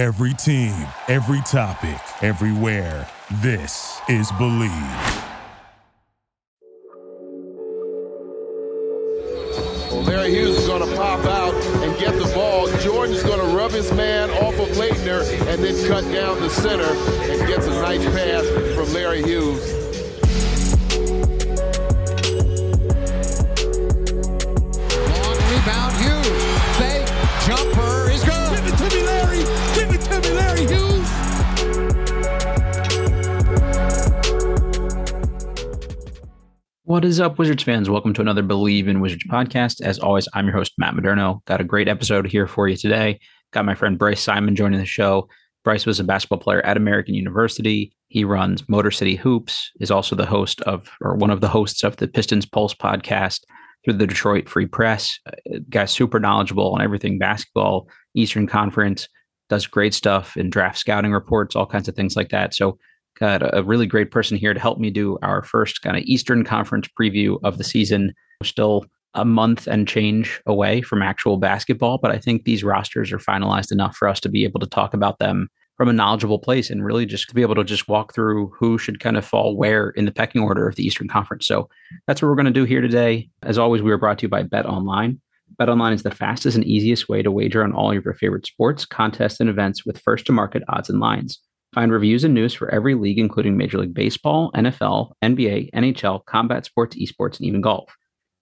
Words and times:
Every 0.00 0.32
team, 0.32 0.74
every 1.08 1.42
topic, 1.42 2.00
everywhere. 2.22 3.06
This 3.42 4.00
is 4.08 4.32
Bleav. 4.32 5.26
Well, 9.90 10.02
Larry 10.04 10.30
Hughes 10.30 10.56
is 10.56 10.66
going 10.66 10.88
to 10.88 10.96
pop 10.96 11.26
out 11.26 11.52
and 11.52 11.98
get 11.98 12.14
the 12.14 12.32
ball. 12.34 12.68
Jordan's 12.78 13.22
going 13.22 13.40
to 13.40 13.54
rub 13.54 13.72
his 13.72 13.92
man 13.92 14.30
off 14.42 14.54
of 14.54 14.68
Laettner 14.78 15.20
and 15.52 15.62
then 15.62 15.86
cut 15.86 16.10
down 16.10 16.40
the 16.40 16.48
center 16.48 16.82
and 17.30 17.46
gets 17.46 17.66
a 17.66 17.82
nice 17.82 18.02
pass 18.02 18.46
from 18.74 18.90
Larry 18.94 19.22
Hughes. 19.22 19.89
What 36.90 37.04
is 37.04 37.20
up, 37.20 37.38
Wizards 37.38 37.62
fans? 37.62 37.88
Welcome 37.88 38.14
to 38.14 38.20
another 38.20 38.42
Bleav 38.42 38.88
in 38.88 38.98
Wizards 38.98 39.22
podcast. 39.30 39.80
As 39.80 40.00
always, 40.00 40.26
I'm 40.34 40.46
your 40.46 40.56
host, 40.56 40.72
Matt 40.76 40.94
Moderno. 40.94 41.38
Got 41.44 41.60
a 41.60 41.64
great 41.64 41.86
episode 41.86 42.26
here 42.26 42.48
for 42.48 42.66
you 42.66 42.76
today. 42.76 43.20
Got 43.52 43.64
my 43.64 43.76
friend 43.76 43.96
Bryce 43.96 44.20
Simon 44.20 44.56
joining 44.56 44.80
the 44.80 44.86
show. 44.86 45.28
Bryce 45.62 45.86
was 45.86 46.00
a 46.00 46.04
basketball 46.04 46.40
player 46.40 46.60
at 46.62 46.76
American 46.76 47.14
University. 47.14 47.92
He 48.08 48.24
runs 48.24 48.68
Motor 48.68 48.90
City 48.90 49.14
Hoops, 49.14 49.70
is 49.78 49.92
also 49.92 50.16
the 50.16 50.26
host 50.26 50.62
of, 50.62 50.90
or 51.00 51.14
one 51.14 51.30
of 51.30 51.40
the 51.40 51.46
hosts 51.46 51.84
of 51.84 51.94
the 51.98 52.08
Pistons 52.08 52.44
Pulse 52.44 52.74
podcast 52.74 53.42
through 53.84 53.94
the 53.94 54.08
Detroit 54.08 54.48
Free 54.48 54.66
Press. 54.66 55.16
Uh, 55.28 55.60
guy's 55.68 55.92
super 55.92 56.18
knowledgeable 56.18 56.74
on 56.74 56.82
everything 56.82 57.20
basketball, 57.20 57.88
Eastern 58.14 58.48
Conference, 58.48 59.06
does 59.48 59.64
great 59.64 59.94
stuff 59.94 60.36
in 60.36 60.50
draft 60.50 60.78
scouting 60.78 61.12
reports, 61.12 61.54
all 61.54 61.66
kinds 61.66 61.86
of 61.86 61.94
things 61.94 62.16
like 62.16 62.30
that. 62.30 62.52
So 62.52 62.78
got 63.20 63.56
a 63.56 63.62
really 63.62 63.86
great 63.86 64.10
person 64.10 64.36
here 64.36 64.54
to 64.54 64.60
help 64.60 64.78
me 64.78 64.90
do 64.90 65.18
our 65.22 65.42
first 65.42 65.82
kind 65.82 65.96
of 65.96 66.02
Eastern 66.04 66.44
Conference 66.44 66.88
preview 66.98 67.38
of 67.44 67.58
the 67.58 67.64
season. 67.64 68.14
We're 68.40 68.46
still 68.46 68.86
a 69.14 69.24
month 69.24 69.66
and 69.66 69.86
change 69.86 70.40
away 70.46 70.82
from 70.82 71.02
actual 71.02 71.36
basketball, 71.36 71.98
but 71.98 72.10
I 72.10 72.18
think 72.18 72.44
these 72.44 72.64
rosters 72.64 73.12
are 73.12 73.18
finalized 73.18 73.72
enough 73.72 73.96
for 73.96 74.08
us 74.08 74.20
to 74.20 74.28
be 74.28 74.44
able 74.44 74.60
to 74.60 74.66
talk 74.66 74.94
about 74.94 75.18
them 75.18 75.48
from 75.76 75.88
a 75.88 75.92
knowledgeable 75.92 76.38
place 76.38 76.70
and 76.70 76.84
really 76.84 77.06
just 77.06 77.28
to 77.28 77.34
be 77.34 77.42
able 77.42 77.54
to 77.54 77.64
just 77.64 77.88
walk 77.88 78.14
through 78.14 78.52
who 78.58 78.78
should 78.78 79.00
kind 79.00 79.16
of 79.16 79.24
fall 79.24 79.56
where 79.56 79.90
in 79.90 80.04
the 80.04 80.12
pecking 80.12 80.42
order 80.42 80.68
of 80.68 80.76
the 80.76 80.84
Eastern 80.84 81.08
Conference. 81.08 81.46
So 81.46 81.68
that's 82.06 82.20
what 82.20 82.28
we're 82.28 82.34
going 82.34 82.44
to 82.44 82.50
do 82.50 82.64
here 82.64 82.82
today. 82.82 83.28
As 83.42 83.58
always, 83.58 83.82
we 83.82 83.90
are 83.90 83.98
brought 83.98 84.18
to 84.18 84.26
you 84.26 84.28
by 84.28 84.42
Bet 84.42 84.66
Online. 84.66 85.20
Bet 85.58 85.68
Online 85.68 85.92
is 85.92 86.02
the 86.02 86.10
fastest 86.10 86.54
and 86.54 86.64
easiest 86.64 87.08
way 87.08 87.22
to 87.22 87.30
wager 87.30 87.64
on 87.64 87.72
all 87.72 87.90
of 87.90 88.04
your 88.04 88.14
favorite 88.14 88.46
sports, 88.46 88.84
contests, 88.84 89.40
and 89.40 89.48
events 89.48 89.84
with 89.84 89.98
first 89.98 90.26
to 90.26 90.32
market 90.32 90.62
odds 90.68 90.90
and 90.90 91.00
lines. 91.00 91.40
Find 91.72 91.92
reviews 91.92 92.24
and 92.24 92.34
news 92.34 92.52
for 92.52 92.68
every 92.74 92.96
league, 92.96 93.20
including 93.20 93.56
Major 93.56 93.78
League 93.78 93.94
Baseball, 93.94 94.50
NFL, 94.56 95.12
NBA, 95.22 95.70
NHL, 95.72 96.24
combat 96.24 96.64
sports, 96.64 96.96
esports, 96.96 97.38
and 97.38 97.46
even 97.46 97.60
golf. 97.60 97.94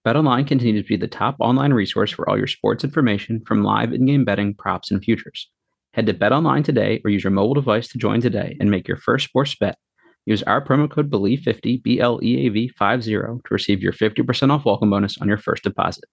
BetOnline 0.05 0.47
continues 0.47 0.85
to 0.85 0.89
be 0.89 0.97
the 0.97 1.07
top 1.07 1.35
online 1.39 1.73
resource 1.73 2.09
for 2.09 2.27
all 2.27 2.37
your 2.37 2.47
sports 2.47 2.83
information 2.83 3.41
from 3.45 3.63
live 3.63 3.93
in-game 3.93 4.25
betting, 4.25 4.55
props, 4.55 4.89
and 4.89 5.03
futures. 5.03 5.47
Head 5.93 6.07
to 6.07 6.13
BetOnline 6.13 6.63
today 6.63 7.01
or 7.05 7.11
use 7.11 7.23
your 7.23 7.29
mobile 7.29 7.53
device 7.53 7.87
to 7.89 7.99
join 7.99 8.19
today 8.19 8.57
and 8.59 8.71
make 8.71 8.87
your 8.87 8.97
first 8.97 9.25
sports 9.25 9.55
bet. 9.55 9.77
Use 10.25 10.41
our 10.43 10.63
promo 10.65 10.89
code 10.89 11.11
BLEAV50, 11.11 11.83
B-L-E-A-V 11.83 12.69
50 12.69 13.11
to 13.11 13.39
receive 13.51 13.83
your 13.83 13.93
50% 13.93 14.51
off 14.51 14.65
welcome 14.65 14.89
bonus 14.89 15.19
on 15.19 15.27
your 15.27 15.37
first 15.37 15.63
deposit. 15.63 16.05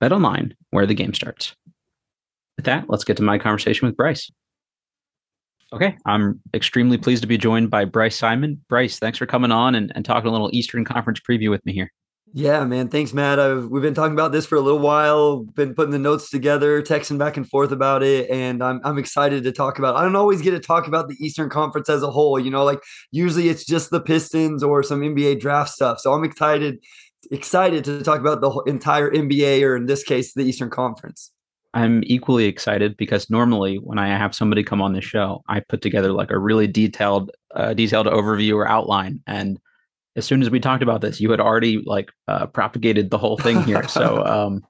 BetOnline, 0.00 0.52
where 0.70 0.86
the 0.86 0.94
game 0.94 1.14
starts. 1.14 1.56
With 2.56 2.66
that, 2.66 2.84
let's 2.88 3.04
get 3.04 3.16
to 3.16 3.22
my 3.24 3.38
conversation 3.38 3.86
with 3.88 3.96
Bryce. 3.96 4.30
Okay, 5.72 5.96
I'm 6.04 6.40
extremely 6.52 6.98
pleased 6.98 7.22
to 7.22 7.26
be 7.26 7.38
joined 7.38 7.70
by 7.70 7.86
Bryce 7.86 8.16
Simon. 8.16 8.62
Bryce, 8.68 8.98
thanks 8.98 9.18
for 9.18 9.26
coming 9.26 9.50
on 9.50 9.74
and, 9.74 9.90
and 9.94 10.04
talking 10.04 10.28
a 10.28 10.32
little 10.32 10.50
Eastern 10.52 10.84
Conference 10.84 11.20
preview 11.20 11.48
with 11.48 11.64
me 11.64 11.72
here. 11.72 11.90
Yeah, 12.34 12.64
man. 12.64 12.88
Thanks, 12.88 13.12
Matt. 13.12 13.38
I've, 13.38 13.66
we've 13.66 13.82
been 13.82 13.92
talking 13.94 14.14
about 14.14 14.32
this 14.32 14.46
for 14.46 14.56
a 14.56 14.60
little 14.60 14.80
while, 14.80 15.40
been 15.40 15.74
putting 15.74 15.92
the 15.92 15.98
notes 15.98 16.30
together, 16.30 16.80
texting 16.82 17.18
back 17.18 17.36
and 17.36 17.46
forth 17.48 17.72
about 17.72 18.02
it. 18.02 18.30
And 18.30 18.62
I'm, 18.64 18.80
I'm 18.84 18.96
excited 18.96 19.44
to 19.44 19.52
talk 19.52 19.78
about 19.78 19.94
it. 19.94 19.98
I 19.98 20.02
don't 20.02 20.16
always 20.16 20.40
get 20.40 20.52
to 20.52 20.60
talk 20.60 20.86
about 20.86 21.08
the 21.08 21.16
Eastern 21.20 21.50
Conference 21.50 21.90
as 21.90 22.02
a 22.02 22.10
whole. 22.10 22.38
You 22.38 22.50
know, 22.50 22.64
like 22.64 22.80
usually 23.10 23.50
it's 23.50 23.66
just 23.66 23.90
the 23.90 24.00
Pistons 24.00 24.62
or 24.62 24.82
some 24.82 25.00
NBA 25.00 25.40
draft 25.40 25.70
stuff. 25.70 26.00
So 26.00 26.14
I'm 26.14 26.24
excited, 26.24 26.82
excited 27.30 27.84
to 27.84 28.02
talk 28.02 28.20
about 28.20 28.40
the 28.40 28.50
entire 28.66 29.10
NBA 29.10 29.62
or 29.62 29.76
in 29.76 29.84
this 29.84 30.02
case, 30.02 30.32
the 30.32 30.42
Eastern 30.42 30.70
Conference. 30.70 31.31
I'm 31.74 32.02
equally 32.04 32.44
excited 32.44 32.96
because 32.96 33.30
normally 33.30 33.76
when 33.76 33.98
I 33.98 34.08
have 34.08 34.34
somebody 34.34 34.62
come 34.62 34.82
on 34.82 34.92
the 34.92 35.00
show, 35.00 35.42
I 35.48 35.60
put 35.60 35.80
together 35.80 36.12
like 36.12 36.30
a 36.30 36.38
really 36.38 36.66
detailed, 36.66 37.30
uh, 37.54 37.72
detailed 37.72 38.06
overview 38.06 38.56
or 38.56 38.68
outline. 38.68 39.20
And 39.26 39.58
as 40.14 40.26
soon 40.26 40.42
as 40.42 40.50
we 40.50 40.60
talked 40.60 40.82
about 40.82 41.00
this, 41.00 41.20
you 41.20 41.30
had 41.30 41.40
already 41.40 41.82
like 41.86 42.10
uh, 42.28 42.46
propagated 42.46 43.10
the 43.10 43.18
whole 43.18 43.38
thing 43.38 43.62
here. 43.62 43.88
so 43.88 44.22
um, 44.26 44.62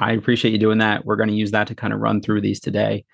I 0.00 0.12
appreciate 0.12 0.52
you 0.52 0.58
doing 0.58 0.78
that. 0.78 1.04
We're 1.04 1.16
going 1.16 1.28
to 1.28 1.34
use 1.34 1.50
that 1.50 1.66
to 1.68 1.74
kind 1.74 1.92
of 1.92 2.00
run 2.00 2.22
through 2.22 2.40
these 2.40 2.60
today. 2.60 3.04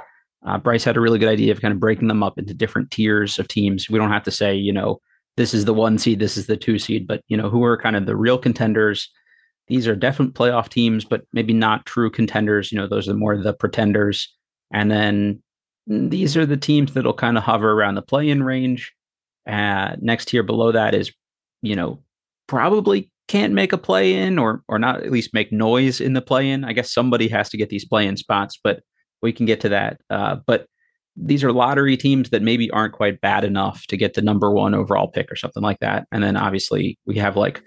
Uh, 0.46 0.58
Bryce 0.58 0.84
had 0.84 0.96
a 0.96 1.00
really 1.00 1.18
good 1.18 1.28
idea 1.28 1.52
of 1.52 1.60
kind 1.60 1.72
of 1.72 1.80
breaking 1.80 2.08
them 2.08 2.22
up 2.22 2.38
into 2.38 2.54
different 2.54 2.90
tiers 2.90 3.38
of 3.38 3.48
teams. 3.48 3.88
We 3.88 3.98
don't 3.98 4.10
have 4.10 4.24
to 4.24 4.30
say, 4.30 4.54
you 4.54 4.72
know, 4.72 5.00
this 5.36 5.54
is 5.54 5.64
the 5.64 5.74
one 5.74 5.98
seed, 5.98 6.18
this 6.18 6.36
is 6.36 6.46
the 6.46 6.56
two 6.56 6.78
seed, 6.78 7.06
but 7.06 7.22
you 7.28 7.36
know, 7.36 7.48
who 7.48 7.64
are 7.64 7.76
kind 7.76 7.96
of 7.96 8.06
the 8.06 8.16
real 8.16 8.38
contenders 8.38 9.08
these 9.68 9.86
are 9.86 9.96
definite 9.96 10.34
playoff 10.34 10.68
teams, 10.68 11.04
but 11.04 11.22
maybe 11.32 11.52
not 11.52 11.86
true 11.86 12.10
contenders. 12.10 12.72
You 12.72 12.78
know, 12.78 12.88
those 12.88 13.08
are 13.08 13.14
more 13.14 13.36
the 13.36 13.54
pretenders. 13.54 14.28
And 14.72 14.90
then 14.90 15.42
these 15.86 16.36
are 16.36 16.46
the 16.46 16.56
teams 16.56 16.94
that'll 16.94 17.14
kind 17.14 17.36
of 17.36 17.44
hover 17.44 17.72
around 17.72 17.94
the 17.94 18.02
play-in 18.02 18.42
range. 18.42 18.92
Uh, 19.48 19.96
next 20.00 20.26
tier 20.26 20.42
below 20.42 20.72
that 20.72 20.94
is, 20.94 21.12
you 21.62 21.74
know, 21.74 22.02
probably 22.46 23.10
can't 23.28 23.52
make 23.52 23.72
a 23.72 23.78
play-in 23.78 24.38
or 24.38 24.62
or 24.68 24.78
not 24.78 25.02
at 25.02 25.10
least 25.10 25.32
make 25.32 25.52
noise 25.52 26.00
in 26.00 26.12
the 26.12 26.20
play-in. 26.20 26.64
I 26.64 26.72
guess 26.72 26.92
somebody 26.92 27.28
has 27.28 27.48
to 27.50 27.56
get 27.56 27.68
these 27.68 27.84
play-in 27.84 28.16
spots, 28.16 28.58
but 28.62 28.80
we 29.22 29.32
can 29.32 29.46
get 29.46 29.60
to 29.60 29.68
that. 29.70 30.00
Uh, 30.10 30.36
but 30.46 30.66
these 31.16 31.44
are 31.44 31.52
lottery 31.52 31.96
teams 31.96 32.30
that 32.30 32.42
maybe 32.42 32.70
aren't 32.70 32.94
quite 32.94 33.20
bad 33.20 33.44
enough 33.44 33.86
to 33.86 33.96
get 33.96 34.14
the 34.14 34.22
number 34.22 34.50
one 34.50 34.74
overall 34.74 35.08
pick 35.08 35.30
or 35.30 35.36
something 35.36 35.62
like 35.62 35.78
that. 35.80 36.06
And 36.10 36.22
then 36.22 36.36
obviously 36.36 36.98
we 37.06 37.16
have 37.16 37.36
like 37.36 37.62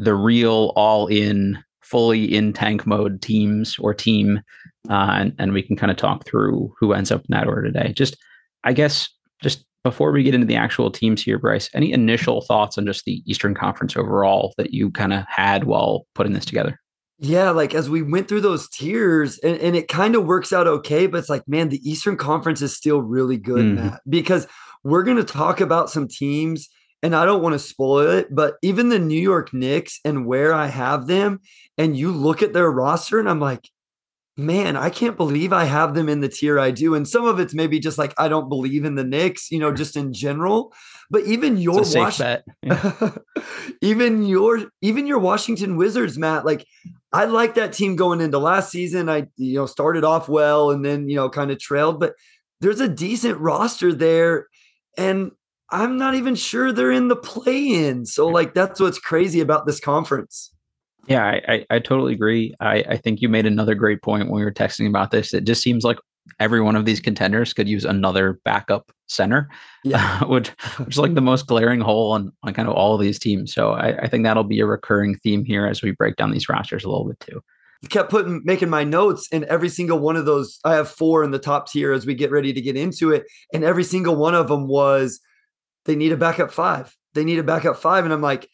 the 0.00 0.14
real 0.14 0.72
all 0.76 1.06
in 1.06 1.58
fully 1.82 2.24
in 2.24 2.52
tank 2.52 2.86
mode 2.86 3.20
teams 3.20 3.76
or 3.78 3.92
team 3.92 4.40
uh, 4.88 5.10
and, 5.12 5.34
and 5.38 5.52
we 5.52 5.62
can 5.62 5.76
kind 5.76 5.90
of 5.90 5.96
talk 5.96 6.24
through 6.24 6.72
who 6.78 6.92
ends 6.92 7.12
up 7.12 7.20
in 7.20 7.26
that 7.30 7.46
order 7.46 7.62
today 7.62 7.92
just 7.92 8.16
i 8.64 8.72
guess 8.72 9.08
just 9.42 9.64
before 9.84 10.12
we 10.12 10.22
get 10.22 10.34
into 10.34 10.46
the 10.46 10.56
actual 10.56 10.90
teams 10.90 11.22
here 11.22 11.38
bryce 11.38 11.68
any 11.74 11.92
initial 11.92 12.40
thoughts 12.40 12.78
on 12.78 12.86
just 12.86 13.04
the 13.04 13.22
eastern 13.26 13.54
conference 13.54 13.96
overall 13.96 14.54
that 14.56 14.72
you 14.72 14.90
kind 14.90 15.12
of 15.12 15.24
had 15.28 15.64
while 15.64 16.06
putting 16.14 16.32
this 16.32 16.44
together 16.44 16.80
yeah, 17.22 17.50
like 17.50 17.74
as 17.74 17.90
we 17.90 18.00
went 18.00 18.28
through 18.28 18.40
those 18.40 18.66
tiers, 18.70 19.38
and, 19.40 19.58
and 19.58 19.76
it 19.76 19.88
kind 19.88 20.14
of 20.14 20.24
works 20.24 20.54
out 20.54 20.66
okay, 20.66 21.06
but 21.06 21.18
it's 21.18 21.28
like, 21.28 21.46
man, 21.46 21.68
the 21.68 21.78
Eastern 21.86 22.16
Conference 22.16 22.62
is 22.62 22.74
still 22.74 23.02
really 23.02 23.36
good, 23.36 23.62
mm-hmm. 23.62 23.88
Matt, 23.88 24.00
because 24.08 24.46
we're 24.84 25.02
going 25.02 25.18
to 25.18 25.24
talk 25.24 25.60
about 25.60 25.90
some 25.90 26.08
teams 26.08 26.70
and 27.02 27.14
I 27.14 27.24
don't 27.24 27.42
want 27.42 27.54
to 27.54 27.58
spoil 27.58 28.08
it, 28.10 28.34
but 28.34 28.56
even 28.62 28.88
the 28.88 28.98
New 28.98 29.20
York 29.20 29.52
Knicks 29.52 30.00
and 30.04 30.26
where 30.26 30.52
I 30.52 30.66
have 30.66 31.06
them, 31.06 31.40
and 31.78 31.96
you 31.96 32.10
look 32.12 32.42
at 32.42 32.52
their 32.52 32.70
roster, 32.70 33.18
and 33.18 33.28
I'm 33.28 33.40
like, 33.40 33.68
man, 34.36 34.76
I 34.76 34.90
can't 34.90 35.16
believe 35.16 35.52
I 35.52 35.64
have 35.64 35.94
them 35.94 36.08
in 36.08 36.20
the 36.20 36.28
tier 36.28 36.58
I 36.58 36.70
do. 36.70 36.94
And 36.94 37.06
some 37.06 37.24
of 37.26 37.38
it's 37.38 37.54
maybe 37.54 37.78
just 37.78 37.98
like 37.98 38.14
I 38.18 38.28
don't 38.28 38.48
believe 38.48 38.84
in 38.84 38.94
the 38.94 39.04
Knicks, 39.04 39.50
you 39.50 39.58
know, 39.58 39.72
just 39.72 39.96
in 39.96 40.12
general. 40.12 40.72
But 41.10 41.24
even 41.24 41.56
your 41.56 41.82
Washington, 41.82 42.42
yeah. 42.62 43.10
even 43.82 44.24
your 44.24 44.70
even 44.80 45.06
your 45.06 45.18
Washington 45.18 45.76
Wizards, 45.76 46.18
Matt, 46.18 46.44
like 46.46 46.66
I 47.12 47.24
like 47.24 47.54
that 47.54 47.72
team 47.72 47.96
going 47.96 48.20
into 48.20 48.38
last 48.38 48.70
season. 48.70 49.08
I 49.08 49.26
you 49.36 49.54
know 49.54 49.66
started 49.66 50.04
off 50.04 50.28
well 50.28 50.70
and 50.70 50.84
then 50.84 51.08
you 51.08 51.16
know 51.16 51.28
kind 51.28 51.50
of 51.50 51.58
trailed, 51.58 52.00
but 52.00 52.14
there's 52.60 52.80
a 52.80 52.88
decent 52.88 53.38
roster 53.38 53.92
there. 53.92 54.46
And 54.96 55.32
I'm 55.72 55.96
not 55.96 56.14
even 56.14 56.34
sure 56.34 56.72
they're 56.72 56.90
in 56.90 57.08
the 57.08 57.16
play 57.16 57.66
in. 57.66 58.06
So, 58.06 58.26
like, 58.26 58.54
that's 58.54 58.80
what's 58.80 58.98
crazy 58.98 59.40
about 59.40 59.66
this 59.66 59.80
conference. 59.80 60.52
Yeah, 61.06 61.24
I, 61.24 61.42
I, 61.48 61.66
I 61.70 61.78
totally 61.78 62.12
agree. 62.12 62.54
I, 62.60 62.84
I 62.88 62.96
think 62.96 63.20
you 63.20 63.28
made 63.28 63.46
another 63.46 63.74
great 63.74 64.02
point 64.02 64.28
when 64.28 64.36
we 64.36 64.44
were 64.44 64.52
texting 64.52 64.88
about 64.88 65.10
this. 65.10 65.32
It 65.32 65.44
just 65.44 65.62
seems 65.62 65.84
like 65.84 65.98
every 66.38 66.60
one 66.60 66.76
of 66.76 66.84
these 66.84 67.00
contenders 67.00 67.52
could 67.52 67.68
use 67.68 67.84
another 67.84 68.40
backup 68.44 68.92
center, 69.08 69.48
yeah. 69.84 70.22
which, 70.28 70.48
which 70.78 70.90
is 70.90 70.98
like 70.98 71.14
the 71.14 71.20
most 71.20 71.46
glaring 71.46 71.80
hole 71.80 72.12
on, 72.12 72.32
on 72.42 72.52
kind 72.52 72.68
of 72.68 72.74
all 72.74 72.94
of 72.94 73.00
these 73.00 73.18
teams. 73.18 73.52
So 73.52 73.72
I, 73.72 74.02
I 74.02 74.08
think 74.08 74.24
that'll 74.24 74.44
be 74.44 74.60
a 74.60 74.66
recurring 74.66 75.16
theme 75.16 75.44
here 75.44 75.66
as 75.66 75.82
we 75.82 75.92
break 75.92 76.16
down 76.16 76.30
these 76.30 76.48
rosters 76.48 76.84
a 76.84 76.90
little 76.90 77.06
bit 77.08 77.20
too 77.20 77.42
kept 77.88 78.10
putting 78.10 78.42
making 78.44 78.68
my 78.68 78.84
notes 78.84 79.26
and 79.32 79.44
every 79.44 79.70
single 79.70 79.98
one 79.98 80.14
of 80.14 80.26
those 80.26 80.60
i 80.64 80.74
have 80.74 80.86
four 80.86 81.24
in 81.24 81.30
the 81.30 81.38
top 81.38 81.66
tier 81.66 81.92
as 81.92 82.04
we 82.04 82.14
get 82.14 82.30
ready 82.30 82.52
to 82.52 82.60
get 82.60 82.76
into 82.76 83.10
it 83.10 83.24
and 83.54 83.64
every 83.64 83.84
single 83.84 84.16
one 84.16 84.34
of 84.34 84.48
them 84.48 84.68
was 84.68 85.18
they 85.84 85.96
need 85.96 86.12
a 86.12 86.16
backup 86.16 86.52
five. 86.52 86.94
They 87.14 87.24
need 87.24 87.38
a 87.38 87.44
backup 87.44 87.76
five. 87.76 88.04
And 88.04 88.12
I'm 88.12 88.22
like, 88.22 88.48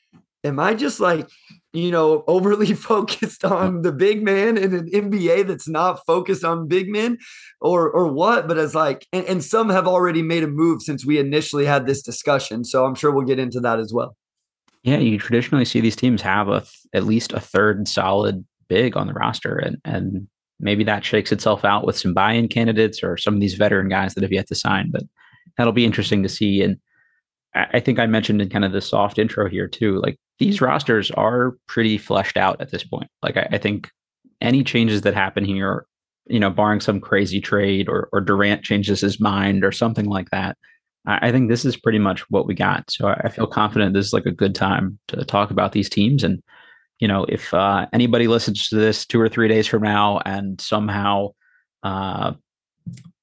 am 0.44 0.58
I 0.58 0.74
just 0.74 1.00
like 1.00 1.28
you 1.76 1.90
know, 1.90 2.24
overly 2.26 2.74
focused 2.74 3.44
on 3.44 3.82
the 3.82 3.92
big 3.92 4.22
man 4.22 4.56
in 4.56 4.74
an 4.74 4.90
NBA 4.90 5.46
that's 5.46 5.68
not 5.68 6.04
focused 6.06 6.44
on 6.44 6.68
big 6.68 6.88
men 6.88 7.18
or 7.60 7.90
or 7.90 8.08
what, 8.12 8.48
but 8.48 8.58
as 8.58 8.74
like 8.74 9.06
and, 9.12 9.26
and 9.26 9.44
some 9.44 9.68
have 9.70 9.86
already 9.86 10.22
made 10.22 10.42
a 10.42 10.48
move 10.48 10.82
since 10.82 11.06
we 11.06 11.18
initially 11.18 11.66
had 11.66 11.86
this 11.86 12.02
discussion. 12.02 12.64
So 12.64 12.84
I'm 12.84 12.94
sure 12.94 13.10
we'll 13.10 13.26
get 13.26 13.38
into 13.38 13.60
that 13.60 13.78
as 13.78 13.92
well. 13.92 14.16
Yeah, 14.82 14.98
you 14.98 15.18
traditionally 15.18 15.64
see 15.64 15.80
these 15.80 15.96
teams 15.96 16.22
have 16.22 16.48
a 16.48 16.64
at 16.94 17.04
least 17.04 17.32
a 17.32 17.40
third 17.40 17.86
solid 17.88 18.44
big 18.68 18.96
on 18.96 19.06
the 19.06 19.12
roster 19.12 19.56
and 19.56 19.76
and 19.84 20.28
maybe 20.58 20.84
that 20.84 21.04
shakes 21.04 21.32
itself 21.32 21.66
out 21.66 21.84
with 21.84 21.98
some 21.98 22.14
buy-in 22.14 22.48
candidates 22.48 23.02
or 23.02 23.18
some 23.18 23.34
of 23.34 23.40
these 23.40 23.54
veteran 23.54 23.90
guys 23.90 24.14
that 24.14 24.22
have 24.22 24.32
yet 24.32 24.48
to 24.48 24.54
sign, 24.54 24.90
but 24.90 25.02
that'll 25.58 25.72
be 25.72 25.84
interesting 25.84 26.22
to 26.22 26.30
see 26.30 26.62
and 26.62 26.78
I 27.56 27.80
think 27.80 27.98
I 27.98 28.06
mentioned 28.06 28.42
in 28.42 28.48
kind 28.48 28.64
of 28.64 28.72
the 28.72 28.80
soft 28.80 29.18
intro 29.18 29.48
here 29.48 29.68
too. 29.68 30.00
Like 30.00 30.16
these 30.38 30.60
rosters 30.60 31.10
are 31.12 31.56
pretty 31.66 31.98
fleshed 31.98 32.36
out 32.36 32.60
at 32.60 32.70
this 32.70 32.84
point. 32.84 33.10
Like 33.22 33.36
I, 33.36 33.48
I 33.52 33.58
think 33.58 33.90
any 34.40 34.62
changes 34.62 35.02
that 35.02 35.14
happen 35.14 35.44
here, 35.44 35.86
you 36.26 36.40
know, 36.40 36.50
barring 36.50 36.80
some 36.80 37.00
crazy 37.00 37.40
trade 37.40 37.88
or 37.88 38.08
or 38.12 38.20
Durant 38.20 38.62
changes 38.62 39.00
his 39.00 39.20
mind 39.20 39.64
or 39.64 39.72
something 39.72 40.06
like 40.06 40.30
that, 40.30 40.56
I, 41.06 41.28
I 41.28 41.32
think 41.32 41.48
this 41.48 41.64
is 41.64 41.76
pretty 41.76 41.98
much 41.98 42.28
what 42.30 42.46
we 42.46 42.54
got. 42.54 42.90
So 42.90 43.08
I, 43.08 43.20
I, 43.24 43.28
feel 43.30 43.46
confident 43.46 43.94
this 43.94 44.06
is 44.06 44.12
like 44.12 44.26
a 44.26 44.32
good 44.32 44.54
time 44.54 44.98
to 45.08 45.24
talk 45.24 45.50
about 45.50 45.72
these 45.72 45.88
teams. 45.88 46.24
And 46.24 46.42
you 46.98 47.08
know, 47.08 47.24
if 47.28 47.52
uh, 47.52 47.86
anybody 47.92 48.26
listens 48.26 48.68
to 48.68 48.76
this 48.76 49.06
two 49.06 49.20
or 49.20 49.28
three 49.28 49.48
days 49.48 49.66
from 49.66 49.82
now 49.82 50.20
and 50.24 50.60
somehow 50.60 51.28
uh, 51.82 52.32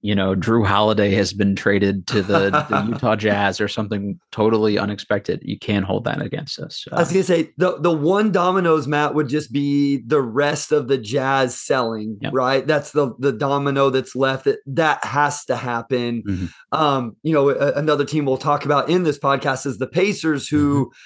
you 0.03 0.13
know, 0.13 0.35
Jrue 0.35 0.67
Holiday 0.67 1.11
has 1.11 1.31
been 1.31 1.55
traded 1.55 2.05
to 2.07 2.21
the, 2.21 2.50
the 2.50 2.85
Utah 2.89 3.15
Jazz 3.15 3.61
or 3.61 3.69
something 3.69 4.19
totally 4.33 4.77
unexpected. 4.77 5.39
You 5.45 5.57
can't 5.57 5.85
hold 5.85 6.03
that 6.03 6.21
against 6.21 6.59
us. 6.59 6.85
Uh, 6.91 6.97
I 6.97 7.00
was 7.00 7.09
gonna 7.09 7.23
say 7.23 7.51
the 7.57 7.79
the 7.79 7.91
one 7.91 8.33
dominoes, 8.33 8.85
Matt, 8.85 9.15
would 9.15 9.29
just 9.29 9.53
be 9.53 10.03
the 10.05 10.21
rest 10.21 10.73
of 10.73 10.89
the 10.89 10.97
Jazz 10.97 11.57
selling, 11.57 12.17
yep. 12.19 12.33
right? 12.35 12.67
That's 12.67 12.91
the 12.91 13.13
the 13.17 13.31
domino 13.31 13.89
that's 13.89 14.13
left. 14.13 14.44
That 14.44 14.59
that 14.67 15.05
has 15.05 15.45
to 15.45 15.55
happen. 15.55 16.23
Mm-hmm. 16.27 16.45
Um, 16.77 17.15
you 17.23 17.31
know, 17.31 17.49
a, 17.49 17.71
another 17.71 18.03
team 18.03 18.25
we'll 18.25 18.35
talk 18.35 18.65
about 18.65 18.89
in 18.89 19.03
this 19.03 19.17
podcast 19.17 19.65
is 19.65 19.79
the 19.79 19.88
Pacers, 19.88 20.47
who. 20.47 20.85
Mm-hmm 20.85 20.97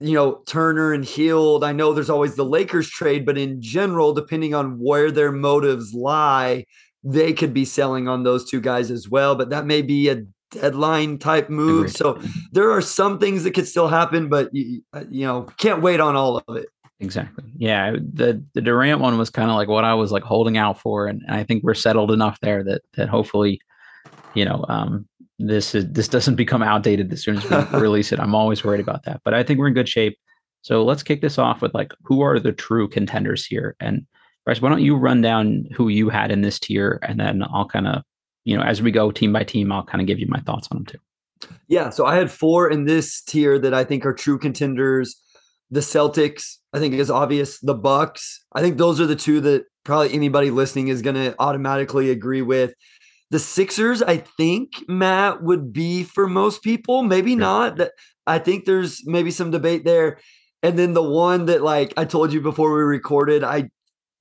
you 0.00 0.12
know, 0.12 0.42
Turner 0.46 0.92
and 0.92 1.04
Hield. 1.04 1.62
I 1.62 1.72
know 1.72 1.94
there's 1.94 2.10
always 2.10 2.34
the 2.34 2.44
Lakers 2.44 2.90
trade, 2.90 3.24
but 3.24 3.38
in 3.38 3.62
general, 3.62 4.12
depending 4.12 4.52
on 4.52 4.78
where 4.78 5.10
their 5.10 5.30
motives 5.30 5.94
lie, 5.94 6.64
they 7.04 7.32
could 7.32 7.52
be 7.52 7.66
selling 7.66 8.08
on 8.08 8.22
those 8.22 8.48
two 8.48 8.60
guys 8.60 8.90
as 8.90 9.08
well, 9.08 9.36
but 9.36 9.50
that 9.50 9.66
may 9.66 9.82
be 9.82 10.08
a 10.08 10.24
deadline 10.50 11.18
type 11.18 11.50
move. 11.50 11.90
So 11.92 12.20
there 12.52 12.70
are 12.70 12.80
some 12.80 13.18
things 13.18 13.44
that 13.44 13.52
could 13.52 13.68
still 13.68 13.88
happen, 13.88 14.28
but 14.28 14.54
you, 14.54 14.82
uh, 14.92 15.04
you 15.10 15.26
know, 15.26 15.42
can't 15.58 15.82
wait 15.82 16.00
on 16.00 16.16
all 16.16 16.42
of 16.46 16.56
it. 16.56 16.66
Exactly. 17.00 17.44
Yeah. 17.56 17.92
The 17.92 18.42
the 18.54 18.62
Durant 18.62 19.00
one 19.00 19.18
was 19.18 19.28
kind 19.28 19.50
of 19.50 19.56
like 19.56 19.68
what 19.68 19.84
I 19.84 19.94
was 19.94 20.12
like 20.12 20.22
holding 20.22 20.56
out 20.56 20.80
for. 20.80 21.06
And, 21.06 21.22
and 21.26 21.36
I 21.36 21.44
think 21.44 21.62
we're 21.62 21.74
settled 21.74 22.10
enough 22.10 22.38
there 22.40 22.64
that 22.64 22.82
that 22.94 23.08
hopefully, 23.08 23.60
you 24.34 24.44
know, 24.44 24.64
um, 24.68 25.06
this 25.38 25.74
is 25.74 25.90
this 25.90 26.08
doesn't 26.08 26.36
become 26.36 26.62
outdated 26.62 27.12
as 27.12 27.22
soon 27.22 27.36
as 27.36 27.72
we 27.72 27.78
release 27.78 28.12
it. 28.12 28.20
I'm 28.20 28.34
always 28.34 28.64
worried 28.64 28.80
about 28.80 29.04
that. 29.04 29.20
But 29.24 29.34
I 29.34 29.42
think 29.42 29.58
we're 29.58 29.68
in 29.68 29.74
good 29.74 29.88
shape. 29.88 30.16
So 30.62 30.82
let's 30.82 31.02
kick 31.02 31.20
this 31.20 31.36
off 31.36 31.60
with 31.60 31.74
like 31.74 31.92
who 32.04 32.22
are 32.22 32.38
the 32.38 32.52
true 32.52 32.88
contenders 32.88 33.44
here? 33.44 33.76
And 33.80 34.06
Bryce, 34.44 34.60
why 34.60 34.68
don't 34.68 34.82
you 34.82 34.96
run 34.96 35.22
down 35.22 35.66
who 35.74 35.88
you 35.88 36.10
had 36.10 36.30
in 36.30 36.42
this 36.42 36.58
tier, 36.58 36.98
and 37.02 37.18
then 37.18 37.42
I'll 37.52 37.68
kind 37.68 37.86
of, 37.86 38.02
you 38.44 38.56
know, 38.56 38.62
as 38.62 38.82
we 38.82 38.90
go 38.90 39.10
team 39.10 39.32
by 39.32 39.44
team, 39.44 39.72
I'll 39.72 39.84
kind 39.84 40.00
of 40.00 40.06
give 40.06 40.18
you 40.18 40.26
my 40.28 40.40
thoughts 40.40 40.68
on 40.70 40.78
them 40.78 40.86
too. 40.86 40.98
Yeah, 41.68 41.90
so 41.90 42.06
I 42.06 42.16
had 42.16 42.30
four 42.30 42.70
in 42.70 42.84
this 42.84 43.22
tier 43.22 43.58
that 43.58 43.74
I 43.74 43.84
think 43.84 44.04
are 44.04 44.12
true 44.12 44.38
contenders. 44.38 45.20
The 45.70 45.80
Celtics, 45.80 46.58
I 46.72 46.78
think 46.78 46.94
is 46.94 47.10
obvious. 47.10 47.58
The 47.58 47.74
Bucks, 47.74 48.44
I 48.54 48.60
think 48.60 48.76
those 48.76 49.00
are 49.00 49.06
the 49.06 49.16
two 49.16 49.40
that 49.40 49.64
probably 49.84 50.12
anybody 50.12 50.50
listening 50.50 50.88
is 50.88 51.02
going 51.02 51.16
to 51.16 51.34
automatically 51.38 52.10
agree 52.10 52.42
with. 52.42 52.74
The 53.30 53.38
Sixers, 53.38 54.02
I 54.02 54.18
think 54.18 54.72
Matt 54.88 55.42
would 55.42 55.72
be 55.72 56.04
for 56.04 56.26
most 56.26 56.62
people, 56.62 57.02
maybe 57.02 57.34
not. 57.34 57.76
That 57.76 57.92
I 58.26 58.38
think 58.38 58.64
there's 58.64 59.02
maybe 59.06 59.30
some 59.30 59.50
debate 59.50 59.84
there. 59.84 60.18
And 60.62 60.78
then 60.78 60.94
the 60.94 61.02
one 61.02 61.46
that 61.46 61.62
like 61.62 61.92
I 61.96 62.04
told 62.04 62.32
you 62.32 62.40
before 62.40 62.74
we 62.74 62.82
recorded, 62.82 63.42
I 63.42 63.70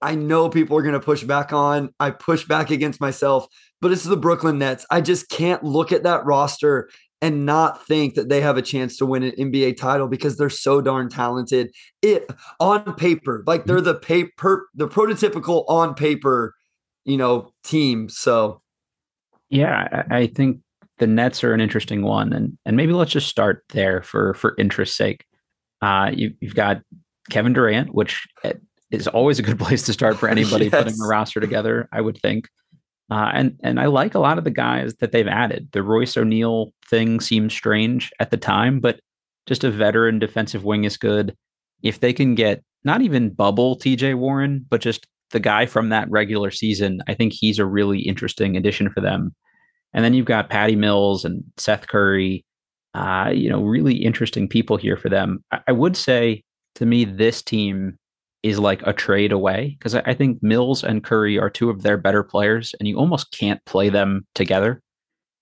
I 0.04 0.16
know 0.16 0.50
people 0.50 0.78
are 0.78 0.82
going 0.82 0.94
to 0.94 1.00
push 1.00 1.24
back 1.24 1.54
on. 1.54 1.94
I 2.00 2.12
push 2.12 2.46
back 2.46 2.70
against 2.70 3.00
myself, 3.00 3.48
but 3.82 3.92
it's 3.92 4.04
the 4.04 4.18
Brooklyn 4.18 4.60
Nets. 4.60 4.86
I 4.92 5.00
just 5.00 5.30
can't 5.30 5.64
look 5.64 5.94
at 5.94 6.04
that 6.04 6.26
roster 6.26 6.90
and 7.22 7.46
not 7.46 7.88
think 7.88 8.16
that 8.16 8.28
they 8.28 8.42
have 8.42 8.58
a 8.58 8.62
chance 8.62 8.98
to 8.98 9.06
win 9.06 9.24
an 9.24 9.32
NBA 9.32 9.78
title 9.78 10.10
because 10.10 10.36
they're 10.36 10.50
so 10.50 10.82
darn 10.82 11.08
talented. 11.08 11.74
It 12.02 12.30
on 12.60 12.96
paper, 12.96 13.46
like 13.48 13.64
they're 13.64 13.80
the 13.80 13.96
paper, 13.96 14.68
the 14.76 14.90
prototypical 14.90 15.64
on 15.70 15.94
paper, 15.96 16.54
you 17.06 17.16
know, 17.16 17.54
team. 17.64 18.10
So, 18.10 18.62
yeah, 19.50 20.04
I 20.12 20.28
think 20.28 20.60
the 20.98 21.08
Nets 21.08 21.46
are 21.46 21.54
an 21.54 21.62
interesting 21.62 22.04
one, 22.04 22.34
and 22.34 22.58
and 22.66 22.76
maybe 22.76 22.92
let's 22.92 23.12
just 23.12 23.30
start 23.30 23.64
there 23.70 24.02
for 24.02 24.34
for 24.34 24.54
interest's 24.58 24.98
sake. 24.98 25.26
Uh, 25.82 26.12
you, 26.14 26.34
you've 26.42 26.56
got 26.56 26.82
Kevin 27.30 27.54
Durant, 27.54 27.94
which 27.94 28.28
is 29.00 29.08
always 29.08 29.40
a 29.40 29.44
good 29.44 29.60
place 29.66 29.84
to 29.84 29.94
start 29.94 30.18
for 30.18 30.30
anybody 30.30 30.66
yes. 30.66 30.84
putting 30.84 31.02
a 31.02 31.08
roster 31.08 31.40
together, 31.40 31.88
I 31.92 32.02
would 32.02 32.18
think. 32.18 32.48
Uh, 33.12 33.32
and 33.34 33.60
and 33.64 33.80
I 33.80 33.88
like 33.88 34.16
a 34.16 34.20
lot 34.20 34.38
of 34.38 34.44
the 34.44 34.52
guys 34.52 34.96
that 34.96 35.12
they've 35.12 35.28
added. 35.28 35.70
The 35.72 35.84
Royce 35.84 36.16
O'Neale 36.16 36.74
thing 36.90 37.20
seemed 37.20 37.52
strange 37.52 38.12
at 38.20 38.32
the 38.32 38.38
time, 38.38 38.80
but 38.80 39.00
just 39.46 39.64
a 39.64 39.72
veteran 39.72 40.20
defensive 40.20 40.64
wing 40.64 40.86
is 40.86 40.98
good. 40.98 41.36
If 41.82 42.00
they 42.00 42.14
can 42.14 42.34
get 42.34 42.64
not 42.86 43.02
even 43.02 43.30
bubble 43.30 43.78
TJ 43.78 44.16
Warren, 44.16 44.66
but 44.70 44.82
just 44.82 45.06
the 45.32 45.40
guy 45.40 45.66
from 45.66 45.90
that 45.90 46.10
regular 46.10 46.50
season, 46.50 47.02
I 47.08 47.14
think 47.14 47.34
he's 47.34 47.60
a 47.60 47.66
really 47.66 48.00
interesting 48.00 48.56
addition 48.56 48.90
for 48.90 49.02
them. 49.02 49.36
And 49.94 50.04
then 50.04 50.14
you've 50.14 50.26
got 50.26 50.50
Patty 50.50 50.76
Mills 50.76 51.26
and 51.26 51.44
Seth 51.58 51.88
Curry, 51.88 52.46
uh, 52.94 53.32
you 53.34 53.50
know, 53.50 53.62
really 53.62 53.96
interesting 53.96 54.48
people 54.48 54.78
here 54.78 54.98
for 54.98 55.10
them. 55.10 55.44
I, 55.52 55.60
I 55.68 55.72
would 55.72 55.98
say 55.98 56.44
to 56.76 56.86
me, 56.86 57.06
this 57.06 57.42
team 57.42 57.98
is 58.44 58.60
like 58.60 58.86
a 58.86 58.94
trade 58.94 59.32
away 59.32 59.76
because 59.80 59.96
I, 59.96 60.14
think 60.14 60.44
Mills 60.44 60.84
and 60.84 61.04
Curry 61.04 61.40
are 61.40 61.50
two 61.50 61.70
of 61.70 61.82
their 61.82 61.98
better 61.98 62.24
players, 62.24 62.76
and 62.78 62.88
you 62.88 62.98
almost 62.98 63.32
can't 63.32 63.64
play 63.66 63.90
them 63.90 64.28
together. 64.36 64.82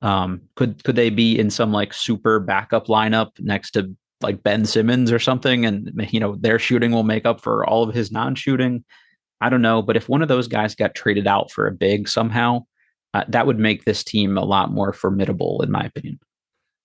Um, 0.03 0.41
could 0.55 0.83
could 0.83 0.95
they 0.95 1.09
be 1.09 1.37
in 1.37 1.49
some 1.49 1.71
like 1.71 1.93
super 1.93 2.39
backup 2.39 2.87
lineup 2.87 3.31
next 3.39 3.71
to 3.71 3.95
like 4.21 4.43
Ben 4.43 4.65
Simmons 4.65 5.11
or 5.11 5.19
something, 5.19 5.65
and 5.65 5.91
you 6.11 6.19
know 6.19 6.35
their 6.35 6.59
shooting 6.59 6.91
will 6.91 7.03
make 7.03 7.25
up 7.25 7.41
for 7.41 7.65
all 7.65 7.83
of 7.83 7.93
his 7.93 8.11
non-shooting? 8.11 8.83
I 9.41 9.49
don't 9.49 9.63
know, 9.63 9.81
but 9.81 9.97
if 9.97 10.07
one 10.07 10.21
of 10.21 10.27
those 10.27 10.47
guys 10.47 10.75
got 10.75 10.93
traded 10.93 11.25
out 11.25 11.51
for 11.51 11.65
a 11.65 11.71
big 11.71 12.07
somehow, 12.07 12.65
uh, 13.15 13.23
that 13.27 13.47
would 13.47 13.57
make 13.57 13.85
this 13.85 14.03
team 14.03 14.37
a 14.37 14.45
lot 14.45 14.71
more 14.71 14.93
formidable, 14.93 15.61
in 15.63 15.71
my 15.71 15.81
opinion. 15.81 16.19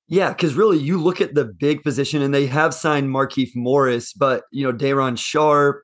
Yeah, 0.08 0.30
because 0.30 0.54
really, 0.54 0.78
you 0.78 0.98
look 1.02 1.20
at 1.20 1.34
the 1.34 1.44
big 1.44 1.82
position, 1.82 2.22
and 2.22 2.32
they 2.32 2.46
have 2.46 2.72
signed 2.72 3.08
Markieff 3.08 3.50
Morris, 3.54 4.12
but 4.12 4.44
you 4.50 4.64
know 4.64 4.72
Day'Ron 4.72 5.16
Sharpe, 5.16 5.82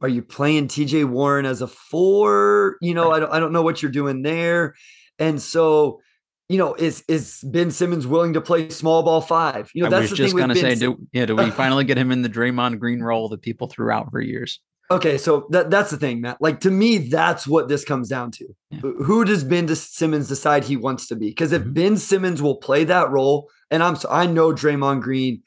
are 0.00 0.08
you 0.08 0.22
playing 0.22 0.68
TJ 0.68 1.04
Warren 1.06 1.46
as 1.46 1.62
a 1.62 1.66
four? 1.66 2.76
You 2.80 2.94
know, 2.94 3.10
I 3.10 3.20
don't, 3.20 3.32
I 3.32 3.40
don't 3.40 3.52
know 3.52 3.62
what 3.62 3.82
you're 3.82 3.90
doing 3.90 4.22
there. 4.22 4.74
And 5.18 5.42
so, 5.42 6.00
you 6.48 6.56
know, 6.56 6.74
is 6.74 7.04
is 7.08 7.40
Ben 7.42 7.70
Simmons 7.70 8.06
willing 8.06 8.32
to 8.34 8.40
play 8.40 8.70
small 8.70 9.02
ball 9.02 9.20
five? 9.20 9.70
You 9.74 9.82
know, 9.82 9.90
that's 9.90 10.08
I 10.08 10.10
was 10.10 10.18
just 10.18 10.36
gonna 10.36 10.54
say, 10.54 10.74
do 10.74 10.96
yeah, 11.12 11.26
do 11.26 11.36
we 11.36 11.50
finally 11.50 11.84
get 11.84 11.98
him 11.98 12.12
in 12.12 12.22
the 12.22 12.28
Draymond 12.28 12.78
Green 12.78 13.02
role 13.02 13.28
that 13.30 13.42
people 13.42 13.66
threw 13.66 13.90
out 13.90 14.10
for 14.10 14.20
years? 14.20 14.60
Okay, 14.90 15.18
so 15.18 15.46
that 15.50 15.70
that's 15.70 15.90
the 15.90 15.98
thing, 15.98 16.22
Matt. 16.22 16.38
Like 16.40 16.60
to 16.60 16.70
me, 16.70 16.96
that's 16.98 17.46
what 17.46 17.68
this 17.68 17.84
comes 17.84 18.08
down 18.08 18.30
to. 18.32 18.46
Yeah. 18.70 18.80
Who 18.80 19.24
does 19.24 19.44
Ben 19.44 19.68
Simmons 19.74 20.28
decide 20.28 20.64
he 20.64 20.76
wants 20.76 21.08
to 21.08 21.16
be? 21.16 21.28
Because 21.28 21.52
if 21.52 21.62
mm-hmm. 21.62 21.72
Ben 21.72 21.96
Simmons 21.98 22.40
will 22.40 22.56
play 22.56 22.84
that 22.84 23.10
role, 23.10 23.50
and 23.70 23.82
I'm 23.82 23.96
I 24.08 24.26
know 24.26 24.52
Draymond 24.52 25.02
Green 25.02 25.42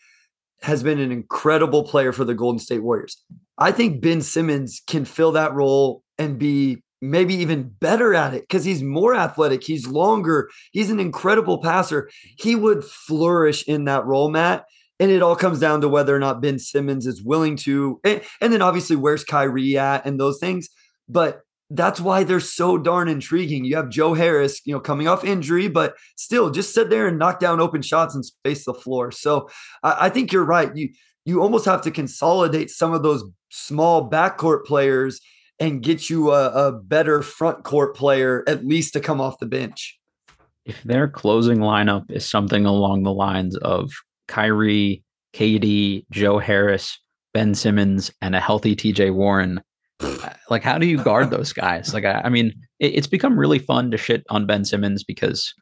has 0.61 0.83
been 0.83 0.99
an 0.99 1.11
incredible 1.11 1.83
player 1.83 2.11
for 2.11 2.23
the 2.23 2.35
Golden 2.35 2.59
State 2.59 2.83
Warriors. 2.83 3.23
I 3.61 3.71
think 3.71 4.01
Ben 4.01 4.21
Simmons 4.21 4.81
can 4.87 5.05
fill 5.05 5.33
that 5.33 5.53
role 5.53 6.01
and 6.17 6.39
be 6.39 6.81
maybe 6.99 7.35
even 7.35 7.69
better 7.79 8.15
at 8.15 8.33
it 8.33 8.41
because 8.41 8.63
he's 8.63 8.81
more 8.81 9.13
athletic, 9.13 9.63
he's 9.63 9.85
longer, 9.85 10.49
he's 10.71 10.89
an 10.89 10.99
incredible 10.99 11.61
passer. 11.61 12.09
He 12.39 12.55
would 12.55 12.83
flourish 12.83 13.67
in 13.67 13.85
that 13.85 14.03
role, 14.05 14.31
Matt. 14.31 14.65
And 14.99 15.11
it 15.11 15.21
all 15.21 15.35
comes 15.35 15.59
down 15.59 15.81
to 15.81 15.87
whether 15.87 16.15
or 16.15 16.19
not 16.19 16.41
Ben 16.41 16.57
Simmons 16.57 17.05
is 17.05 17.23
willing 17.23 17.55
to, 17.57 17.99
and, 18.03 18.21
and 18.39 18.51
then 18.51 18.63
obviously 18.63 18.95
where's 18.95 19.23
Kyrie 19.23 19.77
at 19.77 20.07
and 20.07 20.19
those 20.19 20.39
things. 20.39 20.69
But 21.07 21.41
that's 21.69 21.99
why 21.99 22.23
they're 22.23 22.39
so 22.39 22.79
darn 22.79 23.07
intriguing. 23.07 23.63
You 23.63 23.75
have 23.75 23.89
Joe 23.89 24.15
Harris, 24.15 24.61
you 24.65 24.73
know, 24.73 24.79
coming 24.79 25.07
off 25.07 25.23
injury, 25.23 25.67
but 25.67 25.95
still 26.15 26.49
just 26.49 26.73
sit 26.73 26.89
there 26.89 27.07
and 27.07 27.19
knock 27.19 27.39
down 27.39 27.61
open 27.61 27.83
shots 27.83 28.15
and 28.15 28.25
space 28.25 28.65
the 28.65 28.73
floor. 28.73 29.11
So 29.11 29.49
I, 29.83 30.07
I 30.07 30.09
think 30.09 30.31
you're 30.31 30.45
right. 30.45 30.75
You 30.75 30.89
you 31.25 31.41
almost 31.41 31.65
have 31.65 31.81
to 31.81 31.91
consolidate 31.91 32.69
some 32.69 32.93
of 32.93 33.03
those 33.03 33.23
small 33.49 34.09
backcourt 34.09 34.65
players 34.65 35.19
and 35.59 35.83
get 35.83 36.09
you 36.09 36.31
a, 36.31 36.49
a 36.49 36.71
better 36.71 37.21
front 37.21 37.63
court 37.63 37.95
player 37.95 38.43
at 38.47 38.65
least 38.65 38.93
to 38.93 38.99
come 38.99 39.21
off 39.21 39.37
the 39.39 39.45
bench. 39.45 39.99
If 40.65 40.81
their 40.83 41.07
closing 41.07 41.59
lineup 41.59 42.09
is 42.09 42.27
something 42.27 42.65
along 42.65 43.03
the 43.03 43.13
lines 43.13 43.55
of 43.57 43.91
Kyrie, 44.27 45.03
KD, 45.33 46.05
Joe 46.11 46.39
Harris, 46.39 46.99
Ben 47.33 47.55
Simmons, 47.55 48.11
and 48.21 48.35
a 48.35 48.39
healthy 48.39 48.75
TJ 48.75 49.13
Warren. 49.13 49.61
Like, 50.49 50.63
how 50.63 50.77
do 50.77 50.87
you 50.87 51.03
guard 51.03 51.29
those 51.31 51.53
guys? 51.53 51.93
Like, 51.93 52.05
I, 52.05 52.21
I 52.25 52.29
mean, 52.29 52.53
it, 52.79 52.95
it's 52.95 53.07
become 53.07 53.39
really 53.39 53.59
fun 53.59 53.91
to 53.91 53.97
shit 53.97 54.23
on 54.29 54.45
Ben 54.45 54.65
Simmons 54.65 55.03
because 55.03 55.53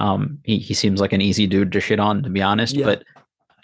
um, 0.00 0.38
he, 0.44 0.58
he 0.58 0.74
seems 0.74 1.00
like 1.00 1.12
an 1.12 1.22
easy 1.22 1.46
dude 1.46 1.72
to 1.72 1.80
shit 1.80 2.00
on, 2.00 2.22
to 2.22 2.30
be 2.30 2.42
honest. 2.42 2.74
Yeah. 2.74 2.86
But 2.86 3.04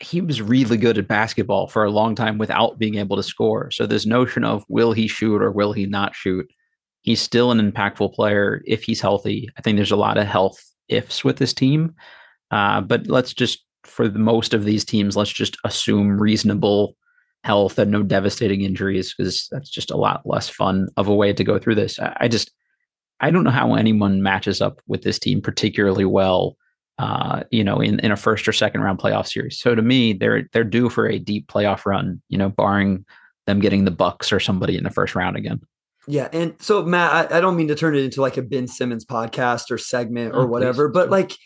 he 0.02 0.20
was 0.20 0.42
really 0.42 0.76
good 0.76 0.98
at 0.98 1.08
basketball 1.08 1.68
for 1.68 1.84
a 1.84 1.90
long 1.90 2.14
time 2.14 2.38
without 2.38 2.78
being 2.78 2.96
able 2.96 3.16
to 3.16 3.22
score. 3.22 3.70
So 3.70 3.86
this 3.86 4.06
notion 4.06 4.44
of 4.44 4.64
will 4.68 4.92
he 4.92 5.06
shoot 5.06 5.40
or 5.40 5.50
will 5.50 5.72
he 5.72 5.86
not 5.86 6.14
shoot? 6.14 6.50
He's 7.02 7.20
still 7.20 7.50
an 7.50 7.72
impactful 7.72 8.14
player 8.14 8.62
if 8.66 8.82
he's 8.82 9.00
healthy. 9.00 9.48
I 9.56 9.62
think 9.62 9.76
there's 9.76 9.90
a 9.90 9.96
lot 9.96 10.18
of 10.18 10.26
health 10.26 10.62
ifs 10.88 11.24
with 11.24 11.38
this 11.38 11.52
team. 11.52 11.94
Uh, 12.50 12.80
but 12.80 13.06
let's 13.06 13.32
just, 13.32 13.64
for 13.84 14.10
most 14.10 14.54
of 14.54 14.64
these 14.64 14.84
teams, 14.84 15.16
let's 15.16 15.32
just 15.32 15.56
assume 15.64 16.20
reasonable 16.20 16.96
health 17.44 17.78
and 17.78 17.90
no 17.90 18.02
devastating 18.02 18.62
injuries 18.62 19.14
because 19.16 19.48
that's 19.50 19.70
just 19.70 19.90
a 19.90 19.96
lot 19.96 20.22
less 20.24 20.48
fun 20.48 20.88
of 20.96 21.08
a 21.08 21.14
way 21.14 21.32
to 21.32 21.44
go 21.44 21.58
through 21.58 21.74
this. 21.74 21.98
I, 21.98 22.16
I 22.20 22.28
just, 22.28 22.52
I 23.20 23.30
don't 23.30 23.44
know 23.44 23.50
how 23.50 23.74
anyone 23.74 24.22
matches 24.22 24.60
up 24.60 24.80
with 24.86 25.02
this 25.02 25.18
team 25.18 25.40
particularly 25.40 26.04
well 26.04 26.56
uh, 26.98 27.42
you 27.50 27.64
know, 27.64 27.80
in, 27.80 27.98
in 28.00 28.12
a 28.12 28.16
first 28.16 28.46
or 28.46 28.52
second 28.52 28.80
round 28.82 28.98
playoff 28.98 29.26
series. 29.26 29.58
So 29.58 29.74
to 29.74 29.82
me, 29.82 30.12
they're 30.12 30.48
they're 30.52 30.64
due 30.64 30.88
for 30.88 31.08
a 31.08 31.18
deep 31.18 31.46
playoff 31.48 31.84
run, 31.86 32.20
you 32.28 32.38
know, 32.38 32.48
barring 32.50 33.04
them 33.46 33.58
getting 33.60 33.84
the 33.84 33.90
Bucks 33.90 34.32
or 34.32 34.38
somebody 34.40 34.76
in 34.76 34.84
the 34.84 34.90
first 34.90 35.14
round 35.14 35.36
again. 35.36 35.60
Yeah, 36.08 36.28
and 36.32 36.54
so 36.60 36.82
Matt, 36.84 37.32
I, 37.32 37.38
I 37.38 37.40
don't 37.40 37.56
mean 37.56 37.68
to 37.68 37.74
turn 37.74 37.94
it 37.94 38.04
into 38.04 38.20
like 38.20 38.36
a 38.36 38.42
Ben 38.42 38.66
Simmons 38.66 39.04
podcast 39.04 39.70
or 39.70 39.78
segment 39.78 40.34
or 40.34 40.40
Oh, 40.42 40.46
whatever, 40.46 40.88
please. 40.88 40.94
but 40.94 41.10
like 41.10 41.36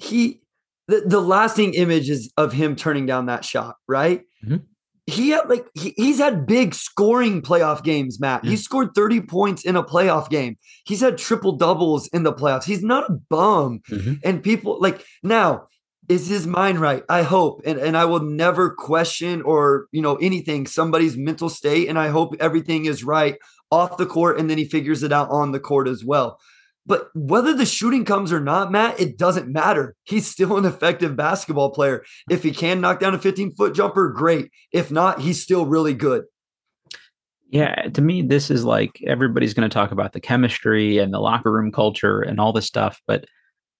he, 0.00 0.40
the, 0.86 1.00
the 1.06 1.20
lasting 1.20 1.74
image 1.74 2.08
is 2.10 2.32
of 2.36 2.52
him 2.52 2.76
turning 2.76 3.06
down 3.06 3.26
that 3.26 3.44
shot, 3.44 3.74
right? 3.88 4.22
Mhm. 4.46 4.62
He 5.06 5.30
had 5.30 5.48
like 5.50 5.66
he, 5.74 5.92
he's 5.96 6.18
had 6.18 6.46
big 6.46 6.74
scoring 6.74 7.42
playoff 7.42 7.82
games, 7.82 8.18
Matt. 8.18 8.42
Yeah. 8.44 8.50
He 8.50 8.56
scored 8.56 8.94
30 8.94 9.20
points 9.22 9.64
in 9.64 9.76
a 9.76 9.82
playoff 9.84 10.30
game. 10.30 10.56
He's 10.86 11.00
had 11.00 11.18
triple 11.18 11.56
doubles 11.56 12.08
in 12.08 12.22
the 12.22 12.32
playoffs. 12.32 12.64
He's 12.64 12.82
not 12.82 13.10
a 13.10 13.14
bum. 13.28 13.80
Mhm. 13.90 14.20
And 14.24 14.42
people 14.42 14.78
like 14.80 15.04
now, 15.22 15.66
is 16.08 16.28
his 16.28 16.46
mind 16.46 16.80
right? 16.80 17.02
I 17.08 17.22
hope. 17.22 17.60
And 17.66 17.78
and 17.78 17.96
I 17.96 18.06
will 18.06 18.20
never 18.20 18.70
question 18.70 19.42
or 19.42 19.86
you 19.92 20.00
know 20.00 20.16
anything, 20.16 20.66
somebody's 20.66 21.16
mental 21.16 21.50
state. 21.50 21.88
And 21.88 21.98
I 21.98 22.08
hope 22.08 22.34
everything 22.40 22.86
is 22.86 23.04
right 23.04 23.36
off 23.70 23.96
the 23.96 24.06
court 24.06 24.38
and 24.38 24.48
then 24.48 24.56
he 24.58 24.64
figures 24.64 25.02
it 25.02 25.12
out 25.12 25.28
on 25.30 25.52
the 25.52 25.60
court 25.60 25.88
as 25.88 26.04
well. 26.04 26.38
But 26.86 27.08
whether 27.14 27.54
the 27.54 27.64
shooting 27.64 28.04
comes 28.04 28.32
or 28.32 28.40
not, 28.40 28.70
Matt, 28.70 29.00
it 29.00 29.16
doesn't 29.16 29.48
matter. 29.48 29.94
He's 30.04 30.26
still 30.26 30.58
an 30.58 30.66
effective 30.66 31.16
basketball 31.16 31.70
player. 31.70 32.04
If 32.30 32.42
he 32.42 32.50
can 32.50 32.80
knock 32.80 33.00
down 33.00 33.14
a 33.14 33.18
15 33.18 33.54
foot 33.54 33.74
jumper, 33.74 34.10
great. 34.10 34.50
If 34.70 34.90
not, 34.90 35.20
he's 35.20 35.42
still 35.42 35.64
really 35.64 35.94
good. 35.94 36.24
Yeah, 37.48 37.74
to 37.74 38.02
me, 38.02 38.22
this 38.22 38.50
is 38.50 38.64
like 38.64 39.00
everybody's 39.06 39.54
going 39.54 39.68
to 39.68 39.72
talk 39.72 39.92
about 39.92 40.12
the 40.12 40.20
chemistry 40.20 40.98
and 40.98 41.14
the 41.14 41.20
locker 41.20 41.52
room 41.52 41.72
culture 41.72 42.20
and 42.20 42.40
all 42.40 42.52
this 42.52 42.66
stuff. 42.66 43.00
But 43.06 43.26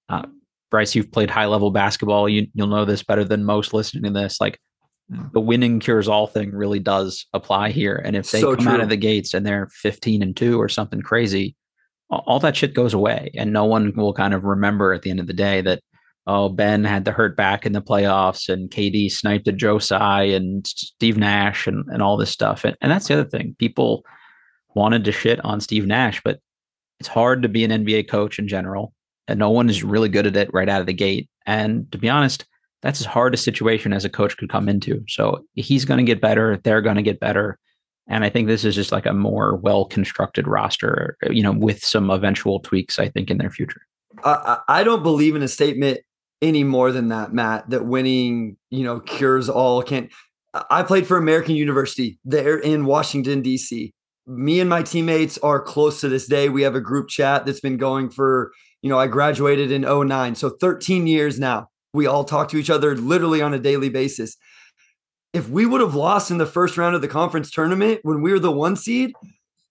uh, 0.09 0.27
Bryce, 0.71 0.95
you've 0.95 1.13
played 1.13 1.31
high 1.31 1.47
level 1.47 1.71
basketball. 1.71 2.29
You, 2.29 2.47
you'll 2.55 2.69
know 2.69 2.85
this 2.85 3.03
better 3.03 3.25
than 3.25 3.45
most 3.45 3.75
listening 3.75 4.05
to 4.05 4.19
this. 4.19 4.41
Like 4.41 4.61
the 5.09 5.41
winning 5.41 5.81
cures 5.81 6.09
all 6.09 6.27
thing 6.27 6.53
really 6.53 6.79
does 6.79 7.27
apply 7.35 7.71
here. 7.71 7.97
And 7.97 8.17
if 8.17 8.31
they 8.31 8.41
So 8.41 8.57
come 8.57 8.69
out 8.69 8.81
of 8.81 8.89
the 8.89 8.97
gates 8.97 9.35
and 9.35 9.45
they're 9.45 9.69
15 9.73 10.23
and 10.23 10.37
two 10.37 10.61
or 10.61 10.69
something 10.69 11.03
crazy, 11.03 11.57
all, 12.27 12.41
that 12.41 12.57
shit 12.57 12.75
goes 12.75 12.95
away. 12.95 13.31
And 13.35 13.53
no 13.53 13.65
one 13.65 13.93
will 13.97 14.15
kind 14.15 14.35
of 14.35 14.45
remember 14.45 14.93
at 14.93 15.03
the 15.03 15.11
end 15.11 15.21
of 15.21 15.27
the 15.27 15.33
day 15.33 15.61
that, 15.63 15.83
oh, 16.27 16.49
Ben 16.49 16.85
had 16.85 17.05
the 17.05 17.13
hurt 17.13 17.37
back 17.37 17.67
in 17.67 17.73
the 17.73 17.83
playoffs 17.83 18.49
and 18.49 18.71
KD 18.71 19.11
sniped 19.11 19.49
at 19.49 19.57
Joe 19.57 19.79
Tsai 19.79 20.23
and 20.23 20.67
Steve 20.67 21.19
Nash 21.19 21.67
and, 21.67 21.85
and 21.89 22.03
all 22.03 22.17
this 22.17 22.31
stuff. 22.31 22.65
And, 22.65 22.77
and 22.81 22.91
that's 22.91 23.09
the 23.09 23.15
other 23.15 23.29
thing. 23.29 23.55
People 23.59 24.05
wanted 24.75 25.05
to 25.05 25.13
shit 25.13 25.45
on 25.45 25.61
Steve 25.61 25.87
Nash, 25.87 26.21
but 26.25 26.41
it's 26.99 27.09
hard 27.09 27.43
to 27.43 27.49
be 27.49 27.65
an 27.65 27.71
NBA 27.71 28.09
coach 28.09 28.39
in 28.39 28.49
general. 28.49 28.93
And 29.29 29.39
no 29.39 29.51
one 29.51 29.69
is 29.69 29.83
really 29.83 30.09
good 30.09 30.27
at 30.27 30.37
it 30.37 30.51
right 30.53 30.69
out 30.69 30.81
of 30.81 30.87
the 30.87 30.93
gate. 30.93 31.29
And 31.47 31.91
to 31.93 31.99
be 31.99 32.09
honest, 32.09 32.45
that's 32.83 33.01
as 33.01 33.07
hard 33.07 33.33
a 33.35 33.39
situation 33.39 33.93
as 33.93 34.05
a 34.05 34.11
coach 34.11 34.37
could 34.37 34.51
come 34.51 34.69
into. 34.69 35.03
So 35.09 35.45
he's 35.55 35.87
going 35.87 35.99
to 35.99 36.05
get 36.05 36.21
better. 36.21 36.61
They're 36.63 36.83
going 36.83 36.97
to 36.97 37.03
get 37.03 37.21
better. 37.21 37.59
And 38.07 38.25
I 38.25 38.31
think 38.31 38.49
this 38.49 38.65
is 38.65 38.75
just 38.75 38.93
like 38.93 39.07
a 39.07 39.15
more 39.15 39.57
well 39.57 39.87
constructed 39.87 40.47
roster, 40.47 41.17
you 41.31 41.43
know, 41.43 41.53
with 41.53 41.85
some 41.85 42.11
eventual 42.11 42.61
tweaks, 42.61 42.99
I 42.99 43.09
think, 43.09 43.31
in 43.31 43.39
their 43.39 43.51
future. 43.51 43.83
I, 44.25 44.59
I 44.69 44.85
don't 44.85 45.03
believe 45.03 45.35
in 45.35 45.43
a 45.43 45.49
statement 45.49 46.01
any 46.43 46.65
more 46.65 46.93
than 46.93 47.09
that, 47.09 47.33
Matt, 47.33 47.71
that 47.71 47.87
winning, 47.87 48.57
you 48.71 48.85
know, 48.85 49.01
cures 49.01 49.49
all. 49.49 49.83
Can't 49.83 50.11
I 50.71 50.83
played 50.85 51.07
for 51.07 51.17
American 51.17 51.57
University 51.57 52.19
there 52.25 52.59
in 52.59 52.85
Washington, 52.85 53.43
DC. 53.43 53.91
Me 54.27 54.61
and 54.61 54.71
my 54.71 54.83
teammates 54.83 55.37
are 55.39 55.61
close 55.61 56.01
to 56.01 56.09
this 56.09 56.27
day. 56.27 56.49
We 56.49 56.63
have 56.63 56.77
a 56.77 56.81
group 56.81 57.09
chat 57.09 57.45
that's 57.45 57.61
been 57.61 57.77
going 57.77 58.11
for, 58.11 58.53
you 58.81 58.89
know, 58.89 58.99
I 58.99 59.09
graduated 59.09 59.71
in 59.73 59.83
09. 59.83 60.35
So 60.37 60.51
13 60.51 61.07
years 61.07 61.39
now. 61.41 61.69
We 61.93 62.07
all 62.07 62.25
talk 62.25 62.49
to 62.49 62.57
each 62.57 62.71
other 62.71 62.97
literally 62.97 63.41
on 63.41 63.55
a 63.55 63.59
daily 63.59 63.89
basis. 63.89 64.37
If 65.35 65.49
we 65.49 65.67
would 65.67 65.81
have 65.81 65.97
lost 65.97 66.31
in 66.31 66.39
the 66.39 66.47
first 66.47 66.79
round 66.79 66.95
of 66.95 67.03
the 67.03 67.09
conference 67.09 67.51
tournament 67.51 67.99
when 68.05 68.23
we 68.23 68.31
were 68.31 68.39
the 68.39 68.53
one 68.53 68.77
seed, 68.77 69.13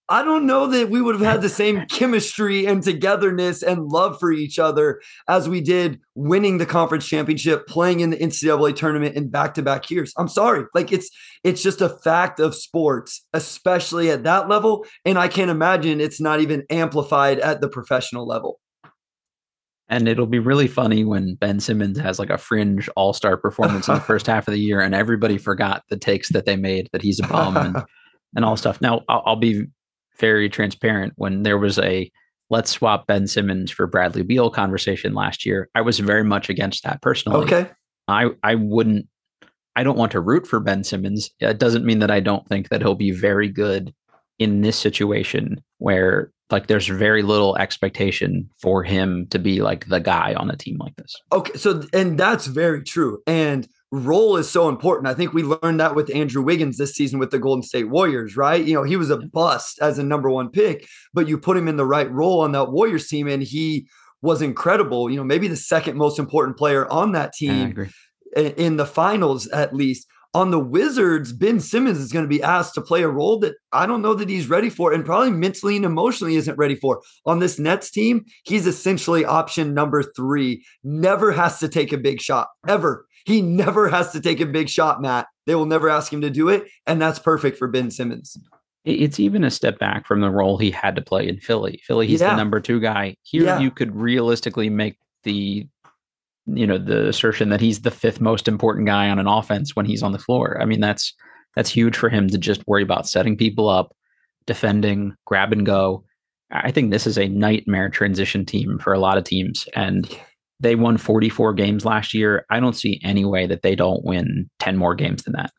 I 0.09 0.21
don't 0.21 0.45
know 0.45 0.67
that 0.67 0.89
we 0.89 1.01
would 1.01 1.15
have 1.15 1.23
had 1.23 1.41
the 1.41 1.47
same 1.47 1.85
chemistry 1.89 2.65
and 2.65 2.83
togetherness 2.83 3.63
and 3.63 3.87
love 3.87 4.19
for 4.19 4.33
each 4.33 4.59
other 4.59 4.99
as 5.29 5.47
we 5.47 5.61
did 5.61 6.01
winning 6.15 6.57
the 6.57 6.65
conference 6.65 7.07
championship, 7.07 7.65
playing 7.65 8.01
in 8.01 8.09
the 8.09 8.17
NCAA 8.17 8.75
tournament 8.75 9.15
in 9.15 9.29
back-to-back 9.29 9.89
years. 9.89 10.13
I'm 10.17 10.27
sorry. 10.27 10.65
Like 10.73 10.91
it's 10.91 11.09
it's 11.45 11.63
just 11.63 11.79
a 11.79 11.87
fact 11.87 12.41
of 12.41 12.55
sports, 12.55 13.25
especially 13.31 14.11
at 14.11 14.25
that 14.25 14.49
level. 14.49 14.85
And 15.05 15.17
I 15.17 15.29
can't 15.29 15.49
imagine 15.49 16.01
it's 16.01 16.19
not 16.19 16.41
even 16.41 16.65
amplified 16.69 17.39
at 17.39 17.61
the 17.61 17.69
professional 17.69 18.27
level. 18.27 18.59
And 19.93 20.07
it'll 20.07 20.25
be 20.25 20.39
really 20.39 20.67
funny 20.67 21.05
when 21.05 21.35
Ben 21.35 21.59
Simmons 21.59 21.99
has 21.99 22.17
like 22.17 22.31
a 22.31 22.37
fringe 22.39 22.89
all 22.95 23.13
star 23.13 23.37
performance 23.37 23.87
in 23.87 23.93
the 23.93 23.99
first 23.99 24.25
half 24.25 24.47
of 24.47 24.51
the 24.51 24.59
year 24.59 24.81
and 24.81 24.95
everybody 24.95 25.37
forgot 25.37 25.83
the 25.91 25.97
takes 25.97 26.29
that 26.29 26.47
they 26.47 26.55
made 26.55 26.89
that 26.93 27.03
he's 27.03 27.19
a 27.19 27.27
bum 27.27 27.55
and, 27.55 27.77
and 28.35 28.43
all 28.43 28.57
stuff. 28.57 28.81
Now, 28.81 29.01
I'll, 29.07 29.21
I'll 29.23 29.35
be 29.35 29.67
very 30.17 30.49
transparent. 30.49 31.13
When 31.17 31.43
there 31.43 31.59
was 31.59 31.77
a 31.77 32.11
let's 32.49 32.71
swap 32.71 33.05
Ben 33.05 33.27
Simmons 33.27 33.69
for 33.69 33.85
Bradley 33.85 34.23
Beal 34.23 34.49
conversation 34.49 35.13
last 35.13 35.45
year, 35.45 35.69
I 35.75 35.81
was 35.81 35.99
very 35.99 36.23
much 36.23 36.49
against 36.49 36.83
that 36.85 37.03
personally. 37.03 37.43
Okay. 37.43 37.69
I, 38.07 38.31
I 38.41 38.55
wouldn't, 38.55 39.07
I 39.75 39.83
don't 39.83 39.97
want 39.97 40.11
to 40.13 40.21
root 40.21 40.47
for 40.47 40.59
Ben 40.59 40.83
Simmons. 40.83 41.29
It 41.39 41.59
doesn't 41.59 41.85
mean 41.85 41.99
that 41.99 42.09
I 42.09 42.19
don't 42.19 42.47
think 42.47 42.69
that 42.69 42.81
he'll 42.81 42.95
be 42.95 43.11
very 43.11 43.47
good 43.47 43.93
in 44.39 44.61
this 44.61 44.75
situation 44.75 45.63
where 45.77 46.32
like 46.49 46.67
there's 46.67 46.87
very 46.87 47.23
little 47.23 47.57
expectation 47.57 48.49
for 48.59 48.83
him 48.83 49.27
to 49.31 49.39
be 49.39 49.61
like 49.61 49.87
the 49.87 49.99
guy 49.99 50.33
on 50.35 50.49
a 50.49 50.57
team 50.57 50.77
like 50.77 50.95
this. 50.95 51.15
Okay, 51.31 51.57
so 51.57 51.83
and 51.93 52.17
that's 52.17 52.47
very 52.47 52.83
true. 52.83 53.21
And 53.25 53.67
role 53.91 54.37
is 54.37 54.49
so 54.49 54.69
important. 54.69 55.07
I 55.07 55.13
think 55.13 55.33
we 55.33 55.43
learned 55.43 55.79
that 55.79 55.95
with 55.95 56.13
Andrew 56.13 56.41
Wiggins 56.41 56.77
this 56.77 56.93
season 56.93 57.19
with 57.19 57.31
the 57.31 57.39
Golden 57.39 57.63
State 57.63 57.89
Warriors, 57.89 58.35
right? 58.35 58.63
You 58.63 58.73
know, 58.73 58.83
he 58.83 58.95
was 58.97 59.09
a 59.09 59.17
bust 59.17 59.79
as 59.81 59.99
a 59.99 60.03
number 60.03 60.29
one 60.29 60.49
pick, 60.49 60.87
but 61.13 61.27
you 61.27 61.37
put 61.37 61.57
him 61.57 61.67
in 61.67 61.77
the 61.77 61.85
right 61.85 62.11
role 62.11 62.41
on 62.41 62.51
that 62.53 62.71
Warriors 62.71 63.07
team, 63.07 63.27
and 63.27 63.41
he 63.41 63.87
was 64.21 64.41
incredible. 64.41 65.09
You 65.09 65.17
know, 65.17 65.23
maybe 65.23 65.47
the 65.47 65.55
second 65.55 65.97
most 65.97 66.19
important 66.19 66.57
player 66.57 66.91
on 66.91 67.13
that 67.13 67.33
team 67.33 67.89
in 68.35 68.77
the 68.77 68.85
finals, 68.85 69.47
at 69.47 69.73
least. 69.73 70.07
On 70.35 70.49
the 70.49 70.59
Wizards, 70.59 71.31
Ben 71.31 71.59
Simmons 71.59 71.99
is 71.99 72.11
going 72.11 72.25
to 72.25 72.29
be 72.29 72.41
asked 72.41 72.73
to 72.73 72.81
play 72.81 73.03
a 73.03 73.07
role 73.07 73.37
that 73.39 73.53
I 73.71 73.85
don't 73.85 74.01
know 74.01 74.15
that 74.15 74.29
he's 74.29 74.49
ready 74.49 74.69
for 74.69 74.91
and 74.91 75.05
probably 75.05 75.29
mentally 75.29 75.75
and 75.75 75.85
emotionally 75.85 76.35
isn't 76.37 76.57
ready 76.57 76.75
for. 76.75 77.01
On 77.27 77.37
this 77.39 77.59
Nets 77.59 77.91
team, 77.91 78.25
he's 78.43 78.65
essentially 78.65 79.25
option 79.25 79.75
number 79.75 80.01
three, 80.01 80.65
never 80.83 81.31
has 81.33 81.59
to 81.59 81.67
take 81.69 81.93
a 81.93 81.97
big 81.97 82.19
shot, 82.19 82.47
ever. 82.67 83.05
He 83.25 83.41
never 83.43 83.89
has 83.89 84.11
to 84.13 84.19
take 84.21 84.39
a 84.39 84.45
big 84.47 84.69
shot, 84.69 85.01
Matt. 85.01 85.27
They 85.45 85.53
will 85.55 85.65
never 85.67 85.87
ask 85.87 86.11
him 86.11 86.21
to 86.21 86.29
do 86.31 86.49
it. 86.49 86.63
And 86.87 86.99
that's 87.01 87.19
perfect 87.19 87.57
for 87.59 87.67
Ben 87.67 87.91
Simmons. 87.91 88.35
It's 88.85 89.19
even 89.19 89.43
a 89.45 89.51
step 89.51 89.77
back 89.79 90.05
from 90.05 90.19
the 90.21 90.29
role 90.31 90.57
he 90.57 90.71
had 90.71 90.95
to 90.97 91.01
play 91.01 91.27
in 91.27 91.39
Philly. 91.39 91.79
Philly, 91.85 92.07
he's 92.07 92.19
Yeah. 92.21 92.31
the 92.31 92.37
number 92.37 92.59
two 92.59 92.79
guy. 92.81 93.15
Here, 93.21 93.43
Yeah. 93.43 93.59
you 93.59 93.71
could 93.71 93.95
realistically 93.95 94.69
make 94.69 94.97
the, 95.23 95.67
you 96.45 96.67
know, 96.67 96.77
the 96.77 97.07
assertion 97.07 97.49
that 97.49 97.61
he's 97.61 97.81
the 97.81 97.91
fifth 97.91 98.19
most 98.19 98.47
important 98.47 98.87
guy 98.87 99.09
on 99.09 99.19
an 99.19 99.27
offense 99.27 99.75
when 99.75 99.85
he's 99.85 100.03
on 100.03 100.11
the 100.11 100.19
floor. 100.19 100.61
I 100.61 100.65
mean, 100.65 100.81
that's 100.81 101.13
that's 101.55 101.69
huge 101.69 101.95
for 101.95 102.09
him 102.09 102.27
to 102.29 102.37
just 102.37 102.67
worry 102.67 102.83
about 102.83 103.07
setting 103.07 103.37
people 103.37 103.69
up, 103.69 103.95
defending, 104.45 105.15
grab 105.25 105.53
and 105.53 105.65
go. 105.65 106.03
I 106.51 106.71
think 106.71 106.91
this 106.91 107.07
is 107.07 107.17
a 107.17 107.27
nightmare 107.27 107.89
transition 107.89 108.45
team 108.45 108.77
for 108.79 108.93
a 108.93 108.99
lot 108.99 109.17
of 109.17 109.23
teams, 109.23 109.67
and 109.75 110.07
they 110.59 110.75
won 110.75 110.97
44 110.97 111.53
games 111.53 111.85
last 111.85 112.13
year. 112.13 112.45
I 112.49 112.59
don't 112.59 112.75
see 112.75 112.99
any 113.03 113.25
way 113.25 113.47
that 113.47 113.61
they 113.61 113.75
don't 113.75 114.03
win 114.03 114.49
10 114.59 114.77
more 114.77 114.95
games 114.95 115.23
than 115.23 115.33
that. 115.33 115.51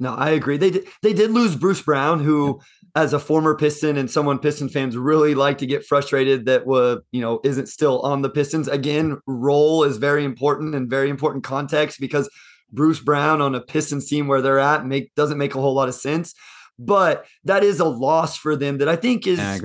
No, 0.00 0.14
I 0.14 0.30
agree. 0.30 0.56
They 0.56 0.70
did, 0.70 0.88
they 1.02 1.12
did 1.12 1.30
lose 1.30 1.54
Bruce 1.54 1.82
Brown, 1.82 2.20
who, 2.20 2.60
as 2.96 3.12
a 3.12 3.20
former 3.20 3.54
Piston 3.54 3.96
and 3.98 4.10
someone 4.10 4.38
Piston 4.38 4.70
fans 4.70 4.96
really 4.96 5.34
like 5.34 5.58
to 5.58 5.66
get 5.66 5.84
frustrated 5.84 6.46
that 6.46 6.66
was 6.66 7.00
you 7.12 7.20
know 7.20 7.40
isn't 7.44 7.68
still 7.68 8.00
on 8.00 8.22
the 8.22 8.30
Pistons. 8.30 8.66
Again, 8.66 9.20
role 9.26 9.84
is 9.84 9.98
very 9.98 10.24
important 10.24 10.74
and 10.74 10.88
very 10.88 11.10
important 11.10 11.44
context 11.44 12.00
because 12.00 12.28
Bruce 12.72 13.00
Brown 13.00 13.40
on 13.40 13.54
a 13.54 13.60
Pistons 13.60 14.08
team 14.08 14.26
where 14.26 14.42
they're 14.42 14.58
at 14.58 14.86
make 14.86 15.14
doesn't 15.14 15.38
make 15.38 15.54
a 15.54 15.60
whole 15.60 15.74
lot 15.74 15.88
of 15.88 15.94
sense. 15.94 16.34
But 16.78 17.26
that 17.44 17.62
is 17.62 17.78
a 17.78 17.84
loss 17.84 18.38
for 18.38 18.56
them 18.56 18.78
that 18.78 18.88
I 18.88 18.96
think 18.96 19.26
is 19.26 19.38
I 19.38 19.60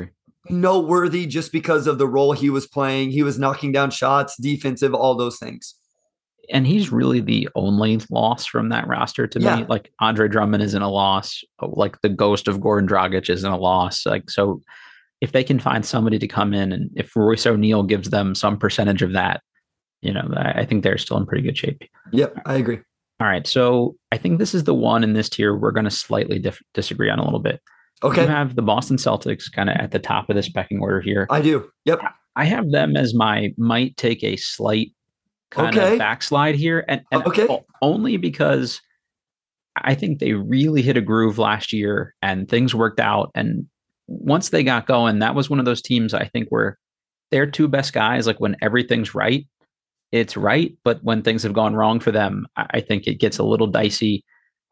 noteworthy 0.49 1.25
just 1.25 1.53
because 1.53 1.87
of 1.87 1.97
the 1.97 2.07
role 2.07 2.33
he 2.33 2.49
was 2.49 2.67
playing. 2.67 3.11
He 3.11 3.23
was 3.23 3.39
knocking 3.39 3.71
down 3.71 3.89
shots, 3.89 4.35
defensive, 4.37 4.93
all 4.93 5.15
those 5.15 5.39
things. 5.39 5.75
And 6.51 6.65
he's 6.67 6.91
really 6.91 7.19
the 7.21 7.49
only 7.55 7.99
loss 8.09 8.45
from 8.45 8.69
that 8.69 8.87
roster 8.87 9.27
to 9.27 9.39
Yeah. 9.39 9.57
me. 9.57 9.65
Like 9.67 9.91
Andre 9.99 10.27
Drummond 10.27 10.63
isn't 10.63 10.81
a 10.81 10.89
loss. 10.89 11.43
Oh, 11.59 11.69
like 11.75 11.99
the 12.01 12.09
ghost 12.09 12.47
of 12.47 12.59
Goran 12.59 12.87
Dragic 12.87 13.29
isn't 13.29 13.51
a 13.51 13.57
loss. 13.57 14.05
Like 14.05 14.29
so, 14.29 14.61
if 15.21 15.31
they 15.31 15.43
can 15.43 15.59
find 15.59 15.85
somebody 15.85 16.19
to 16.19 16.27
come 16.27 16.53
in, 16.53 16.71
and 16.71 16.89
if 16.95 17.15
Royce 17.15 17.45
O'Neale 17.45 17.83
gives 17.83 18.09
them 18.09 18.35
some 18.35 18.57
percentage 18.57 19.01
of 19.01 19.13
that, 19.13 19.41
you 20.01 20.13
know, 20.13 20.27
I 20.35 20.61
I 20.61 20.65
think 20.65 20.83
they're 20.83 20.97
still 20.97 21.17
in 21.17 21.25
pretty 21.25 21.43
good 21.43 21.57
shape. 21.57 21.81
Yep, 22.11 22.37
I 22.45 22.55
agree. 22.55 22.79
All 23.21 23.27
right, 23.27 23.47
so 23.47 23.95
I 24.11 24.17
think 24.17 24.39
this 24.39 24.53
is 24.53 24.65
the 24.65 24.73
one 24.73 25.03
in 25.03 25.13
this 25.13 25.29
tier 25.29 25.55
we're 25.55 25.71
going 25.71 25.85
to 25.85 25.89
slightly 25.91 26.37
dif- 26.37 26.61
disagree 26.73 27.09
on 27.09 27.17
a 27.17 27.23
little 27.23 27.39
bit. 27.39 27.61
Okay, 28.03 28.23
you 28.23 28.27
have 28.27 28.55
the 28.57 28.61
Boston 28.61 28.97
Celtics 28.97 29.49
kind 29.49 29.69
of 29.69 29.77
at 29.77 29.91
the 29.91 29.99
top 29.99 30.29
of 30.29 30.35
this 30.35 30.49
pecking 30.49 30.79
order 30.81 30.99
here. 30.99 31.25
I 31.29 31.41
do. 31.41 31.69
Yep. 31.85 32.01
I 32.35 32.43
have 32.43 32.69
them 32.71 32.97
as 32.97 33.13
my 33.13 33.53
might 33.57 33.95
take 33.95 34.21
a 34.21 34.35
slight 34.35 34.91
kind 35.55 35.77
Okay. 35.77 35.93
of 35.93 35.99
backslide 35.99 36.55
here, 36.55 36.85
and, 36.87 37.01
and 37.11 37.25
Okay. 37.25 37.47
only 37.81 38.17
because 38.17 38.81
I 39.77 39.95
think 39.95 40.19
they 40.19 40.33
really 40.33 40.81
hit 40.81 40.97
a 40.97 41.01
groove 41.01 41.37
last 41.37 41.73
year 41.73 42.13
and 42.21 42.47
things 42.47 42.73
worked 42.73 42.99
out. 42.99 43.31
And 43.35 43.67
once 44.07 44.49
they 44.49 44.63
got 44.63 44.87
going, 44.87 45.19
that 45.19 45.35
was 45.35 45.49
one 45.49 45.59
of 45.59 45.65
those 45.65 45.81
teams 45.81 46.13
I 46.13 46.25
think 46.25 46.47
where 46.49 46.77
their 47.31 47.45
two 47.45 47.67
best 47.67 47.91
guys, 47.91 48.27
like 48.27 48.39
when 48.39 48.55
everything's 48.61 49.13
right, 49.15 49.45
it's 50.11 50.37
right. 50.37 50.77
But 50.83 51.03
when 51.03 51.23
things 51.23 51.43
have 51.43 51.53
gone 51.53 51.75
wrong 51.75 51.99
for 51.99 52.11
them, 52.11 52.45
I 52.55 52.79
think 52.79 53.07
it 53.07 53.19
gets 53.19 53.37
a 53.37 53.43
little 53.43 53.67
dicey. 53.67 54.23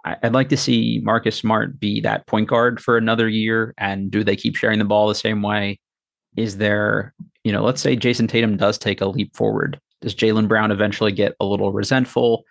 I'd 0.05 0.33
like 0.33 0.49
to 0.49 0.57
see 0.57 1.01
Marcus 1.03 1.35
Smart 1.35 1.79
be 1.79 1.99
that 2.01 2.27
point 2.27 2.47
guard 2.47 2.81
for 2.81 2.97
another 2.97 3.27
year. 3.27 3.73
And 3.77 4.11
do 4.11 4.23
they 4.23 4.35
keep 4.35 4.55
sharing 4.55 4.79
the 4.79 4.85
ball 4.85 5.07
the 5.07 5.15
same 5.15 5.41
way? 5.41 5.79
Is 6.37 6.57
there, 6.57 7.13
you 7.43 7.51
know, 7.51 7.63
let's 7.63 7.81
say 7.81 7.95
Jayson 7.95 8.27
Tatum 8.27 8.57
does 8.57 8.77
take 8.77 9.01
a 9.01 9.05
leap 9.07 9.35
forward. 9.35 9.79
Does 10.03 10.13
Jaylen 10.13 10.49
Brown 10.49 10.69
eventually 10.69 11.13
get 11.13 11.33
a 11.39 11.45
little 11.45 11.71
resentful? 11.71 12.43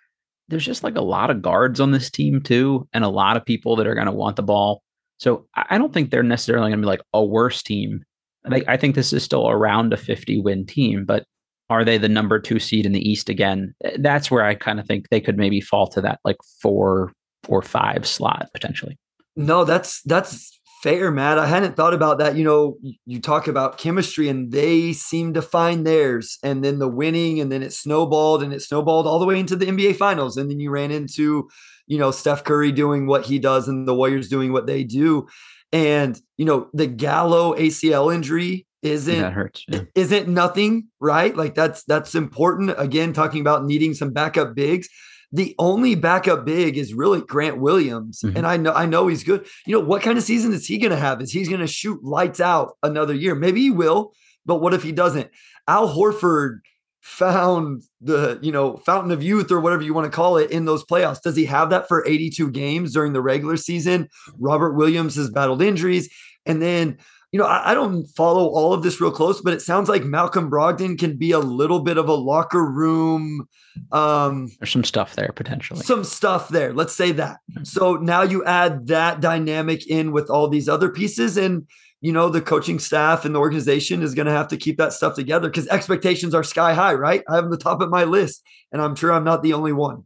There's 0.49 0.65
just 0.65 0.83
like 0.83 0.95
a 0.95 1.01
lot 1.01 1.29
of 1.29 1.43
guards 1.43 1.79
on 1.79 1.91
this 1.91 2.09
team 2.09 2.41
too, 2.41 2.87
and 2.93 3.03
a 3.03 3.09
lot 3.09 3.37
of 3.37 3.45
people 3.45 3.75
that 3.75 3.85
are 3.85 3.93
going 3.93 4.07
to 4.07 4.11
want 4.11 4.35
the 4.37 4.43
ball. 4.43 4.81
So 5.19 5.45
I 5.55 5.77
don't 5.77 5.93
think 5.93 6.09
they're 6.09 6.23
necessarily 6.23 6.71
going 6.71 6.81
to 6.81 6.85
be 6.85 6.89
like 6.89 7.03
a 7.13 7.23
worse 7.23 7.61
team. 7.61 8.03
Like 8.43 8.65
I 8.67 8.75
think 8.75 8.95
this 8.95 9.13
is 9.13 9.23
still 9.23 9.47
around 9.47 9.93
a 9.93 9.97
50 9.97 10.41
win 10.41 10.65
team, 10.65 11.05
but 11.05 11.25
are 11.69 11.85
they 11.85 11.99
the 11.99 12.09
number 12.09 12.39
two 12.39 12.59
seed 12.59 12.87
in 12.87 12.91
the 12.91 13.07
East 13.07 13.29
again? 13.29 13.75
Eh, 13.83 13.97
That's 13.99 14.31
where 14.31 14.43
I 14.43 14.55
kind 14.55 14.79
of 14.79 14.87
think 14.87 15.09
they 15.09 15.21
could 15.21 15.37
maybe 15.37 15.61
fall 15.61 15.87
to 15.89 16.01
that 16.01 16.19
like 16.25 16.37
four 16.59 17.13
or 17.47 17.61
five 17.61 18.07
slot 18.07 18.49
potentially. 18.51 18.97
No, 19.35 19.63
that's 19.63 20.01
that's 20.01 20.59
fair, 20.83 21.11
Matt. 21.11 21.39
I 21.39 21.47
hadn't 21.47 21.77
thought 21.77 21.93
about 21.93 22.19
that. 22.19 22.35
You 22.35 22.43
know, 22.43 22.77
you 23.05 23.21
talk 23.21 23.47
about 23.47 23.77
chemistry 23.77 24.27
and 24.27 24.51
they 24.51 24.91
seem 24.91 25.33
to 25.33 25.41
find 25.41 25.87
theirs, 25.87 26.37
and 26.43 26.63
then 26.63 26.79
the 26.79 26.89
winning, 26.89 27.39
and 27.39 27.49
then 27.51 27.63
it 27.63 27.71
snowballed 27.71 28.43
and 28.43 28.53
it 28.53 28.61
snowballed 28.61 29.07
all 29.07 29.19
the 29.19 29.25
way 29.25 29.39
into 29.39 29.55
the 29.55 29.65
NBA 29.65 29.95
finals. 29.95 30.35
And 30.35 30.51
then 30.51 30.59
you 30.59 30.69
ran 30.69 30.91
into, 30.91 31.49
you 31.87 31.97
know, 31.97 32.11
Steph 32.11 32.43
Curry 32.43 32.73
doing 32.73 33.07
what 33.07 33.25
he 33.25 33.39
does 33.39 33.69
and 33.69 33.87
the 33.87 33.95
Warriors 33.95 34.27
doing 34.27 34.51
what 34.51 34.67
they 34.67 34.83
do. 34.83 35.27
And, 35.71 36.19
you 36.37 36.45
know, 36.45 36.67
the 36.73 36.85
Gallo 36.85 37.55
ACL 37.55 38.13
injury 38.13 38.67
isn't 38.83 39.21
that 39.21 39.33
hurts. 39.33 39.63
Yeah. 39.67 39.83
isn't 39.95 40.27
nothing, 40.27 40.89
right? 40.99 41.35
Like 41.35 41.55
that's 41.55 41.83
that's 41.85 42.13
important. 42.13 42.75
Again, 42.77 43.13
talking 43.13 43.39
about 43.39 43.63
needing 43.63 43.93
some 43.93 44.11
backup 44.11 44.53
bigs. 44.53 44.89
The 45.35 45.55
only 45.57 45.95
backup 45.95 46.45
big 46.45 46.77
is 46.77 46.93
really 46.93 47.19
Grant 47.21 47.57
Williams, 47.57 48.21
Mhm. 48.23 48.35
and 48.37 48.47
I 48.47 48.55
know 48.57 48.71
I 48.71 48.85
know 48.85 49.07
he's 49.07 49.23
good. 49.23 49.45
You 49.65 49.73
know 49.73 49.83
what 49.83 50.03
kind 50.03 50.17
of 50.17 50.23
season 50.23 50.53
is 50.53 50.67
he 50.67 50.77
going 50.77 50.91
to 50.91 50.95
have? 50.97 51.21
Is 51.21 51.31
he's 51.31 51.49
going 51.49 51.59
to 51.61 51.67
shoot 51.67 52.03
lights 52.03 52.39
out 52.39 52.77
another 52.83 53.13
year? 53.15 53.33
Maybe 53.33 53.61
he 53.61 53.71
will, 53.71 54.13
but 54.45 54.61
what 54.61 54.73
if 54.75 54.83
he 54.83 54.91
doesn't? 54.91 55.29
Al 55.67 55.89
Horford 55.93 56.59
found 57.01 57.81
the 57.99 58.39
you 58.41 58.51
know 58.51 58.77
fountain 58.77 59.11
of 59.11 59.21
youth 59.21 59.51
or 59.51 59.59
whatever 59.59 59.81
you 59.83 59.93
want 59.93 60.09
to 60.09 60.15
call 60.15 60.37
it 60.37 60.51
in 60.51 60.65
those 60.65 60.85
playoffs. 60.85 61.21
Does 61.21 61.35
he 61.35 61.45
have 61.45 61.69
that 61.71 61.87
for 61.87 62.05
82 62.07 62.49
games 62.51 62.93
during 62.93 63.13
the 63.13 63.21
regular 63.21 63.57
season? 63.57 64.07
Robert 64.39 64.73
Williams 64.73 65.15
has 65.15 65.29
battled 65.29 65.61
injuries, 65.61 66.09
and 66.45 66.61
then 66.61 66.97
you 67.33 67.39
know, 67.39 67.45
I, 67.45 67.71
I 67.71 67.73
don't 67.73 68.05
follow 68.05 68.45
all 68.45 68.73
of 68.73 68.83
this 68.83 69.01
real 69.01 69.11
close, 69.11 69.41
but 69.41 69.53
it 69.53 69.61
sounds 69.61 69.89
like 69.89 70.03
Malcolm 70.03 70.51
Brogdon 70.51 70.97
can 70.97 71.17
be 71.17 71.31
a 71.31 71.39
little 71.39 71.79
bit 71.79 71.97
of 71.97 72.07
a 72.07 72.13
locker 72.13 72.63
room, 72.63 73.47
um, 73.91 74.49
There's 74.59 74.71
some 74.71 74.83
stuff 74.83 75.15
there 75.15 75.31
potentially. 75.35 75.81
some 75.81 76.03
stuff 76.03 76.49
there. 76.49 76.73
Let's 76.73 76.95
say 76.95 77.11
that. 77.13 77.39
So 77.63 77.95
now 77.95 78.21
you 78.21 78.45
add 78.45 78.85
that 78.87 79.19
dynamic 79.19 79.87
in 79.87 80.11
with 80.11 80.29
all 80.29 80.47
these 80.47 80.69
other 80.69 80.89
pieces, 80.89 81.35
and 81.35 81.67
you 82.01 82.11
know, 82.11 82.29
the 82.29 82.41
coaching 82.41 82.77
staff 82.77 83.25
and 83.25 83.33
the 83.33 83.39
organization 83.39 84.03
is 84.03 84.13
going 84.13 84.27
to 84.27 84.31
have 84.31 84.49
to 84.49 84.57
keep 84.57 84.77
that 84.77 84.93
stuff 84.93 85.15
together 85.15 85.49
because 85.49 85.67
expectations 85.69 86.35
are 86.35 86.43
sky 86.43 86.75
high, 86.75 86.93
right? 86.93 87.23
I 87.27 87.35
have 87.35 87.45
them 87.45 87.51
the 87.51 87.57
top 87.57 87.81
of 87.81 87.89
my 87.89 88.03
list, 88.03 88.43
and 88.71 88.79
I'm 88.79 88.93
sure 88.93 89.11
I'm 89.11 89.23
not 89.23 89.41
the 89.41 89.53
only 89.53 89.73
one. 89.73 90.03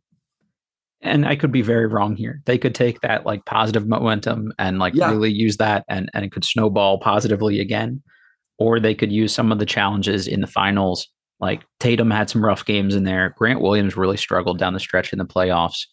And 1.02 1.26
I 1.28 1.36
could 1.36 1.52
be 1.52 1.62
very 1.62 1.86
wrong 1.88 2.16
here. 2.16 2.42
They 2.46 2.58
could 2.58 2.74
take 2.76 3.02
that 3.02 3.26
like 3.26 3.46
positive 3.46 3.88
momentum 3.88 4.52
and 4.58 4.80
like 4.80 4.94
Yeah. 4.96 5.12
really 5.12 5.32
use 5.32 5.58
that 5.58 5.86
and 5.88 6.10
and 6.14 6.26
it 6.26 6.32
could 6.32 6.46
snowball 6.46 7.00
positively 7.00 7.60
again. 7.60 8.02
Or 8.60 8.80
they 8.80 8.96
could 8.96 9.12
use 9.12 9.34
some 9.34 9.52
of 9.52 9.60
the 9.60 9.66
challenges 9.66 10.28
in 10.28 10.42
the 10.42 10.48
finals. 10.48 11.08
Like 11.40 11.62
Tatum 11.80 12.10
had 12.10 12.30
some 12.30 12.44
rough 12.44 12.66
games 12.66 12.96
in 12.96 13.04
there. 13.04 13.36
Grant 13.38 13.62
Williams 13.62 13.96
really 13.96 14.18
struggled 14.18 14.58
down 14.58 14.74
the 14.74 14.80
stretch 14.80 15.14
in 15.14 15.20
the 15.20 15.26
playoffs. 15.26 15.86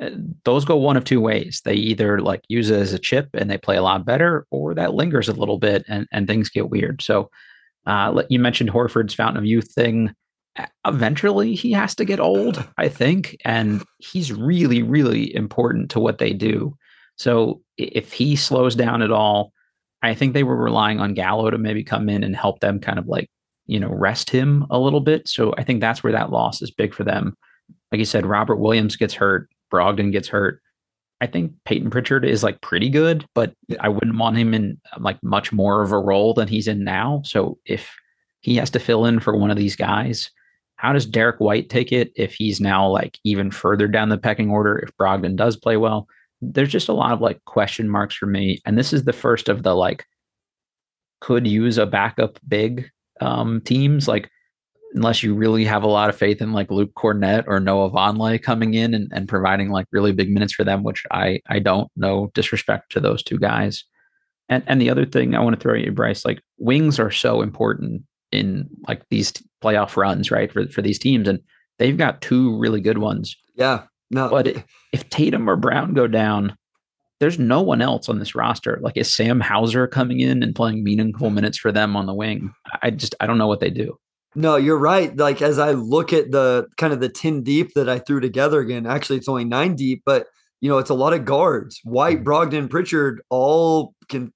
Uh, 0.00 0.10
Those 0.44 0.66
go 0.66 0.76
one 0.76 0.98
of 0.98 1.04
two 1.04 1.20
ways. 1.22 1.62
They 1.64 1.74
either 1.74 2.20
like 2.20 2.42
use 2.48 2.68
it 2.68 2.78
as 2.80 2.92
a 2.92 2.98
chip 2.98 3.30
and 3.32 3.50
they 3.50 3.56
play 3.56 3.76
a 3.78 3.82
lot 3.82 4.04
better, 4.04 4.46
or 4.50 4.74
that 4.74 4.92
lingers 4.94 5.28
a 5.30 5.32
little 5.32 5.58
bit 5.58 5.84
and, 5.88 6.06
and 6.12 6.26
things 6.26 6.50
get 6.50 6.68
weird. 6.68 7.00
So 7.00 7.30
uh, 7.86 8.22
you 8.28 8.38
mentioned 8.38 8.70
Horford's 8.70 9.14
fountain 9.14 9.38
of 9.38 9.46
youth 9.46 9.72
thing 9.74 10.14
eventually 10.84 11.54
he 11.54 11.72
has 11.72 11.94
to 11.94 12.04
get 12.04 12.20
old, 12.20 12.68
I 12.76 12.88
think, 12.88 13.36
and 13.44 13.82
he's 13.98 14.32
really, 14.32 14.82
really 14.82 15.34
important 15.34 15.90
to 15.92 16.00
what 16.00 16.18
they 16.18 16.32
do. 16.32 16.76
So 17.16 17.62
if 17.78 18.12
he 18.12 18.36
slows 18.36 18.74
down 18.74 19.02
at 19.02 19.10
all, 19.10 19.52
I 20.02 20.14
think 20.14 20.34
they 20.34 20.42
were 20.42 20.56
relying 20.56 21.00
on 21.00 21.14
Gallo 21.14 21.50
to 21.50 21.58
maybe 21.58 21.84
come 21.84 22.08
in 22.08 22.24
and 22.24 22.34
help 22.34 22.60
them 22.60 22.80
kind 22.80 22.98
of 22.98 23.06
like, 23.06 23.30
you 23.66 23.78
know, 23.78 23.88
rest 23.88 24.30
him 24.30 24.66
a 24.70 24.78
little 24.78 25.00
bit. 25.00 25.28
So 25.28 25.54
I 25.56 25.62
think 25.62 25.80
that's 25.80 26.02
where 26.02 26.12
that 26.12 26.30
loss 26.30 26.60
is 26.60 26.70
big 26.70 26.92
for 26.92 27.04
them. 27.04 27.36
Like 27.90 28.00
you 28.00 28.04
said, 28.04 28.26
Robert 28.26 28.56
Williams 28.56 28.96
gets 28.96 29.14
hurt, 29.14 29.48
Brogdon 29.72 30.10
gets 30.10 30.28
hurt. 30.28 30.60
I 31.20 31.26
think 31.28 31.52
Payton 31.64 31.90
Pritchard 31.90 32.24
is 32.24 32.42
like 32.42 32.60
pretty 32.62 32.90
good, 32.90 33.24
but 33.34 33.54
I 33.78 33.88
wouldn't 33.88 34.18
want 34.18 34.36
him 34.36 34.52
in 34.52 34.80
like 34.98 35.22
much 35.22 35.52
more 35.52 35.82
of 35.82 35.92
a 35.92 35.98
role 35.98 36.34
than 36.34 36.48
he's 36.48 36.66
in 36.66 36.82
now. 36.82 37.22
So 37.24 37.58
if 37.64 37.94
he 38.40 38.56
has 38.56 38.70
to 38.70 38.80
fill 38.80 39.06
in 39.06 39.20
for 39.20 39.36
one 39.36 39.52
of 39.52 39.56
these 39.56 39.76
guys, 39.76 40.30
how 40.82 40.92
does 40.92 41.06
Derrick 41.06 41.38
White 41.38 41.70
take 41.70 41.92
it 41.92 42.12
if 42.16 42.34
he's 42.34 42.60
now 42.60 42.88
like 42.88 43.16
even 43.22 43.52
further 43.52 43.86
down 43.86 44.08
the 44.08 44.18
pecking 44.18 44.50
order? 44.50 44.80
If 44.80 44.90
Brogdon 44.96 45.36
does 45.36 45.54
play 45.54 45.76
well, 45.76 46.08
there's 46.40 46.72
just 46.72 46.88
a 46.88 46.92
lot 46.92 47.12
of 47.12 47.20
like 47.20 47.42
question 47.44 47.88
marks 47.88 48.16
for 48.16 48.26
me. 48.26 48.60
And 48.66 48.76
this 48.76 48.92
is 48.92 49.04
the 49.04 49.12
first 49.12 49.48
of 49.48 49.62
the 49.62 49.76
like 49.76 50.04
could 51.20 51.46
use 51.46 51.78
a 51.78 51.86
backup 51.86 52.40
big 52.48 52.90
um, 53.20 53.60
teams. 53.60 54.08
Like 54.08 54.28
unless 54.92 55.22
you 55.22 55.36
really 55.36 55.64
have 55.64 55.84
a 55.84 55.88
lot 55.88 56.08
of 56.08 56.16
faith 56.16 56.42
in 56.42 56.52
like 56.52 56.68
Luke 56.68 56.92
Kornet 56.94 57.44
or 57.46 57.60
Noah 57.60 57.90
Vonleh 57.90 58.42
coming 58.42 58.74
in 58.74 58.92
and, 58.92 59.08
and 59.14 59.28
providing 59.28 59.70
like 59.70 59.86
really 59.92 60.10
big 60.10 60.30
minutes 60.30 60.52
for 60.52 60.64
them, 60.64 60.82
which 60.82 61.04
I 61.12 61.38
I 61.48 61.60
don't 61.60 61.92
know 61.94 62.32
disrespect 62.34 62.90
to 62.90 63.00
those 63.00 63.22
two 63.22 63.38
guys. 63.38 63.84
And 64.48 64.64
and 64.66 64.80
the 64.80 64.90
other 64.90 65.06
thing 65.06 65.36
I 65.36 65.40
want 65.42 65.54
to 65.54 65.62
throw 65.62 65.76
at 65.76 65.84
you, 65.84 65.92
Bryce, 65.92 66.24
like 66.24 66.42
wings 66.58 66.98
are 66.98 67.12
so 67.12 67.40
important 67.40 68.02
in 68.32 68.68
like 68.88 69.02
these 69.10 69.32
playoff 69.62 69.96
runs, 69.96 70.30
right? 70.30 70.52
For 70.52 70.66
for 70.68 70.82
these 70.82 70.98
teams. 70.98 71.28
And 71.28 71.40
they've 71.78 71.96
got 71.96 72.22
two 72.22 72.58
really 72.58 72.80
good 72.80 72.98
ones. 72.98 73.36
Yeah. 73.54 73.84
No, 74.10 74.28
But 74.28 74.62
if 74.92 75.08
Tatum 75.08 75.48
or 75.48 75.56
Brown 75.56 75.94
go 75.94 76.06
down, 76.06 76.54
there's 77.18 77.38
no 77.38 77.62
one 77.62 77.80
else 77.80 78.10
on 78.10 78.18
this 78.18 78.34
roster. 78.34 78.78
Like 78.82 78.96
is 78.96 79.14
Sam 79.14 79.40
Hauser 79.40 79.86
coming 79.86 80.20
in 80.20 80.42
and 80.42 80.54
playing 80.54 80.84
meaningful 80.84 81.30
minutes 81.30 81.56
for 81.56 81.72
them 81.72 81.96
on 81.96 82.06
the 82.06 82.14
wing? 82.14 82.52
I 82.82 82.90
just 82.90 83.14
I 83.20 83.26
don't 83.26 83.38
know 83.38 83.46
what 83.46 83.60
they 83.60 83.70
do. 83.70 83.96
No, 84.34 84.56
you're 84.56 84.78
right. 84.78 85.16
Like 85.16 85.40
as 85.40 85.58
I 85.58 85.72
look 85.72 86.12
at 86.12 86.30
the 86.30 86.66
kind 86.76 86.92
of 86.92 87.00
the 87.00 87.08
10 87.08 87.42
deep 87.42 87.72
that 87.74 87.88
I 87.88 87.98
threw 87.98 88.20
together 88.20 88.60
again, 88.60 88.86
actually 88.86 89.18
it's 89.18 89.28
only 89.28 89.44
nine 89.44 89.76
deep, 89.76 90.02
but 90.04 90.26
you 90.60 90.68
know, 90.68 90.78
it's 90.78 90.90
a 90.90 90.94
lot 90.94 91.12
of 91.12 91.24
guards. 91.24 91.80
White, 91.84 92.22
mm. 92.22 92.24
Brogdon, 92.24 92.70
Pritchard, 92.70 93.20
all 93.28 93.94
can 94.08 94.32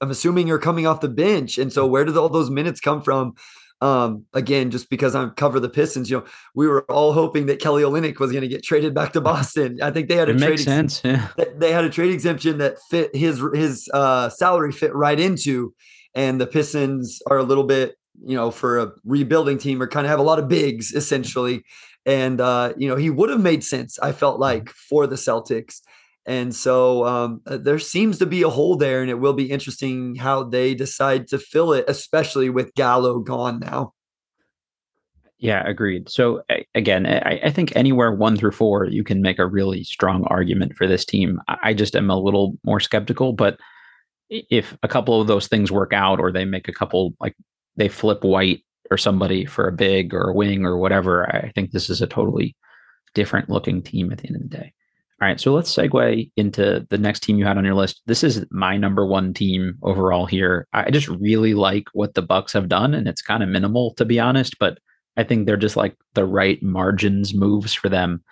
I'm 0.00 0.10
assuming 0.10 0.46
you're 0.46 0.58
coming 0.58 0.86
off 0.86 1.00
the 1.00 1.08
bench. 1.08 1.58
And 1.58 1.72
so 1.72 1.86
where 1.86 2.04
did 2.04 2.16
all 2.16 2.28
those 2.28 2.50
minutes 2.50 2.80
come 2.80 3.02
from? 3.02 3.34
Um, 3.80 4.24
again, 4.32 4.70
just 4.70 4.88
because 4.88 5.14
I'm 5.14 5.30
cover 5.32 5.60
the 5.60 5.68
Pistons, 5.68 6.08
you 6.08 6.18
know, 6.18 6.24
we 6.54 6.66
were 6.66 6.84
all 6.90 7.12
hoping 7.12 7.46
that 7.46 7.60
Kelly 7.60 7.82
Olynyk 7.82 8.18
was 8.18 8.30
going 8.30 8.42
to 8.42 8.48
get 8.48 8.62
traded 8.62 8.94
back 8.94 9.12
to 9.12 9.20
Boston. 9.20 9.78
I 9.82 9.90
think 9.90 10.08
they 10.08 10.16
had 10.16 10.28
a 10.28 10.32
It 10.32 10.38
trade 10.38 10.48
makes 10.50 10.60
ex- 10.62 10.64
sense. 10.64 11.02
Yeah. 11.04 11.28
they 11.56 11.72
had 11.72 11.84
a 11.84 11.90
trade 11.90 12.12
exemption 12.12 12.58
that 12.58 12.78
fit 12.88 13.14
his 13.14 13.42
his 13.52 13.88
uh, 13.92 14.30
salary 14.30 14.72
fit 14.72 14.94
right 14.94 15.18
into, 15.18 15.74
and 16.14 16.40
the 16.40 16.46
Pistons 16.46 17.20
are 17.28 17.38
a 17.38 17.42
little 17.42 17.64
bit 17.64 17.96
you 18.22 18.36
know, 18.36 18.50
for 18.50 18.78
a 18.78 18.92
rebuilding 19.04 19.58
team 19.58 19.82
or 19.82 19.86
kind 19.86 20.06
of 20.06 20.10
have 20.10 20.18
a 20.18 20.22
lot 20.22 20.38
of 20.38 20.48
bigs 20.48 20.92
essentially. 20.92 21.64
And, 22.06 22.40
uh, 22.40 22.74
you 22.76 22.88
know, 22.88 22.96
he 22.96 23.10
would 23.10 23.30
have 23.30 23.40
made 23.40 23.64
sense, 23.64 23.98
I 23.98 24.12
felt 24.12 24.38
like, 24.38 24.68
for 24.68 25.06
the 25.06 25.16
Celtics. 25.16 25.80
And 26.26 26.54
so 26.54 27.04
um, 27.04 27.42
uh, 27.46 27.58
there 27.58 27.78
seems 27.78 28.18
to 28.18 28.26
be 28.26 28.42
a 28.42 28.48
hole 28.48 28.76
there, 28.76 29.02
and 29.02 29.10
it 29.10 29.18
will 29.18 29.34
be 29.34 29.50
interesting 29.50 30.14
how 30.16 30.44
they 30.44 30.74
decide 30.74 31.28
to 31.28 31.38
fill 31.38 31.72
it, 31.72 31.84
especially 31.86 32.48
with 32.48 32.74
Gallo 32.74 33.18
gone 33.18 33.60
now. 33.60 33.92
Yeah, 35.38 35.62
agreed. 35.68 36.08
So 36.08 36.42
again, 36.74 37.06
I, 37.06 37.40
I, 37.44 37.50
think 37.50 37.76
anywhere 37.76 38.12
one 38.12 38.36
through 38.36 38.52
four, 38.52 38.86
you 38.86 39.04
can 39.04 39.20
make 39.20 39.38
a 39.38 39.46
really 39.46 39.84
strong 39.84 40.24
argument 40.28 40.74
for 40.74 40.86
this 40.86 41.04
team. 41.04 41.38
I 41.46 41.74
just 41.74 41.94
am 41.94 42.08
a 42.08 42.18
little 42.18 42.56
more 42.64 42.80
skeptical, 42.80 43.34
but 43.34 43.58
if 44.30 44.74
a 44.82 44.88
couple 44.88 45.20
of 45.20 45.26
those 45.26 45.48
things 45.48 45.70
work 45.70 45.92
out, 45.92 46.18
or 46.18 46.32
they 46.32 46.46
make 46.46 46.66
a 46.68 46.72
couple 46.72 47.14
like 47.20 47.36
they 47.76 47.88
flip 47.88 48.24
White 48.24 48.64
or 48.90 48.96
somebody 48.96 49.44
for 49.44 49.68
a 49.68 49.72
big 49.72 50.14
or 50.14 50.30
a 50.30 50.34
wing 50.34 50.64
or 50.64 50.78
whatever, 50.78 51.28
I 51.28 51.50
think 51.50 51.72
this 51.72 51.90
is 51.90 52.00
a 52.00 52.06
totally 52.06 52.56
different 53.12 53.50
looking 53.50 53.82
team 53.82 54.12
at 54.12 54.18
the 54.18 54.28
end 54.28 54.36
of 54.36 54.42
the 54.42 54.56
day. 54.56 54.72
All 55.22 55.28
right, 55.28 55.40
so 55.40 55.54
let's 55.54 55.74
segue 55.74 56.30
into 56.36 56.84
the 56.90 56.98
next 56.98 57.20
team 57.20 57.38
you 57.38 57.44
had 57.44 57.56
on 57.56 57.64
your 57.64 57.74
list. 57.74 58.02
This 58.06 58.24
is 58.24 58.44
my 58.50 58.76
number 58.76 59.06
one 59.06 59.32
team 59.32 59.78
overall 59.82 60.26
here. 60.26 60.66
I 60.72 60.90
just 60.90 61.06
really 61.06 61.54
like 61.54 61.84
what 61.92 62.14
the 62.14 62.22
Bucks 62.22 62.52
have 62.52 62.68
done, 62.68 62.94
and 62.94 63.06
it's 63.06 63.22
kind 63.22 63.42
of 63.42 63.48
minimal 63.48 63.94
to 63.94 64.04
be 64.04 64.18
honest, 64.18 64.58
but 64.58 64.78
I 65.16 65.22
think 65.22 65.46
they're 65.46 65.56
just 65.56 65.76
like 65.76 65.96
the 66.14 66.26
right 66.26 66.60
margins 66.64 67.32
moves 67.32 67.72
for 67.72 67.88
them. 67.88 68.24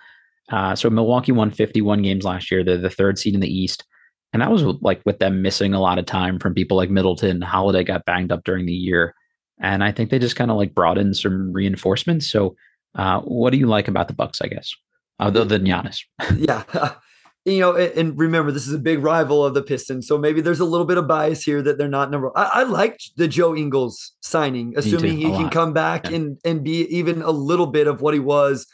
Uh, 0.51 0.75
so 0.75 0.89
Milwaukee 0.89 1.31
won 1.31 1.51
51 1.51 2.01
games 2.01 2.25
last 2.25 2.51
year. 2.51 2.65
They're 2.65 2.77
the 2.77 2.89
third 2.89 3.17
seed 3.17 3.33
in 3.33 3.39
the 3.39 3.47
East, 3.47 3.85
and 4.33 4.41
that 4.41 4.51
was 4.51 4.63
like 4.81 5.01
with 5.05 5.19
them 5.19 5.41
missing 5.41 5.73
a 5.73 5.81
lot 5.81 5.99
of 5.99 6.05
time 6.05 6.37
from 6.37 6.53
people 6.53 6.75
like 6.75 6.89
Middleton. 6.89 7.41
Holiday 7.41 7.85
got 7.85 8.03
banged 8.03 8.33
up 8.33 8.43
during 8.43 8.65
the 8.65 8.73
year, 8.73 9.15
and 9.57 9.85
I 9.85 9.93
think 9.93 10.09
they 10.09 10.19
just 10.19 10.35
kind 10.35 10.51
of 10.51 10.57
like 10.57 10.75
brought 10.75 10.97
in 10.97 11.13
some 11.13 11.53
reinforcements. 11.53 12.27
So, 12.27 12.57
uh, 12.95 13.21
what 13.21 13.51
do 13.51 13.57
you 13.57 13.67
like 13.67 13.87
about 13.87 14.09
the 14.09 14.13
Bucks? 14.13 14.41
I 14.41 14.47
guess 14.47 14.75
other 15.19 15.45
than 15.45 15.63
Giannis. 15.63 16.01
yeah. 16.37 16.63
You 17.45 17.59
know, 17.59 17.75
and 17.75 18.17
remember, 18.17 18.53
this 18.53 18.69
is 18.69 18.73
a 18.73 18.79
big 18.79 19.03
rival 19.03 19.43
of 19.43 19.53
the 19.53 19.61
Pistons, 19.61 20.07
so 20.07 20.17
maybe 20.17 20.39
there's 20.39 20.61
a 20.61 20.65
little 20.65 20.85
bit 20.85 20.97
of 20.97 21.09
bias 21.09 21.43
here 21.43 21.61
that 21.61 21.77
they're 21.77 21.89
not 21.89 22.09
number. 22.09 22.31
I, 22.37 22.61
I 22.61 22.63
liked 22.63 23.11
the 23.17 23.27
Joe 23.27 23.53
Ingles 23.53 24.13
signing, 24.21 24.73
assuming 24.77 25.17
he 25.17 25.25
can 25.25 25.49
come 25.49 25.73
back 25.73 26.05
yeah. 26.05 26.15
and 26.15 26.37
and 26.45 26.63
be 26.63 26.85
even 26.85 27.21
a 27.21 27.31
little 27.31 27.67
bit 27.67 27.85
of 27.85 28.01
what 28.01 28.13
he 28.13 28.21
was 28.21 28.65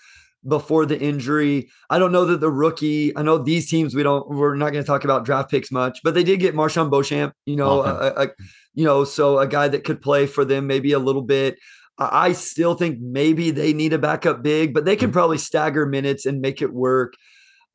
before 0.48 0.86
the 0.86 1.00
injury. 1.00 1.70
I 1.90 1.98
don't 1.98 2.12
know 2.12 2.26
that 2.26 2.42
the 2.42 2.52
rookie. 2.52 3.16
I 3.18 3.24
know 3.24 3.40
these 3.40 3.70
teams 3.70 3.96
we 3.96 4.04
don't. 4.04 4.30
We're 4.30 4.56
not 4.56 4.72
going 4.72 4.84
to 4.84 4.88
talk 4.88 5.04
about 5.04 5.26
draft 5.26 5.50
picks 5.50 5.72
much, 5.72 6.02
but 6.04 6.14
they 6.14 6.24
did 6.24 6.40
get 6.40 6.54
MarJon 6.54 6.92
Beauchamp. 6.92 7.34
You 7.48 7.56
know, 7.56 7.82
a, 7.82 8.14
a, 8.16 8.28
you 8.76 8.86
know, 8.86 9.04
so 9.04 9.40
a 9.40 9.48
guy 9.48 9.68
that 9.68 9.84
could 9.84 10.02
play 10.02 10.28
for 10.28 10.46
them 10.46 10.68
maybe 10.68 10.92
a 10.92 11.00
little 11.00 11.24
bit. 11.24 11.58
I 12.00 12.32
still 12.32 12.76
think 12.76 13.00
maybe 13.02 13.52
they 13.52 13.74
need 13.74 13.94
a 13.94 14.00
backup 14.00 14.42
big, 14.42 14.74
but 14.74 14.86
they 14.86 14.96
can 14.96 15.10
mm. 15.10 15.14
probably 15.14 15.38
stagger 15.38 15.86
minutes 15.86 16.26
and 16.26 16.40
make 16.40 16.62
it 16.62 16.74
work. 16.74 17.14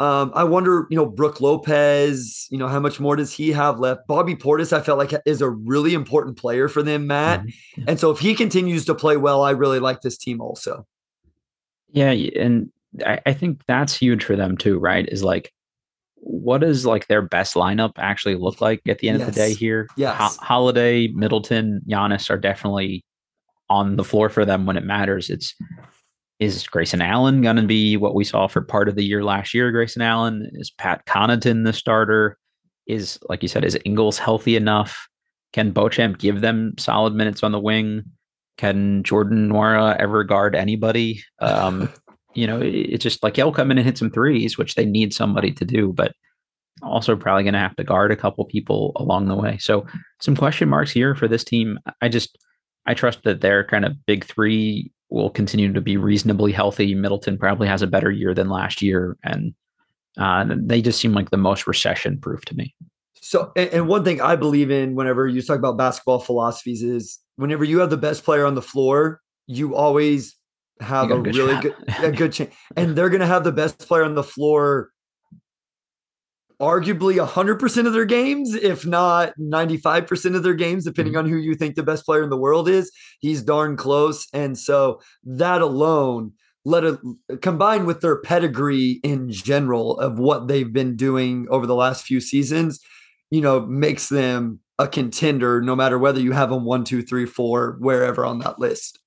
Um, 0.01 0.33
I 0.35 0.43
wonder, 0.45 0.87
you 0.91 0.97
know, 0.97 1.07
Brook 1.07 1.41
Lopez, 1.41 2.49
you 2.51 2.59
know, 2.59 2.67
how 2.67 2.81
much 2.81 2.99
more 2.99 3.15
does 3.15 3.33
he 3.33 3.53
have 3.53 3.79
left? 3.79 4.07
Bobby 4.09 4.35
Portis, 4.35 4.73
I 4.73 4.81
felt 4.81 4.99
like 4.99 5.13
is 5.25 5.41
a 5.41 5.51
really 5.51 5.95
important 5.95 6.37
player 6.37 6.69
for 6.69 6.83
them, 6.83 7.07
Matt. 7.07 7.43
Mm-hmm. 7.43 7.85
And 7.87 8.01
so 8.01 8.11
if 8.11 8.19
he 8.19 8.35
continues 8.35 8.85
to 8.87 8.95
play 8.95 9.17
well, 9.17 9.43
I 9.43 9.51
really 9.51 9.79
like 9.79 10.01
this 10.01 10.19
team 10.19 10.41
also. 10.41 10.87
Yeah. 11.93 12.11
And 12.11 12.73
I, 13.07 13.21
I 13.25 13.33
think 13.35 13.63
that's 13.69 13.95
huge 13.95 14.25
for 14.25 14.35
them 14.35 14.57
too, 14.57 14.79
right? 14.79 15.09
Is 15.09 15.23
like, 15.23 15.53
what 16.17 16.63
does 16.63 16.85
like 16.85 17.07
their 17.07 17.23
best 17.23 17.55
lineup 17.55 17.93
actually 17.99 18.35
look 18.35 18.61
like 18.61 18.81
at 18.89 18.99
the 18.99 19.11
end 19.11 19.21
yes. 19.21 19.29
of 19.29 19.35
the 19.35 19.41
day 19.41 19.55
here? 19.55 19.87
Yes. 19.97 20.17
Ho- 20.19 20.45
Holiday, 20.45 21.09
Middleton, 21.09 21.83
Giannis 21.89 22.31
are 22.31 22.39
definitely 22.39 23.05
on 23.71 23.97
the 23.97 24.05
floor 24.05 24.29
for 24.29 24.45
them 24.45 24.67
when 24.67 24.77
it 24.77 24.85
matters. 24.85 25.31
It's 25.31 25.55
is 26.41 26.67
Grayson 26.67 27.01
Allen 27.01 27.43
going 27.43 27.57
to 27.57 27.63
be 27.63 27.97
what 27.97 28.15
we 28.15 28.25
saw 28.25 28.47
for 28.49 28.61
part 28.61 28.89
of 28.89 28.97
the 28.97 29.05
year 29.05 29.23
last 29.23 29.55
year? 29.55 29.71
Grayson 29.71 30.03
Allen 30.03 30.51
is 30.55 30.71
Pat 30.71 31.07
Connaughton 31.07 31.65
the 31.65 31.73
starter? 31.73 32.39
Is 32.87 33.19
like 33.29 33.43
you 33.43 33.49
said, 33.49 33.65
is 33.65 33.79
Ingles 33.85 34.19
healthy 34.19 34.57
enough? 34.57 35.09
Can 35.53 35.71
Beauchamp 35.71 36.19
give 36.19 36.41
them 36.41 36.75
solid 36.79 37.15
minutes 37.15 37.43
on 37.43 37.53
the 37.53 37.61
wing? 37.61 38.03
Can 38.59 39.03
Jordan 39.05 39.49
Nwora 39.49 39.97
ever 39.99 40.25
guard 40.25 40.55
anybody? 40.55 41.23
Um, 41.41 41.89
you 42.35 42.47
know, 42.47 42.61
it's 42.61 43.03
just 43.03 43.23
like 43.23 43.37
he'll 43.37 43.53
come 43.53 43.71
in 43.71 43.79
and 43.79 43.87
hit 43.87 43.97
some 43.97 44.11
threes, 44.11 44.59
which 44.59 44.75
they 44.75 44.85
need 44.85 45.15
somebody 45.15 45.53
to 45.53 45.65
do, 45.65 45.93
but 45.93 46.13
also 46.83 47.15
probably 47.17 47.45
going 47.45 47.55
to 47.55 47.61
have 47.61 47.77
to 47.77 47.85
guard 47.85 48.11
a 48.11 48.17
couple 48.17 48.45
people 48.45 48.93
along 48.97 49.29
the 49.29 49.37
way. 49.37 49.57
So 49.59 49.87
some 50.21 50.37
question 50.37 50.69
marks 50.69 50.91
here 50.91 51.15
for 51.15 51.29
this 51.29 51.45
team. 51.45 51.79
I 52.03 52.09
just 52.09 52.37
I 52.87 52.95
trust 52.95 53.23
that 53.25 53.41
their 53.41 53.65
kind 53.65 53.85
of 53.85 54.05
big 54.07 54.25
three 54.25 54.93
will 55.11 55.31
continue 55.31 55.73
to 55.73 55.81
be 55.81 55.97
reasonably 55.97 56.53
healthy. 56.53 56.95
Middleton 56.95 57.39
probably 57.39 57.69
has 57.69 57.83
a 57.83 57.87
better 57.87 58.11
year 58.11 58.35
than 58.35 58.49
last 58.49 58.83
year, 58.83 59.17
and 59.23 59.55
uh, 60.19 60.47
they 60.49 60.83
just 60.83 61.01
seem 61.01 61.13
like 61.13 61.31
the 61.31 61.37
most 61.37 61.67
recession 61.67 62.19
proof 62.19 62.45
to 62.47 62.55
me. 62.55 62.75
So, 63.21 63.53
and, 63.57 63.89
one 63.89 64.05
thing 64.05 64.21
I 64.21 64.37
believe 64.37 64.71
in 64.71 64.95
whenever 64.95 65.27
you 65.27 65.41
talk 65.41 65.59
about 65.59 65.79
basketball 65.79 66.19
philosophies 66.19 66.83
is 66.83 67.21
whenever 67.37 67.65
you 67.65 67.79
have 67.79 67.89
the 67.89 67.97
best 67.97 68.23
player 68.23 68.45
on 68.45 68.55
the 68.55 68.63
floor, 68.63 69.21
you 69.47 69.75
always 69.75 70.37
have 70.81 71.11
a, 71.11 71.19
a 71.19 71.23
good 71.23 71.37
really 71.37 71.55
shot. 71.55 71.63
good 71.63 71.75
a 72.03 72.13
good 72.13 72.33
chance, 72.33 72.55
and 72.77 72.97
they're 72.97 73.09
going 73.09 73.21
to 73.21 73.27
have 73.27 73.45
the 73.45 73.53
best 73.53 73.79
player 73.79 74.05
on 74.05 74.15
the 74.15 74.23
floor 74.23 74.91
arguably 76.61 77.25
100% 77.25 77.87
of 77.87 77.93
their 77.93 78.05
games, 78.05 78.55
if 78.55 78.87
not 78.87 79.33
95% 79.39 80.37
of 80.37 80.43
their 80.43 80.55
games, 80.55 80.85
depending 80.85 81.15
mm-hmm. 81.15 81.25
on 81.25 81.31
who 81.31 81.37
you 81.37 81.55
think 81.55 81.75
the 81.75 81.83
best 81.83 82.05
player 82.05 82.23
in 82.23 82.31
the 82.31 82.37
world 82.37 82.69
is. 82.69 82.91
He's 83.21 83.43
darn 83.43 83.77
close. 83.77 84.29
And 84.33 84.59
so 84.59 85.01
that 85.25 85.63
alone, 85.63 86.33
let 86.65 86.85
it 86.85 86.99
combined 87.43 87.87
with 87.87 88.01
their 88.01 88.21
pedigree 88.21 89.01
in 89.03 89.31
general 89.31 89.99
of 89.99 90.19
what 90.19 90.49
they've 90.49 90.73
been 90.73 90.97
doing 90.97 91.47
over 91.51 91.67
the 91.67 91.75
last 91.75 92.07
few 92.07 92.21
seasons, 92.21 92.81
you 93.31 93.41
know, 93.41 93.61
makes 93.61 94.09
them 94.09 94.61
a 94.79 94.89
contender 94.89 95.61
no 95.61 95.77
matter 95.77 95.99
whether 95.99 96.21
you 96.21 96.33
have 96.33 96.51
them 96.51 96.65
one, 96.65 96.85
two, 96.85 97.03
three, 97.03 97.27
four, 97.27 97.77
wherever 97.81 98.25
on 98.25 98.39
that 98.39 98.59
list. 98.59 98.99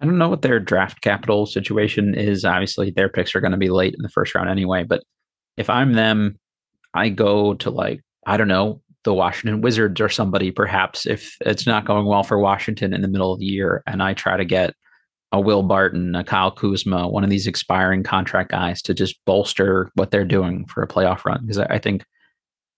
I 0.00 0.06
don't 0.06 0.18
know 0.18 0.28
what 0.28 0.42
their 0.42 0.58
draft 0.58 1.02
capital 1.02 1.46
situation 1.46 2.14
is. 2.14 2.44
Obviously, 2.44 2.90
their 2.90 3.08
picks 3.08 3.34
are 3.34 3.40
going 3.40 3.52
to 3.52 3.58
be 3.58 3.70
late 3.70 3.94
in 3.94 4.02
the 4.02 4.08
first 4.08 4.34
round 4.34 4.48
anyway. 4.48 4.82
But 4.82 5.02
if 5.56 5.70
I'm 5.70 5.92
them, 5.92 6.36
I 6.94 7.08
go 7.08 7.54
to 7.54 7.70
like, 7.70 8.00
I 8.26 8.36
don't 8.36 8.48
know, 8.48 8.80
the 9.04 9.14
Washington 9.14 9.60
Wizards 9.60 10.00
or 10.00 10.08
somebody, 10.08 10.50
perhaps, 10.50 11.06
if 11.06 11.36
it's 11.40 11.66
not 11.66 11.84
going 11.84 12.06
well 12.06 12.22
for 12.22 12.38
Washington 12.38 12.94
in 12.94 13.02
the 13.02 13.08
middle 13.08 13.32
of 13.32 13.38
the 13.38 13.46
year, 13.46 13.82
and 13.86 14.02
I 14.02 14.14
try 14.14 14.36
to 14.36 14.44
get 14.44 14.74
a 15.30 15.40
Will 15.40 15.62
Barton, 15.62 16.14
a 16.14 16.24
Kyle 16.24 16.50
Kuzma, 16.50 17.08
one 17.08 17.24
of 17.24 17.30
these 17.30 17.46
expiring 17.46 18.02
contract 18.02 18.50
guys 18.50 18.80
to 18.82 18.94
just 18.94 19.22
bolster 19.26 19.90
what 19.94 20.10
they're 20.10 20.24
doing 20.24 20.64
for 20.66 20.82
a 20.82 20.88
playoff 20.88 21.24
run. 21.24 21.40
Because 21.42 21.58
I 21.58 21.78
think 21.78 22.04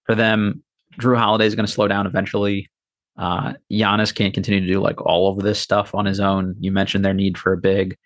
for 0.05 0.15
them, 0.15 0.63
Jrue 0.99 1.19
Holiday 1.19 1.47
is 1.47 1.55
going 1.55 1.67
to 1.67 1.73
slow 1.73 1.87
down 1.87 2.07
eventually. 2.07 2.71
Uh, 3.19 3.55
Giannis 3.71 4.15
can't 4.15 4.35
continue 4.35 4.61
to 4.61 4.67
do 4.67 4.81
like 4.81 5.01
all 5.05 5.31
of 5.31 5.45
this 5.45 5.61
stuff 5.61 5.95
on 5.95 6.07
his 6.07 6.19
own. 6.19 6.57
You 6.59 6.73
mentioned 6.73 7.05
their 7.05 7.15
need 7.15 7.37
for 7.39 7.53
a 7.53 7.59
big. 7.59 7.97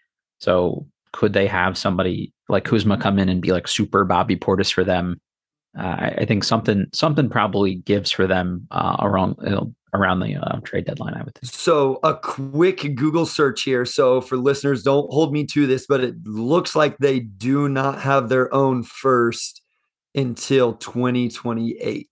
So 0.40 0.86
could 1.12 1.32
they 1.32 1.46
have 1.46 1.78
somebody 1.78 2.32
like 2.48 2.64
Kuzma 2.64 2.98
come 2.98 3.18
in 3.18 3.28
and 3.28 3.40
be 3.40 3.52
like 3.52 3.68
super 3.68 4.04
Bobby 4.04 4.36
Portis 4.36 4.72
for 4.72 4.84
them 4.84 5.20
uh, 5.78 6.10
I 6.18 6.24
think 6.26 6.44
something 6.44 6.86
something 6.92 7.28
probably 7.28 7.76
gives 7.76 8.10
for 8.10 8.26
them 8.26 8.66
uh, 8.70 8.96
around 9.00 9.36
you 9.42 9.50
know, 9.50 9.74
around 9.94 10.20
the 10.20 10.36
uh, 10.36 10.60
trade 10.60 10.84
deadline. 10.84 11.14
I 11.14 11.22
would 11.22 11.34
think. 11.34 11.52
So 11.52 12.00
a 12.02 12.14
quick 12.14 12.94
Google 12.96 13.26
search 13.26 13.62
here. 13.62 13.84
So 13.84 14.20
for 14.20 14.36
listeners, 14.36 14.82
don't 14.82 15.10
hold 15.10 15.32
me 15.32 15.44
to 15.46 15.66
this, 15.66 15.86
but 15.86 16.02
it 16.02 16.14
looks 16.24 16.74
like 16.74 16.98
they 16.98 17.20
do 17.20 17.68
not 17.68 18.00
have 18.00 18.28
their 18.28 18.52
own 18.52 18.82
first 18.82 19.62
until 20.14 20.74
2028. 20.74 22.08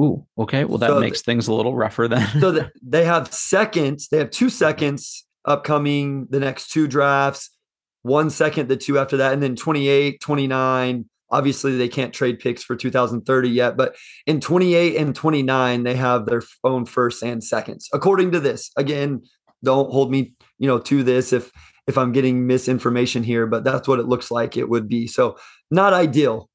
Ooh, 0.00 0.26
okay. 0.38 0.64
Well, 0.64 0.78
that 0.78 0.88
so 0.88 1.00
makes 1.00 1.20
things 1.20 1.48
a 1.48 1.52
little 1.52 1.74
rougher 1.74 2.08
then. 2.08 2.26
so 2.40 2.50
the, 2.50 2.72
they 2.82 3.04
have 3.04 3.32
seconds. 3.32 4.08
They 4.08 4.18
have 4.18 4.30
two 4.30 4.48
seconds 4.48 5.26
upcoming 5.44 6.26
the 6.30 6.40
next 6.40 6.68
two 6.68 6.86
drafts, 6.86 7.50
one 8.02 8.30
second, 8.30 8.68
the 8.68 8.76
two 8.76 8.98
after 8.98 9.18
that, 9.18 9.32
and 9.32 9.42
then 9.42 9.56
28, 9.56 10.20
29, 10.20 11.04
Obviously, 11.32 11.76
they 11.76 11.88
can't 11.88 12.12
trade 12.12 12.38
picks 12.38 12.62
for 12.62 12.76
2030 12.76 13.48
yet, 13.48 13.76
but 13.76 13.96
in 14.26 14.40
28 14.40 14.96
and 14.96 15.14
29, 15.14 15.82
they 15.82 15.94
have 15.94 16.26
their 16.26 16.42
own 16.62 16.84
first 16.84 17.22
and 17.22 17.42
seconds. 17.42 17.88
According 17.92 18.30
to 18.32 18.40
this, 18.40 18.70
again, 18.76 19.22
don't 19.64 19.90
hold 19.90 20.10
me, 20.10 20.34
you 20.58 20.68
know, 20.68 20.78
to 20.78 21.02
this 21.02 21.32
if 21.32 21.50
if 21.86 21.98
I'm 21.98 22.12
getting 22.12 22.46
misinformation 22.46 23.24
here, 23.24 23.46
but 23.46 23.64
that's 23.64 23.88
what 23.88 23.98
it 23.98 24.06
looks 24.06 24.30
like 24.30 24.56
it 24.56 24.68
would 24.68 24.88
be. 24.88 25.06
So 25.06 25.36
not 25.70 25.92
ideal. 25.92 26.48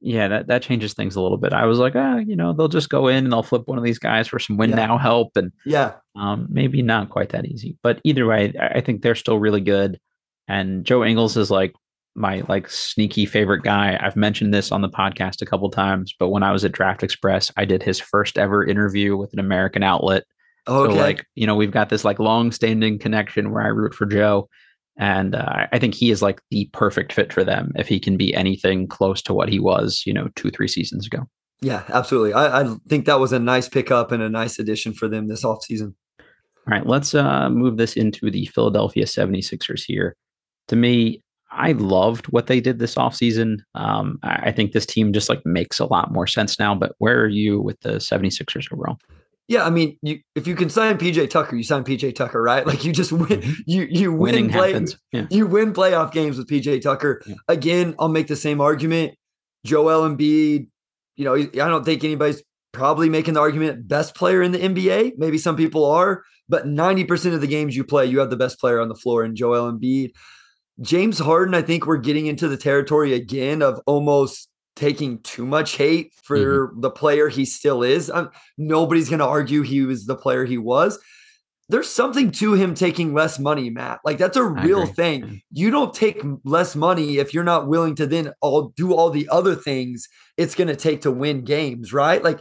Yeah, 0.00 0.28
that, 0.28 0.48
that 0.48 0.62
changes 0.62 0.92
things 0.92 1.16
a 1.16 1.20
little 1.22 1.38
bit. 1.38 1.52
I 1.52 1.64
was 1.64 1.78
like, 1.78 1.94
ah, 1.96 2.16
you 2.16 2.36
know, 2.36 2.52
they'll 2.52 2.68
just 2.68 2.90
go 2.90 3.08
in 3.08 3.24
and 3.24 3.32
they'll 3.32 3.42
flip 3.42 3.62
one 3.66 3.78
of 3.78 3.84
these 3.84 3.98
guys 3.98 4.28
for 4.28 4.38
some 4.38 4.56
win 4.56 4.70
yeah. 4.70 4.76
now 4.76 4.98
help. 4.98 5.36
And 5.36 5.50
yeah, 5.64 5.92
um, 6.14 6.46
maybe 6.50 6.82
not 6.82 7.10
quite 7.10 7.30
that 7.30 7.46
easy. 7.46 7.78
But 7.82 8.00
either 8.04 8.26
way, 8.26 8.52
I 8.60 8.80
think 8.80 9.00
they're 9.00 9.14
still 9.14 9.38
really 9.38 9.62
good. 9.62 9.98
And 10.46 10.84
Joe 10.84 11.04
Ingles 11.04 11.38
is 11.38 11.50
like 11.50 11.72
my 12.14 12.42
like 12.48 12.70
sneaky 12.70 13.26
favorite 13.26 13.62
guy. 13.62 13.98
I've 14.00 14.16
mentioned 14.16 14.54
this 14.54 14.70
on 14.70 14.82
the 14.82 14.88
podcast 14.88 15.42
a 15.42 15.46
couple 15.46 15.70
times, 15.70 16.14
but 16.18 16.28
when 16.28 16.42
I 16.42 16.52
was 16.52 16.64
at 16.64 16.72
Draft 16.72 17.02
Express, 17.02 17.50
I 17.56 17.64
did 17.64 17.82
his 17.82 18.00
first 18.00 18.38
ever 18.38 18.64
interview 18.64 19.16
with 19.16 19.32
an 19.32 19.38
American 19.38 19.82
outlet. 19.82 20.24
Okay. 20.66 20.92
So 20.92 20.98
like, 20.98 21.26
you 21.34 21.46
know, 21.46 21.56
we've 21.56 21.70
got 21.70 21.88
this 21.88 22.04
like 22.04 22.18
long-standing 22.18 22.98
connection 22.98 23.50
where 23.50 23.62
I 23.62 23.68
root 23.68 23.94
for 23.94 24.06
Joe, 24.06 24.48
and 24.96 25.34
uh, 25.34 25.66
I 25.72 25.78
think 25.78 25.94
he 25.94 26.10
is 26.10 26.22
like 26.22 26.40
the 26.50 26.68
perfect 26.72 27.12
fit 27.12 27.32
for 27.32 27.44
them 27.44 27.72
if 27.76 27.88
he 27.88 27.98
can 27.98 28.16
be 28.16 28.34
anything 28.34 28.86
close 28.86 29.20
to 29.22 29.34
what 29.34 29.48
he 29.48 29.58
was, 29.58 30.02
you 30.06 30.12
know, 30.12 30.28
two 30.36 30.50
three 30.50 30.68
seasons 30.68 31.06
ago. 31.06 31.24
Yeah, 31.60 31.82
absolutely. 31.88 32.32
I, 32.32 32.62
I 32.62 32.76
think 32.88 33.06
that 33.06 33.20
was 33.20 33.32
a 33.32 33.38
nice 33.38 33.68
pickup 33.68 34.12
and 34.12 34.22
a 34.22 34.28
nice 34.28 34.58
addition 34.58 34.92
for 34.92 35.08
them 35.08 35.28
this 35.28 35.44
offseason. 35.44 35.94
All 36.66 36.72
right, 36.72 36.86
let's 36.86 37.14
uh, 37.14 37.50
move 37.50 37.76
this 37.76 37.94
into 37.94 38.30
the 38.30 38.46
Philadelphia 38.46 39.04
76ers 39.04 39.82
here. 39.86 40.16
To 40.68 40.76
me, 40.76 41.22
I 41.56 41.72
loved 41.72 42.26
what 42.26 42.46
they 42.46 42.60
did 42.60 42.78
this 42.78 42.96
offseason. 42.96 43.58
Um, 43.74 44.18
I, 44.22 44.50
think 44.52 44.72
this 44.72 44.86
team 44.86 45.12
just 45.12 45.28
like 45.28 45.44
makes 45.46 45.78
a 45.78 45.86
lot 45.86 46.12
more 46.12 46.26
sense 46.26 46.58
now. 46.58 46.74
But 46.74 46.94
where 46.98 47.20
are 47.20 47.28
you 47.28 47.60
with 47.60 47.78
the 47.80 47.94
76ers 47.94 48.72
overall? 48.72 48.98
Yeah, 49.46 49.64
I 49.64 49.70
mean, 49.70 49.98
you, 50.02 50.20
if 50.34 50.46
you 50.46 50.54
can 50.54 50.70
sign 50.70 50.96
PJ 50.96 51.28
Tucker, 51.30 51.54
you 51.54 51.62
sign 51.62 51.84
PJ 51.84 52.14
Tucker, 52.14 52.42
right? 52.42 52.66
Like 52.74 52.84
you 52.84 52.92
just 52.92 53.12
win, 53.12 53.26
Mhm. 53.40 53.54
you 53.66 53.86
you 53.90 54.10
win 54.12 54.20
Winning 54.34 54.50
play, 54.50 54.72
happens. 54.72 54.96
Yeah. 55.12 55.26
you 55.30 55.46
win 55.46 55.72
playoff 55.72 56.12
games 56.12 56.38
with 56.38 56.48
PJ 56.48 56.80
Tucker. 56.82 57.22
Yeah. 57.26 57.34
Again, 57.48 57.94
I'll 57.98 58.08
make 58.08 58.26
the 58.26 58.36
same 58.36 58.60
argument. 58.60 59.14
Joel 59.66 60.08
Embiid, 60.08 60.68
you 61.16 61.24
know, 61.24 61.34
I 61.34 61.46
don't 61.46 61.84
think 61.84 62.02
anybody's 62.04 62.42
probably 62.72 63.08
making 63.08 63.34
the 63.34 63.40
argument 63.40 63.86
best 63.86 64.14
player 64.14 64.42
in 64.42 64.52
the 64.52 64.58
NBA. 64.58 65.12
Maybe 65.16 65.38
some 65.38 65.56
people 65.56 65.84
are, 65.84 66.22
but 66.48 66.66
90% 66.66 67.34
of 67.34 67.40
the 67.40 67.46
games 67.46 67.76
you 67.76 67.84
play, 67.84 68.06
you 68.06 68.18
have 68.18 68.30
the 68.30 68.36
best 68.36 68.58
player 68.58 68.80
on 68.80 68.88
the 68.88 68.94
floor 68.94 69.24
in 69.24 69.36
Joel 69.36 69.70
Embiid. 69.72 70.10
James 70.80 71.18
Harden, 71.18 71.54
I 71.54 71.62
think 71.62 71.86
we're 71.86 71.98
getting 71.98 72.26
into 72.26 72.48
the 72.48 72.56
territory 72.56 73.14
again 73.14 73.62
of 73.62 73.80
almost 73.86 74.48
taking 74.76 75.20
too 75.22 75.46
much 75.46 75.76
hate 75.76 76.12
for 76.24 76.72
the 76.76 76.90
player 76.90 77.28
he 77.28 77.44
still 77.44 77.82
is. 77.82 78.10
Um, 78.10 78.30
nobody's 78.58 79.08
going 79.08 79.20
to 79.20 79.26
argue 79.26 79.62
he 79.62 79.82
was 79.82 80.06
the 80.06 80.16
player 80.16 80.44
he 80.44 80.58
was. 80.58 80.98
There's 81.68 81.88
something 81.88 82.30
to 82.32 82.54
him 82.54 82.74
taking 82.74 83.14
less 83.14 83.38
money, 83.38 83.70
Matt. 83.70 84.00
Like 84.04 84.18
that's 84.18 84.36
a 84.36 84.42
I 84.42 84.64
real 84.64 84.82
agree. 84.82 84.92
thing. 84.94 85.42
You 85.50 85.70
don't 85.70 85.94
take 85.94 86.20
less 86.44 86.76
money 86.76 87.18
if 87.18 87.32
you're 87.32 87.44
not 87.44 87.68
willing 87.68 87.94
to 87.96 88.06
then 88.06 88.32
all 88.42 88.72
do 88.76 88.92
all 88.92 89.10
the 89.10 89.28
other 89.30 89.54
things 89.54 90.08
it's 90.36 90.54
going 90.54 90.68
to 90.68 90.76
take 90.76 91.02
to 91.02 91.10
win 91.10 91.44
games, 91.44 91.92
right? 91.92 92.22
Like 92.22 92.40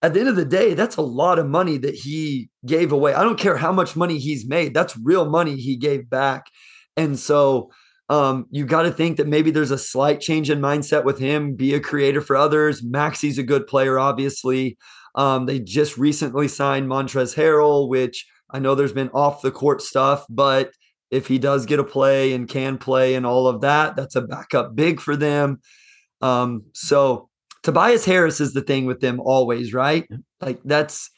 at 0.00 0.14
the 0.14 0.20
end 0.20 0.28
of 0.28 0.36
the 0.36 0.44
day, 0.44 0.74
that's 0.74 0.96
a 0.96 1.02
lot 1.02 1.38
of 1.38 1.46
money 1.46 1.78
that 1.78 1.94
he 1.94 2.48
gave 2.64 2.92
away. 2.92 3.12
I 3.12 3.24
don't 3.24 3.38
care 3.38 3.56
how 3.56 3.72
much 3.72 3.96
money 3.96 4.18
he's 4.18 4.46
made. 4.46 4.72
That's 4.72 4.96
real 4.96 5.28
money 5.28 5.56
he 5.56 5.76
gave 5.76 6.08
back. 6.08 6.46
And 6.96 7.18
so 7.18 7.70
um, 8.08 8.46
you 8.50 8.64
got 8.64 8.82
to 8.82 8.90
think 8.90 9.16
that 9.16 9.26
maybe 9.26 9.50
there's 9.50 9.70
a 9.70 9.78
slight 9.78 10.20
change 10.20 10.50
in 10.50 10.60
mindset 10.60 11.04
with 11.04 11.18
him, 11.18 11.54
be 11.54 11.74
a 11.74 11.80
creator 11.80 12.20
for 12.20 12.36
others. 12.36 12.82
Maxey's 12.82 13.38
a 13.38 13.42
good 13.42 13.66
player, 13.66 13.98
obviously. 13.98 14.78
Um, 15.14 15.46
they 15.46 15.58
just 15.58 15.96
recently 15.98 16.46
signed 16.46 16.88
Montrezl 16.88 17.34
Harrell, 17.34 17.88
which 17.88 18.26
I 18.50 18.58
know 18.58 18.74
there's 18.74 18.92
been 18.92 19.10
off 19.10 19.42
the 19.42 19.50
court 19.50 19.82
stuff, 19.82 20.24
but 20.28 20.70
if 21.10 21.26
he 21.26 21.38
does 21.38 21.66
get 21.66 21.78
a 21.78 21.84
play 21.84 22.32
and 22.32 22.48
can 22.48 22.78
play 22.78 23.14
and 23.14 23.26
all 23.26 23.48
of 23.48 23.60
that, 23.62 23.96
that's 23.96 24.16
a 24.16 24.22
backup 24.22 24.74
big 24.74 25.00
for 25.00 25.16
them. 25.16 25.60
Um, 26.20 26.64
so 26.72 27.28
Tobias 27.62 28.04
Harris 28.04 28.40
is 28.40 28.52
the 28.52 28.62
thing 28.62 28.86
with 28.86 29.00
them 29.00 29.20
always, 29.20 29.72
right? 29.72 30.06
Like 30.40 30.60
that's 30.64 31.10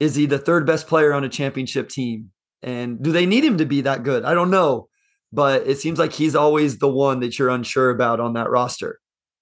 is 0.00 0.14
he 0.14 0.26
the 0.26 0.38
third 0.38 0.66
best 0.66 0.86
player 0.86 1.12
on 1.12 1.24
a 1.24 1.28
championship 1.28 1.88
team? 1.88 2.30
And 2.62 3.02
do 3.02 3.12
they 3.12 3.26
need 3.26 3.44
him 3.44 3.58
to 3.58 3.66
be 3.66 3.82
that 3.82 4.02
good? 4.02 4.24
I 4.24 4.34
don't 4.34 4.50
know, 4.50 4.88
but 5.32 5.66
it 5.66 5.78
seems 5.78 5.98
like 5.98 6.12
he's 6.12 6.34
always 6.34 6.78
the 6.78 6.88
one 6.88 7.20
that 7.20 7.38
you're 7.38 7.48
unsure 7.48 7.90
about 7.90 8.20
on 8.20 8.32
that 8.34 8.50
roster. 8.50 8.98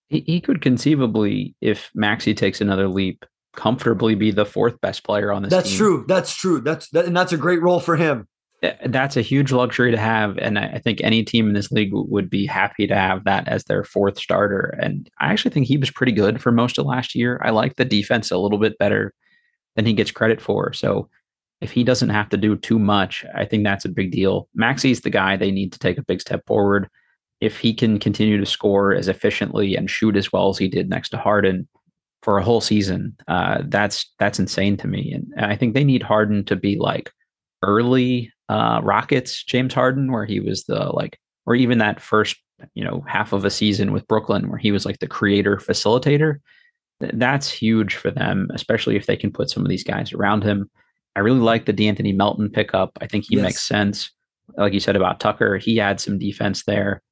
He, 0.09 0.21
he 0.27 0.41
could 0.41 0.61
conceivably, 0.61 1.55
if 1.61 1.91
Maxey 1.95 2.35
takes 2.35 2.61
another 2.61 2.89
leap, 2.89 3.25
comfortably 3.57 4.15
be 4.15 4.31
the 4.31 4.47
fourth 4.47 4.81
best 4.81 5.03
player 5.03 5.33
on 5.33 5.43
this 5.43 5.51
That's 5.51 5.71
team. 5.71 5.79
true. 5.79 6.05
That's 6.07 6.35
true. 6.35 6.61
That's 6.61 6.89
that, 6.91 7.07
and 7.07 7.17
that's 7.17 7.33
a 7.33 7.39
great 7.39 7.63
role 7.63 7.81
for 7.81 7.97
him. 7.97 8.29
Uh, 8.63 8.73
That's 8.87 9.17
a 9.17 9.23
huge 9.23 9.53
luxury 9.53 9.91
to 9.91 9.99
have. 9.99 10.39
And 10.39 10.59
I 10.59 10.67
I 10.75 10.79
think 10.79 11.01
any 11.03 11.23
team 11.25 11.49
in 11.49 11.55
this 11.55 11.71
league 11.71 11.91
would 11.93 12.31
be 12.31 12.47
happy 12.47 12.87
to 12.87 12.95
have 12.95 13.25
that 13.25 13.49
as 13.49 13.65
their 13.65 13.85
fourth 13.85 14.19
starter. 14.19 14.75
And 14.81 15.11
I 15.21 15.33
actually 15.33 15.51
think 15.51 15.67
he 15.67 15.77
was 15.77 15.91
pretty 15.91 16.13
good 16.13 16.41
for 16.41 16.53
most 16.53 16.79
of 16.79 16.87
last 16.87 17.15
year. 17.15 17.41
I 17.45 17.51
like 17.51 17.77
the 17.77 17.85
defense 17.85 18.31
a 18.31 18.39
little 18.39 18.59
bit 18.59 18.79
better 18.79 19.13
than 19.75 19.85
he 19.87 19.93
gets 19.93 20.11
credit 20.11 20.41
for. 20.41 20.73
So 20.73 21.09
if 21.61 21.73
he 21.73 21.85
doesn't 21.85 22.11
have 22.11 22.29
to 22.31 22.37
do 22.37 22.57
too 22.57 22.79
much, 22.79 23.25
I 23.35 23.45
think 23.45 23.65
that's 23.65 23.85
a 23.85 23.91
big 23.91 24.13
deal. 24.13 24.49
Maxey's 24.55 25.01
the 25.01 25.11
guy 25.11 25.37
they 25.37 25.51
need 25.51 25.73
to 25.73 25.79
take 25.79 25.99
a 25.99 26.05
big 26.05 26.21
step 26.21 26.45
forward. 26.47 26.89
If 27.41 27.59
he 27.59 27.75
can 27.75 27.99
continue 27.99 28.39
to 28.39 28.47
score 28.47 28.95
as 28.95 29.09
efficiently 29.09 29.77
and 29.77 29.91
shoot 29.91 30.17
as 30.17 30.33
well 30.33 30.49
as 30.49 30.59
he 30.59 30.69
did 30.69 30.89
next 30.89 31.11
to 31.11 31.19
Harden 31.19 31.69
for 32.23 32.39
a 32.39 32.43
whole 32.43 32.61
season, 32.61 33.17
uh, 33.29 33.63
that's 33.67 34.11
that's 34.19 34.39
insane 34.39 34.77
to 34.79 34.89
me. 34.89 35.13
And 35.13 35.33
I 35.45 35.57
think 35.57 35.75
they 35.75 35.85
need 35.85 36.03
Harden 36.03 36.45
to 36.47 36.57
be 36.57 36.77
like 36.77 37.11
early 37.63 38.33
uh, 38.49 38.81
Rockets 38.83 39.43
James 39.43 39.75
Harden, 39.75 40.13
where 40.13 40.25
he 40.25 40.41
was 40.41 40.65
the 40.65 40.91
like, 40.93 41.19
or 41.47 41.55
even 41.55 41.79
that 41.79 42.01
first 42.01 42.37
you 42.75 42.85
know 42.85 43.05
half 43.07 43.33
of 43.33 43.45
a 43.45 43.51
season 43.51 43.93
with 43.93 44.09
Brooklyn, 44.09 44.49
where 44.49 44.59
he 44.59 44.73
was 44.73 44.85
like 44.87 44.99
the 44.99 45.07
creator 45.07 45.57
facilitator. 45.57 46.37
That's 47.01 47.51
huge 47.51 47.97
for 47.97 48.11
them, 48.11 48.49
especially 48.55 48.97
if 48.97 49.07
they 49.07 49.17
can 49.17 49.31
put 49.31 49.51
some 49.51 49.63
of 49.63 49.69
these 49.69 49.85
guys 49.85 50.13
around 50.13 50.43
him. 50.43 50.71
I 51.17 51.21
really 51.21 51.41
like 51.41 51.65
the 51.67 51.73
De'Anthony 51.73 52.15
Melton 52.15 52.51
pickup. 52.51 52.97
I 53.01 53.07
think 53.07 53.25
he 53.29 53.37
Yes. 53.37 53.43
makes 53.43 53.63
sense. 53.63 54.11
Like 54.57 54.73
you 54.73 54.81
said 54.81 54.97
about 54.97 55.19
Tucker, 55.19 55.57
he 55.59 55.81
adds 55.81 56.05
some 56.05 56.19
defense 56.19 56.65
there. 56.65 57.03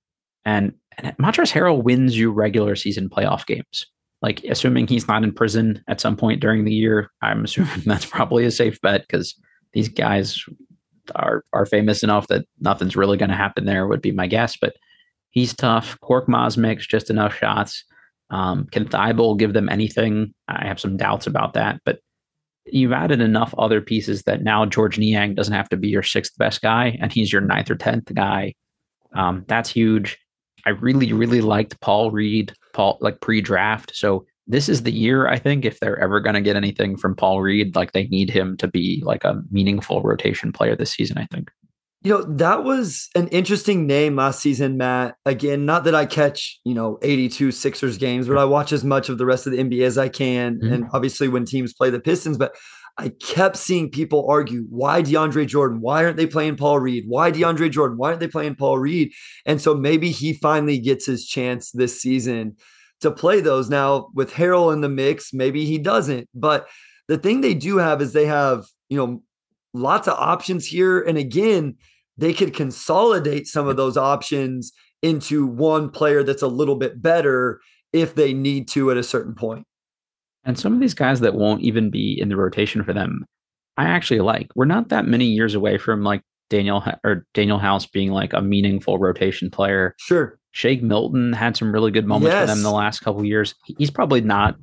And, 0.44 0.74
and 0.98 1.16
Montrezl 1.16 1.52
Harrell 1.52 1.82
wins 1.82 2.16
you 2.16 2.30
regular 2.30 2.76
season 2.76 3.08
playoff 3.08 3.46
games. 3.46 3.86
Like 4.22 4.44
assuming 4.44 4.86
he's 4.86 5.08
not 5.08 5.24
in 5.24 5.32
prison 5.32 5.82
at 5.88 6.00
some 6.00 6.16
point 6.16 6.40
during 6.40 6.64
the 6.64 6.72
year, 6.72 7.10
I'm 7.22 7.44
assuming 7.44 7.80
that's 7.86 8.06
probably 8.06 8.44
a 8.44 8.50
safe 8.50 8.80
bet 8.80 9.02
because 9.02 9.34
these 9.72 9.88
guys 9.88 10.44
are 11.16 11.44
are 11.52 11.66
famous 11.66 12.02
enough 12.02 12.28
that 12.28 12.46
nothing's 12.60 12.96
really 12.96 13.16
going 13.18 13.28
to 13.30 13.36
happen 13.36 13.64
there. 13.66 13.86
Would 13.86 14.00
be 14.02 14.12
my 14.12 14.26
guess, 14.26 14.56
but 14.56 14.74
he's 15.30 15.54
tough. 15.54 15.98
Korkmaz 16.02 16.56
makes 16.56 16.86
just 16.86 17.10
enough 17.10 17.34
shots. 17.34 17.84
Um, 18.30 18.66
can 18.70 18.86
Thybulle 18.86 19.38
give 19.38 19.52
them 19.52 19.68
anything? 19.68 20.32
I 20.48 20.66
have 20.66 20.80
some 20.80 20.96
doubts 20.96 21.26
about 21.26 21.54
that, 21.54 21.80
but 21.84 21.98
you've 22.66 22.92
added 22.92 23.20
enough 23.20 23.54
other 23.58 23.80
pieces 23.80 24.22
that 24.22 24.42
now 24.42 24.64
Georges 24.64 24.98
Niang 24.98 25.34
doesn't 25.34 25.54
have 25.54 25.68
to 25.70 25.76
be 25.76 25.88
your 25.88 26.02
sixth 26.02 26.36
best 26.38 26.62
guy, 26.62 26.96
and 27.00 27.12
he's 27.12 27.32
your 27.32 27.42
ninth 27.42 27.70
or 27.70 27.74
tenth 27.74 28.12
guy. 28.14 28.54
Um, 29.14 29.44
that's 29.48 29.70
huge. 29.70 30.18
I 30.66 30.70
really, 30.70 31.12
really 31.12 31.40
liked 31.40 31.80
Paul 31.80 32.10
Reed, 32.10 32.52
Paul 32.72 32.98
like 33.00 33.20
pre-draft. 33.20 33.94
So 33.94 34.26
this 34.46 34.68
is 34.68 34.82
the 34.82 34.92
year 34.92 35.28
I 35.28 35.38
think 35.38 35.64
if 35.64 35.80
they're 35.80 35.98
ever 35.98 36.20
going 36.20 36.34
to 36.34 36.40
get 36.40 36.56
anything 36.56 36.96
from 36.96 37.14
Paul 37.14 37.40
Reed, 37.40 37.76
like 37.76 37.92
they 37.92 38.06
need 38.08 38.30
him 38.30 38.56
to 38.58 38.68
be 38.68 39.02
like 39.04 39.24
a 39.24 39.42
meaningful 39.50 40.02
rotation 40.02 40.52
player 40.52 40.76
this 40.76 40.92
season. 40.92 41.18
I 41.18 41.26
think. 41.26 41.50
You 42.04 42.12
know, 42.12 42.22
that 42.36 42.64
was 42.64 43.08
an 43.14 43.28
interesting 43.28 43.86
name 43.86 44.16
last 44.16 44.40
season, 44.40 44.76
Matt. 44.76 45.16
Again, 45.24 45.64
not 45.64 45.84
that 45.84 45.94
I 45.94 46.04
catch, 46.04 46.60
you 46.62 46.74
know, 46.74 46.98
82 47.00 47.50
Sixers 47.50 47.96
games, 47.96 48.28
but 48.28 48.36
I 48.36 48.44
watch 48.44 48.72
as 48.72 48.84
much 48.84 49.08
of 49.08 49.16
the 49.16 49.24
rest 49.24 49.46
of 49.46 49.52
the 49.52 49.58
NBA 49.58 49.86
as 49.86 49.96
I 49.96 50.10
can. 50.10 50.60
Mhm. 50.60 50.72
And 50.72 50.84
obviously 50.92 51.28
when 51.28 51.46
teams 51.46 51.72
play 51.72 51.88
the 51.88 51.98
Pistons, 51.98 52.36
but 52.36 52.54
I 52.98 53.08
kept 53.08 53.56
seeing 53.56 53.90
people 53.90 54.26
argue, 54.28 54.66
why 54.68 55.02
DeAndre 55.02 55.46
Jordan? 55.46 55.80
Why 55.80 56.04
aren't 56.04 56.18
they 56.18 56.26
playing 56.26 56.56
Paul 56.56 56.78
Reed? 56.78 57.04
Why 57.08 57.32
DeAndre 57.32 57.70
Jordan? 57.70 57.96
Why 57.96 58.08
aren't 58.08 58.20
they 58.20 58.28
playing 58.28 58.56
Paul 58.56 58.78
Reed? 58.78 59.10
And 59.46 59.60
so 59.60 59.74
maybe 59.74 60.10
he 60.10 60.34
finally 60.34 60.78
gets 60.78 61.06
his 61.06 61.26
chance 61.26 61.70
this 61.70 61.98
season 62.00 62.56
to 63.00 63.10
play 63.10 63.40
those. 63.40 63.70
Now, 63.70 64.10
with 64.14 64.32
Harrell 64.32 64.72
in 64.74 64.82
the 64.82 64.90
mix, 64.90 65.32
maybe 65.32 65.64
he 65.64 65.78
doesn't. 65.78 66.28
But 66.34 66.68
the 67.08 67.16
thing 67.16 67.40
they 67.40 67.54
do 67.54 67.78
have 67.78 68.02
is 68.02 68.12
they 68.12 68.26
have, 68.26 68.66
you 68.90 68.98
know, 68.98 69.22
lots 69.72 70.06
of 70.06 70.14
options 70.18 70.66
here. 70.66 71.00
And 71.00 71.18
again, 71.18 71.76
they 72.16 72.32
could 72.32 72.54
consolidate 72.54 73.46
some 73.46 73.68
of 73.68 73.76
those 73.76 73.96
options 73.96 74.72
into 75.02 75.46
one 75.46 75.90
player 75.90 76.22
that's 76.22 76.42
a 76.42 76.48
little 76.48 76.76
bit 76.76 77.02
better 77.02 77.60
if 77.92 78.14
they 78.14 78.32
need 78.32 78.68
to 78.68 78.90
at 78.90 78.96
a 78.96 79.02
certain 79.02 79.34
point. 79.34 79.66
And 80.44 80.58
some 80.58 80.74
of 80.74 80.80
these 80.80 80.94
guys 80.94 81.20
that 81.20 81.34
won't 81.34 81.62
even 81.62 81.90
be 81.90 82.18
in 82.20 82.28
the 82.28 82.36
rotation 82.36 82.84
for 82.84 82.92
them, 82.92 83.24
I 83.76 83.84
actually 83.84 84.20
like. 84.20 84.50
We're 84.54 84.64
not 84.66 84.90
that 84.90 85.06
many 85.06 85.26
years 85.26 85.54
away 85.54 85.78
from 85.78 86.02
like 86.02 86.22
Danuel 86.50 86.98
or 87.04 87.26
Danuel 87.34 87.60
House 87.60 87.86
being 87.86 88.12
like 88.12 88.32
a 88.32 88.42
meaningful 88.42 88.98
rotation 88.98 89.50
player. 89.50 89.94
Sure. 89.98 90.38
Shake 90.52 90.82
Milton 90.82 91.32
had 91.32 91.56
some 91.56 91.72
really 91.72 91.90
good 91.90 92.06
moments 92.06 92.36
for 92.36 92.46
them 92.46 92.62
the 92.62 92.70
last 92.70 93.00
couple 93.00 93.20
of 93.20 93.26
years. 93.26 93.54
He's 93.78 93.90
probably 93.90 94.20
not 94.20 94.56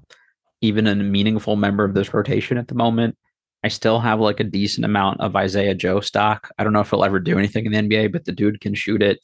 even 0.61 0.87
a 0.87 0.95
meaningful 0.95 1.55
member 1.55 1.83
of 1.83 1.93
this 1.93 2.13
rotation 2.13 2.57
at 2.57 2.67
the 2.67 2.75
moment. 2.75 3.17
I 3.63 3.67
still 3.67 3.99
have 3.99 4.19
like 4.19 4.39
a 4.39 4.45
decent 4.45 4.85
amount 4.85 5.21
of 5.21 5.35
Isaiah 5.35 5.75
Joe 5.75 5.99
stock. 5.99 6.49
I 6.57 6.63
don't 6.63 6.73
know 6.73 6.79
if 6.81 6.89
he'll 6.89 7.03
ever 7.03 7.19
do 7.19 7.37
anything 7.37 7.65
in 7.65 7.71
the 7.71 7.77
NBA, 7.77 8.11
but 8.11 8.25
the 8.25 8.31
dude 8.31 8.61
can 8.61 8.73
shoot 8.73 9.01
it. 9.01 9.19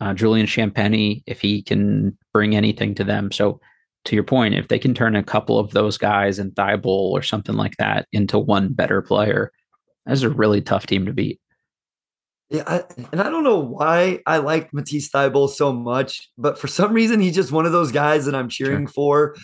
Uh, 0.00 0.12
Julian 0.12 0.46
Champagnie, 0.46 1.22
if 1.26 1.40
he 1.40 1.62
can 1.62 2.16
bring 2.32 2.54
anything 2.54 2.94
to 2.96 3.04
them. 3.04 3.32
So, 3.32 3.60
to 4.04 4.14
your 4.14 4.24
point, 4.24 4.54
if 4.54 4.68
they 4.68 4.78
can 4.78 4.94
turn 4.94 5.16
a 5.16 5.22
couple 5.22 5.58
of 5.58 5.72
those 5.72 5.98
guys 5.98 6.38
and 6.38 6.52
Thybulle 6.52 6.84
or 7.10 7.22
something 7.22 7.56
like 7.56 7.76
that 7.78 8.06
into 8.12 8.38
one 8.38 8.72
better 8.72 9.02
player, 9.02 9.50
that's 10.04 10.22
a 10.22 10.30
really 10.30 10.60
tough 10.60 10.86
team 10.86 11.06
to 11.06 11.12
beat. 11.12 11.40
Yeah, 12.48 12.62
I, 12.66 12.84
and 13.10 13.20
I 13.20 13.28
don't 13.28 13.42
know 13.42 13.58
why 13.58 14.20
I 14.24 14.38
like 14.38 14.72
Matisse 14.72 15.10
Thybulle 15.10 15.50
so 15.50 15.72
much, 15.72 16.30
but 16.38 16.58
for 16.58 16.68
some 16.68 16.92
reason 16.92 17.20
he's 17.20 17.34
just 17.34 17.50
one 17.50 17.66
of 17.66 17.72
those 17.72 17.90
guys 17.90 18.26
that 18.26 18.34
I'm 18.36 18.48
cheering 18.48 18.86
for. 18.86 19.34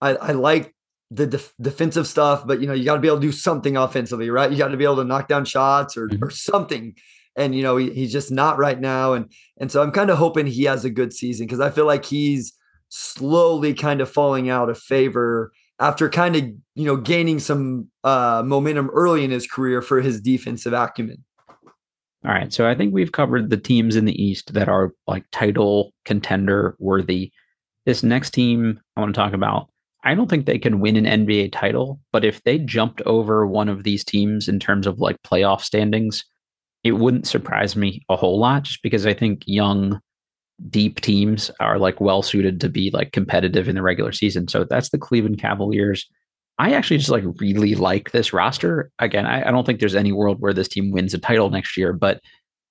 I, 0.00 0.16
I 0.16 0.32
like 0.32 0.74
the 1.10 1.26
def- 1.26 1.54
defensive 1.60 2.06
stuff, 2.06 2.46
but 2.46 2.60
you 2.60 2.66
know, 2.66 2.74
you 2.74 2.84
got 2.84 2.94
to 2.94 3.00
be 3.00 3.08
able 3.08 3.18
to 3.18 3.26
do 3.26 3.32
something 3.32 3.76
offensively, 3.76 4.30
right? 4.30 4.50
You 4.50 4.58
got 4.58 4.68
to 4.68 4.76
be 4.76 4.84
able 4.84 4.96
to 4.96 5.04
knock 5.04 5.28
down 5.28 5.44
shots 5.44 5.96
or 5.96 6.08
mm-hmm. 6.08 6.22
or 6.22 6.30
something. 6.30 6.94
And 7.36 7.54
you 7.54 7.62
know, 7.62 7.76
he, 7.76 7.90
he's 7.90 8.12
just 8.12 8.30
not 8.30 8.58
right 8.58 8.78
now. 8.78 9.14
And 9.14 9.32
and 9.58 9.72
so 9.72 9.82
I'm 9.82 9.92
kind 9.92 10.10
of 10.10 10.18
hoping 10.18 10.46
he 10.46 10.64
has 10.64 10.84
a 10.84 10.90
good 10.90 11.12
season 11.12 11.46
because 11.46 11.60
I 11.60 11.70
feel 11.70 11.86
like 11.86 12.04
he's 12.04 12.52
slowly 12.88 13.74
kind 13.74 14.00
of 14.00 14.10
falling 14.10 14.48
out 14.48 14.70
of 14.70 14.78
favor 14.78 15.52
after 15.78 16.08
kind 16.08 16.36
of 16.36 16.44
you 16.74 16.84
know 16.84 16.96
gaining 16.96 17.38
some 17.38 17.88
uh, 18.04 18.42
momentum 18.44 18.90
early 18.90 19.24
in 19.24 19.30
his 19.30 19.46
career 19.46 19.80
for 19.80 20.00
his 20.00 20.20
defensive 20.20 20.72
acumen. 20.72 21.24
All 22.24 22.32
right, 22.32 22.52
so 22.52 22.68
I 22.68 22.74
think 22.74 22.92
we've 22.92 23.12
covered 23.12 23.48
the 23.48 23.56
teams 23.56 23.94
in 23.94 24.04
the 24.04 24.22
East 24.22 24.52
that 24.54 24.68
are 24.68 24.92
like 25.06 25.24
title 25.30 25.94
contender 26.04 26.74
worthy. 26.80 27.30
This 27.86 28.02
next 28.02 28.30
team 28.30 28.80
I 28.96 29.00
want 29.00 29.14
to 29.14 29.18
talk 29.18 29.32
about, 29.32 29.70
I 30.04 30.14
don't 30.14 30.30
think 30.30 30.46
they 30.46 30.58
can 30.58 30.80
win 30.80 30.96
an 30.96 31.26
NBA 31.26 31.52
title, 31.52 32.00
but 32.12 32.24
if 32.24 32.42
they 32.44 32.58
jumped 32.58 33.02
over 33.02 33.46
one 33.46 33.68
of 33.68 33.82
these 33.82 34.04
teams 34.04 34.48
in 34.48 34.60
terms 34.60 34.86
of 34.86 35.00
like 35.00 35.20
playoff 35.22 35.60
standings, 35.62 36.24
it 36.84 36.92
wouldn't 36.92 37.26
surprise 37.26 37.74
me 37.74 38.02
a 38.08 38.16
whole 38.16 38.38
lot 38.38 38.62
just 38.62 38.82
because 38.82 39.06
I 39.06 39.14
think 39.14 39.42
young 39.46 40.00
deep 40.70 41.00
teams 41.00 41.50
are 41.60 41.78
like 41.78 42.00
well 42.00 42.22
suited 42.22 42.60
to 42.60 42.68
be 42.68 42.90
like 42.92 43.12
competitive 43.12 43.68
in 43.68 43.74
the 43.74 43.82
regular 43.82 44.12
season. 44.12 44.48
So 44.48 44.64
that's 44.64 44.90
the 44.90 44.98
Cleveland 44.98 45.40
Cavaliers. 45.40 46.08
I 46.58 46.72
actually 46.72 46.98
just 46.98 47.10
like 47.10 47.24
really 47.38 47.74
like 47.74 48.10
this 48.10 48.32
roster. 48.32 48.90
Again, 48.98 49.26
I, 49.26 49.48
I, 49.48 49.50
don't 49.52 49.64
think 49.64 49.78
there's 49.78 49.94
any 49.94 50.10
world 50.10 50.40
where 50.40 50.52
this 50.52 50.66
team 50.66 50.90
wins 50.90 51.14
a 51.14 51.18
title 51.18 51.50
next 51.50 51.76
year, 51.76 51.92
but 51.92 52.20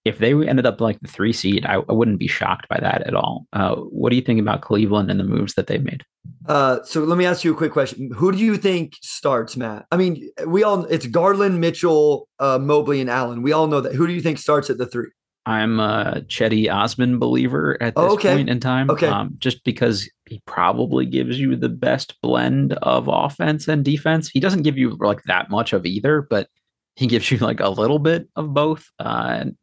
if 0.08 0.20
they 0.20 0.34
ended 0.48 0.65
up 0.65 0.82
like 0.82 1.00
the 1.00 1.08
three 1.08 1.34
seed, 1.34 1.65
I, 1.65 1.76
I 1.76 1.93
wouldn't 1.93 2.20
be 2.20 2.28
shocked 2.28 2.67
by 2.70 2.80
that 2.80 3.06
at 3.06 3.13
all. 3.13 3.46
Uh, 3.54 3.76
what 3.76 4.10
do 4.10 4.15
you 4.15 4.22
think 4.22 4.39
about 4.39 4.62
Cleveland 4.62 5.12
and 5.12 5.20
the 5.20 5.24
moves 5.24 5.54
that 5.56 5.67
they've 5.67 5.84
made? 5.84 6.04
Uh, 6.48 6.84
so 6.84 7.04
let 7.04 7.17
me 7.17 7.26
ask 7.26 7.43
you 7.43 7.54
a 7.54 7.58
quick 7.58 7.72
question. 7.72 8.12
Who 8.15 8.32
do 8.32 8.38
you 8.38 8.58
think 8.58 8.93
starts, 9.02 9.56
Matt? 9.56 9.86
I 9.91 9.98
mean, 9.98 10.30
we 10.46 10.63
all 10.63 10.86
it's 10.86 11.06
Garland, 11.06 11.62
Mitchell, 11.62 12.28
uh, 12.39 12.58
Mobley, 12.58 13.02
and 13.02 13.10
Allen. 13.10 13.41
We 13.41 13.52
all 13.52 13.67
know 13.67 13.82
that. 13.82 13.96
Who 13.96 14.08
do 14.08 14.13
you 14.13 14.22
think 14.22 14.38
starts 14.38 14.70
at 14.70 14.78
the 14.78 14.86
three? 14.86 15.10
I'm 15.46 15.80
a 15.80 16.24
Cedi 16.28 16.70
Osman 16.70 17.20
believer 17.20 17.82
at 17.82 17.96
this 17.96 18.04
oh, 18.04 18.15
okay. 18.15 18.36
point 18.36 18.50
in 18.50 18.60
time. 18.60 18.89
Okay. 18.89 19.08
Um, 19.08 19.36
just 19.38 19.63
because 19.63 20.10
he 20.26 20.41
probably 20.46 21.06
gives 21.06 21.39
you 21.39 21.56
the 21.56 21.70
best 21.70 22.20
blend 22.22 22.74
of 22.74 23.08
offense 23.08 23.70
and 23.70 23.84
defense. 23.84 24.28
He 24.28 24.41
doesn't 24.41 24.63
give 24.63 24.78
you 24.78 24.98
like 25.00 25.24
that 25.24 25.50
much 25.50 25.72
of 25.72 25.86
either, 25.86 26.22
but 26.22 26.50
he 26.98 27.08
gives 27.08 27.32
you 27.32 27.38
like 27.38 27.62
a 27.62 27.70
little 27.70 28.00
bit 28.00 28.28
of 28.36 28.54
both. 28.54 28.89
Uh, 29.00 29.28
and 29.39 29.58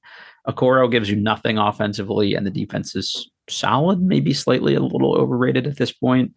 Okoro 0.49 0.91
gives 0.91 1.09
you 1.09 1.17
nothing 1.17 1.59
offensively, 1.59 2.35
and 2.35 2.47
the 2.47 2.51
defense 2.51 2.95
is 2.95 3.31
solid, 3.49 4.01
maybe 4.01 4.33
slightly 4.33 4.75
a 4.75 4.81
little 4.81 5.17
overrated 5.17 5.67
at 5.67 5.77
this 5.77 5.93
point. 5.93 6.33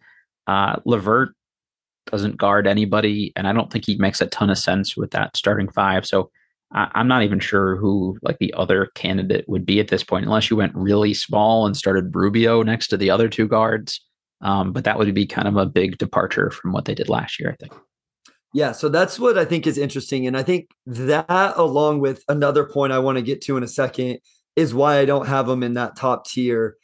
Uh, 0.46 0.76
Levert 0.84 1.34
doesn't 2.10 2.38
guard 2.38 2.66
anybody, 2.66 3.32
and 3.36 3.46
I 3.46 3.52
don't 3.52 3.70
think 3.70 3.84
he 3.84 3.96
makes 3.96 4.20
a 4.20 4.26
ton 4.26 4.50
of 4.50 4.58
sense 4.58 4.96
with 4.96 5.10
that 5.10 5.36
starting 5.36 5.68
five. 5.70 6.06
So 6.06 6.30
I, 6.72 6.90
am 6.94 7.08
not 7.08 7.22
even 7.22 7.38
sure 7.38 7.76
who 7.76 8.18
like 8.22 8.38
the 8.38 8.52
other 8.54 8.90
candidate 8.94 9.48
would 9.48 9.66
be 9.66 9.80
at 9.80 9.88
this 9.88 10.04
point, 10.04 10.24
unless 10.24 10.50
you 10.50 10.56
went 10.56 10.74
really 10.74 11.14
small 11.14 11.66
and 11.66 11.76
started 11.76 12.14
Rubio 12.14 12.62
next 12.62 12.88
to 12.88 12.96
the 12.96 13.10
other 13.10 13.28
two 13.28 13.46
guards. 13.46 14.00
Um, 14.40 14.72
but 14.72 14.84
that 14.84 14.98
would 14.98 15.12
be 15.14 15.26
kind 15.26 15.48
of 15.48 15.56
a 15.56 15.66
big 15.66 15.98
departure 15.98 16.50
from 16.50 16.72
what 16.72 16.84
they 16.84 16.94
did 16.94 17.08
last 17.08 17.40
year, 17.40 17.50
I 17.50 17.56
think. 17.56 17.74
Yeah, 18.54 18.72
so 18.72 18.88
that's 18.88 19.18
what 19.18 19.36
I 19.36 19.44
think 19.44 19.66
is 19.66 19.78
interesting. 19.78 20.26
And 20.26 20.36
I 20.36 20.42
think 20.42 20.70
that, 20.86 21.54
along 21.56 22.00
with 22.00 22.24
another 22.28 22.64
point 22.64 22.92
I 22.92 22.98
want 22.98 23.16
to 23.16 23.22
get 23.22 23.42
to 23.42 23.56
in 23.56 23.62
a 23.62 23.68
second, 23.68 24.20
is 24.56 24.74
why 24.74 24.98
I 24.98 25.04
don't 25.04 25.26
have 25.26 25.46
them 25.46 25.62
in 25.62 25.74
that 25.74 25.96
top 25.96 26.26
tier. 26.26 26.76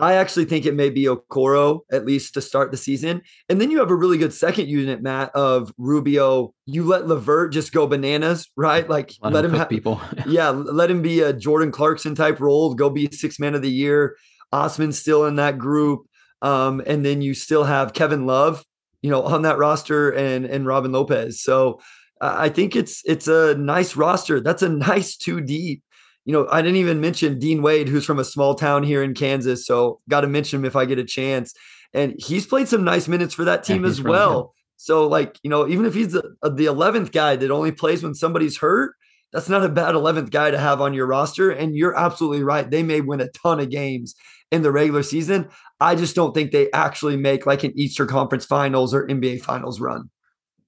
I 0.00 0.14
actually 0.14 0.46
think 0.46 0.64
it 0.64 0.74
may 0.74 0.88
be 0.88 1.04
Okoro 1.04 1.80
at 1.92 2.06
least 2.06 2.32
to 2.34 2.40
start 2.40 2.70
the 2.70 2.78
season. 2.78 3.20
And 3.50 3.60
then 3.60 3.70
you 3.70 3.78
have 3.80 3.90
a 3.90 3.94
really 3.94 4.16
good 4.16 4.32
second 4.32 4.68
unit, 4.68 5.02
Matt, 5.02 5.30
of 5.34 5.74
Rubio. 5.76 6.54
You 6.64 6.84
let 6.84 7.06
Levert 7.06 7.52
just 7.52 7.70
go 7.70 7.86
bananas, 7.86 8.48
right? 8.56 8.88
Like 8.88 9.12
let, 9.20 9.34
let 9.34 9.44
him, 9.44 9.52
have 9.52 9.68
people. 9.68 10.00
yeah, 10.26 10.48
let 10.48 10.90
him 10.90 11.02
be 11.02 11.20
a 11.20 11.34
Jordan 11.34 11.70
Clarkson 11.70 12.14
type 12.14 12.40
role, 12.40 12.72
go 12.74 12.88
be 12.88 13.10
six 13.12 13.38
man 13.38 13.54
of 13.54 13.60
the 13.60 13.70
year. 13.70 14.16
Osman's 14.52 14.98
still 14.98 15.26
in 15.26 15.36
that 15.36 15.58
group. 15.58 16.06
Um, 16.42 16.82
and 16.86 17.04
then 17.04 17.20
you 17.20 17.34
still 17.34 17.64
have 17.64 17.92
Kevin 17.92 18.24
Love, 18.26 18.64
you 19.02 19.10
know, 19.10 19.22
on 19.22 19.42
that 19.42 19.58
roster 19.58 20.10
and 20.10 20.44
and 20.44 20.66
Robin 20.66 20.92
Lopez. 20.92 21.40
So 21.40 21.80
I 22.20 22.48
think 22.48 22.76
it's 22.76 23.02
it's 23.04 23.28
a 23.28 23.54
nice 23.56 23.96
roster. 23.96 24.40
That's 24.40 24.62
a 24.62 24.68
nice 24.90 25.16
two 25.16 25.40
deep 25.40 25.82
you 26.24 26.32
know, 26.32 26.46
I 26.50 26.62
didn't 26.62 26.76
even 26.76 27.00
mention 27.00 27.38
Dean 27.38 27.62
Wade, 27.62 27.88
who's 27.88 28.04
from 28.04 28.18
a 28.18 28.24
small 28.24 28.54
town 28.54 28.82
here 28.82 29.02
in 29.02 29.14
Kansas. 29.14 29.66
So 29.66 30.00
got 30.08 30.20
to 30.20 30.26
mention 30.26 30.60
him 30.60 30.64
if 30.64 30.76
I 30.76 30.84
get 30.84 30.98
a 30.98 31.04
chance. 31.04 31.54
And 31.92 32.14
he's 32.18 32.46
played 32.46 32.68
some 32.68 32.84
nice 32.84 33.08
minutes 33.08 33.34
for 33.34 33.44
that 33.44 33.64
team 33.64 33.82
yeah, 33.82 33.90
as 33.90 34.00
well. 34.00 34.54
So, 34.76 35.06
like, 35.08 35.38
you 35.42 35.50
know, 35.50 35.66
even 35.66 35.86
if 35.86 35.94
he's 35.94 36.12
the, 36.12 36.36
uh, 36.42 36.50
the 36.50 36.66
11th 36.66 37.12
guy 37.12 37.36
that 37.36 37.50
only 37.50 37.72
plays 37.72 38.02
when 38.02 38.14
somebody's 38.14 38.58
hurt, 38.58 38.94
that's 39.32 39.48
not 39.48 39.64
a 39.64 39.68
bad 39.68 39.94
11th 39.94 40.30
guy 40.30 40.50
to 40.50 40.58
have 40.58 40.80
on 40.80 40.94
your 40.94 41.06
roster. 41.06 41.50
And 41.50 41.76
you're 41.76 41.96
absolutely 41.96 42.42
right. 42.42 42.68
They 42.68 42.82
may 42.82 43.00
win 43.00 43.20
a 43.20 43.28
ton 43.28 43.60
of 43.60 43.70
games 43.70 44.14
in 44.50 44.62
the 44.62 44.72
regular 44.72 45.02
season. 45.02 45.48
I 45.80 45.94
just 45.94 46.16
don't 46.16 46.34
think 46.34 46.50
they 46.50 46.70
actually 46.72 47.16
make 47.16 47.46
like 47.46 47.64
an 47.64 47.72
Eastern 47.78 48.08
Conference 48.08 48.44
Finals 48.44 48.92
or 48.92 49.06
NBA 49.06 49.42
Finals 49.42 49.80
run 49.80 50.10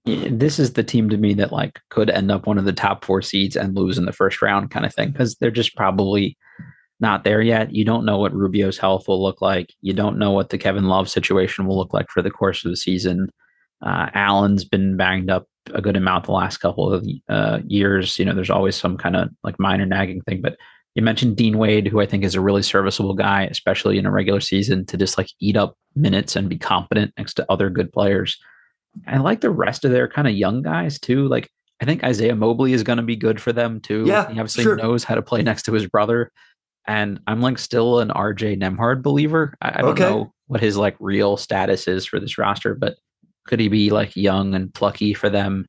this 0.05 0.59
is 0.59 0.73
the 0.73 0.83
team 0.83 1.09
to 1.09 1.17
me 1.17 1.33
that 1.35 1.53
like 1.53 1.81
could 1.91 2.11
end 2.11 2.31
up 2.31 2.47
one 2.47 2.59
of 2.59 2.65
the 2.65 2.73
top 2.73 3.05
four 3.05 3.23
seeds 3.23 3.57
and 3.57 3.77
lose 3.77 3.99
in 3.99 4.05
the 4.05 4.13
first 4.13 4.43
round 4.43 4.71
kind 4.71 4.85
of 4.85 4.93
thing 4.93 5.13
because 5.13 5.37
they're 5.37 5.51
just 5.51 5.77
probably 5.77 6.37
not 6.99 7.25
there 7.25 7.41
yet. 7.41 7.73
You 7.73 7.85
don't 7.85 8.05
know 8.05 8.19
what 8.19 8.35
Rubio's 8.35 8.79
health 8.79 9.07
will 9.07 9.23
look 9.23 9.41
like. 9.41 9.73
You 9.81 9.93
don't 9.93 10.19
know 10.19 10.33
what 10.33 10.51
the 10.51 10.59
Kevin 10.59 10.85
Love 10.85 11.09
situation 11.09 11.67
will 11.67 11.77
look 11.77 11.93
like 11.93 12.09
for 12.09 12.23
the 12.23 12.31
course 12.31 12.65
of 12.65 12.71
the 12.71 12.77
season. 12.77 13.31
Uh, 13.81 14.09
Allen's 14.15 14.65
been 14.65 14.97
banged 14.97 15.31
up 15.31 15.47
a 15.75 15.83
good 15.83 15.97
amount 15.97 16.25
the 16.25 16.33
last 16.33 16.59
couple 16.59 16.93
of 16.93 17.07
uh, 17.29 17.61
years. 17.67 18.19
You 18.19 18.25
know, 18.25 18.35
there's 18.35 18.51
always 18.51 18.77
some 18.77 18.97
kind 18.97 19.17
of 19.17 19.29
like 19.43 19.59
minor 19.59 19.87
nagging 19.87 20.23
thing, 20.23 20.41
but 20.43 20.57
you 20.95 21.03
mentioned 21.03 21.37
Dean 21.37 21.59
Wade, 21.59 21.87
who 21.87 22.01
I 22.01 22.07
think 22.07 22.25
is 22.25 22.35
a 22.35 22.41
really 22.41 22.63
serviceable 22.63 23.15
guy, 23.15 23.45
especially 23.45 23.99
in 23.99 24.07
a 24.07 24.11
regular 24.11 24.41
season, 24.41 24.85
to 24.87 24.97
just 24.97 25.17
like 25.17 25.29
eat 25.41 25.57
up 25.57 25.77
minutes 25.95 26.37
and 26.37 26.49
be 26.49 26.59
competent 26.59 27.13
next 27.17 27.35
to 27.35 27.47
other 27.51 27.71
good 27.71 27.93
players. 27.93 28.39
I 29.07 29.19
like 29.19 29.41
the 29.41 29.51
rest 29.51 29.85
of 29.85 29.91
their 29.91 30.07
kind 30.07 30.29
of 30.29 30.35
young 30.35 30.63
guys 30.63 30.99
too. 30.99 31.27
Like 31.29 31.51
I 31.81 31.87
think 31.87 32.05
Isaiah 32.05 32.37
Mobley 32.37 32.75
is 32.75 32.83
going 32.83 32.99
to 32.99 33.03
be 33.03 33.17
good 33.17 33.41
for 33.41 33.53
them 33.53 33.81
too. 33.81 34.05
Yeah, 34.07 34.31
he 34.31 34.39
obviously 34.39 34.65
sure. 34.65 34.77
knows 34.77 35.03
how 35.03 35.15
to 35.15 35.23
play 35.23 35.43
next 35.43 35.63
to 35.65 35.73
his 35.73 35.87
brother. 35.87 36.31
And 36.87 37.21
I'm 37.27 37.41
like 37.41 37.59
still 37.59 38.01
an 38.01 38.09
RJ 38.09 38.61
Nembhard 38.61 39.03
believer. 39.03 39.55
I, 39.63 39.79
I 39.79 39.83
don't 39.83 39.93
okay. 39.93 40.05
know 40.05 40.33
what 40.47 40.61
his 40.61 40.77
like 40.77 40.97
real 41.01 41.37
status 41.37 41.89
is 41.89 42.05
for 42.05 42.21
this 42.21 42.37
roster, 42.37 42.75
but 42.75 42.97
could 43.47 43.61
he 43.61 43.69
be 43.69 43.91
like 43.91 44.17
young 44.17 44.55
and 44.55 44.73
plucky 44.73 45.15
for 45.15 45.31
them? 45.31 45.67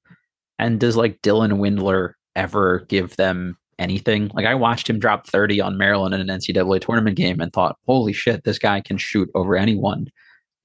And 0.60 0.80
does 0.80 0.96
like 0.96 1.22
Dylan 1.22 1.54
Windler 1.54 2.14
ever 2.36 2.86
give 2.90 3.16
them 3.16 3.58
anything? 3.80 4.32
Like 4.34 4.46
I 4.46 4.56
watched 4.56 4.90
him 4.90 5.00
drop 5.00 5.28
30 5.28 5.62
on 5.62 5.78
Maryland 5.78 6.14
in 6.14 6.22
an 6.22 6.40
NCAA 6.40 6.82
tournament 6.82 7.18
game 7.18 7.40
and 7.40 7.52
thought, 7.52 7.78
holy 7.86 8.14
shit, 8.14 8.44
this 8.44 8.60
guy 8.60 8.82
can 8.82 8.98
shoot 8.98 9.30
over 9.36 9.56
anyone. 9.56 10.08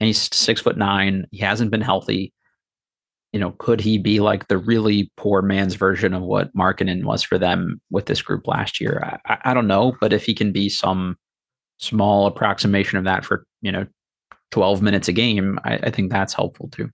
And 0.01 0.07
he's 0.07 0.35
six 0.35 0.61
foot 0.61 0.77
nine. 0.77 1.27
He 1.31 1.39
hasn't 1.39 1.71
been 1.71 1.81
healthy 1.81 2.33
you 3.33 3.41
know, 3.41 3.53
could 3.59 3.81
he 3.81 3.99
be 3.99 4.21
like 4.21 4.49
the 4.49 4.59
really 4.59 5.11
poor 5.17 5.43
man's 5.43 5.75
version 5.75 6.15
of 6.15 6.23
what 6.23 6.55
Markkanen 6.57 7.05
was 7.05 7.23
for 7.23 7.39
them 7.39 7.81
with 7.91 8.07
this 8.07 8.23
group 8.23 8.47
last 8.47 8.81
year? 8.81 9.19
I, 9.27 9.39
I, 9.45 9.55
don't 9.55 9.67
know, 9.67 9.97
but 10.01 10.13
if 10.13 10.25
he 10.25 10.35
can 10.35 10.51
be 10.51 10.69
some 10.69 11.17
small 11.77 12.27
approximation 12.27 12.99
of 12.99 13.05
that 13.05 13.25
for 13.25 13.45
you 13.61 13.71
know 13.71 13.87
12 14.51 14.81
minutes 14.81 15.09
a 15.09 15.13
game, 15.13 15.59
I, 15.65 15.75
I 15.75 15.91
think 15.91 16.11
that's 16.11 16.33
helpful 16.33 16.69
too. 16.69 16.91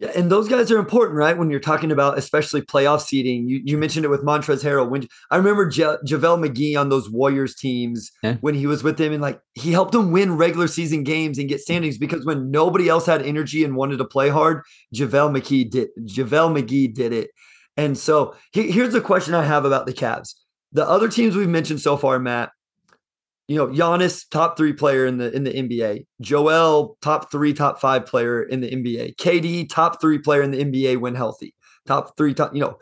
Yeah, 0.00 0.12
and 0.16 0.32
those 0.32 0.48
guys 0.48 0.70
are 0.70 0.78
important, 0.78 1.18
right? 1.18 1.36
When 1.36 1.50
you're 1.50 1.60
talking 1.60 1.92
about 1.92 2.16
especially 2.16 2.62
playoff 2.62 3.02
seeding, 3.02 3.46
you, 3.46 3.60
you 3.62 3.76
mentioned 3.76 4.06
it 4.06 4.08
with 4.08 4.22
Montrezl 4.22 4.64
Harrell. 4.64 4.88
When 4.88 5.06
I 5.30 5.36
remember 5.36 5.70
ja- 5.70 5.98
JaVale 6.06 6.48
McGee 6.48 6.80
on 6.80 6.88
those 6.88 7.10
Warriors 7.10 7.54
teams 7.54 8.10
yeah. 8.22 8.36
when 8.40 8.54
he 8.54 8.66
was 8.66 8.82
with 8.82 8.96
them, 8.96 9.12
and 9.12 9.20
like 9.20 9.40
he 9.52 9.72
helped 9.72 9.92
them 9.92 10.10
win 10.10 10.38
regular 10.38 10.68
season 10.68 11.04
games 11.04 11.38
and 11.38 11.50
get 11.50 11.60
standings 11.60 11.98
because 11.98 12.24
when 12.24 12.50
nobody 12.50 12.88
else 12.88 13.04
had 13.04 13.20
energy 13.20 13.62
and 13.62 13.76
wanted 13.76 13.98
to 13.98 14.06
play 14.06 14.30
hard, 14.30 14.62
JaVale 14.94 15.38
McGee 15.38 15.70
did. 15.70 15.90
JaVale 16.00 16.62
McGee 16.62 16.94
did 16.94 17.12
it. 17.12 17.30
And 17.76 17.96
so 17.98 18.34
he, 18.52 18.70
here's 18.70 18.94
the 18.94 19.02
question 19.02 19.34
I 19.34 19.44
have 19.44 19.66
about 19.66 19.84
the 19.84 19.92
Cavs. 19.92 20.34
The 20.72 20.88
other 20.88 21.08
teams 21.08 21.36
we've 21.36 21.48
mentioned 21.48 21.80
so 21.80 21.98
far, 21.98 22.18
Matt, 22.18 22.52
you 23.50 23.56
know, 23.56 23.66
Giannis, 23.66 24.30
top 24.30 24.56
three 24.56 24.72
player 24.72 25.04
in 25.06 25.18
the 25.18 25.34
in 25.34 25.42
the 25.42 25.50
NBA. 25.50 26.06
Joel, 26.20 26.96
top 27.02 27.32
three, 27.32 27.52
top 27.52 27.80
five 27.80 28.06
player 28.06 28.44
in 28.44 28.60
the 28.60 28.70
NBA. 28.70 29.16
KD, 29.16 29.68
top 29.68 30.00
three 30.00 30.18
player 30.18 30.40
in 30.40 30.52
the 30.52 30.64
NBA 30.64 30.98
when 30.98 31.16
healthy. 31.16 31.52
Top 31.84 32.16
three, 32.16 32.32
top, 32.32 32.54
you 32.54 32.60
know, 32.60 32.78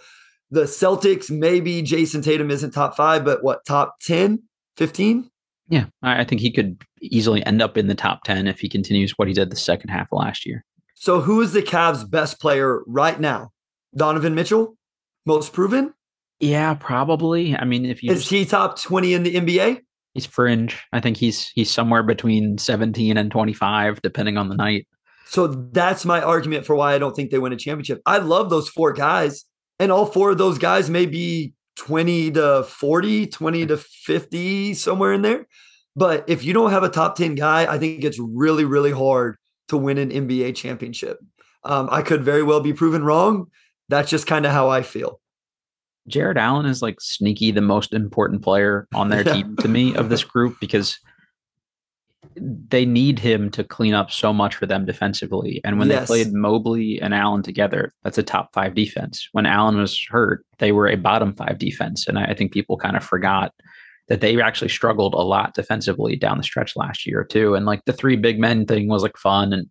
the 0.51 0.65
Celtics, 0.65 1.31
maybe 1.31 1.83
Jayson 1.83 2.23
Tatum 2.23 2.51
isn't 2.51 2.73
top 2.73 2.99
five, 2.99 3.25
but 3.25 3.43
what, 3.43 3.65
top 3.65 3.95
10, 4.03 4.43
15? 4.77 5.31
Yeah, 5.71 5.87
I 6.03 6.25
think 6.25 6.43
he 6.43 6.51
could 6.51 6.83
easily 7.01 7.45
end 7.47 7.63
up 7.63 7.79
in 7.79 7.87
the 7.87 7.95
top 7.95 8.25
10 8.25 8.47
if 8.47 8.61
he 8.61 8.69
continues 8.69 9.13
what 9.17 9.27
he 9.27 9.33
did 9.33 9.49
the 9.49 9.57
second 9.57 9.89
half 9.89 10.09
last 10.13 10.45
year. 10.45 10.67
So 10.95 11.23
who 11.23 11.41
is 11.41 11.55
the 11.55 11.63
Cavs' 11.63 12.09
best 12.09 12.43
player 12.43 12.83
right 12.87 13.19
now? 13.19 13.53
Donovan 13.97 14.35
Mitchell? 14.35 14.77
Most 15.25 15.55
proven? 15.55 15.95
Yeah, 16.41 16.75
probably. 16.75 17.57
I 17.57 17.65
mean, 17.65 17.87
if 17.87 18.03
you 18.03 18.13
is 18.13 18.21
just... 18.21 18.31
he 18.31 18.45
top 18.45 18.79
20 18.79 19.15
in 19.15 19.23
the 19.23 19.35
NBA? 19.35 19.81
He's 20.19 20.27
fringe. 20.27 20.77
I 20.93 20.99
think 20.99 21.17
he's 21.17 21.51
he's 21.51 21.71
somewhere 21.71 22.03
between 22.03 22.59
17 22.59 23.17
and 23.17 23.31
25, 23.31 24.03
depending 24.03 24.37
on 24.37 24.49
the 24.49 24.57
night. 24.57 24.89
So 25.27 25.47
that's 25.47 26.05
my 26.05 26.21
argument 26.21 26.67
for 26.67 26.75
why 26.75 26.93
I 26.93 26.99
don't 26.99 27.15
think 27.15 27.31
they 27.31 27.39
win 27.39 27.53
a 27.53 27.57
championship. 27.57 28.03
I 28.05 28.19
love 28.19 28.51
those 28.51 28.69
four 28.69 28.93
guys, 28.93 29.45
and 29.79 29.93
all 29.93 30.07
four 30.07 30.33
of 30.33 30.39
those 30.39 30.59
guys 30.59 30.91
may 30.91 31.07
be 31.07 31.53
20 31.77 32.33
to 32.33 32.65
40, 32.65 33.29
20 33.29 33.67
to 33.67 33.77
50, 33.77 34.75
somewhere 34.75 35.13
in 35.13 35.23
there. 35.23 35.47
But 35.95 36.25
if 36.29 36.43
you 36.43 36.53
don't 36.53 36.73
have 36.73 36.83
a 36.83 36.89
top 36.89 37.15
10 37.15 37.37
guy, 37.37 37.73
I 37.73 37.79
think 37.79 38.03
it's 38.03 38.19
really, 38.19 38.65
really 38.65 38.91
hard 38.91 39.37
to 39.69 39.77
win 39.77 39.99
an 39.99 40.11
NBA 40.11 40.57
championship. 40.57 41.19
Um, 41.63 41.89
I 41.93 42.03
could 42.03 42.25
very 42.25 42.43
well 42.43 42.61
be 42.61 42.73
proven 42.73 43.05
wrong. 43.05 43.53
That's 43.89 44.11
just 44.11 44.27
kind 44.27 44.47
of 44.47 44.51
how 44.51 44.69
I 44.69 44.83
feel. 44.83 45.21
Jarrett 46.09 46.39
Allen 46.39 46.67
is 46.67 46.83
like 46.83 47.01
sneaky 47.01 47.51
the 47.51 47.61
most 47.61 47.93
important 47.93 48.43
player 48.43 48.89
on 48.95 49.09
their 49.09 49.25
team 49.25 49.57
to 49.57 49.69
me 49.69 49.95
of 49.95 50.09
this 50.09 50.25
group 50.25 50.57
because 50.61 50.99
they 52.37 52.85
need 52.85 53.19
him 53.19 53.51
to 53.51 53.65
clean 53.65 53.95
up 53.95 54.11
so 54.11 54.33
much 54.33 54.55
for 54.55 54.67
them 54.67 54.85
defensively. 54.85 55.61
And 55.65 55.79
when 55.79 55.89
yes. 55.89 56.01
they 56.01 56.07
played 56.07 56.33
Mobley 56.33 57.01
and 57.01 57.15
Allen 57.15 57.43
together, 57.43 57.93
that's 58.03 58.19
a 58.19 58.23
top 58.23 58.53
five 58.53 58.75
defense. 58.75 59.29
When 59.33 59.47
Allen 59.47 59.77
was 59.77 60.01
hurt, 60.09 60.45
they 60.59 60.73
were 60.73 60.89
a 60.89 60.97
bottom 60.97 61.35
five 61.35 61.59
defense. 61.59 62.07
And 62.07 62.19
I 62.19 62.35
think 62.35 62.53
people 62.53 62.77
kind 62.77 62.97
of 62.97 63.05
forgot 63.05 63.53
that 64.09 64.21
they 64.21 64.41
actually 64.41 64.69
struggled 64.69 65.15
a 65.15 65.19
lot 65.19 65.55
defensively 65.55 66.17
down 66.17 66.39
the 66.39 66.45
stretch 66.45 66.77
last 66.77 67.07
year 67.07 67.25
too. 67.25 67.55
And 67.55 67.67
like 67.67 67.85
the 67.85 67.93
three 67.93 68.17
big 68.17 68.39
men 68.39 68.67
thing 68.67 68.89
was 68.89 69.03
like 69.03 69.17
fun 69.17 69.53
and 69.53 69.67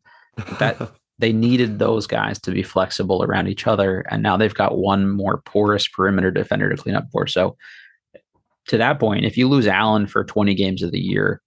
that 0.60 0.78
they 1.20 1.34
needed 1.34 1.80
those 1.80 2.06
guys 2.06 2.40
to 2.42 2.52
be 2.52 2.64
flexible 2.64 3.24
around 3.24 3.48
each 3.48 3.66
other. 3.66 4.02
And 4.10 4.22
now 4.22 4.38
they've 4.38 4.54
got 4.54 4.78
one 4.78 5.10
more 5.10 5.42
porous 5.46 5.88
perimeter 5.88 6.32
defender 6.32 6.70
to 6.70 6.82
clean 6.82 6.96
up 6.96 7.08
for. 7.12 7.26
So 7.28 7.58
to 8.68 8.78
that 8.78 9.00
point, 9.00 9.26
if 9.26 9.38
you 9.38 9.48
lose 9.48 9.68
Allen 9.68 10.08
for 10.08 10.24
20 10.24 10.54
games 10.54 10.84
of 10.84 10.92
the 10.92 11.00
year, 11.00 11.42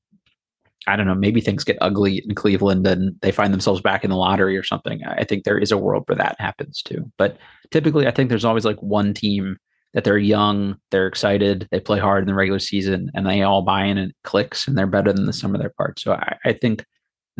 I 0.87 0.97
don't 0.97 1.07
know, 1.07 1.15
maybe 1.15 1.41
things 1.41 1.63
get 1.63 1.79
ugly 1.81 2.25
in 2.27 2.35
Cleveland 2.35 2.87
and 2.87 3.15
they 3.21 3.31
find 3.31 3.53
themselves 3.53 3.81
back 3.81 4.03
in 4.03 4.11
the 4.11 4.17
lottery 4.17 4.57
or 4.57 4.65
something. 4.65 5.03
I 5.05 5.25
think 5.25 5.45
there 5.45 5.59
is 5.59 5.71
a 5.71 5.79
world 5.79 6.05
where 6.07 6.17
that 6.17 6.41
happens 6.41 6.83
too. 6.83 7.11
But 7.19 7.37
typically, 7.71 8.07
I 8.07 8.11
think 8.11 8.29
there's 8.29 8.47
always 8.47 8.65
like 8.65 8.81
one 8.83 9.15
team 9.15 9.59
that 9.93 10.05
they're 10.05 10.19
young, 10.19 10.77
they're 10.91 11.07
excited, 11.07 11.69
they 11.71 11.81
play 11.81 11.99
hard 11.99 12.23
in 12.23 12.29
the 12.29 12.35
regular 12.35 12.61
season, 12.61 13.11
and 13.15 13.27
they 13.27 13.43
all 13.43 13.63
buy 13.63 13.85
in 13.85 13.99
and 13.99 14.11
it 14.11 14.17
clicks 14.25 14.67
and 14.67 14.79
they're 14.79 14.87
better 14.87 15.13
than 15.13 15.27
the 15.27 15.33
sum 15.33 15.55
of 15.55 15.61
their 15.61 15.71
parts. 15.77 16.03
So 16.03 16.13
I, 16.13 16.37
I 16.45 16.53
think 16.53 16.85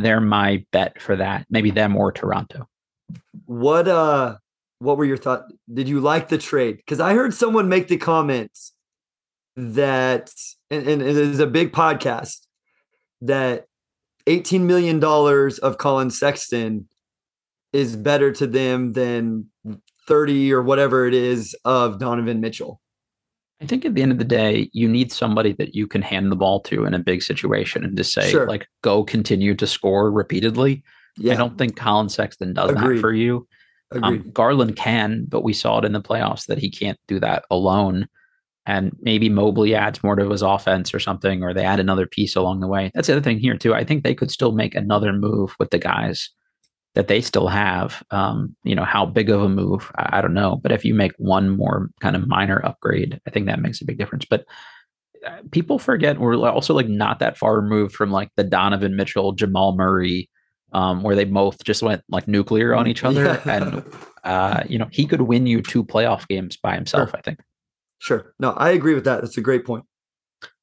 they're 0.05 0.21
my 0.21 0.65
bet 0.73 1.01
for 1.01 1.17
that. 1.17 1.47
Maybe 1.51 1.71
them 1.71 1.97
or 1.97 2.13
Toronto. 2.13 2.69
What 3.47 3.89
uh 3.89 4.37
what 4.79 4.97
were 4.97 5.05
your 5.05 5.17
thoughts? 5.17 5.53
Did 5.73 5.89
you 5.89 6.01
like 6.01 6.29
the 6.29 6.39
trade? 6.39 6.79
Because 6.79 7.01
I 7.01 7.15
heard 7.15 7.35
someone 7.35 7.69
make 7.69 7.89
the 7.89 7.97
comments 7.97 8.73
that 9.57 10.33
and, 10.71 10.87
and 10.87 11.03
it 11.03 11.17
is 11.17 11.41
a 11.41 11.47
big 11.47 11.73
podcast 11.73 12.47
that 13.21 13.67
$18 14.27 14.61
million 14.63 15.03
of 15.05 15.79
Collin 15.79 16.11
Sexton 16.11 16.89
is 17.73 17.97
better 17.97 18.33
to 18.33 18.47
them 18.47 18.93
than 18.93 19.47
30 20.07 20.53
or 20.53 20.63
whatever 20.63 21.07
it 21.07 21.15
is 21.15 21.55
of 21.65 21.99
Donovan 21.99 22.41
Mitchell. 22.41 22.81
I 23.61 23.67
think 23.67 23.85
at 23.85 23.95
the 23.95 24.03
end 24.03 24.13
of 24.13 24.19
the 24.19 24.25
day, 24.25 24.71
you 24.73 24.89
need 24.89 25.13
somebody 25.13 25.53
that 25.55 25.75
you 25.75 25.87
can 25.87 26.03
hand 26.03 26.33
the 26.33 26.37
ball 26.37 26.61
to 26.63 26.85
in 26.85 26.95
a 26.95 26.99
big 26.99 27.23
situation 27.23 27.85
and 27.85 27.97
just 27.97 28.13
say, 28.13 28.31
sure. 28.31 28.47
like, 28.47 28.67
go 28.83 29.05
continue 29.05 29.55
to 29.55 29.67
score 29.67 30.11
repeatedly. 30.11 30.83
Yeah. 31.19 31.35
I 31.35 31.37
don't 31.37 31.59
think 31.59 31.77
Collin 31.77 32.09
Sexton 32.09 32.55
does 32.55 32.71
Agreed. 32.71 32.97
that 32.97 33.01
for 33.01 33.13
you. 33.13 33.47
Um, 34.03 34.31
Garland 34.33 34.77
can, 34.77 35.27
but 35.29 35.43
we 35.43 35.53
saw 35.53 35.79
it 35.79 35.85
in 35.85 35.93
the 35.93 36.01
playoffs 36.01 36.47
that 36.47 36.59
he 36.59 36.71
can't 36.71 36.99
do 37.09 37.19
that 37.21 37.45
alone 37.51 38.09
and 38.67 38.97
maybe 39.01 39.29
Mobley 39.29 39.75
adds 39.75 40.03
more 40.05 40.17
to 40.17 40.29
his 40.29 40.43
offense 40.43 40.93
or 40.93 41.01
something, 41.01 41.43
or 41.43 41.55
they 41.55 41.65
add 41.65 41.81
another 41.81 42.07
piece 42.07 42.37
along 42.37 42.61
the 42.61 42.69
way. 42.69 42.91
That's 42.95 43.09
the 43.09 43.15
other 43.15 43.23
thing 43.23 43.39
here 43.39 43.57
too. 43.57 43.75
I 43.75 43.85
think 43.85 44.05
they 44.05 44.15
could 44.15 44.31
still 44.31 44.53
make 44.53 44.75
another 44.75 45.13
move 45.13 45.55
with 45.59 45.71
the 45.71 45.79
guys 45.79 46.31
that 46.95 47.09
they 47.09 47.21
still 47.21 47.49
have. 47.49 48.03
Um, 48.11 48.57
you 48.65 48.75
know, 48.75 48.85
how 48.85 49.07
big 49.07 49.31
of 49.31 49.43
a 49.43 49.49
move, 49.49 49.91
I, 49.97 50.19
I, 50.19 50.21
don't 50.21 50.35
know. 50.35 50.57
But 50.57 50.73
if 50.73 50.85
you 50.85 50.95
make 50.95 51.13
one 51.19 51.51
more 51.51 51.91
kind 52.01 52.17
of 52.17 52.27
minor 52.27 52.65
upgrade, 52.65 53.21
I 53.27 53.31
think 53.31 53.47
that 53.47 53.61
makes 53.61 53.81
a 53.81 53.85
big 53.85 53.99
difference. 53.99 54.25
But 54.25 54.45
uh, 55.27 55.39
people 55.51 55.79
forget 55.79 56.19
we're 56.19 56.37
also 56.49 56.75
like 56.75 56.89
not 56.89 57.19
that 57.21 57.37
far 57.37 57.61
removed 57.61 57.95
from 57.95 58.11
like 58.11 58.31
the 58.37 58.45
Donovan 58.45 58.97
Mitchell, 58.97 59.33
Jamal 59.33 59.77
Murray, 59.77 60.29
um, 60.73 61.03
where 61.03 61.15
they 61.15 61.25
both 61.25 61.63
just 61.65 61.83
went 61.83 62.03
like 62.09 62.27
nuclear 62.27 62.75
on 62.75 62.87
each 62.87 63.05
other. 63.05 63.25
Yeah. 63.25 63.41
And 63.47 63.85
uh, 64.25 64.63
you 64.69 64.79
know, 64.79 64.89
he 64.91 65.07
could 65.07 65.23
win 65.23 65.47
you 65.47 65.63
two 65.63 65.85
playoff 65.85 66.27
games 66.27 66.57
by 66.57 66.75
himself, 66.75 67.11
sure. 67.11 67.19
I 67.19 67.23
think. 67.23 67.41
Sure. 67.99 68.35
No, 68.39 68.53
I 68.53 68.71
agree 68.71 68.95
with 68.95 69.05
that. 69.05 69.21
That's 69.21 69.37
a 69.37 69.43
great 69.43 69.65
point. 69.65 69.85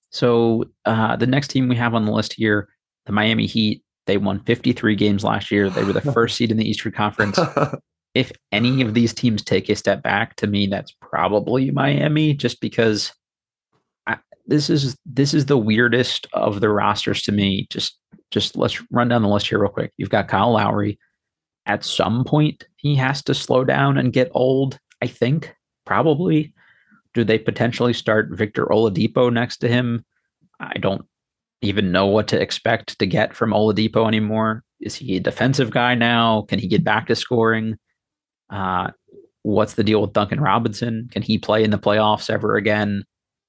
So 0.09 0.65
uh, 0.85 1.15
the 1.15 1.27
next 1.27 1.49
team 1.49 1.67
we 1.67 1.75
have 1.75 1.93
on 1.93 2.05
the 2.05 2.11
list 2.11 2.33
here, 2.33 2.69
the 3.05 3.11
Miami 3.11 3.45
Heat, 3.45 3.83
they 4.07 4.17
won 4.17 4.39
53 4.39 4.95
games 4.95 5.23
last 5.23 5.51
year. 5.51 5.69
They 5.69 5.83
were 5.83 5.93
the 5.93 6.01
first 6.01 6.37
seed 6.37 6.49
in 6.49 6.57
the 6.57 6.67
Eastern 6.67 6.93
Conference. 6.93 7.37
if 8.15 8.31
any 8.51 8.81
of 8.81 8.93
these 8.93 9.13
teams 9.13 9.43
take 9.43 9.69
a 9.69 9.75
step 9.75 10.01
back, 10.01 10.35
to 10.37 10.47
me, 10.47 10.65
that's 10.65 10.91
probably 11.01 11.69
Miami, 11.69 12.33
just 12.33 12.59
because 12.61 13.13
I, 14.07 14.17
this 14.47 14.69
is 14.69 14.97
this 15.05 15.33
is 15.33 15.45
the 15.45 15.57
weirdest 15.57 16.25
of 16.33 16.61
the 16.61 16.69
rosters 16.69 17.21
to 17.23 17.31
me. 17.31 17.67
Just 17.69 17.99
just 18.31 18.57
let's 18.57 18.81
run 18.91 19.09
down 19.09 19.21
the 19.21 19.27
list 19.27 19.47
here 19.47 19.59
real 19.59 19.69
quick. 19.69 19.91
You've 19.97 20.09
got 20.09 20.27
Kyle 20.27 20.53
Lowry. 20.53 20.97
At 21.65 21.83
some 21.83 22.23
point, 22.23 22.65
he 22.77 22.95
has 22.95 23.21
to 23.23 23.33
slow 23.33 23.65
down 23.65 23.97
and 23.97 24.13
get 24.13 24.31
old. 24.31 24.79
I 25.01 25.07
think 25.07 25.53
probably. 25.85 26.53
Do 27.13 27.23
they 27.23 27.39
potentially 27.39 27.93
start 27.93 28.29
Victor 28.31 28.65
Oladipo 28.67 29.33
next 29.33 29.57
to 29.57 29.67
him? 29.67 30.05
I 30.59 30.77
don't 30.77 31.05
even 31.61 31.91
know 31.91 32.05
what 32.05 32.27
to 32.29 32.41
expect 32.41 32.99
to 32.99 33.05
get 33.05 33.35
from 33.35 33.51
Oladipo 33.51 34.07
anymore. 34.07 34.63
Is 34.79 34.95
he 34.95 35.17
a 35.17 35.19
defensive 35.19 35.71
guy 35.71 35.95
now? 35.95 36.43
Can 36.43 36.59
he 36.59 36.67
get 36.67 36.83
back 36.83 37.07
to 37.07 37.15
scoring? 37.15 37.77
Uh, 38.49 38.91
what's 39.41 39.73
the 39.73 39.83
deal 39.83 40.01
with 40.01 40.13
Duncan 40.13 40.39
Robinson? 40.39 41.07
Can 41.11 41.21
he 41.21 41.37
play 41.37 41.63
in 41.63 41.71
the 41.71 41.79
playoffs 41.79 42.29
ever 42.29 42.55
again? 42.55 43.03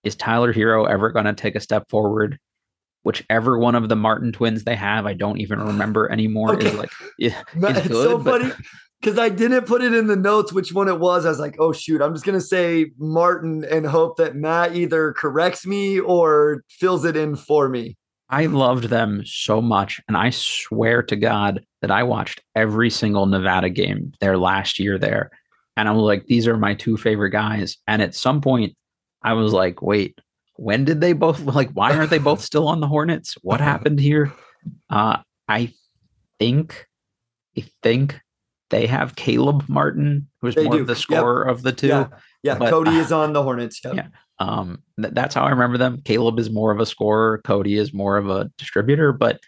Is 0.05 0.17
Tyler 0.17 0.53
Herro 0.53 0.89
ever 0.89 1.11
going 1.11 1.27
to 1.27 1.35
take 1.35 1.55
a 1.55 1.61
step 1.61 1.89
forward? 1.91 2.39
Whichever 3.03 3.59
one 3.59 3.75
of 3.75 3.89
the 3.89 3.97
Martin 3.97 4.33
twins 4.33 4.65
they 4.65 4.75
have, 4.75 5.07
I 5.07 5.13
don't 5.13 5.41
even 5.41 5.61
remember 5.61 6.11
anymore. 6.11 6.55
Okay. 6.55 6.69
Is 6.69 6.75
like, 6.75 6.91
yeah, 7.19 7.43
it's 7.55 7.89
good, 7.89 7.93
so 7.93 8.19
but, 8.19 8.43
funny 8.43 8.55
because 9.01 9.19
I 9.19 9.29
didn't 9.29 9.67
put 9.67 9.83
it 9.83 9.95
in 9.95 10.09
the 10.09 10.17
notes 10.17 10.53
which 10.53 10.73
one 10.73 10.89
it 10.89 10.99
was. 10.99 11.25
I 11.25 11.29
was 11.29 11.39
like, 11.39 11.57
oh 11.59 11.73
shoot, 11.73 12.03
I'm 12.03 12.15
just 12.15 12.25
gonna 12.25 12.41
say 12.41 12.91
Martin 12.99 13.65
and 13.71 13.87
hope 13.87 14.17
that 14.17 14.35
Matt 14.35 14.75
either 14.75 15.13
corrects 15.13 15.67
me 15.67 16.01
or 16.01 16.65
fills 16.69 17.05
it 17.05 17.17
in 17.17 17.37
for 17.37 17.69
me. 17.69 17.97
I 18.31 18.47
loved 18.47 18.85
them 18.85 19.23
so 19.25 19.63
much, 19.63 20.01
and 20.07 20.17
I 20.17 20.31
swear 20.31 21.03
to 21.05 21.17
God 21.17 21.65
that 21.81 21.91
I 21.91 22.03
watched 22.03 22.43
every 22.55 22.91
single 22.91 23.27
Nevada 23.27 23.71
game 23.71 24.13
there 24.21 24.37
last 24.37 24.79
year 24.79 24.99
there, 24.99 25.31
and 25.77 25.89
I'm 25.89 25.97
like, 25.97 26.27
these 26.27 26.47
are 26.47 26.57
my 26.57 26.75
two 26.75 26.97
favorite 26.97 27.31
guys. 27.31 27.79
And 27.87 28.03
at 28.03 28.15
some 28.15 28.41
point, 28.41 28.77
I 29.23 29.33
was 29.35 29.53
like, 29.53 29.81
wait, 29.81 30.19
when 30.57 30.85
did 30.85 31.01
they 31.01 31.13
both 31.13 31.41
like? 31.55 31.71
Why 31.71 31.97
aren't 31.97 32.11
they 32.11 32.19
both 32.19 32.41
still 32.41 32.69
on 32.69 32.81
the 32.81 32.89
Hornets? 32.89 33.37
What 33.43 33.61
happened 33.73 34.01
here? 34.01 34.33
Uh, 34.91 35.19
I 35.47 35.73
think, 36.39 36.87
I 37.57 37.65
think 37.83 38.21
they 38.71 38.87
have 38.87 39.17
Caleb 39.17 39.65
Martin, 39.69 40.29
who's 40.41 40.55
they 40.55 40.65
more 40.65 40.75
do. 40.75 40.81
of 40.81 40.87
the 40.87 40.97
scorer 40.97 41.47
yep. 41.47 41.55
of 41.55 41.63
the 41.63 41.73
two. 41.73 41.87
Yeah, 41.87 42.09
yeah. 42.43 42.57
But, 42.57 42.71
Cody 42.71 42.91
uh, 42.91 43.01
is 43.01 43.13
on 43.13 43.33
the 43.33 43.43
Hornets. 43.43 43.81
Yep. 43.83 43.95
Yeah. 43.95 44.09
Um, 44.41 44.83
th- 45.01 45.15
that's 45.15 45.35
how 45.35 45.45
I 45.45 45.51
remember 45.51 45.79
them. 45.79 46.01
Caleb 46.05 46.39
is 46.39 46.51
more 46.51 46.71
of 46.71 46.81
a 46.81 46.87
scorer. 46.87 47.41
Cody 47.45 47.77
is 47.77 47.93
more 47.93 48.17
of 48.17 48.29
a 48.29 48.51
distributor, 48.57 49.13
but 49.13 49.41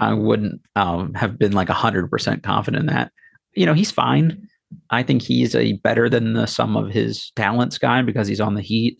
I 0.00 0.14
wouldn't 0.14 0.60
um, 0.76 1.14
have 1.14 1.38
been 1.38 1.52
like 1.52 1.68
hundred 1.68 2.10
percent 2.10 2.42
confident 2.42 2.88
in 2.88 2.94
that. 2.94 3.12
You 3.54 3.66
know, 3.66 3.74
he's 3.74 3.90
fine. 3.90 4.48
I 4.90 5.02
think 5.02 5.22
he's 5.22 5.54
a 5.54 5.72
better 5.74 6.08
than 6.08 6.34
the 6.34 6.46
sum 6.46 6.76
of 6.76 6.90
his 6.90 7.32
talents 7.36 7.78
guy 7.78 8.02
because 8.02 8.28
he's 8.28 8.40
on 8.40 8.54
the 8.54 8.62
Heat. 8.62 8.98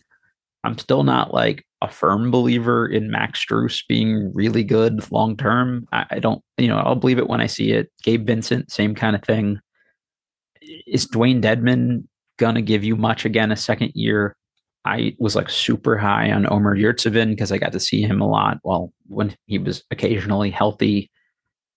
I'm 0.63 0.77
still 0.77 1.03
not 1.03 1.33
like 1.33 1.65
a 1.81 1.89
firm 1.89 2.31
believer 2.31 2.85
in 2.85 3.11
Max 3.11 3.43
Strus 3.45 3.81
being 3.87 4.33
really 4.33 4.63
good 4.63 5.09
long 5.11 5.37
term. 5.37 5.87
I, 5.93 6.05
I, 6.11 6.19
don't, 6.19 6.43
you 6.57 6.67
know, 6.67 6.77
I'll 6.77 6.95
believe 6.95 7.19
it 7.19 7.29
when 7.29 7.39
I 7.39 7.45
see 7.45 7.71
it. 7.71 7.89
Gabe 8.03 8.25
Vincent, 8.25 8.69
same 8.69 8.93
kind 8.93 9.15
of 9.15 9.23
thing 9.23 9.61
is 10.87 11.07
Dewayne 11.07 11.41
Dedmon 11.41 12.05
gonna 12.37 12.61
give 12.61 12.83
you 12.83 12.95
much 12.95 13.25
again 13.25 13.51
a 13.51 13.55
second 13.55 13.91
year? 13.95 14.35
I 14.89 15.15
was 15.19 15.35
like 15.35 15.49
super 15.49 15.97
high 15.97 16.31
on 16.31 16.51
Omer 16.51 16.75
Yurtseven 16.75 17.29
because 17.29 17.51
I 17.51 17.59
got 17.59 17.71
to 17.73 17.79
see 17.79 18.01
him 18.01 18.21
a 18.21 18.27
lot. 18.27 18.57
Well, 18.63 18.91
when 19.07 19.35
he 19.45 19.59
was 19.59 19.83
occasionally 19.91 20.49
healthy 20.49 21.11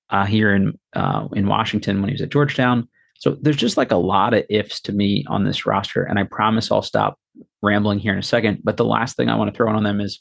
uh, 0.08 0.24
here 0.24 0.54
in 0.54 0.78
uh, 0.94 1.28
in 1.32 1.46
Washington 1.46 2.00
when 2.00 2.08
he 2.08 2.14
was 2.14 2.22
at 2.22 2.30
Georgetown. 2.30 2.88
So 3.18 3.36
there's 3.40 3.56
just 3.56 3.76
like 3.76 3.92
a 3.92 3.96
lot 3.96 4.34
of 4.34 4.44
ifs 4.48 4.80
to 4.82 4.92
me 4.92 5.24
on 5.28 5.44
this 5.44 5.66
roster, 5.66 6.02
and 6.02 6.18
I 6.18 6.24
promise 6.24 6.72
I'll 6.72 6.82
stop 6.82 7.18
rambling 7.62 7.98
here 7.98 8.12
in 8.12 8.18
a 8.18 8.22
second. 8.22 8.60
But 8.64 8.78
the 8.78 8.84
last 8.84 9.16
thing 9.16 9.28
I 9.28 9.36
want 9.36 9.52
to 9.52 9.56
throw 9.56 9.68
in 9.70 9.76
on 9.76 9.84
them 9.84 10.00
is 10.00 10.20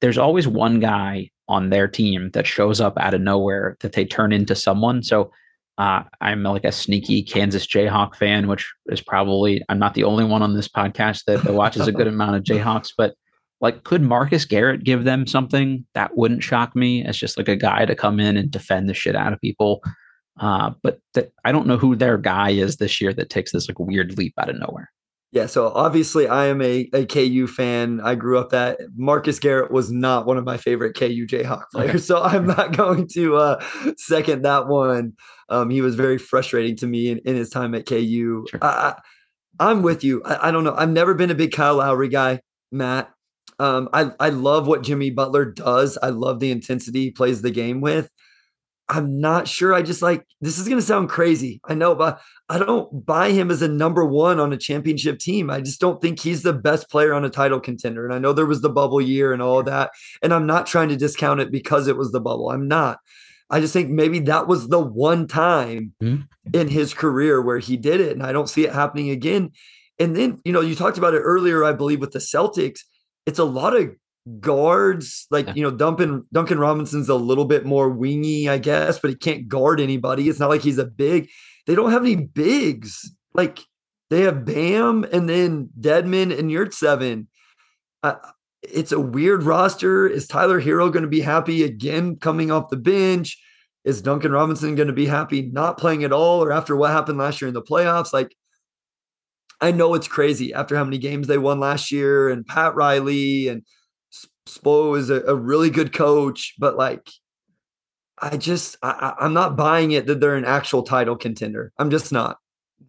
there's 0.00 0.18
always 0.18 0.48
one 0.48 0.80
guy 0.80 1.30
on 1.48 1.70
their 1.70 1.86
team 1.86 2.30
that 2.32 2.46
shows 2.46 2.80
up 2.80 2.96
out 2.98 3.14
of 3.14 3.20
nowhere 3.20 3.76
that 3.80 3.92
they 3.92 4.04
turn 4.04 4.32
into 4.32 4.54
someone. 4.54 5.02
So 5.02 5.30
uh, 5.78 6.02
I'm 6.20 6.42
like 6.42 6.64
a 6.64 6.72
sneaky 6.72 7.22
Kansas 7.22 7.66
Jayhawk 7.66 8.16
fan, 8.16 8.46
which 8.46 8.70
is 8.86 9.00
probably 9.00 9.62
I'm 9.68 9.78
not 9.78 9.94
the 9.94 10.04
only 10.04 10.24
one 10.24 10.42
on 10.42 10.54
this 10.54 10.68
podcast 10.68 11.24
that, 11.24 11.42
that 11.44 11.54
watches 11.54 11.88
a 11.88 11.92
good 11.92 12.06
amount 12.08 12.36
of 12.36 12.42
Jayhawks. 12.42 12.90
But 12.96 13.14
like, 13.60 13.84
could 13.84 14.02
Marcus 14.02 14.44
Garrett 14.44 14.84
give 14.84 15.04
them 15.04 15.26
something 15.26 15.86
that 15.94 16.16
wouldn't 16.16 16.42
shock 16.42 16.76
me? 16.76 17.04
As 17.04 17.16
just 17.16 17.38
like 17.38 17.48
a 17.48 17.56
guy 17.56 17.86
to 17.86 17.94
come 17.94 18.20
in 18.20 18.36
and 18.36 18.50
defend 18.50 18.88
the 18.88 18.94
shit 18.94 19.16
out 19.16 19.32
of 19.32 19.40
people. 19.40 19.82
Uh, 20.40 20.72
but 20.82 21.00
th- 21.14 21.30
I 21.44 21.52
don't 21.52 21.66
know 21.66 21.76
who 21.76 21.94
their 21.94 22.18
guy 22.18 22.50
is 22.50 22.76
this 22.76 23.00
year 23.00 23.12
that 23.14 23.30
takes 23.30 23.52
this 23.52 23.68
like 23.68 23.78
weird 23.78 24.16
leap 24.18 24.34
out 24.38 24.48
of 24.48 24.58
nowhere. 24.58 24.90
Yeah, 25.32 25.46
so 25.46 25.68
obviously 25.68 26.28
I 26.28 26.46
am 26.46 26.60
a, 26.60 26.90
a 26.92 27.06
KU 27.06 27.46
fan. 27.46 28.02
I 28.02 28.14
grew 28.14 28.38
up 28.38 28.50
that 28.50 28.78
Marcus 28.94 29.38
Garrett 29.38 29.72
was 29.72 29.90
not 29.90 30.26
one 30.26 30.36
of 30.36 30.44
my 30.44 30.58
favorite 30.58 30.94
KU 30.94 31.26
Jayhawk 31.26 31.64
players, 31.72 32.06
so 32.06 32.22
I'm 32.22 32.46
not 32.46 32.76
going 32.76 33.08
to 33.14 33.36
uh, 33.36 33.64
second 33.96 34.42
that 34.42 34.68
one. 34.68 35.14
Um, 35.48 35.70
he 35.70 35.80
was 35.80 35.94
very 35.94 36.18
frustrating 36.18 36.76
to 36.76 36.86
me 36.86 37.08
in, 37.08 37.18
in 37.24 37.34
his 37.34 37.48
time 37.48 37.74
at 37.74 37.86
KU. 37.86 38.44
Sure. 38.50 38.60
I, 38.60 38.94
am 39.58 39.82
with 39.82 40.04
you. 40.04 40.22
I, 40.22 40.48
I, 40.48 40.50
don't 40.50 40.64
know. 40.64 40.74
I've 40.76 40.90
never 40.90 41.14
been 41.14 41.30
a 41.30 41.34
big 41.34 41.52
Kyle 41.52 41.76
Lowry 41.76 42.08
guy, 42.08 42.40
Matt. 42.70 43.10
Um, 43.58 43.88
I 43.92 44.10
I 44.20 44.28
love 44.30 44.66
what 44.66 44.82
Jimmy 44.82 45.10
Butler 45.10 45.46
does. 45.46 45.96
I 46.02 46.08
love 46.08 46.40
the 46.40 46.50
intensity 46.50 47.04
he 47.04 47.10
plays 47.10 47.40
the 47.40 47.50
game 47.50 47.80
with. 47.80 48.10
I'm 48.92 49.18
not 49.18 49.48
sure. 49.48 49.72
I 49.72 49.80
just 49.80 50.02
like 50.02 50.26
this 50.42 50.58
is 50.58 50.68
going 50.68 50.78
to 50.78 50.86
sound 50.86 51.08
crazy. 51.08 51.62
I 51.64 51.72
know, 51.72 51.94
but 51.94 52.20
I 52.50 52.58
don't 52.58 53.06
buy 53.06 53.30
him 53.30 53.50
as 53.50 53.62
a 53.62 53.68
number 53.68 54.04
one 54.04 54.38
on 54.38 54.52
a 54.52 54.58
championship 54.58 55.18
team. 55.18 55.48
I 55.48 55.62
just 55.62 55.80
don't 55.80 56.02
think 56.02 56.20
he's 56.20 56.42
the 56.42 56.52
best 56.52 56.90
player 56.90 57.14
on 57.14 57.24
a 57.24 57.30
title 57.30 57.58
contender. 57.58 58.04
And 58.04 58.12
I 58.12 58.18
know 58.18 58.34
there 58.34 58.44
was 58.44 58.60
the 58.60 58.68
bubble 58.68 59.00
year 59.00 59.32
and 59.32 59.40
all 59.40 59.62
that. 59.62 59.92
And 60.22 60.34
I'm 60.34 60.46
not 60.46 60.66
trying 60.66 60.90
to 60.90 60.96
discount 60.96 61.40
it 61.40 61.50
because 61.50 61.88
it 61.88 61.96
was 61.96 62.12
the 62.12 62.20
bubble. 62.20 62.50
I'm 62.50 62.68
not. 62.68 62.98
I 63.48 63.60
just 63.60 63.72
think 63.72 63.88
maybe 63.88 64.18
that 64.20 64.46
was 64.46 64.68
the 64.68 64.78
one 64.78 65.26
time 65.26 65.94
mm-hmm. 66.02 66.24
in 66.52 66.68
his 66.68 66.92
career 66.92 67.40
where 67.40 67.60
he 67.60 67.78
did 67.78 67.98
it. 67.98 68.12
And 68.12 68.22
I 68.22 68.32
don't 68.32 68.48
see 68.48 68.66
it 68.66 68.74
happening 68.74 69.08
again. 69.08 69.52
And 69.98 70.14
then, 70.14 70.38
you 70.44 70.52
know, 70.52 70.60
you 70.60 70.74
talked 70.74 70.98
about 70.98 71.14
it 71.14 71.20
earlier, 71.20 71.64
I 71.64 71.72
believe, 71.72 72.00
with 72.00 72.12
the 72.12 72.18
Celtics. 72.18 72.80
It's 73.24 73.38
a 73.38 73.44
lot 73.44 73.74
of 73.74 73.90
guards 74.40 75.26
like 75.30 75.48
yeah. 75.48 75.54
you 75.54 75.62
know 75.62 75.70
Duncan 75.70 76.24
Duncan 76.32 76.58
Robinson's 76.58 77.08
a 77.08 77.14
little 77.14 77.44
bit 77.44 77.66
more 77.66 77.88
wingy 77.88 78.48
I 78.48 78.58
guess 78.58 78.98
but 78.98 79.10
he 79.10 79.16
can't 79.16 79.48
guard 79.48 79.80
anybody. 79.80 80.28
It's 80.28 80.38
not 80.38 80.50
like 80.50 80.62
he's 80.62 80.78
a 80.78 80.84
big 80.84 81.28
they 81.66 81.74
don't 81.74 81.92
have 81.92 82.02
any 82.02 82.16
bigs. 82.16 83.10
Like 83.34 83.60
they 84.10 84.22
have 84.22 84.44
Bam 84.44 85.04
and 85.12 85.28
then 85.28 85.70
Dedmon 85.80 86.36
and 86.38 86.50
Yurtseven 86.50 87.26
uh, 88.02 88.14
it's 88.62 88.92
a 88.92 89.00
weird 89.00 89.42
roster. 89.42 90.06
Is 90.06 90.26
Tyler 90.26 90.60
Herro 90.60 90.92
going 90.92 91.02
to 91.04 91.08
be 91.08 91.20
happy 91.20 91.62
again 91.62 92.16
coming 92.16 92.50
off 92.50 92.70
the 92.70 92.76
bench? 92.76 93.40
Is 93.84 94.02
Duncan 94.02 94.32
Robinson 94.32 94.76
going 94.76 94.88
to 94.88 94.94
be 94.94 95.06
happy 95.06 95.42
not 95.42 95.78
playing 95.78 96.04
at 96.04 96.12
all 96.12 96.42
or 96.42 96.52
after 96.52 96.76
what 96.76 96.92
happened 96.92 97.18
last 97.18 97.40
year 97.40 97.48
in 97.48 97.54
the 97.54 97.62
playoffs? 97.62 98.12
Like 98.12 98.36
I 99.60 99.72
know 99.72 99.94
it's 99.94 100.08
crazy 100.08 100.52
after 100.52 100.76
how 100.76 100.84
many 100.84 100.98
games 100.98 101.26
they 101.26 101.38
won 101.38 101.60
last 101.60 101.90
year 101.90 102.28
and 102.28 102.46
Pat 102.46 102.74
Riley 102.74 103.48
and 103.48 103.62
Spo 104.48 104.98
is 104.98 105.10
a, 105.10 105.22
a 105.22 105.34
really 105.34 105.70
good 105.70 105.92
coach, 105.92 106.54
but 106.58 106.76
like 106.76 107.08
I 108.20 108.36
just 108.36 108.76
I, 108.82 109.14
I'm 109.20 109.34
not 109.34 109.56
buying 109.56 109.92
it 109.92 110.06
that 110.06 110.20
they're 110.20 110.36
an 110.36 110.44
actual 110.44 110.82
title 110.82 111.16
contender. 111.16 111.72
I'm 111.78 111.90
just 111.90 112.12
not. 112.12 112.38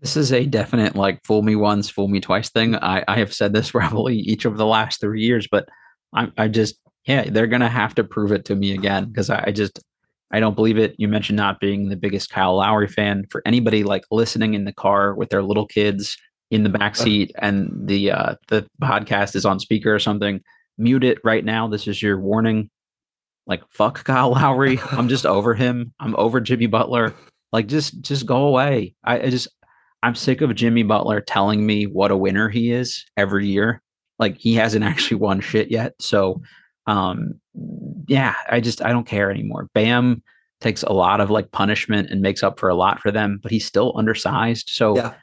This 0.01 0.17
is 0.17 0.31
a 0.31 0.45
definite 0.45 0.95
like 0.95 1.19
fool 1.23 1.43
me 1.43 1.55
once, 1.55 1.89
fool 1.89 2.07
me 2.07 2.19
twice 2.19 2.49
thing. 2.49 2.75
I, 2.75 3.03
I 3.07 3.17
have 3.17 3.33
said 3.33 3.53
this 3.53 3.71
probably 3.71 4.17
each 4.17 4.45
of 4.45 4.57
the 4.57 4.65
last 4.65 5.01
three 5.01 5.21
years, 5.21 5.47
but 5.49 5.67
I 6.13 6.31
I 6.37 6.47
just 6.47 6.75
yeah, 7.05 7.29
they're 7.29 7.47
gonna 7.47 7.69
have 7.69 7.95
to 7.95 8.03
prove 8.03 8.31
it 8.31 8.45
to 8.45 8.55
me 8.55 8.73
again 8.73 9.05
because 9.05 9.29
I, 9.29 9.45
I 9.47 9.51
just 9.51 9.79
I 10.31 10.39
don't 10.39 10.55
believe 10.55 10.77
it. 10.77 10.95
You 10.97 11.07
mentioned 11.07 11.37
not 11.37 11.59
being 11.59 11.89
the 11.89 11.95
biggest 11.95 12.29
Kyle 12.29 12.57
Lowry 12.57 12.87
fan. 12.87 13.25
For 13.29 13.41
anybody 13.45 13.83
like 13.83 14.03
listening 14.11 14.55
in 14.55 14.65
the 14.65 14.73
car 14.73 15.13
with 15.13 15.29
their 15.29 15.43
little 15.43 15.67
kids 15.67 16.17
in 16.51 16.63
the 16.63 16.69
back 16.69 16.95
seat 16.95 17.31
and 17.39 17.71
the 17.87 18.11
uh 18.11 18.35
the 18.49 18.67
podcast 18.81 19.35
is 19.35 19.45
on 19.45 19.59
speaker 19.59 19.93
or 19.93 19.99
something, 19.99 20.41
mute 20.77 21.03
it 21.03 21.19
right 21.23 21.43
now. 21.43 21.67
This 21.67 21.87
is 21.87 22.01
your 22.01 22.19
warning. 22.19 22.69
Like 23.45 23.61
fuck 23.69 24.03
Kyle 24.03 24.31
Lowry. 24.31 24.79
I'm 24.91 25.09
just 25.09 25.25
over 25.25 25.53
him. 25.53 25.93
I'm 25.99 26.15
over 26.17 26.39
Jimmy 26.39 26.67
Butler. 26.67 27.13
Like 27.51 27.67
just 27.67 28.01
just 28.01 28.25
go 28.25 28.47
away. 28.47 28.95
I, 29.03 29.19
I 29.21 29.29
just 29.29 29.47
I'm 30.01 30.15
sick 30.15 30.41
of 30.41 30.53
Jimmy 30.55 30.83
Butler 30.83 31.21
telling 31.21 31.65
me 31.65 31.85
what 31.85 32.11
a 32.11 32.17
winner 32.17 32.49
he 32.49 32.71
is 32.71 33.05
every 33.17 33.47
year. 33.47 33.81
Like 34.19 34.37
he 34.37 34.55
hasn't 34.55 34.85
actually 34.85 35.17
won 35.17 35.41
shit 35.41 35.71
yet. 35.71 35.93
So 35.99 36.41
um 36.87 37.39
yeah, 38.07 38.35
I 38.49 38.59
just 38.59 38.83
I 38.83 38.91
don't 38.91 39.07
care 39.07 39.31
anymore. 39.31 39.69
Bam 39.73 40.23
takes 40.63 40.83
a 40.83 40.93
lot 40.93 41.19
of 41.21 41.29
like 41.29 41.51
punishment 41.51 42.09
and 42.09 42.21
makes 42.21 42.41
up 42.41 42.57
for 42.57 42.69
a 42.69 42.75
lot 42.75 43.01
for 43.01 43.11
them, 43.11 43.39
but 43.43 43.51
he's 43.51 43.65
still 43.65 43.93
undersized. 43.97 44.69
So 44.69 44.95
yeah. 44.95 45.13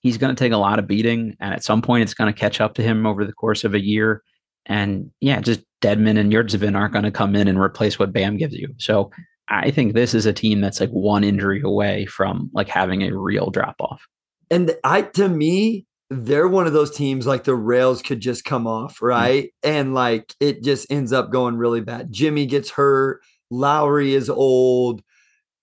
he's 0.00 0.18
going 0.18 0.34
to 0.34 0.38
take 0.38 0.52
a 0.52 0.58
lot 0.58 0.80
of 0.80 0.88
beating 0.88 1.36
and 1.40 1.54
at 1.54 1.62
some 1.62 1.80
point 1.80 2.02
it's 2.02 2.14
going 2.14 2.32
to 2.32 2.38
catch 2.38 2.60
up 2.60 2.74
to 2.74 2.82
him 2.82 3.06
over 3.06 3.24
the 3.24 3.32
course 3.32 3.62
of 3.64 3.74
a 3.74 3.82
year 3.82 4.22
and 4.68 5.10
yeah, 5.20 5.40
just 5.40 5.60
Dedmon 5.82 6.18
and 6.18 6.32
Yurtseven 6.32 6.76
aren't 6.76 6.92
going 6.92 7.04
to 7.04 7.10
come 7.10 7.34
in 7.34 7.48
and 7.48 7.58
replace 7.58 7.98
what 7.98 8.12
Bam 8.12 8.36
gives 8.36 8.54
you. 8.54 8.74
So 8.78 9.10
I 9.48 9.70
think 9.70 9.94
this 9.94 10.14
is 10.14 10.26
a 10.26 10.32
team 10.32 10.60
that's 10.60 10.80
like 10.80 10.90
one 10.90 11.24
injury 11.24 11.62
away 11.62 12.06
from 12.06 12.50
like 12.52 12.68
having 12.68 13.02
a 13.02 13.16
real 13.16 13.50
drop 13.50 13.76
off. 13.80 14.06
And 14.50 14.74
I, 14.84 15.02
to 15.02 15.28
me, 15.28 15.86
they're 16.10 16.48
one 16.48 16.66
of 16.66 16.72
those 16.72 16.94
teams 16.94 17.26
like 17.26 17.44
the 17.44 17.54
rails 17.54 18.02
could 18.02 18.20
just 18.20 18.44
come 18.44 18.66
off, 18.66 18.98
mm. 18.98 19.08
right? 19.08 19.44
Mm-hmm. 19.44 19.76
And 19.76 19.94
like 19.94 20.34
it 20.40 20.62
just 20.62 20.90
ends 20.90 21.12
up 21.12 21.30
going 21.30 21.56
really 21.56 21.80
bad. 21.80 22.12
Jimmy 22.12 22.46
gets 22.46 22.70
hurt, 22.70 23.20
Lowry 23.50 24.14
is 24.14 24.28
old, 24.28 25.02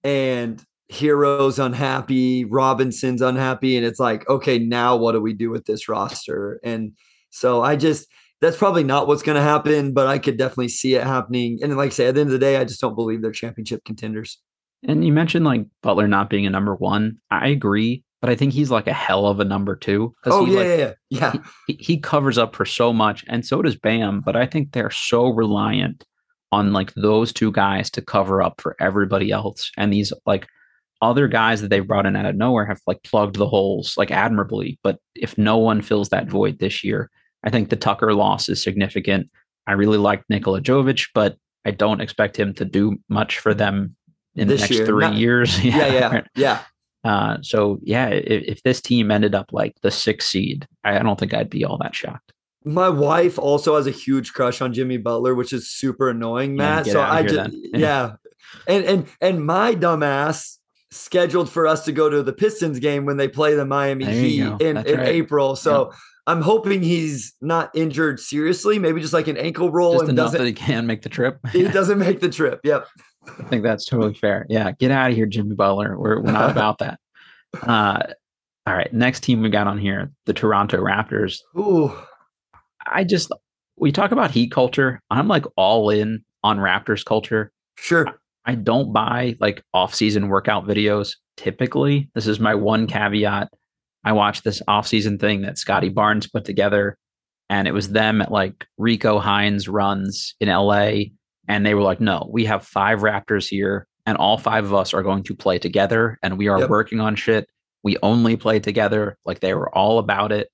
and 0.04 0.64
Herro's 0.90 1.60
unhappy, 1.60 2.46
Robinson's 2.46 3.22
unhappy. 3.22 3.76
And 3.76 3.86
it's 3.86 4.00
like, 4.00 4.28
okay, 4.30 4.60
now 4.60 4.96
what 4.96 5.14
do 5.14 5.22
we 5.22 5.34
do 5.34 5.50
with 5.50 5.66
this 5.66 5.90
roster? 5.90 6.60
And 6.64 6.94
so 7.32 7.62
I 7.62 7.76
just, 7.76 8.08
that's 8.46 8.58
probably 8.58 8.84
not 8.84 9.08
what's 9.08 9.24
going 9.24 9.36
to 9.36 9.42
happen, 9.42 9.92
but 9.94 10.08
I 10.08 10.20
could 10.20 10.38
definitely 10.38 10.70
see 10.70 10.96
it 10.96 11.04
happening. 11.04 11.60
And 11.62 11.76
like 11.76 11.88
I 11.88 11.94
say, 11.94 12.08
at 12.08 12.16
the 12.16 12.22
end 12.22 12.30
of 12.30 12.34
the 12.34 12.40
day, 12.40 12.58
I 12.58 12.64
just 12.64 12.80
don't 12.80 12.96
believe 12.96 13.22
they're 13.22 13.32
championship 13.32 13.84
contenders. 13.84 14.40
And 14.88 15.04
you 15.04 15.12
mentioned 15.12 15.46
like 15.46 15.66
Butler 15.82 16.08
not 16.08 16.30
being 16.30 16.46
a 16.46 16.52
number 16.52 16.76
one. 16.76 17.18
I 17.32 17.48
agree, 17.48 18.04
but 18.22 18.30
I 18.30 18.36
think 18.36 18.54
he's 18.54 18.70
like 18.70 18.88
a 18.88 18.94
hell 18.94 19.26
of 19.26 19.40
a 19.40 19.46
number 19.46 19.76
two. 19.76 20.14
Oh 20.26 20.46
yeah, 20.46 20.60
like, 20.60 20.68
yeah, 20.68 20.94
yeah. 21.10 21.34
He, 21.68 21.78
he 21.80 21.98
covers 21.98 22.38
up 22.38 22.56
for 22.56 22.66
so 22.66 22.94
much, 22.94 23.26
and 23.28 23.46
so 23.46 23.62
does 23.62 23.76
Bam. 23.76 24.22
But 24.22 24.36
I 24.36 24.46
think 24.46 24.72
they're 24.72 24.92
so 24.92 25.30
reliant 25.30 26.06
on 26.52 26.72
like 26.72 26.94
those 26.94 27.34
two 27.34 27.52
guys 27.52 27.90
to 27.92 28.02
cover 28.02 28.44
up 28.44 28.62
for 28.62 28.76
everybody 28.80 29.32
else, 29.32 29.72
and 29.76 29.92
these 29.92 30.14
like 30.28 30.48
other 31.02 31.28
guys 31.28 31.62
that 31.62 31.70
they've 31.70 31.88
brought 31.88 32.06
in 32.06 32.16
out 32.16 32.26
of 32.26 32.36
nowhere 32.36 32.66
have 32.66 32.82
like 32.86 33.02
plugged 33.04 33.38
the 33.38 33.48
holes 33.48 33.96
like 33.98 34.12
admirably. 34.12 34.80
But 34.84 35.00
if 35.16 35.38
no 35.38 35.58
one 35.58 35.82
fills 35.82 36.10
that 36.10 36.30
void 36.30 36.60
this 36.60 36.84
year, 36.84 37.10
I 37.46 37.50
think 37.50 37.70
the 37.70 37.76
Tucker 37.76 38.14
loss 38.14 38.50
is 38.50 38.62
significant. 38.62 39.30
I 39.68 39.74
really 39.74 39.98
like 39.98 40.24
Nikola 40.30 40.62
Jovic, 40.62 41.10
but 41.14 41.38
I 41.66 41.72
don't 41.72 42.02
expect 42.02 42.38
him 42.38 42.54
to 42.56 42.66
do 42.66 42.98
much 43.10 43.40
for 43.40 43.54
them 43.54 43.96
in 44.36 44.48
this 44.48 44.62
the 44.62 44.64
next 44.64 44.78
year, 44.78 44.86
three 44.86 45.06
not, 45.06 45.14
years. 45.16 45.64
yeah, 45.64 45.88
yeah, 45.88 46.22
yeah. 46.36 46.64
Uh, 47.04 47.38
so 47.42 47.80
yeah, 47.84 48.08
if, 48.08 48.44
if, 48.44 48.64
this 48.64 48.82
team 48.82 49.12
ended 49.12 49.36
up 49.36 49.54
like 49.54 49.76
the 49.82 49.92
sixth 49.92 50.28
seed, 50.28 50.68
I, 50.84 50.98
I 50.98 51.04
don't 51.04 51.20
think 51.20 51.36
I'd 51.36 51.52
be 51.52 51.64
all 51.64 51.78
that 51.78 51.94
shocked. 51.94 52.34
My 52.64 52.90
wife 52.90 53.38
also 53.38 53.76
has 53.76 53.86
a 53.86 53.92
huge 53.92 54.34
crush 54.34 54.60
on 54.60 54.74
Jimmy 54.74 54.98
Butler, 54.98 55.36
which 55.36 55.54
is 55.54 55.70
super 55.70 56.10
annoying, 56.10 56.56
Matt. 56.56 56.88
Yeah, 56.88 56.94
so 56.94 57.02
I 57.02 57.22
just 57.22 57.52
yeah. 57.74 58.16
and 58.68 58.86
and 58.86 59.08
and 59.22 59.46
my 59.46 59.76
dumbass 59.76 60.58
scheduled 60.96 61.50
for 61.50 61.68
us 61.68 61.86
to 61.86 61.92
go 61.92 62.10
to 62.10 62.24
the 62.24 62.34
Pistons 62.34 62.80
game 62.80 63.06
when 63.06 63.18
they 63.18 63.28
play 63.28 63.56
the 63.56 63.66
Miami 63.66 64.06
Heat 64.06 64.42
in, 64.42 64.62
in 64.62 64.76
right. 64.76 65.00
April. 65.00 65.56
So 65.56 65.90
yeah. 65.92 65.98
I'm 66.28 66.42
hoping 66.42 66.82
he's 66.82 67.34
not 67.42 67.72
injured 67.76 68.20
seriously, 68.20 68.80
maybe 68.80 69.02
just 69.02 69.14
like 69.14 69.28
an 69.28 69.38
ankle 69.38 69.72
roll 69.72 69.94
just 69.94 70.10
and 70.10 70.12
enough 70.12 70.32
that 70.32 70.46
he 70.46 70.54
can 70.54 70.88
make 70.88 71.02
the 71.04 71.10
trip. 71.10 71.40
he 71.52 71.64
doesn't 71.64 72.00
make 72.00 72.20
the 72.20 72.30
trip. 72.30 72.62
Yep. 72.64 72.88
I 73.28 73.44
think 73.44 73.64
that's 73.64 73.86
totally 73.86 74.14
fair. 74.14 74.46
Yeah, 74.50 74.72
get 74.72 74.92
out 74.92 75.12
of 75.12 75.16
here, 75.16 75.26
Jimmy 75.26 75.56
Butler. 75.56 75.98
We're, 75.98 76.22
we're 76.22 76.32
not 76.32 76.52
about 76.52 76.80
that. 76.80 77.00
Uh, 77.56 78.00
all 78.68 78.76
right, 78.76 78.92
next 78.94 79.22
team 79.22 79.42
we 79.42 79.50
got 79.50 79.66
on 79.66 79.78
here, 79.78 80.12
the 80.26 80.34
Toronto 80.34 80.84
Raptors. 80.84 81.40
Ooh, 81.58 81.94
I 82.86 83.06
just 83.06 83.32
we 83.78 83.94
talk 83.94 84.12
about 84.12 84.32
Heat 84.32 84.52
culture. 84.52 85.02
I'm 85.10 85.30
like 85.30 85.46
all 85.56 85.90
in 85.90 86.26
on 86.44 86.58
Raptors 86.58 87.06
culture. 87.06 87.54
Sure. 87.78 88.08
I 88.46 88.56
don't 88.56 88.94
buy 88.94 89.36
like 89.40 89.64
off-season 89.74 90.30
workout 90.30 90.66
videos 90.66 91.16
typically. 91.38 92.10
This 92.14 92.28
is 92.28 92.40
my 92.40 92.56
one 92.56 92.88
caveat. 92.88 93.50
I 94.04 94.12
watched 94.12 94.44
this 94.44 94.62
off-season 94.68 95.18
thing 95.18 95.42
that 95.42 95.58
Scottie 95.58 95.90
Barnes 95.90 96.28
put 96.28 96.46
together, 96.46 96.98
and 97.50 97.68
it 97.68 97.74
was 97.74 97.90
them 97.90 98.22
at 98.22 98.32
like 98.32 98.66
Rico 98.78 99.20
Hines 99.20 99.68
runs 99.68 100.36
in 100.40 100.48
LA, 100.48 100.92
and 101.48 101.66
they 101.66 101.74
were 101.74 101.82
like, 101.82 102.00
"No, 102.00 102.30
we 102.32 102.46
have 102.46 102.66
five 102.66 103.00
Raptors 103.00 103.48
here, 103.48 103.88
and 104.06 104.18
all 104.18 104.38
five 104.38 104.66
of 104.66 104.74
us 104.74 104.94
are 104.94 105.04
going 105.04 105.24
to 105.24 105.36
play 105.36 105.58
together, 105.58 106.20
and 106.22 106.38
we 106.38 106.48
are 106.48 106.60
yep. 106.60 106.70
working 106.70 107.00
on 107.00 107.16
shit. 107.16 107.48
We 107.84 107.98
only 108.04 108.38
play 108.38 108.60
together." 108.60 109.18
Like 109.26 109.40
they 109.40 109.56
were 109.56 109.76
all 109.76 109.98
about 109.98 110.32
it, 110.32 110.50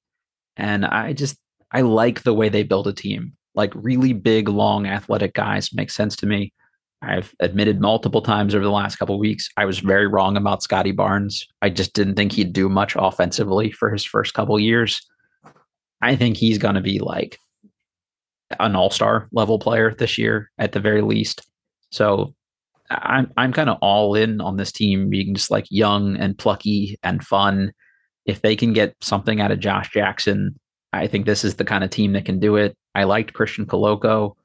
and 0.55 0.85
I 0.85 1.13
just 1.13 1.37
I 1.71 1.81
like 1.81 2.23
the 2.23 2.33
way 2.33 2.49
they 2.49 2.63
build 2.63 2.87
a 2.87 2.93
team. 2.93 3.33
Like 3.53 3.73
really 3.75 4.13
big, 4.13 4.47
long, 4.47 4.87
athletic 4.87 5.33
guys 5.33 5.73
make 5.73 5.91
sense 5.91 6.15
to 6.17 6.25
me. 6.25 6.53
I've 7.01 7.33
admitted 7.39 7.81
multiple 7.81 8.21
times 8.21 8.53
over 8.53 8.63
the 8.63 8.71
last 8.71 8.97
couple 8.97 9.17
weeks 9.17 9.49
I 9.57 9.65
was 9.65 9.79
very 9.79 10.07
wrong 10.07 10.37
about 10.37 10.63
Scottie 10.63 10.91
Barnes. 10.91 11.47
I 11.61 11.69
just 11.69 11.93
didn't 11.93 12.15
think 12.15 12.31
he'd 12.31 12.53
do 12.53 12.69
much 12.69 12.95
offensively 12.97 13.71
for 13.71 13.89
his 13.89 14.03
first 14.03 14.33
couple 14.33 14.59
years. 14.59 15.01
I 16.01 16.15
think 16.15 16.37
he's 16.37 16.57
going 16.57 16.75
to 16.75 16.81
be 16.81 16.99
like 16.99 17.39
an 18.59 18.75
all-star 18.75 19.27
level 19.31 19.59
player 19.59 19.93
this 19.93 20.17
year 20.17 20.51
at 20.57 20.73
the 20.73 20.79
very 20.79 21.01
least. 21.01 21.47
So 21.91 22.33
I'm 22.89 23.31
I'm 23.37 23.53
kind 23.53 23.69
of 23.69 23.77
all 23.81 24.15
in 24.15 24.41
on 24.41 24.57
this 24.57 24.71
team 24.71 25.09
being 25.09 25.33
just 25.33 25.51
like 25.51 25.65
young 25.69 26.17
and 26.17 26.37
plucky 26.37 26.97
and 27.03 27.23
fun. 27.23 27.71
If 28.25 28.41
they 28.41 28.55
can 28.55 28.73
get 28.73 28.95
something 29.01 29.41
out 29.41 29.51
of 29.51 29.59
Josh 29.59 29.91
Jackson, 29.91 30.59
I 30.93 31.07
think 31.07 31.25
this 31.25 31.43
is 31.43 31.55
the 31.55 31.65
kind 31.65 31.83
of 31.83 31.89
team 31.89 32.13
that 32.13 32.25
can 32.25 32.39
do 32.39 32.57
it. 32.57 32.77
I 32.93 33.05
liked 33.05 33.33
Christian 33.33 33.65
Koloko. 33.65 34.35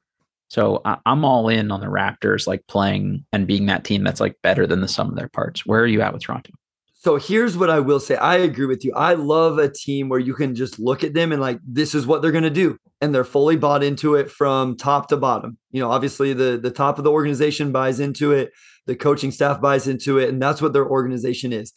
So 0.49 0.81
I, 0.85 0.97
am 1.05 1.25
all 1.25 1.49
in 1.49 1.71
on 1.71 1.81
the 1.81 1.87
Raptors, 1.87 2.47
like 2.47 2.65
playing 2.67 3.25
and 3.33 3.47
being 3.47 3.65
that 3.65 3.83
team 3.83 4.03
that's 4.03 4.21
like 4.21 4.35
better 4.41 4.65
than 4.65 4.81
the 4.81 4.87
sum 4.87 5.09
of 5.09 5.15
their 5.15 5.29
parts. 5.29 5.65
Where 5.65 5.81
are 5.81 5.87
you 5.87 6.01
at 6.01 6.13
with 6.13 6.23
Toronto? 6.23 6.53
So 6.99 7.17
here's 7.17 7.55
what 7.55 7.69
I 7.69 7.79
will 7.79 7.99
say. 7.99 8.15
I 8.15 8.37
agree 8.37 8.65
with 8.65 8.83
you. 8.83 8.91
I 8.93 9.13
love 9.13 9.59
a 9.59 9.69
team 9.69 10.09
where 10.09 10.19
you 10.19 10.33
can 10.33 10.55
just 10.55 10.79
look 10.79 11.03
at 11.03 11.13
them 11.13 11.31
and 11.31 11.39
like, 11.39 11.59
this 11.65 11.93
is 11.93 12.07
what 12.07 12.21
they're 12.21 12.31
going 12.31 12.43
to 12.43 12.49
do. 12.49 12.77
And 12.99 13.13
they're 13.13 13.23
fully 13.23 13.55
bought 13.55 13.83
into 13.83 14.15
it 14.15 14.31
from 14.31 14.75
top 14.75 15.09
to 15.09 15.17
bottom. 15.17 15.57
You 15.71 15.81
know, 15.81 15.91
obviously 15.91 16.33
the, 16.33 16.57
the 16.61 16.71
top 16.71 16.97
of 16.97 17.03
the 17.03 17.11
organization 17.11 17.71
buys 17.71 17.99
into 17.99 18.31
it. 18.31 18.51
The 18.87 18.95
coaching 18.95 19.31
staff 19.31 19.61
buys 19.61 19.87
into 19.87 20.17
it. 20.17 20.29
And 20.29 20.41
that's 20.41 20.61
what 20.61 20.73
their 20.73 20.87
organization 20.87 21.53
is. 21.53 21.71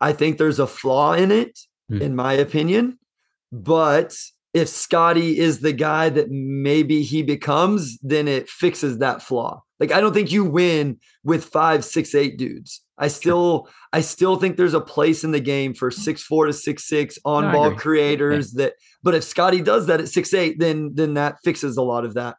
I 0.00 0.12
think 0.12 0.36
there's 0.36 0.58
a 0.58 0.66
flaw 0.66 1.14
in 1.14 1.32
it, 1.32 1.58
mm. 1.90 2.00
in 2.00 2.14
my 2.14 2.34
opinion. 2.34 2.98
But 3.50 4.14
if 4.56 4.70
Scottie 4.70 5.38
is 5.38 5.60
the 5.60 5.74
guy 5.74 6.08
that 6.08 6.30
maybe 6.30 7.02
he 7.02 7.22
becomes, 7.22 7.98
then 8.00 8.26
it 8.26 8.48
fixes 8.48 8.96
that 8.98 9.20
flaw. 9.20 9.62
Like 9.78 9.92
I 9.92 10.00
don't 10.00 10.14
think 10.14 10.32
you 10.32 10.46
win 10.46 10.98
with 11.22 11.44
five, 11.44 11.84
six, 11.84 12.14
eight 12.14 12.38
dudes. 12.38 12.82
I 12.96 13.08
still, 13.08 13.68
I 13.92 14.00
still 14.00 14.36
think 14.36 14.56
there's 14.56 14.72
a 14.72 14.80
place 14.80 15.24
in 15.24 15.32
the 15.32 15.40
game 15.40 15.74
for 15.74 15.90
six 15.90 16.22
four 16.22 16.46
to 16.46 16.54
six 16.54 16.88
six 16.88 17.18
on 17.26 17.44
no, 17.44 17.52
ball 17.52 17.74
creators. 17.74 18.54
Yeah. 18.54 18.64
That, 18.64 18.74
but 19.02 19.14
if 19.14 19.24
Scottie 19.24 19.60
does 19.60 19.88
that 19.88 20.00
at 20.00 20.08
six 20.08 20.32
eight, 20.32 20.58
then 20.58 20.92
then 20.94 21.12
that 21.14 21.36
fixes 21.44 21.76
a 21.76 21.82
lot 21.82 22.06
of 22.06 22.14
that. 22.14 22.36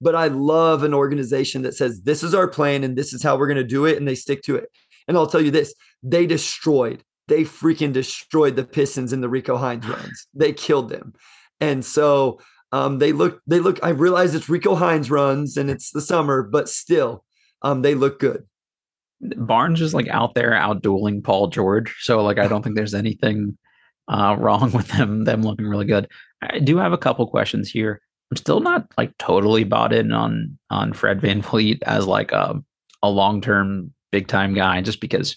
But 0.00 0.14
I 0.14 0.28
love 0.28 0.84
an 0.84 0.94
organization 0.94 1.62
that 1.62 1.74
says 1.74 2.02
this 2.02 2.22
is 2.22 2.32
our 2.32 2.46
plan 2.46 2.84
and 2.84 2.96
this 2.96 3.12
is 3.12 3.24
how 3.24 3.36
we're 3.36 3.48
going 3.48 3.56
to 3.56 3.64
do 3.64 3.86
it, 3.86 3.96
and 3.96 4.06
they 4.06 4.14
stick 4.14 4.42
to 4.42 4.54
it. 4.54 4.70
And 5.08 5.16
I'll 5.16 5.26
tell 5.26 5.42
you 5.42 5.50
this: 5.50 5.74
they 6.04 6.26
destroyed, 6.26 7.02
they 7.26 7.42
freaking 7.42 7.92
destroyed 7.92 8.54
the 8.54 8.64
Pistons 8.64 9.12
in 9.12 9.20
the 9.20 9.28
Rico 9.28 9.56
Hines 9.56 9.88
runs. 9.88 10.28
They 10.32 10.52
killed 10.52 10.90
them, 10.90 11.14
and 11.60 11.84
so 11.84 12.38
um, 12.72 12.98
they 12.98 13.12
look, 13.12 13.40
they 13.46 13.60
look. 13.60 13.78
I 13.82 13.90
realize 13.90 14.34
it's 14.34 14.48
Rico 14.48 14.74
Hines 14.74 15.10
runs 15.10 15.56
and 15.56 15.70
it's 15.70 15.90
the 15.90 16.00
summer, 16.00 16.42
but 16.42 16.68
still, 16.68 17.24
um, 17.62 17.82
they 17.82 17.94
look 17.94 18.18
good. 18.20 18.44
Barnes 19.20 19.80
is 19.80 19.94
like 19.94 20.08
out 20.08 20.34
there 20.34 20.54
out 20.54 20.82
dueling 20.82 21.22
Paul 21.22 21.48
George, 21.48 21.94
so 22.00 22.22
like 22.22 22.38
I 22.38 22.48
don't 22.48 22.62
think 22.62 22.76
there's 22.76 22.94
anything 22.94 23.56
uh, 24.08 24.36
wrong 24.38 24.72
with 24.72 24.88
them 24.88 25.24
them 25.24 25.42
looking 25.42 25.66
really 25.66 25.86
good. 25.86 26.08
I 26.42 26.58
do 26.58 26.76
have 26.76 26.92
a 26.92 26.98
couple 26.98 27.26
questions 27.26 27.70
here. 27.70 28.00
I'm 28.30 28.36
still 28.36 28.60
not 28.60 28.86
like 28.98 29.16
totally 29.18 29.64
bought 29.64 29.92
in 29.92 30.12
on 30.12 30.58
on 30.70 30.92
Fred 30.92 31.20
VanVleet 31.20 31.82
as 31.84 32.06
like 32.06 32.32
a 32.32 32.60
a 33.02 33.08
long 33.08 33.40
term 33.40 33.92
big 34.10 34.26
time 34.26 34.54
guy, 34.54 34.80
just 34.80 35.00
because 35.00 35.36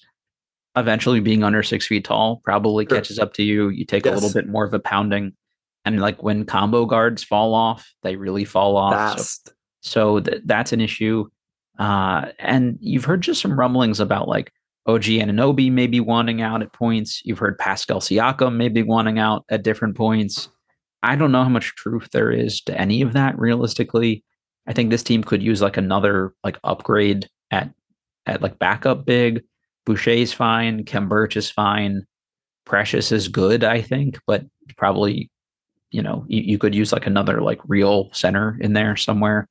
eventually 0.75 1.19
being 1.19 1.43
under 1.43 1.63
six 1.63 1.87
feet 1.87 2.05
tall 2.05 2.41
probably 2.43 2.85
sure. 2.85 2.97
catches 2.97 3.19
up 3.19 3.33
to 3.35 3.43
you. 3.43 3.69
You 3.69 3.85
take 3.85 4.05
yes. 4.05 4.11
a 4.11 4.15
little 4.15 4.33
bit 4.33 4.49
more 4.49 4.65
of 4.65 4.73
a 4.73 4.79
pounding 4.79 5.33
and 5.85 5.99
like 5.99 6.21
when 6.21 6.45
combo 6.45 6.85
guards 6.85 7.23
fall 7.23 7.53
off, 7.53 7.91
they 8.03 8.15
really 8.15 8.45
fall 8.45 8.77
off. 8.77 8.93
Fast. 8.93 9.47
So, 9.47 9.51
so 9.81 10.19
th- 10.19 10.41
that's 10.45 10.73
an 10.73 10.81
issue. 10.81 11.27
Uh, 11.77 12.31
and 12.39 12.77
you've 12.81 13.05
heard 13.05 13.21
just 13.21 13.41
some 13.41 13.57
rumblings 13.57 13.99
about 13.99 14.27
like 14.27 14.51
OG 14.85 15.03
Anunoby 15.03 15.71
maybe 15.71 15.99
wanting 15.99 16.41
out 16.41 16.61
at 16.61 16.73
points. 16.73 17.21
You've 17.23 17.39
heard 17.39 17.57
Pascal 17.57 18.01
Siakam 18.01 18.55
maybe 18.55 18.83
wanting 18.83 19.19
out 19.19 19.45
at 19.49 19.63
different 19.63 19.95
points. 19.95 20.49
I 21.03 21.15
don't 21.15 21.31
know 21.31 21.43
how 21.43 21.49
much 21.49 21.75
truth 21.75 22.09
there 22.11 22.31
is 22.31 22.61
to 22.61 22.79
any 22.79 23.01
of 23.01 23.13
that 23.13 23.39
realistically. 23.39 24.23
I 24.67 24.73
think 24.73 24.89
this 24.89 25.03
team 25.03 25.23
could 25.23 25.41
use 25.41 25.61
like 25.61 25.77
another 25.77 26.33
like 26.43 26.59
upgrade 26.63 27.29
at 27.51 27.71
at 28.25 28.41
like 28.41 28.59
backup 28.59 29.05
big. 29.05 29.41
Boucher's 29.85 30.33
fine, 30.33 30.83
Birch 30.83 31.37
is 31.37 31.49
fine. 31.49 32.05
Precious 32.65 33.11
is 33.11 33.27
good, 33.27 33.63
I 33.63 33.81
think, 33.81 34.19
but 34.27 34.45
probably 34.77 35.31
you 35.91 36.01
know 36.01 36.25
you, 36.27 36.41
you 36.41 36.57
could 36.57 36.75
use 36.75 36.91
like 36.91 37.07
another 37.07 37.41
like 37.41 37.59
real 37.67 38.09
center 38.13 38.57
in 38.61 38.73
there 38.73 38.95
somewhere. 38.95 39.47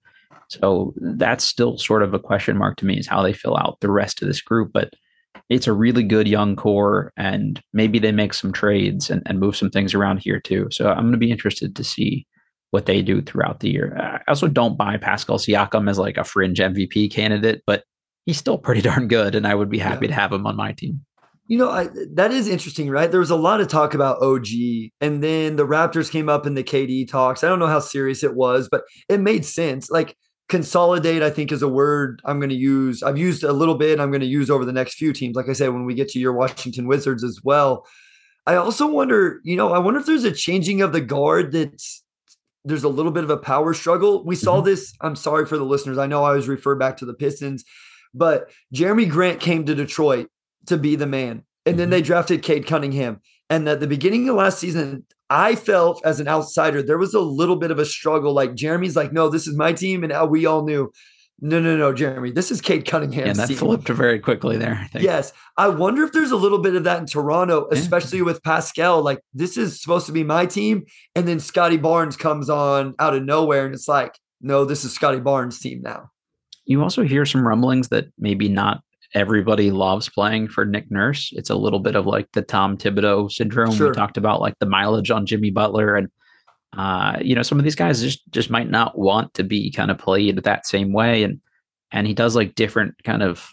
So 0.48 0.94
that's 0.96 1.44
still 1.44 1.76
sort 1.76 2.02
of 2.02 2.14
a 2.14 2.18
question 2.18 2.56
mark 2.56 2.76
to 2.78 2.86
me 2.86 2.98
is 2.98 3.06
how 3.06 3.22
they 3.22 3.34
fill 3.34 3.56
out 3.58 3.78
the 3.80 3.90
rest 3.90 4.22
of 4.22 4.28
this 4.28 4.40
group 4.40 4.70
but 4.72 4.92
it's 5.50 5.66
a 5.66 5.72
really 5.72 6.02
good 6.02 6.26
young 6.26 6.56
core 6.56 7.12
and 7.16 7.62
maybe 7.72 7.98
they 7.98 8.12
make 8.12 8.34
some 8.34 8.52
trades 8.52 9.10
and, 9.10 9.22
and 9.26 9.40
move 9.40 9.56
some 9.56 9.70
things 9.70 9.94
around 9.94 10.18
here 10.18 10.40
too. 10.40 10.68
So 10.70 10.88
i'm 10.90 11.02
going 11.02 11.12
to 11.12 11.18
be 11.18 11.30
interested 11.30 11.76
to 11.76 11.84
see 11.84 12.26
what 12.70 12.86
they 12.86 13.00
do 13.00 13.22
throughout 13.22 13.60
the 13.60 13.70
year. 13.70 13.96
I 13.98 14.30
also 14.30 14.46
don't 14.46 14.76
buy 14.76 14.98
pascal 14.98 15.38
siakam 15.38 15.88
as 15.88 15.98
like 15.98 16.16
a 16.16 16.24
fringe 16.24 16.58
mvp 16.58 17.12
candidate 17.12 17.62
but 17.66 17.84
he's 18.26 18.38
still 18.38 18.58
pretty 18.58 18.80
darn 18.80 19.08
good 19.08 19.34
and 19.34 19.46
i 19.46 19.54
would 19.54 19.70
be 19.70 19.78
happy 19.78 20.06
yeah. 20.06 20.14
to 20.14 20.20
have 20.20 20.32
him 20.32 20.46
on 20.46 20.56
my 20.56 20.72
team 20.72 21.00
you 21.48 21.56
know, 21.56 21.70
I, 21.70 21.88
that 22.12 22.30
is 22.30 22.46
interesting, 22.46 22.90
right? 22.90 23.10
There 23.10 23.20
was 23.20 23.30
a 23.30 23.36
lot 23.36 23.62
of 23.62 23.68
talk 23.68 23.94
about 23.94 24.22
OG, 24.22 24.48
and 25.00 25.24
then 25.24 25.56
the 25.56 25.66
Raptors 25.66 26.10
came 26.10 26.28
up 26.28 26.46
in 26.46 26.54
the 26.54 26.62
KD 26.62 27.08
talks. 27.10 27.42
I 27.42 27.48
don't 27.48 27.58
know 27.58 27.66
how 27.66 27.80
serious 27.80 28.22
it 28.22 28.34
was, 28.34 28.68
but 28.70 28.82
it 29.08 29.18
made 29.18 29.46
sense. 29.46 29.90
Like 29.90 30.14
consolidate, 30.50 31.22
I 31.22 31.30
think 31.30 31.50
is 31.50 31.62
a 31.62 31.68
word 31.68 32.20
I'm 32.26 32.38
going 32.38 32.50
to 32.50 32.54
use. 32.54 33.02
I've 33.02 33.16
used 33.16 33.44
a 33.44 33.52
little 33.52 33.76
bit. 33.76 33.98
I'm 33.98 34.10
going 34.10 34.20
to 34.20 34.26
use 34.26 34.50
over 34.50 34.66
the 34.66 34.74
next 34.74 34.94
few 34.94 35.14
teams. 35.14 35.36
Like 35.36 35.48
I 35.48 35.54
said, 35.54 35.72
when 35.72 35.86
we 35.86 35.94
get 35.94 36.10
to 36.10 36.18
your 36.18 36.34
Washington 36.34 36.86
Wizards 36.86 37.24
as 37.24 37.40
well. 37.42 37.86
I 38.46 38.56
also 38.56 38.86
wonder, 38.86 39.40
you 39.42 39.56
know, 39.56 39.72
I 39.72 39.78
wonder 39.78 40.00
if 40.00 40.06
there's 40.06 40.24
a 40.24 40.32
changing 40.32 40.82
of 40.82 40.92
the 40.92 41.00
guard 41.00 41.52
that's 41.52 42.02
there's 42.64 42.84
a 42.84 42.88
little 42.88 43.12
bit 43.12 43.24
of 43.24 43.30
a 43.30 43.36
power 43.38 43.72
struggle. 43.72 44.24
We 44.24 44.36
saw 44.36 44.56
mm-hmm. 44.56 44.66
this. 44.66 44.92
I'm 45.00 45.16
sorry 45.16 45.46
for 45.46 45.56
the 45.56 45.64
listeners. 45.64 45.96
I 45.96 46.06
know 46.06 46.24
I 46.24 46.32
was 46.32 46.48
referred 46.48 46.78
back 46.78 46.98
to 46.98 47.06
the 47.06 47.14
Pistons, 47.14 47.64
but 48.12 48.50
Jerami 48.74 49.08
Grant 49.08 49.40
came 49.40 49.64
to 49.64 49.74
Detroit 49.74 50.28
to 50.68 50.78
be 50.78 50.96
the 50.96 51.06
man. 51.06 51.42
And 51.66 51.78
then 51.78 51.86
mm-hmm. 51.86 51.90
they 51.90 52.02
drafted 52.02 52.42
Cade 52.42 52.66
Cunningham. 52.66 53.20
And 53.50 53.68
at 53.68 53.80
the 53.80 53.86
beginning 53.86 54.28
of 54.28 54.36
last 54.36 54.58
season, 54.58 55.04
I 55.30 55.54
felt 55.54 56.00
as 56.04 56.20
an 56.20 56.28
outsider, 56.28 56.82
there 56.82 56.98
was 56.98 57.14
a 57.14 57.20
little 57.20 57.56
bit 57.56 57.70
of 57.70 57.78
a 57.78 57.84
struggle. 57.84 58.32
Like 58.32 58.52
Jerami's 58.52 58.96
like, 58.96 59.12
no, 59.12 59.28
this 59.28 59.46
is 59.46 59.56
my 59.56 59.72
team. 59.72 60.04
And 60.04 60.30
we 60.30 60.46
all 60.46 60.64
knew, 60.64 60.92
no, 61.40 61.60
no, 61.60 61.76
no, 61.76 61.92
Jerami, 61.92 62.34
this 62.34 62.50
is 62.50 62.60
Cade 62.60 62.86
Cunningham. 62.86 63.28
And 63.28 63.38
that 63.38 63.48
team. 63.48 63.58
flipped 63.58 63.88
very 63.88 64.18
quickly 64.18 64.56
there. 64.56 64.88
I 64.94 64.98
yes. 64.98 65.32
I 65.56 65.68
wonder 65.68 66.02
if 66.04 66.12
there's 66.12 66.30
a 66.30 66.36
little 66.36 66.58
bit 66.58 66.74
of 66.74 66.84
that 66.84 66.98
in 66.98 67.06
Toronto, 67.06 67.68
especially 67.70 68.18
yeah. 68.18 68.24
with 68.24 68.42
Pascal. 68.42 69.02
Like, 69.02 69.20
this 69.34 69.56
is 69.56 69.80
supposed 69.80 70.06
to 70.06 70.12
be 70.12 70.24
my 70.24 70.46
team. 70.46 70.84
And 71.14 71.28
then 71.28 71.38
Scottie 71.40 71.76
Barnes 71.76 72.16
comes 72.16 72.50
on 72.50 72.94
out 72.98 73.14
of 73.14 73.22
nowhere. 73.22 73.66
And 73.66 73.74
it's 73.74 73.88
like, 73.88 74.18
no, 74.40 74.64
this 74.64 74.84
is 74.84 74.92
Scottie 74.92 75.20
Barnes' 75.20 75.58
team 75.58 75.80
now. 75.82 76.10
You 76.64 76.82
also 76.82 77.02
hear 77.02 77.24
some 77.24 77.46
rumblings 77.46 77.88
that 77.88 78.06
maybe 78.18 78.48
not 78.48 78.82
everybody 79.14 79.70
loves 79.70 80.08
playing 80.08 80.48
for 80.48 80.64
Nick 80.64 80.90
Nurse. 80.90 81.32
It's 81.34 81.50
a 81.50 81.56
little 81.56 81.80
bit 81.80 81.96
of 81.96 82.06
like 82.06 82.28
the 82.32 82.42
Tom 82.42 82.76
Thibodeau 82.76 83.30
syndrome. 83.30 83.74
Sure. 83.74 83.88
We 83.88 83.94
talked 83.94 84.16
about 84.16 84.40
like 84.40 84.58
the 84.58 84.66
mileage 84.66 85.10
on 85.10 85.26
Jimmy 85.26 85.50
Butler 85.50 85.96
and 85.96 86.08
uh, 86.76 87.16
you 87.20 87.34
know, 87.34 87.42
some 87.42 87.58
of 87.58 87.64
these 87.64 87.74
guys 87.74 88.02
just 88.02 88.20
just 88.30 88.50
might 88.50 88.70
not 88.70 88.98
want 88.98 89.32
to 89.34 89.42
be 89.42 89.70
kind 89.70 89.90
of 89.90 89.98
played 89.98 90.42
that 90.44 90.66
same 90.66 90.92
way. 90.92 91.22
And 91.22 91.40
and 91.92 92.06
he 92.06 92.14
does 92.14 92.36
like 92.36 92.54
different 92.54 92.94
kind 93.04 93.22
of 93.22 93.50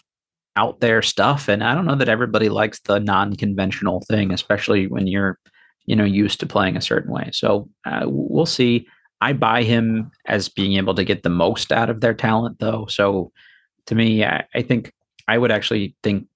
out 0.56 0.80
there 0.80 1.02
stuff. 1.02 1.48
And 1.48 1.64
I 1.64 1.74
don't 1.74 1.86
know 1.86 1.96
that 1.96 2.08
everybody 2.08 2.48
likes 2.48 2.80
the 2.80 2.98
non-conventional 2.98 4.02
thing, 4.08 4.32
especially 4.32 4.86
when 4.86 5.06
you're, 5.06 5.38
you 5.86 5.96
know, 5.96 6.04
used 6.04 6.40
to 6.40 6.46
playing 6.46 6.76
a 6.76 6.82
certain 6.82 7.12
way. 7.12 7.30
So 7.32 7.68
uh, 7.84 8.04
we'll 8.06 8.46
see. 8.46 8.86
I 9.20 9.32
buy 9.32 9.62
him 9.62 10.10
as 10.26 10.48
being 10.48 10.74
able 10.76 10.94
to 10.94 11.04
get 11.04 11.22
the 11.22 11.30
most 11.30 11.72
out 11.72 11.90
of 11.90 12.00
their 12.00 12.14
talent, 12.14 12.58
though. 12.58 12.86
So 12.88 13.32
to 13.86 13.94
me, 13.94 14.24
I, 14.24 14.44
I 14.54 14.62
think 14.62 14.92
I 15.28 15.38
would 15.38 15.50
actually 15.50 15.96
think 16.02 16.26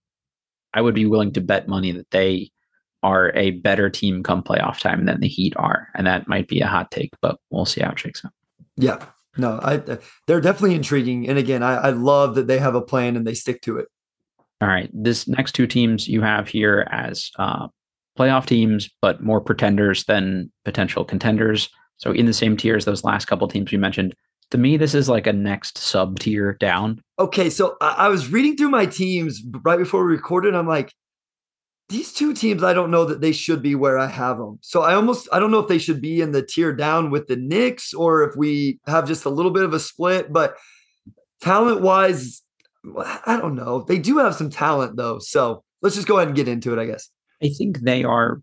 I 0.75 0.81
would 0.81 0.95
be 0.95 1.07
willing 1.07 1.33
to 1.33 1.41
bet 1.41 1.69
money 1.69 1.93
that 1.93 2.11
they 2.11 2.51
are 3.03 3.33
a 3.35 3.53
better 3.53 3.89
team 3.89 4.23
come 4.23 4.43
playoff 4.43 4.81
time 4.81 5.07
than 5.07 5.21
the 5.21 5.29
Heat 5.29 5.55
are, 5.57 5.89
and 5.95 6.07
that 6.07 6.29
might 6.29 6.49
be 6.49 6.61
a 6.61 6.67
hot 6.67 6.91
take, 6.91 7.11
but 7.21 7.39
we'll 7.51 7.65
see 7.65 7.81
how 7.81 7.91
it 7.91 7.99
shakes 7.99 8.25
out. 8.25 8.33
Yeah, 8.77 9.05
no, 9.37 9.59
I 9.63 9.99
they're 10.27 10.41
definitely 10.41 10.77
intriguing, 10.77 11.29
and 11.29 11.39
again, 11.39 11.63
I, 11.63 11.77
I 11.77 11.91
love 11.91 12.35
that 12.35 12.47
they 12.47 12.59
have 12.59 12.75
a 12.75 12.83
plan 12.83 13.17
and 13.17 13.27
they 13.27 13.35
stick 13.35 13.63
to 13.63 13.79
it. 13.79 13.89
All 14.61 14.69
right, 14.69 14.91
this 14.93 15.27
next 15.27 15.53
two 15.53 15.67
teams 15.67 16.07
you 16.07 16.21
have 16.21 16.47
here 16.47 16.87
as 16.91 17.31
uh, 17.39 17.69
playoff 18.19 18.45
teams, 18.45 18.91
but 19.01 19.23
more 19.23 19.41
pretenders 19.41 20.05
than 20.05 20.53
potential 20.65 21.05
contenders. 21.05 21.71
So 21.97 22.13
in 22.13 22.27
the 22.27 22.35
same 22.35 22.57
tier 22.57 22.77
as 22.77 22.85
those 22.85 23.05
last 23.05 23.27
couple 23.27 23.49
teams 23.49 23.73
we 23.73 23.79
mentioned, 23.79 24.15
to 24.51 24.59
me, 24.59 24.77
this 24.77 24.95
is 24.95 25.09
like 25.09 25.27
a 25.27 25.33
next 25.33 25.79
sub 25.79 26.19
tier 26.19 26.55
down. 26.55 27.03
Okay, 27.19 27.51
so 27.51 27.77
I, 27.81 27.95
I 27.99 28.09
was 28.09 28.31
reading 28.31 28.57
through 28.57 28.71
my 28.71 28.87
teams 28.87 29.43
right 29.63 29.79
before 29.79 30.05
we 30.05 30.13
recorded. 30.13 30.55
I'm 30.55 30.67
like, 30.67 30.93
these 31.89 32.13
two 32.13 32.35
teams, 32.35 32.63
I 32.63 32.73
don't 32.73 32.91
know 32.91 33.05
that 33.05 33.21
they 33.21 33.33
should 33.33 33.63
be 33.63 33.75
where 33.75 33.99
I 33.99 34.07
have 34.07 34.39
them. 34.39 34.59
So 34.63 34.83
I 34.83 34.95
almost, 34.95 35.29
I 35.33 35.41
don't 35.41 35.51
know 35.51 35.59
if 35.59 35.69
they 35.69 35.79
should 35.79 36.01
be 36.01 36.21
in 36.21 36.31
the 36.31 36.43
tier 36.43 36.73
down 36.73 37.11
with 37.11 37.27
the 37.27 37.37
Knicks 37.37 37.93
or 37.93 38.23
if 38.23 38.37
we 38.37 38.79
have 38.87 39.07
just 39.07 39.25
a 39.25 39.31
little 39.31 39.51
bit 39.51 39.65
of 39.65 39.75
a 39.75 39.81
split. 39.81 40.33
But 40.33 40.57
talent 41.43 41.81
wise, 41.81 42.43
I 43.27 43.39
don't 43.41 43.57
know. 43.57 43.83
They 43.83 43.99
do 43.99 44.19
have 44.19 44.37
some 44.37 44.51
talent 44.51 44.97
though. 44.97 45.19
So 45.19 45.65
let's 45.83 45.97
just 45.97 46.07
go 46.07 46.17
ahead 46.17 46.29
and 46.29 46.37
get 46.37 46.49
into 46.49 46.73
it, 46.73 46.81
I 46.81 46.87
guess. 46.87 47.09
I 47.43 47.49
think 47.49 47.81
they 47.81 48.05
are 48.05 48.41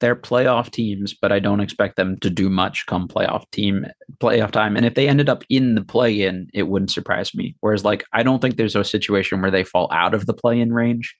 they're 0.00 0.16
playoff 0.16 0.70
teams, 0.70 1.14
but 1.14 1.32
I 1.32 1.38
don't 1.38 1.60
expect 1.60 1.96
them 1.96 2.18
to 2.20 2.28
do 2.30 2.50
much 2.50 2.84
come 2.86 3.08
playoff 3.08 3.50
team 3.50 3.86
playoff 4.18 4.50
time. 4.50 4.76
And 4.76 4.84
if 4.84 4.94
they 4.94 5.08
ended 5.08 5.28
up 5.28 5.42
in 5.48 5.74
the 5.74 5.84
play 5.84 6.22
in, 6.22 6.48
it 6.52 6.64
wouldn't 6.64 6.90
surprise 6.90 7.34
me. 7.34 7.56
Whereas 7.60 7.84
like 7.84 8.04
I 8.12 8.22
don't 8.22 8.40
think 8.40 8.56
there's 8.56 8.76
a 8.76 8.84
situation 8.84 9.40
where 9.40 9.50
they 9.50 9.64
fall 9.64 9.88
out 9.92 10.12
of 10.14 10.26
the 10.26 10.34
play 10.34 10.60
in 10.60 10.72
range. 10.72 11.14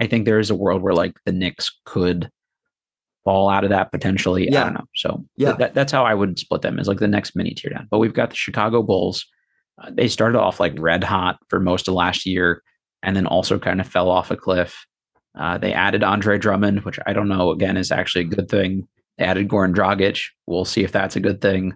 I 0.00 0.06
think 0.06 0.24
there 0.24 0.38
is 0.38 0.50
a 0.50 0.54
world 0.54 0.82
where 0.82 0.94
like 0.94 1.14
the 1.24 1.32
Knicks 1.32 1.70
could 1.84 2.30
fall 3.24 3.48
out 3.50 3.64
of 3.64 3.70
that 3.70 3.92
potentially. 3.92 4.48
Yeah. 4.50 4.60
I 4.60 4.64
don't 4.64 4.74
know. 4.74 4.84
So 4.94 5.24
Yeah. 5.36 5.52
that, 5.52 5.74
that's 5.74 5.92
how 5.92 6.04
I 6.04 6.14
would 6.14 6.38
split 6.38 6.62
them 6.62 6.78
is 6.78 6.88
like 6.88 6.98
the 7.00 7.08
next 7.08 7.34
mini 7.36 7.50
tier 7.54 7.70
down. 7.70 7.88
But 7.90 7.98
we've 7.98 8.14
got 8.14 8.30
the 8.30 8.36
Chicago 8.36 8.82
Bulls. 8.82 9.26
Uh, 9.82 9.90
they 9.92 10.08
started 10.08 10.38
off 10.38 10.60
like 10.60 10.74
red 10.78 11.04
hot 11.04 11.38
for 11.48 11.60
most 11.60 11.88
of 11.88 11.94
last 11.94 12.24
year 12.24 12.62
and 13.02 13.16
then 13.16 13.26
also 13.26 13.58
kind 13.58 13.80
of 13.80 13.86
fell 13.88 14.10
off 14.10 14.30
a 14.30 14.36
cliff. 14.36 14.86
Uh, 15.38 15.58
they 15.58 15.72
added 15.72 16.02
Andre 16.02 16.38
Drummond, 16.38 16.84
which 16.84 16.98
I 17.06 17.12
don't 17.12 17.28
know, 17.28 17.50
again, 17.50 17.76
is 17.76 17.92
actually 17.92 18.22
a 18.22 18.28
good 18.28 18.48
thing. 18.48 18.88
They 19.18 19.24
added 19.24 19.48
Goran 19.48 19.74
Dragic. 19.74 20.24
We'll 20.46 20.64
see 20.64 20.82
if 20.82 20.92
that's 20.92 21.16
a 21.16 21.20
good 21.20 21.40
thing. 21.40 21.74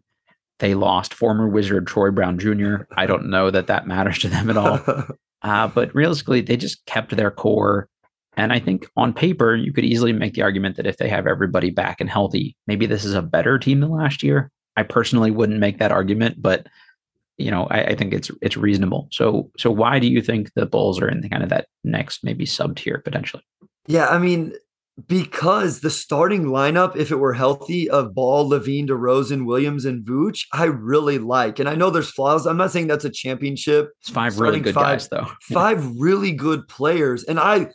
They 0.59 0.74
lost 0.74 1.14
former 1.14 1.48
Wizard 1.48 1.86
Troy 1.86 2.11
Brown 2.11 2.38
Jr. 2.38 2.84
I 2.96 3.07
don't 3.07 3.28
know 3.28 3.50
that 3.50 3.66
that 3.66 3.86
matters 3.86 4.18
to 4.20 4.28
them 4.28 4.50
at 4.50 4.57
all. 4.57 4.80
Uh, 5.44 5.68
but 5.68 5.94
realistically, 5.94 6.40
they 6.40 6.57
just 6.57 6.86
kept 6.86 7.14
their 7.14 7.30
core. 7.30 7.86
And 8.34 8.50
I 8.50 8.59
think 8.59 8.88
on 8.96 9.12
paper, 9.12 9.55
you 9.55 9.74
could 9.74 9.84
easily 9.84 10.11
make 10.11 10.32
the 10.32 10.40
argument 10.40 10.76
that 10.76 10.86
if 10.86 10.96
they 10.96 11.09
have 11.11 11.26
everybody 11.26 11.68
back 11.68 12.00
and 12.00 12.09
healthy, 12.09 12.57
maybe 12.66 12.86
this 12.86 13.05
is 13.05 13.12
a 13.12 13.20
better 13.20 13.59
team 13.59 13.80
than 13.80 13.90
last 13.90 14.22
year. 14.22 14.50
I 14.76 14.84
personally 14.84 15.30
wouldn't 15.30 15.61
make 15.61 15.78
that 15.80 15.92
argument, 15.92 16.40
but 16.40 16.66
you 17.39 17.51
know, 17.51 17.66
I, 17.70 17.85
I 17.85 17.95
think 17.95 18.12
it's 18.12 18.30
it's 18.43 18.57
reasonable. 18.57 19.09
So 19.11 19.51
so 19.59 19.70
why 19.70 19.99
do 19.99 20.07
you 20.07 20.22
think 20.22 20.53
the 20.55 20.66
Bulls 20.66 21.01
are 21.01 21.09
in 21.09 21.20
the 21.20 21.28
kind 21.28 21.43
of 21.43 21.49
that 21.49 21.66
next 21.82 22.24
maybe 22.24 22.47
sub 22.47 22.76
tier 22.76 22.99
potentially? 22.99 23.43
Yeah, 23.87 24.07
I 24.07 24.18
mean, 24.18 24.55
because 25.09 25.80
the 25.80 25.91
starting 25.91 26.45
lineup, 26.45 26.95
if 26.95 27.11
it 27.11 27.16
were 27.16 27.32
healthy, 27.32 27.91
of 27.91 28.14
Ball, 28.14 28.49
LaVine, 28.49 28.89
DeRozan, 28.89 29.45
Williams, 29.45 29.85
and 29.85 30.05
Vooch, 30.05 30.47
I 30.53 30.64
really 30.64 31.18
like. 31.18 31.59
And 31.59 31.68
I 31.68 31.74
know 31.74 31.91
there's 31.91 32.11
flaws. 32.11 32.47
I'm 32.47 32.57
not 32.57 32.70
saying 32.70 32.87
that's 32.87 33.05
a 33.05 33.11
championship. 33.11 33.91
It's 34.01 34.11
five 34.11 34.39
really 34.39 34.61
good 34.61 34.74
five- 34.74 34.85
guys 34.85 35.09
though. 35.09 35.26
Five 35.53 35.85
really 35.99 36.32
good 36.32 36.68
players. 36.68 37.24
And 37.24 37.41
I 37.41 37.68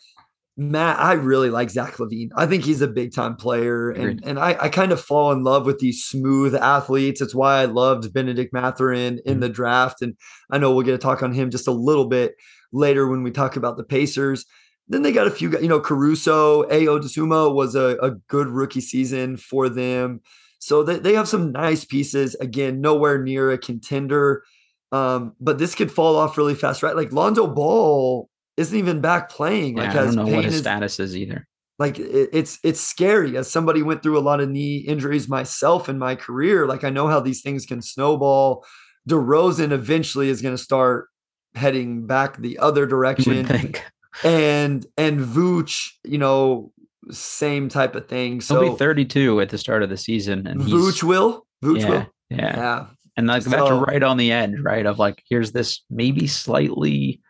Matt, 0.59 0.99
I 0.99 1.13
really 1.13 1.49
like 1.49 1.69
Zach 1.69 1.95
LaVine. 1.95 2.31
I 2.35 2.45
think 2.45 2.65
he's 2.65 2.81
a 2.81 2.87
big 2.87 3.13
time 3.13 3.37
player. 3.37 3.89
And 3.91 4.21
and 4.25 4.37
I, 4.37 4.57
I 4.59 4.69
kind 4.69 4.91
of 4.91 4.99
fall 4.99 5.31
in 5.31 5.43
love 5.43 5.65
with 5.65 5.79
these 5.79 6.03
smooth 6.03 6.53
athletes. 6.53 7.21
It's 7.21 7.33
why 7.33 7.61
I 7.61 7.65
loved 7.65 8.11
Bennedict 8.13 8.51
Mathurin 8.51 9.21
in 9.25 9.37
Mhm. 9.37 9.41
the 9.41 9.49
draft. 9.49 10.01
And 10.01 10.15
I 10.51 10.57
know 10.57 10.73
we'll 10.75 10.85
get 10.85 10.91
to 10.91 10.97
talk 10.97 11.23
on 11.23 11.31
him 11.31 11.49
just 11.49 11.67
a 11.67 11.71
little 11.71 12.09
bit 12.09 12.35
later 12.73 13.07
when 13.07 13.23
we 13.23 13.31
talk 13.31 13.55
about 13.55 13.77
the 13.77 13.85
Pacers. 13.85 14.45
Then 14.89 15.01
they 15.01 15.13
got 15.13 15.27
a 15.27 15.31
few, 15.31 15.49
guys, 15.49 15.61
you 15.61 15.69
know, 15.69 15.79
Caruso, 15.79 16.63
Ayo 16.63 16.99
Dosunmu 16.99 17.53
was 17.55 17.75
a, 17.75 17.97
a 18.01 18.11
good 18.27 18.47
rookie 18.49 18.81
season 18.81 19.37
for 19.37 19.69
them. 19.69 20.19
So 20.59 20.83
they, 20.83 20.99
they 20.99 21.13
have 21.13 21.27
some 21.29 21.53
nice 21.53 21.85
pieces. 21.85 22.35
Again, 22.35 22.81
nowhere 22.81 23.23
near 23.23 23.49
a 23.49 23.57
contender. 23.57 24.43
Um, 24.91 25.35
but 25.39 25.57
this 25.57 25.73
could 25.73 25.91
fall 25.91 26.17
off 26.17 26.37
really 26.37 26.55
fast, 26.55 26.83
right? 26.83 26.95
Like 26.97 27.13
Lonzo 27.13 27.47
Ball 27.47 28.29
isn't 28.59 28.77
even 28.77 29.01
back 29.01 29.29
playing. 29.29 29.77
Yeah, 29.77 29.83
Like 29.83 29.95
I 29.95 30.03
don't 30.05 30.15
know 30.15 30.25
pain 30.25 30.35
what 30.35 30.45
his 30.45 30.55
is- 30.55 30.61
status 30.61 30.99
is 30.99 31.15
either. 31.15 31.47
like 31.79 31.97
it, 31.99 32.29
it's 32.33 32.59
it's 32.63 32.79
scary. 32.81 33.37
As 33.37 33.49
somebody 33.49 33.81
went 33.81 34.03
through 34.03 34.17
a 34.17 34.21
lot 34.29 34.39
of 34.41 34.49
knee 34.49 34.77
injuries 34.77 35.27
myself 35.29 35.87
in 35.89 35.97
my 35.97 36.15
career 36.15 36.67
like 36.67 36.83
i 36.83 36.89
know 36.89 37.07
how 37.07 37.19
these 37.19 37.41
things 37.41 37.65
can 37.65 37.81
snowball. 37.81 38.65
DeRozan 39.09 39.71
eventually 39.71 40.29
is 40.29 40.41
going 40.41 40.55
to 40.55 40.61
start 40.61 41.07
heading 41.55 42.05
back 42.05 42.37
the 42.37 42.59
other 42.59 42.85
direction. 42.85 43.47
and 44.23 44.85
and 44.97 45.19
Vooch 45.19 45.91
you 46.03 46.17
know 46.17 46.71
same 47.11 47.69
type 47.69 47.95
of 47.95 48.07
thing. 48.07 48.33
He'll 48.33 48.41
so 48.41 48.71
be 48.71 48.77
32 48.77 49.41
at 49.41 49.49
the 49.49 49.57
start 49.57 49.81
of 49.81 49.89
the 49.89 49.97
season, 49.97 50.45
and 50.45 50.61
Vooch 50.61 51.01
will? 51.01 51.47
Vooch 51.63 51.79
yeah, 51.81 51.89
will? 51.89 52.05
yeah, 52.29 52.55
yeah. 52.57 52.85
And 53.17 53.27
like 53.27 53.43
that's 53.43 53.71
right 53.71 54.03
on 54.03 54.17
the 54.17 54.31
edge, 54.31 54.55
right? 54.61 54.85
Of 54.85 54.99
like, 54.99 55.23
here's 55.27 55.51
this 55.53 55.81
maybe 55.89 56.27
slightly 56.27 57.21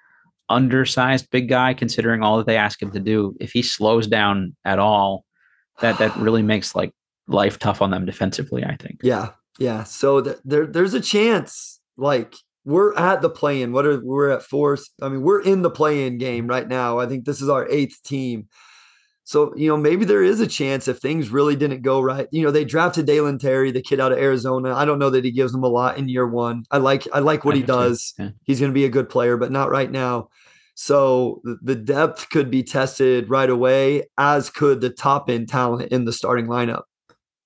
undersized 0.49 1.29
big 1.29 1.49
guy, 1.49 1.73
considering 1.73 2.23
all 2.23 2.37
that 2.37 2.45
they 2.45 2.57
ask 2.57 2.81
him 2.81 2.91
to 2.91 2.99
do. 2.99 3.35
If 3.39 3.51
he 3.51 3.61
slows 3.61 4.07
down 4.07 4.55
at 4.65 4.79
all, 4.79 5.25
that 5.81 5.97
that 5.99 6.15
really 6.17 6.43
makes 6.43 6.75
like 6.75 6.91
life 7.27 7.59
tough 7.59 7.81
on 7.81 7.91
them 7.91 8.05
defensively. 8.05 8.63
I 8.63 8.75
think. 8.75 8.99
Yeah, 9.03 9.31
yeah. 9.59 9.83
So 9.83 10.21
th- 10.21 10.37
there, 10.43 10.65
there's 10.65 10.93
a 10.93 11.01
chance. 11.01 11.79
Like 11.97 12.35
we're 12.65 12.95
at 12.95 13.21
the 13.21 13.29
play-in. 13.29 13.71
What 13.71 13.85
are 13.85 13.99
we're 14.03 14.29
at 14.29 14.43
fourth? 14.43 14.87
I 15.01 15.09
mean, 15.09 15.21
we're 15.21 15.41
in 15.41 15.61
the 15.61 15.69
play-in 15.69 16.17
game 16.17 16.47
right 16.47 16.67
now. 16.67 16.99
I 16.99 17.05
think 17.05 17.25
this 17.25 17.41
is 17.41 17.49
our 17.49 17.67
eighth 17.69 18.01
team. 18.03 18.47
So 19.30 19.53
you 19.55 19.67
know, 19.67 19.77
maybe 19.77 20.05
there 20.05 20.23
is 20.23 20.39
a 20.39 20.47
chance 20.47 20.88
if 20.88 20.97
things 20.97 21.30
really 21.30 21.55
didn't 21.55 21.84
go 21.84 22.01
right. 22.01 22.27
You 22.32 22.41
know, 22.43 22.49
they 22.49 22.65
drafted 22.65 23.05
Dalen 23.05 23.38
Terry, 23.38 23.69
the 23.69 23.80
kid 23.80 23.99
out 23.99 24.11
of 24.11 24.17
Arizona. 24.17 24.73
I 24.73 24.86
don't 24.86 24.97
know 24.97 25.11
that 25.11 25.23
he 25.23 25.30
gives 25.30 25.51
them 25.51 25.63
a 25.63 25.67
lot 25.67 25.99
in 25.99 26.09
year 26.09 26.27
one. 26.27 26.63
I 26.71 26.80
like 26.80 27.07
I 27.13 27.19
like 27.19 27.45
what 27.45 27.53
I 27.53 27.57
he 27.57 27.63
does. 27.63 28.15
yeah. 28.17 28.30
He's 28.45 28.59
going 28.59 28.71
to 28.71 28.73
be 28.73 28.86
a 28.86 28.89
good 28.89 29.07
player, 29.07 29.38
but 29.38 29.51
not 29.51 29.69
right 29.69 29.91
now. 29.91 30.30
So 30.73 31.41
the- 31.43 31.59
the 31.61 31.75
depth 31.75 32.32
could 32.32 32.49
be 32.49 32.63
tested 32.63 33.30
right 33.30 33.51
away, 33.51 34.07
as 34.17 34.49
could 34.49 34.82
the 34.82 34.89
top 34.89 35.30
end 35.30 35.47
talent 35.47 35.91
in 35.91 36.05
the 36.05 36.11
starting 36.11 36.47
lineup. 36.47 36.86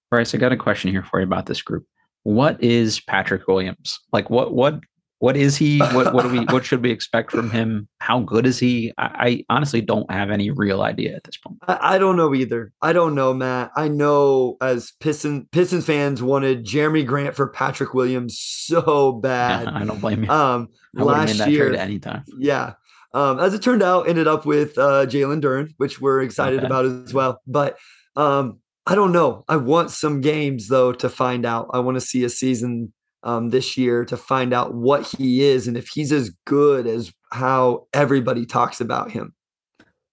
Bryce, 0.09 0.33
I 0.33 0.37
got 0.37 0.53
a 0.53 0.57
question 0.57 0.89
here 0.89 1.03
for 1.03 1.19
you 1.19 1.25
about 1.25 1.47
this 1.47 1.61
group. 1.61 1.85
What 2.21 2.63
is 2.63 3.01
Patrick 3.01 3.45
Williams? 3.45 3.99
Like 4.13 4.29
what 4.29 4.53
what 4.53 4.79
what 5.23 5.37
is 5.37 5.55
he? 5.55 5.79
What 5.79 6.13
what 6.13 6.23
do 6.23 6.29
we 6.29 6.39
what 6.49 6.65
should 6.65 6.83
we 6.83 6.91
expect 6.91 7.31
from 7.31 7.49
him? 7.49 7.87
How 7.99 8.19
good 8.19 8.45
is 8.45 8.59
he? 8.59 8.91
I, 8.97 9.45
I 9.47 9.55
honestly 9.55 9.79
don't 9.79 10.11
have 10.11 10.29
any 10.29 10.51
real 10.51 10.81
idea 10.81 11.15
at 11.15 11.23
this 11.23 11.37
point. 11.37 11.59
I, 11.65 11.95
I 11.95 11.97
don't 11.97 12.17
know 12.17 12.35
either. 12.35 12.73
I 12.81 12.91
don't 12.91 13.15
know, 13.15 13.33
Matt. 13.33 13.71
I 13.77 13.87
know 13.87 14.57
as 14.59 14.91
Piston 14.99 15.47
Pistons 15.53 15.85
fans 15.85 16.21
wanted 16.21 16.65
Jerami 16.65 17.05
Grant 17.05 17.37
for 17.37 17.47
Patrick 17.47 17.93
Williams 17.93 18.37
so 18.37 19.13
bad. 19.13 19.63
Yeah, 19.63 19.71
I 19.79 19.85
don't 19.85 20.01
blame 20.01 20.25
you. 20.25 20.29
Um, 20.29 20.67
I 20.97 20.99
have 20.99 21.07
made 21.07 21.13
last 21.13 21.37
that 21.37 21.51
year, 21.51 21.69
trade 21.69 21.79
anytime. 21.79 22.25
yeah. 22.37 22.73
Um, 23.13 23.39
as 23.39 23.53
it 23.53 23.61
turned 23.61 23.81
out, 23.81 24.09
ended 24.09 24.27
up 24.27 24.45
with 24.45 24.77
uh, 24.77 25.05
Jalen 25.05 25.39
Duren, 25.41 25.73
which 25.77 26.01
we're 26.01 26.21
excited 26.21 26.65
about 26.65 26.83
as 26.83 27.13
well. 27.13 27.39
But 27.47 27.77
um, 28.17 28.59
I 28.85 28.95
don't 28.95 29.13
know. 29.13 29.45
I 29.47 29.55
want 29.55 29.89
some 29.91 30.19
games 30.19 30.67
though 30.67 30.91
to 30.91 31.07
find 31.07 31.45
out. 31.45 31.69
I 31.73 31.79
want 31.79 31.95
to 31.95 32.01
see 32.01 32.25
a 32.25 32.29
season 32.29 32.91
um, 33.23 33.49
this 33.49 33.77
year 33.77 34.05
to 34.05 34.17
find 34.17 34.53
out 34.53 34.73
what 34.73 35.07
he 35.17 35.43
is 35.43 35.67
and 35.67 35.77
if 35.77 35.87
he's 35.87 36.11
as 36.11 36.29
good 36.45 36.85
as 36.85 37.11
how 37.31 37.87
everybody 37.93 38.45
talks 38.45 38.81
about 38.81 39.11
him. 39.11 39.33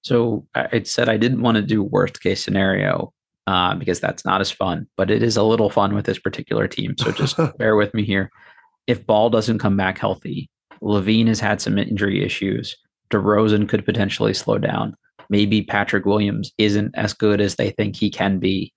So 0.02 0.46
I 0.54 0.82
said 0.84 1.08
I 1.08 1.16
didn't 1.16 1.42
want 1.42 1.56
to 1.56 1.62
do 1.62 1.82
worst 1.82 2.22
case 2.22 2.42
scenario 2.42 3.12
uh, 3.46 3.74
because 3.74 4.00
that's 4.00 4.24
not 4.24 4.40
as 4.40 4.50
fun, 4.50 4.86
but 4.96 5.10
it 5.10 5.22
is 5.22 5.36
a 5.36 5.42
little 5.42 5.70
fun 5.70 5.94
with 5.94 6.06
this 6.06 6.18
particular 6.18 6.68
team. 6.68 6.94
So 6.98 7.12
just 7.12 7.36
bear 7.58 7.76
with 7.76 7.92
me 7.92 8.04
here. 8.04 8.30
If 8.86 9.06
Ball 9.06 9.28
doesn't 9.28 9.58
come 9.58 9.76
back 9.76 9.98
healthy, 9.98 10.48
LaVine 10.82 11.26
has 11.26 11.40
had 11.40 11.60
some 11.60 11.76
injury 11.76 12.24
issues. 12.24 12.76
DeRozan 13.10 13.68
could 13.68 13.84
potentially 13.84 14.32
slow 14.32 14.56
down. 14.56 14.96
Maybe 15.28 15.62
Patrick 15.62 16.06
Williams 16.06 16.52
isn't 16.58 16.94
as 16.96 17.12
good 17.12 17.40
as 17.40 17.56
they 17.56 17.70
think 17.70 17.96
he 17.96 18.10
can 18.10 18.38
be, 18.38 18.72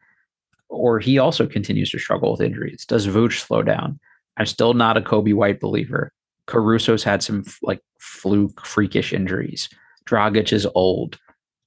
or 0.69 0.99
he 0.99 1.17
also 1.17 1.47
continues 1.47 1.89
to 1.91 1.99
struggle 1.99 2.31
with 2.31 2.41
injuries. 2.41 2.85
Does 2.85 3.07
Vooch 3.07 3.39
slow 3.39 3.63
down? 3.63 3.99
I'm 4.37 4.45
still 4.45 4.73
not 4.73 4.97
a 4.97 5.01
Coby 5.01 5.33
White 5.33 5.59
believer. 5.59 6.11
Caruso's 6.47 7.03
had 7.03 7.23
some 7.23 7.45
like 7.61 7.79
fluke, 7.99 8.65
freakish 8.65 9.13
injuries. 9.13 9.69
Dragic 10.07 10.51
is 10.51 10.67
old. 10.75 11.17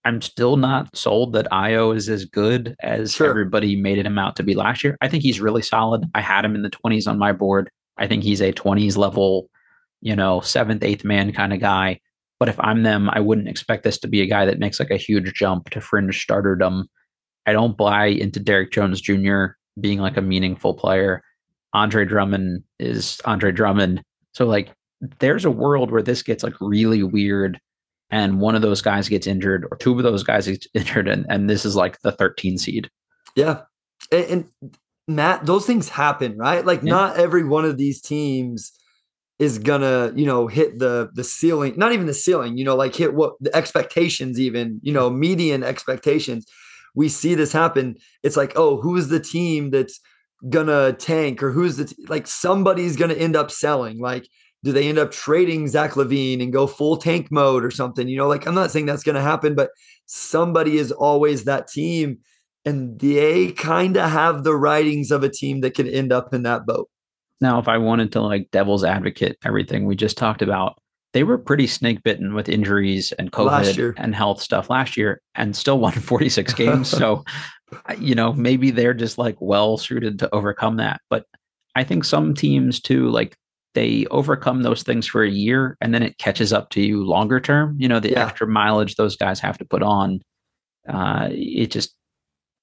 I'm 0.04 0.20
still 0.22 0.56
not 0.56 0.94
sold 0.96 1.32
that 1.32 1.50
Ayo 1.50 1.94
is 1.96 2.08
as 2.08 2.24
good 2.26 2.76
as 2.80 3.14
Sure. 3.14 3.28
everybody 3.28 3.74
made 3.74 3.98
him 4.04 4.18
out 4.18 4.36
to 4.36 4.42
be 4.44 4.54
last 4.54 4.84
year. 4.84 4.96
I 5.00 5.08
think 5.08 5.22
he's 5.22 5.40
really 5.40 5.62
solid. 5.62 6.04
I 6.14 6.20
had 6.20 6.44
him 6.44 6.54
in 6.54 6.62
the 6.62 6.70
20s 6.70 7.08
on 7.08 7.18
my 7.18 7.32
board. 7.32 7.70
I 7.98 8.06
think 8.06 8.22
he's 8.22 8.40
a 8.42 8.52
20s 8.52 8.96
level, 8.96 9.48
you 10.02 10.14
know, 10.14 10.40
seventh, 10.40 10.84
eighth 10.84 11.04
man 11.04 11.32
kind 11.32 11.52
of 11.52 11.60
guy. 11.60 11.98
But 12.38 12.48
if 12.48 12.60
I'm 12.60 12.82
them, 12.82 13.08
I 13.10 13.20
wouldn't 13.20 13.48
expect 13.48 13.82
this 13.82 13.98
to 14.00 14.08
be 14.08 14.20
a 14.20 14.26
guy 14.26 14.44
that 14.44 14.58
makes 14.58 14.78
like 14.78 14.90
a 14.90 14.96
huge 14.98 15.32
jump 15.34 15.70
to 15.70 15.80
fringe 15.80 16.24
starterdom. 16.24 16.84
I 17.46 17.52
don't 17.52 17.76
buy 17.76 18.06
into 18.06 18.38
Derrick 18.38 18.72
Jones 18.72 19.00
Jr. 19.00 19.46
being 19.80 19.98
like 20.00 20.16
a 20.18 20.22
meaningful 20.22 20.74
player. 20.74 21.22
Andre 21.76 22.06
Drummond 22.06 22.62
is 22.78 23.20
Andre 23.26 23.52
Drummond. 23.52 24.02
So 24.32 24.46
like 24.46 24.72
there's 25.18 25.44
a 25.44 25.50
world 25.50 25.90
where 25.90 26.02
this 26.02 26.22
gets 26.22 26.42
like 26.42 26.54
really 26.60 27.02
weird 27.02 27.60
and 28.10 28.40
one 28.40 28.54
of 28.54 28.62
those 28.62 28.80
guys 28.80 29.10
gets 29.10 29.26
injured 29.26 29.66
or 29.70 29.76
two 29.76 29.96
of 29.96 30.02
those 30.02 30.22
guys 30.22 30.46
get 30.46 30.66
injured 30.74 31.06
and, 31.06 31.26
and 31.28 31.50
this 31.50 31.66
is 31.66 31.76
like 31.76 32.00
the 32.00 32.12
13 32.12 32.56
seed. 32.56 32.90
Yeah. 33.36 33.62
And, 34.10 34.24
and 34.24 34.72
Matt, 35.06 35.44
those 35.44 35.66
things 35.66 35.90
happen, 35.90 36.38
right? 36.38 36.64
Like 36.64 36.82
Yeah. 36.82 36.92
not 36.92 37.16
every 37.18 37.44
one 37.44 37.66
of 37.66 37.76
these 37.76 38.00
teams 38.00 38.72
is 39.38 39.58
gonna, 39.58 40.12
you 40.16 40.24
know, 40.24 40.46
hit 40.46 40.78
the 40.78 41.10
the 41.12 41.24
ceiling, 41.24 41.74
not 41.76 41.92
even 41.92 42.06
the 42.06 42.14
ceiling, 42.14 42.56
you 42.56 42.64
know, 42.64 42.74
like 42.74 42.94
hit 42.94 43.12
what 43.12 43.34
the 43.40 43.54
expectations, 43.54 44.40
even, 44.40 44.80
you 44.82 44.92
know, 44.92 45.10
median 45.10 45.62
expectations. 45.62 46.46
We 46.94 47.10
see 47.10 47.34
this 47.34 47.52
happen. 47.52 47.96
It's 48.22 48.38
like, 48.38 48.54
oh, 48.56 48.80
who 48.80 48.96
is 48.96 49.10
the 49.10 49.20
team 49.20 49.70
that's 49.70 50.00
gonna 50.48 50.92
tank 50.92 51.42
or 51.42 51.50
who's 51.50 51.76
the 51.76 51.86
t- 51.86 52.06
like 52.08 52.26
somebody's 52.26 52.96
gonna 52.96 53.14
end 53.14 53.36
up 53.36 53.50
selling? 53.50 53.98
Like, 53.98 54.28
do 54.62 54.72
they 54.72 54.88
end 54.88 54.98
up 54.98 55.10
trading 55.10 55.68
Zach 55.68 55.92
LaVine 55.92 56.42
and 56.42 56.52
go 56.52 56.66
full 56.66 56.96
tank 56.96 57.30
mode 57.30 57.64
or 57.64 57.70
something? 57.70 58.08
You 58.08 58.18
know, 58.18 58.28
like 58.28 58.46
I'm 58.46 58.54
not 58.54 58.70
saying 58.70 58.86
that's 58.86 59.02
gonna 59.02 59.22
happen, 59.22 59.54
but 59.54 59.70
somebody 60.06 60.78
is 60.78 60.92
always 60.92 61.44
that 61.44 61.68
team 61.68 62.18
and 62.64 62.98
they 62.98 63.52
kind 63.52 63.96
of 63.96 64.10
have 64.10 64.42
the 64.42 64.56
writings 64.56 65.10
of 65.10 65.22
a 65.22 65.28
team 65.28 65.60
that 65.60 65.74
could 65.74 65.88
end 65.88 66.12
up 66.12 66.34
in 66.34 66.42
that 66.42 66.66
boat. 66.66 66.90
Now, 67.40 67.58
if 67.58 67.68
I 67.68 67.78
wanted 67.78 68.12
to 68.12 68.20
like 68.20 68.50
devil's 68.50 68.84
advocate 68.84 69.38
everything 69.44 69.86
we 69.86 69.94
just 69.94 70.16
talked 70.18 70.42
about, 70.42 70.80
they 71.12 71.22
were 71.22 71.38
pretty 71.38 71.66
snake 71.66 72.02
bitten 72.02 72.34
with 72.34 72.48
injuries 72.48 73.12
and 73.12 73.30
COVID 73.30 73.94
and 73.96 74.14
health 74.14 74.42
stuff 74.42 74.68
last 74.68 74.96
year 74.96 75.22
and 75.34 75.54
still 75.56 75.78
won 75.78 75.92
46 75.92 76.52
games. 76.54 76.88
so, 76.90 77.24
you 77.98 78.14
know, 78.14 78.32
maybe 78.32 78.70
they're 78.70 78.94
just 78.94 79.18
like 79.18 79.36
well 79.40 79.76
suited 79.76 80.18
to 80.20 80.34
overcome 80.34 80.76
that. 80.76 81.00
But 81.10 81.26
I 81.74 81.84
think 81.84 82.04
some 82.04 82.34
teams 82.34 82.80
too, 82.80 83.08
like 83.10 83.36
they 83.74 84.06
overcome 84.10 84.62
those 84.62 84.82
things 84.82 85.06
for 85.06 85.22
a 85.22 85.30
year 85.30 85.76
and 85.80 85.92
then 85.92 86.02
it 86.02 86.18
catches 86.18 86.52
up 86.52 86.70
to 86.70 86.80
you 86.80 87.04
longer 87.04 87.40
term. 87.40 87.76
You 87.78 87.88
know, 87.88 88.00
the 88.00 88.12
yeah. 88.12 88.26
extra 88.26 88.46
mileage 88.46 88.94
those 88.94 89.16
guys 89.16 89.40
have 89.40 89.58
to 89.58 89.64
put 89.64 89.82
on, 89.82 90.22
uh, 90.88 91.28
it 91.30 91.70
just, 91.70 91.94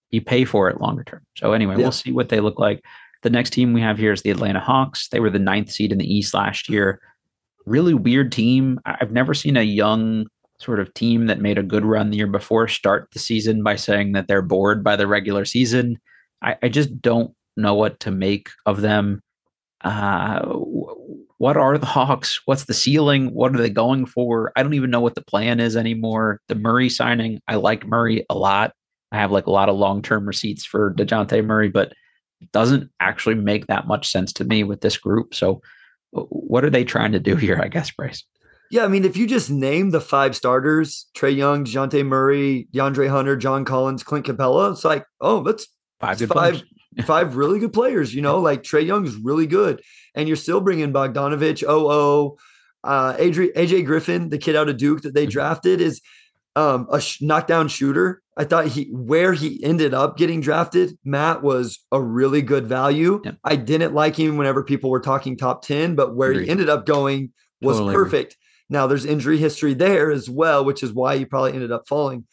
you 0.09 0.21
pay 0.21 0.45
for 0.45 0.69
it 0.69 0.79
longer 0.81 1.03
term. 1.03 1.21
So, 1.37 1.53
anyway, 1.53 1.75
yeah. 1.75 1.83
we'll 1.83 1.91
see 1.91 2.11
what 2.11 2.29
they 2.29 2.39
look 2.39 2.59
like. 2.59 2.83
The 3.23 3.29
next 3.29 3.51
team 3.51 3.73
we 3.73 3.81
have 3.81 3.97
here 3.97 4.11
is 4.11 4.21
the 4.21 4.31
Atlanta 4.31 4.59
Hawks. 4.59 5.07
They 5.09 5.19
were 5.19 5.29
the 5.29 5.39
ninth 5.39 5.71
seed 5.71 5.91
in 5.91 5.97
the 5.97 6.13
East 6.13 6.33
last 6.33 6.69
year. 6.69 6.99
Really 7.65 7.93
weird 7.93 8.31
team. 8.31 8.79
I've 8.85 9.11
never 9.11 9.33
seen 9.33 9.57
a 9.57 9.63
young 9.63 10.27
sort 10.63 10.79
of 10.79 10.93
team 10.93 11.27
that 11.27 11.41
made 11.41 11.57
a 11.57 11.63
good 11.63 11.85
run 11.85 12.09
the 12.09 12.17
year 12.17 12.27
before 12.27 12.67
start 12.67 13.09
the 13.11 13.19
season 13.19 13.63
by 13.63 13.75
saying 13.75 14.13
that 14.13 14.27
they're 14.27 14.41
bored 14.41 14.83
by 14.83 14.95
the 14.95 15.07
regular 15.07 15.45
season. 15.45 15.97
I, 16.41 16.55
I 16.63 16.69
just 16.69 17.01
don't 17.01 17.33
know 17.57 17.75
what 17.75 17.99
to 18.01 18.11
make 18.11 18.49
of 18.65 18.81
them. 18.81 19.21
Uh, 19.81 20.41
what 21.37 21.57
are 21.57 21.77
the 21.77 21.85
Hawks? 21.85 22.39
What's 22.45 22.65
the 22.65 22.73
ceiling? 22.73 23.33
What 23.33 23.53
are 23.53 23.57
they 23.57 23.69
going 23.69 24.05
for? 24.05 24.51
I 24.55 24.63
don't 24.63 24.75
even 24.75 24.89
know 24.89 25.01
what 25.01 25.15
the 25.15 25.23
plan 25.23 25.59
is 25.59 25.75
anymore. 25.75 26.39
The 26.47 26.55
Murray 26.55 26.89
signing, 26.89 27.41
I 27.47 27.55
like 27.55 27.85
Murray 27.85 28.25
a 28.29 28.35
lot. 28.35 28.73
I 29.11 29.17
have 29.17 29.31
like 29.31 29.45
a 29.45 29.51
lot 29.51 29.69
of 29.69 29.75
long 29.75 30.01
term 30.01 30.25
receipts 30.25 30.65
for 30.65 30.93
DeJounte 30.93 31.45
Murray, 31.45 31.69
but 31.69 31.93
it 32.41 32.51
doesn't 32.51 32.89
actually 32.99 33.35
make 33.35 33.67
that 33.67 33.87
much 33.87 34.09
sense 34.09 34.33
to 34.33 34.45
me 34.45 34.63
with 34.63 34.81
this 34.81 34.97
group. 34.97 35.35
So, 35.35 35.61
what 36.11 36.63
are 36.63 36.69
they 36.69 36.83
trying 36.83 37.11
to 37.11 37.19
do 37.19 37.35
here? 37.35 37.59
I 37.61 37.67
guess, 37.67 37.91
Bryce. 37.91 38.23
Yeah, 38.73 38.85
I 38.85 38.87
mean, 38.87 39.05
if 39.05 39.15
you 39.15 39.27
just 39.27 39.51
name 39.51 39.91
the 39.91 40.01
five 40.01 40.35
starters: 40.35 41.05
Trae 41.15 41.35
Young, 41.37 41.63
Dejounte 41.63 42.03
Murray, 42.03 42.67
DeAndre 42.73 43.07
Hunter, 43.07 43.37
John 43.37 43.65
Collins, 43.65 44.01
Clint 44.01 44.25
Capela, 44.25 44.71
it's 44.71 44.83
like, 44.83 45.05
oh, 45.21 45.43
that's 45.43 45.67
five 45.99 46.17
good 46.17 46.29
five, 46.29 46.63
five 47.05 47.35
really 47.35 47.59
good 47.59 47.71
players. 47.71 48.15
You 48.15 48.23
know, 48.23 48.39
like 48.39 48.63
Trae 48.63 48.83
Young 48.83 49.05
is 49.05 49.15
really 49.15 49.45
good, 49.45 49.83
and 50.15 50.27
you're 50.27 50.35
still 50.35 50.59
bringing 50.59 50.91
Bogdanovic, 50.91 51.61
OO, 51.69 52.35
uh, 52.83 53.13
AJ, 53.13 53.53
AJ 53.53 53.85
Griffin, 53.85 54.29
the 54.29 54.39
kid 54.39 54.55
out 54.55 54.69
of 54.69 54.77
Duke 54.77 55.03
that 55.03 55.13
they 55.13 55.25
mm-hmm. 55.25 55.33
drafted, 55.33 55.79
is 55.79 56.01
um, 56.55 56.87
a 56.91 56.99
sh- 56.99 57.21
knockdown 57.21 57.67
shooter. 57.67 58.23
I 58.37 58.43
thought 58.43 58.65
he 58.65 58.85
where 58.85 59.33
he 59.33 59.63
ended 59.63 59.93
up 59.93 60.17
getting 60.17 60.41
drafted, 60.41 60.97
Matt 61.03 61.43
was 61.43 61.77
a 61.91 62.01
really 62.01 62.41
good 62.41 62.65
value. 62.65 63.21
Yep. 63.23 63.35
I 63.43 63.55
didn't 63.55 63.93
like 63.93 64.15
him 64.15 64.35
whenever 64.35 64.63
people 64.63 64.89
were 64.89 64.99
talking 64.99 65.37
top 65.37 65.61
10, 65.61 65.93
but 65.93 66.15
where 66.15 66.31
Agreed. 66.31 66.45
he 66.45 66.49
ended 66.49 66.69
up 66.69 66.87
going 66.87 67.33
was 67.61 67.77
totally 67.77 67.93
perfect. 67.93 68.35
Now 68.69 68.87
there's 68.87 69.05
injury 69.05 69.37
history 69.37 69.73
there 69.73 70.11
as 70.11 70.29
well, 70.29 70.65
which 70.65 70.83
is 70.83 70.93
why 70.93 71.15
you 71.15 71.25
probably 71.25 71.53
ended 71.53 71.71
up 71.71 71.87
falling. 71.87 72.25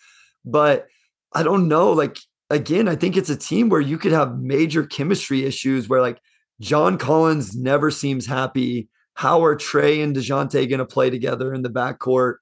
But 0.45 0.87
I 1.33 1.43
don't 1.43 1.68
know. 1.68 1.93
Like 1.93 2.18
again, 2.49 2.89
I 2.89 2.97
think 2.97 3.16
it's 3.16 3.31
a 3.31 3.37
team 3.37 3.68
where 3.68 3.81
you 3.81 3.99
could 3.99 4.12
have 4.12 4.39
major 4.39 4.85
chemistry 4.85 5.45
issues 5.45 5.89
where 5.89 6.01
like 6.01 6.20
John 6.61 6.99
Collins 6.99 7.57
never 7.57 7.91
seems 7.91 8.26
happy. 8.26 8.89
How 9.14 9.45
are 9.45 9.57
Trae 9.57 10.03
and 10.03 10.14
DeJounte 10.14 10.68
going 10.68 10.78
to 10.78 10.87
play 10.87 11.11
together 11.11 11.55
in 11.55 11.62
the 11.62 11.70
backcourt? 11.70 12.37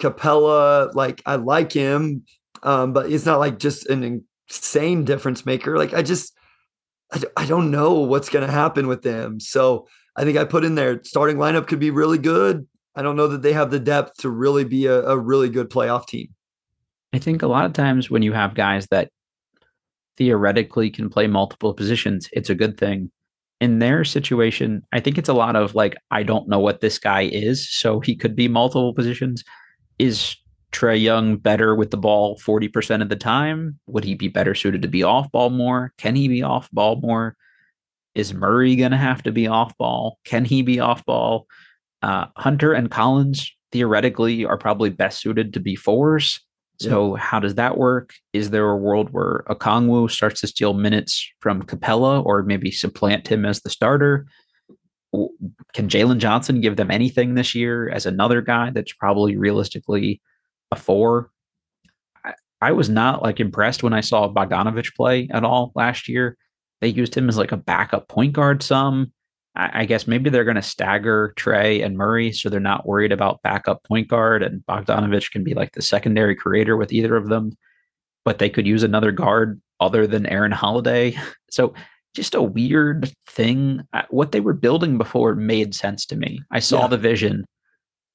Capela, 0.00 0.94
like 0.94 1.22
I 1.26 1.36
like 1.36 1.72
him, 1.72 2.24
um, 2.62 2.92
but 2.92 3.10
it's 3.10 3.26
not 3.26 3.40
like 3.40 3.58
just 3.58 3.86
an 3.88 4.24
insane 4.48 5.04
difference 5.04 5.44
maker. 5.44 5.76
Like 5.76 5.92
I 5.92 6.02
just, 6.02 6.32
I, 7.12 7.22
I 7.36 7.46
don't 7.46 7.70
know 7.70 7.94
what's 7.94 8.28
going 8.28 8.46
to 8.46 8.52
happen 8.52 8.86
with 8.86 9.02
them. 9.02 9.40
So 9.40 9.88
I 10.16 10.24
think 10.24 10.38
I 10.38 10.44
put 10.44 10.64
in 10.64 10.74
there 10.74 11.02
starting 11.04 11.36
lineup 11.36 11.66
could 11.66 11.80
be 11.80 11.90
really 11.90 12.18
good. 12.18 12.66
I 12.98 13.02
don't 13.02 13.14
know 13.14 13.28
that 13.28 13.42
they 13.42 13.52
have 13.52 13.70
the 13.70 13.78
depth 13.78 14.16
to 14.18 14.28
really 14.28 14.64
be 14.64 14.86
a, 14.86 15.02
a 15.02 15.16
really 15.16 15.48
good 15.48 15.70
playoff 15.70 16.08
team. 16.08 16.34
I 17.12 17.20
think 17.20 17.42
a 17.42 17.46
lot 17.46 17.64
of 17.64 17.72
times 17.72 18.10
when 18.10 18.22
you 18.22 18.32
have 18.32 18.56
guys 18.56 18.88
that 18.90 19.10
theoretically 20.16 20.90
can 20.90 21.08
play 21.08 21.28
multiple 21.28 21.72
positions, 21.72 22.28
it's 22.32 22.50
a 22.50 22.56
good 22.56 22.76
thing. 22.76 23.12
In 23.60 23.78
their 23.78 24.04
situation, 24.04 24.84
I 24.90 24.98
think 24.98 25.16
it's 25.16 25.28
a 25.28 25.34
lot 25.34 25.54
of 25.54 25.76
like, 25.76 25.94
I 26.10 26.24
don't 26.24 26.48
know 26.48 26.58
what 26.58 26.80
this 26.80 26.98
guy 26.98 27.22
is. 27.22 27.70
So 27.70 28.00
he 28.00 28.16
could 28.16 28.34
be 28.34 28.48
multiple 28.48 28.92
positions 28.92 29.44
is 30.00 30.34
Trae 30.72 31.00
Young 31.00 31.36
better 31.36 31.76
with 31.76 31.92
the 31.92 31.96
ball 31.96 32.36
40% 32.38 33.00
of 33.00 33.10
the 33.10 33.16
time? 33.16 33.78
Would 33.86 34.02
he 34.02 34.16
be 34.16 34.26
better 34.26 34.56
suited 34.56 34.82
to 34.82 34.88
be 34.88 35.04
off 35.04 35.30
ball 35.30 35.50
more? 35.50 35.92
Can 35.98 36.16
he 36.16 36.26
be 36.26 36.42
off 36.42 36.68
ball 36.72 36.96
more? 37.00 37.36
Is 38.16 38.34
Murray 38.34 38.74
going 38.74 38.90
to 38.90 38.96
have 38.96 39.22
to 39.22 39.30
be 39.30 39.46
off 39.46 39.78
ball? 39.78 40.18
Can 40.24 40.44
he 40.44 40.62
be 40.62 40.80
off 40.80 41.04
ball? 41.06 41.46
Uh, 42.02 42.26
Hunter 42.36 42.72
and 42.72 42.90
Collins 42.90 43.52
theoretically 43.72 44.44
are 44.44 44.58
probably 44.58 44.90
best 44.90 45.20
suited 45.20 45.52
to 45.54 45.60
be 45.60 45.76
fours. 45.76 46.40
So 46.80 47.16
yeah. 47.16 47.22
how 47.22 47.40
does 47.40 47.56
that 47.56 47.76
work? 47.76 48.14
Is 48.32 48.50
there 48.50 48.70
a 48.70 48.76
world 48.76 49.10
where 49.10 49.44
Okongwu 49.48 50.10
starts 50.10 50.40
to 50.42 50.46
steal 50.46 50.74
minutes 50.74 51.28
from 51.40 51.64
Capela 51.64 52.24
or 52.24 52.44
maybe 52.44 52.70
supplant 52.70 53.26
him 53.26 53.44
as 53.44 53.60
the 53.60 53.70
starter? 53.70 54.26
can 55.72 55.88
Jalen 55.88 56.18
Johnson 56.18 56.60
give 56.60 56.76
them 56.76 56.90
anything 56.90 57.34
this 57.34 57.54
year 57.54 57.88
as 57.88 58.06
another 58.06 58.42
guy 58.42 58.70
that's 58.70 58.92
probably 58.92 59.36
realistically 59.36 60.20
a 60.70 60.76
four? 60.76 61.30
I, 62.24 62.34
I 62.60 62.72
was 62.72 62.88
not 62.88 63.22
like 63.22 63.40
impressed 63.40 63.82
when 63.82 63.92
I 63.92 64.00
saw 64.00 64.28
Bogdanovic 64.28 64.94
play 64.94 65.28
at 65.32 65.44
all 65.44 65.72
last 65.74 66.08
year. 66.08 66.36
They 66.80 66.88
used 66.88 67.16
him 67.16 67.28
as 67.28 67.38
like 67.38 67.52
a 67.52 67.56
backup 67.56 68.08
point 68.08 68.34
guard 68.34 68.62
some. 68.62 69.12
I, 69.58 69.80
I 69.80 69.84
guess 69.84 70.06
maybe 70.06 70.30
they're 70.30 70.44
going 70.44 70.56
to 70.56 70.62
stagger 70.62 71.34
Trae 71.36 71.84
and 71.84 71.96
Murray 71.96 72.32
so 72.32 72.48
they're 72.48 72.60
not 72.60 72.86
worried 72.86 73.12
about 73.12 73.42
backup 73.42 73.84
point 73.84 74.08
guard 74.08 74.42
and 74.42 74.64
Bogdanovic 74.66 75.30
can 75.30 75.44
be 75.44 75.54
like 75.54 75.72
the 75.72 75.82
secondary 75.82 76.34
creator 76.34 76.76
with 76.76 76.92
either 76.92 77.16
of 77.16 77.28
them. 77.28 77.56
But 78.24 78.38
they 78.38 78.48
could 78.48 78.66
use 78.66 78.82
another 78.82 79.12
guard 79.12 79.60
other 79.80 80.06
than 80.06 80.26
Aaron 80.26 80.52
Holiday. 80.52 81.18
So 81.50 81.72
just 82.14 82.34
a 82.34 82.42
weird 82.42 83.10
thing. 83.26 83.80
Uh, 83.94 84.02
what 84.10 84.32
they 84.32 84.40
were 84.40 84.52
building 84.52 84.98
before 84.98 85.34
made 85.34 85.74
sense 85.74 86.04
to 86.04 86.14
me. 86.14 86.42
I 86.50 86.58
saw 86.58 86.82
yeah. 86.82 86.88
the 86.88 86.98
vision. 86.98 87.46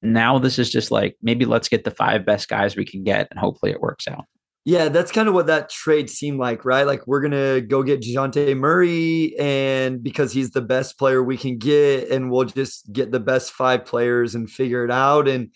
Now 0.03 0.37
this 0.37 0.59
is 0.59 0.69
just 0.69 0.91
like 0.91 1.17
maybe 1.23 1.45
let's 1.45 1.67
get 1.67 1.83
the 1.83 1.89
five 1.89 2.27
best 2.27 2.47
guys 2.47 2.75
we 2.75 2.85
can 2.85 3.03
get 3.03 3.27
and 3.31 3.39
hopefully 3.39 3.71
it 3.71 3.81
works 3.81 4.07
out. 4.07 4.25
Yeah, 4.66 4.88
that's 4.88 5.11
kind 5.11 5.28
of 5.28 5.34
what 5.34 5.47
that 5.47 5.70
trade 5.70 6.09
seemed 6.09 6.39
like, 6.39 6.64
right? 6.64 6.88
Like 6.88 7.05
we're 7.05 7.20
gonna 7.22 7.59
go 7.59 7.84
get 7.84 8.01
Dejounte 8.01 8.57
Murray, 8.57 9.38
and 9.38 10.01
because 10.01 10.32
he's 10.32 10.51
the 10.51 10.61
best 10.61 10.97
player 10.97 11.22
we 11.22 11.38
can 11.38 11.57
get, 11.57 12.09
and 12.09 12.32
we'll 12.32 12.45
just 12.45 12.91
get 12.93 13.11
the 13.11 13.20
best 13.20 13.51
five 13.51 13.86
players 13.86 14.36
and 14.36 14.49
figure 14.49 14.86
it 14.86 14.91
out. 14.91 15.28
And 15.28 15.51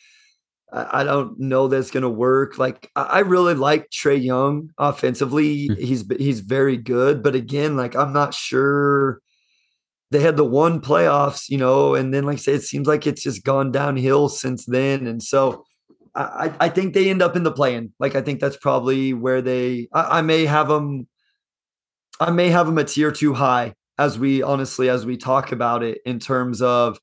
I 0.72 1.06
don't 1.06 1.40
know 1.40 1.70
that's 1.70 1.92
going 1.92 2.04
to 2.04 2.10
work. 2.10 2.58
Like 2.58 2.92
I 2.96 3.20
really 3.20 3.54
like 3.54 3.90
Trae 3.90 4.22
Young 4.22 4.72
offensively. 4.78 5.70
Mm-hmm. 5.70 5.82
He's 5.82 6.06
he's 6.18 6.40
very 6.42 6.76
good, 6.76 7.24
but 7.24 7.36
again, 7.36 7.78
like 7.78 7.96
I'm 7.96 8.12
not 8.12 8.34
sure. 8.34 9.22
They 10.12 10.20
had 10.20 10.38
the 10.38 10.46
one 10.46 10.82
playoffs, 10.82 11.50
you 11.50 11.58
know, 11.58 11.96
and 11.96 12.14
then 12.14 12.24
like 12.26 12.36
I 12.36 12.40
say, 12.40 12.54
it 12.54 12.64
seems 12.64 12.88
like 12.88 13.08
it's 13.08 13.24
just 13.24 13.44
gone 13.44 13.72
downhill 13.72 14.30
since 14.30 14.66
then. 14.66 15.08
And 15.08 15.22
so 15.24 15.66
I, 16.18 16.54
I 16.60 16.70
think 16.70 16.94
they 16.94 17.10
end 17.10 17.22
up 17.22 17.36
in 17.36 17.44
the 17.44 17.52
play-in. 17.52 17.94
Like 18.00 18.16
I 18.16 18.22
think 18.22 18.40
that's 18.40 18.58
probably 18.58 19.14
where 19.14 19.42
they. 19.42 19.88
I, 19.94 20.20
I 20.20 20.22
may 20.22 20.46
have 20.46 20.68
them. 20.68 21.08
I 22.20 22.32
may 22.32 22.50
have 22.50 22.66
them 22.66 22.78
a 22.78 22.84
tier 22.84 23.12
too 23.12 23.34
high 23.34 23.76
as 23.98 24.18
we 24.18 24.42
honestly 24.42 24.90
as 24.90 25.06
we 25.06 25.18
talk 25.18 25.52
about 25.52 25.84
it 25.84 26.00
in 26.06 26.20
terms 26.20 26.62
of 26.62 27.00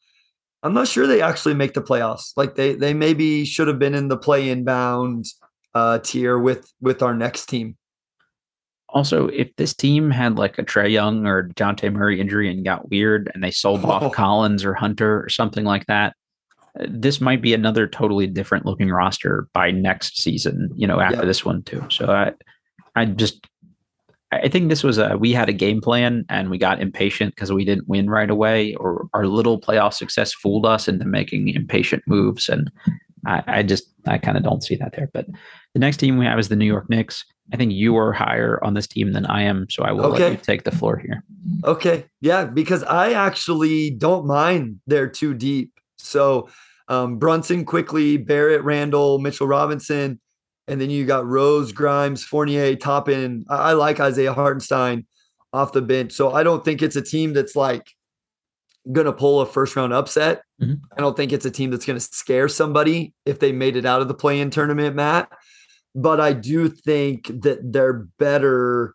I'm 0.62 0.74
not 0.74 0.88
sure 0.88 1.06
they 1.06 1.20
actually 1.20 1.54
make 1.54 1.74
the 1.74 1.82
playoffs. 1.82 2.32
Like 2.36 2.54
they 2.54 2.74
they 2.74 2.94
maybe 2.94 3.44
should 3.44 3.68
have 3.68 3.78
been 3.78 3.94
in 3.94 4.08
the 4.08 4.16
play 4.16 4.48
inbound 4.48 5.26
uh, 5.74 5.98
tier 5.98 6.38
with 6.38 6.72
with 6.80 7.02
our 7.02 7.14
next 7.14 7.46
team. 7.46 7.76
Also, 8.88 9.26
if 9.28 9.54
this 9.56 9.74
team 9.74 10.10
had 10.10 10.38
like 10.38 10.58
a 10.58 10.62
Trae 10.62 10.90
Young 10.90 11.26
or 11.26 11.42
Dante 11.42 11.88
Murray 11.90 12.20
injury 12.20 12.48
and 12.48 12.64
got 12.64 12.90
weird 12.90 13.30
and 13.34 13.42
they 13.42 13.50
sold 13.50 13.84
oh. 13.84 13.90
off 13.90 14.12
Collins 14.14 14.64
or 14.64 14.72
Hunter 14.72 15.22
or 15.22 15.28
something 15.28 15.64
like 15.64 15.84
that, 15.86 16.14
this 16.88 17.20
might 17.20 17.40
be 17.40 17.54
another 17.54 17.86
totally 17.86 18.26
different 18.26 18.66
looking 18.66 18.90
roster 18.90 19.48
by 19.52 19.70
next 19.70 20.18
season, 20.18 20.70
you 20.74 20.86
know, 20.86 21.00
after 21.00 21.24
this 21.24 21.44
one 21.44 21.62
too. 21.62 21.84
So 21.88 22.10
I 22.10 22.32
I 22.96 23.04
just 23.04 23.46
I 24.32 24.48
think 24.48 24.68
this 24.68 24.82
was 24.82 24.98
a 24.98 25.16
we 25.16 25.32
had 25.32 25.48
a 25.48 25.52
game 25.52 25.80
plan 25.80 26.24
and 26.28 26.50
we 26.50 26.58
got 26.58 26.80
impatient 26.80 27.34
because 27.34 27.52
we 27.52 27.64
didn't 27.64 27.88
win 27.88 28.10
right 28.10 28.30
away, 28.30 28.74
or 28.74 29.08
our 29.14 29.26
little 29.26 29.60
playoff 29.60 29.94
success 29.94 30.32
fooled 30.32 30.66
us 30.66 30.88
into 30.88 31.04
making 31.04 31.48
impatient 31.48 32.02
moves. 32.06 32.48
And 32.48 32.70
I, 33.26 33.42
I 33.46 33.62
just 33.62 33.84
I 34.06 34.18
kind 34.18 34.36
of 34.36 34.42
don't 34.42 34.62
see 34.62 34.76
that 34.76 34.94
there. 34.96 35.10
But 35.12 35.26
the 35.74 35.80
next 35.80 35.98
team 35.98 36.18
we 36.18 36.26
have 36.26 36.38
is 36.38 36.48
the 36.48 36.56
New 36.56 36.66
York 36.66 36.90
Knicks. 36.90 37.24
I 37.52 37.56
think 37.56 37.72
you 37.72 37.96
are 37.96 38.12
higher 38.12 38.58
on 38.64 38.74
this 38.74 38.86
team 38.86 39.12
than 39.12 39.26
I 39.26 39.42
am, 39.42 39.66
so 39.68 39.84
I 39.84 39.92
will 39.92 40.06
okay. 40.06 40.22
let 40.22 40.32
you 40.32 40.38
take 40.38 40.64
the 40.64 40.72
floor 40.72 40.96
here. 40.96 41.22
Okay, 41.64 42.06
yeah, 42.22 42.46
because 42.46 42.82
I 42.84 43.12
actually 43.12 43.90
don't 43.90 44.26
mind 44.26 44.80
they're 44.86 45.08
too 45.10 45.34
deep. 45.34 45.73
So 46.04 46.48
um, 46.88 47.18
Brunson, 47.18 47.64
quickly, 47.64 48.16
Barrett, 48.18 48.62
Randle, 48.62 49.18
Mitchell 49.18 49.46
Robinson 49.46 50.20
And 50.68 50.80
then 50.80 50.90
you 50.90 51.04
got 51.06 51.26
Rose, 51.26 51.72
Grimes, 51.72 52.24
Fournier, 52.24 52.76
Toppin. 52.76 53.44
I, 53.48 53.70
I 53.70 53.72
like 53.72 54.00
Isaiah 54.00 54.32
Hartenstein 54.32 55.06
off 55.52 55.72
the 55.72 55.82
bench. 55.82 56.12
So 56.12 56.32
I 56.32 56.42
don't 56.42 56.64
think 56.64 56.82
it's 56.82 56.96
a 56.96 57.02
team 57.02 57.32
that's 57.32 57.54
like 57.56 57.90
going 58.92 59.06
to 59.06 59.12
pull 59.12 59.40
a 59.40 59.46
first 59.46 59.76
round 59.76 59.92
upset. 59.92 60.42
Mhm. 60.60 60.80
I 60.96 61.00
don't 61.00 61.16
think 61.16 61.32
it's 61.32 61.46
a 61.46 61.50
team 61.50 61.70
that's 61.70 61.86
going 61.86 61.98
to 61.98 62.04
scare 62.04 62.48
somebody 62.48 63.14
if 63.24 63.38
they 63.38 63.52
made 63.52 63.76
it 63.76 63.86
out 63.86 64.02
of 64.02 64.08
the 64.08 64.14
play 64.14 64.40
in 64.40 64.50
tournament, 64.50 64.94
Matt. 64.96 65.28
But 65.94 66.20
I 66.20 66.32
do 66.32 66.68
think 66.68 67.28
that 67.42 67.60
they're 67.72 68.06
better 68.18 68.94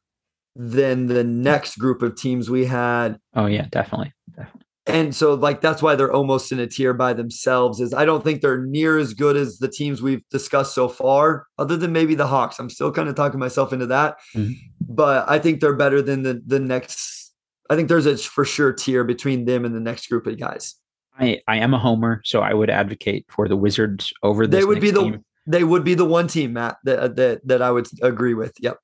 than 0.55 1.07
the 1.07 1.23
next 1.23 1.77
group 1.77 2.01
of 2.01 2.15
teams 2.15 2.49
we 2.49 2.65
had 2.65 3.17
Oh 3.35 3.45
yeah, 3.45 3.67
definitely. 3.71 4.11
Definitely. 4.35 4.58
And 4.89 5.15
so 5.15 5.33
like 5.35 5.61
that's 5.61 5.81
why 5.81 5.95
they're 5.95 6.11
almost 6.11 6.51
in 6.51 6.59
a 6.59 6.67
tier 6.67 6.93
by 6.93 7.13
themselves 7.13 7.79
is 7.79 7.93
i 7.93 8.03
don't 8.05 8.23
think 8.23 8.41
they're 8.41 8.63
near 8.65 8.97
as 8.97 9.13
good 9.13 9.35
as 9.37 9.59
the 9.59 9.67
teams 9.67 10.01
we've 10.01 10.27
discussed 10.29 10.73
so 10.75 10.87
far 10.89 11.45
other 11.57 11.77
than 11.77 11.91
maybe 11.93 12.15
the 12.15 12.27
hawks 12.27 12.59
i'm 12.59 12.69
still 12.69 12.91
kind 12.91 13.07
of 13.09 13.15
talking 13.15 13.39
myself 13.39 13.71
into 13.73 13.85
that 13.87 14.17
Mhm. 14.35 14.53
but 14.81 15.29
i 15.29 15.39
think 15.39 15.61
they're 15.61 15.75
better 15.75 16.01
than 16.01 16.23
the 16.23 16.41
the 16.45 16.59
next 16.59 17.33
i 17.69 17.75
think 17.75 17.87
there's 17.89 18.05
a 18.05 18.17
for 18.17 18.43
sure 18.45 18.73
tier 18.73 19.03
between 19.03 19.45
them 19.45 19.63
and 19.65 19.75
the 19.75 19.79
next 19.79 20.07
group 20.09 20.27
of 20.27 20.37
guys 20.39 20.75
I, 21.21 21.41
I 21.49 21.57
am 21.57 21.73
a 21.73 21.79
homer, 21.79 22.21
so 22.23 22.39
I 22.39 22.53
would 22.53 22.69
advocate 22.69 23.25
for 23.29 23.49
the 23.49 23.57
Wizards 23.57 24.13
over 24.23 24.47
this. 24.47 24.57
they 24.61 24.65
would 24.65 24.79
be 24.79 24.89
the 24.91 25.01
team. 25.03 25.25
they 25.45 25.65
would 25.65 25.83
be 25.83 25.93
the 25.93 26.05
one 26.05 26.27
team 26.27 26.53
matt 26.53 26.77
that 26.85 27.17
that, 27.17 27.41
that 27.45 27.61
i 27.61 27.69
would 27.71 27.87
agree 28.01 28.33
with 28.33 28.53
yep 28.61 28.77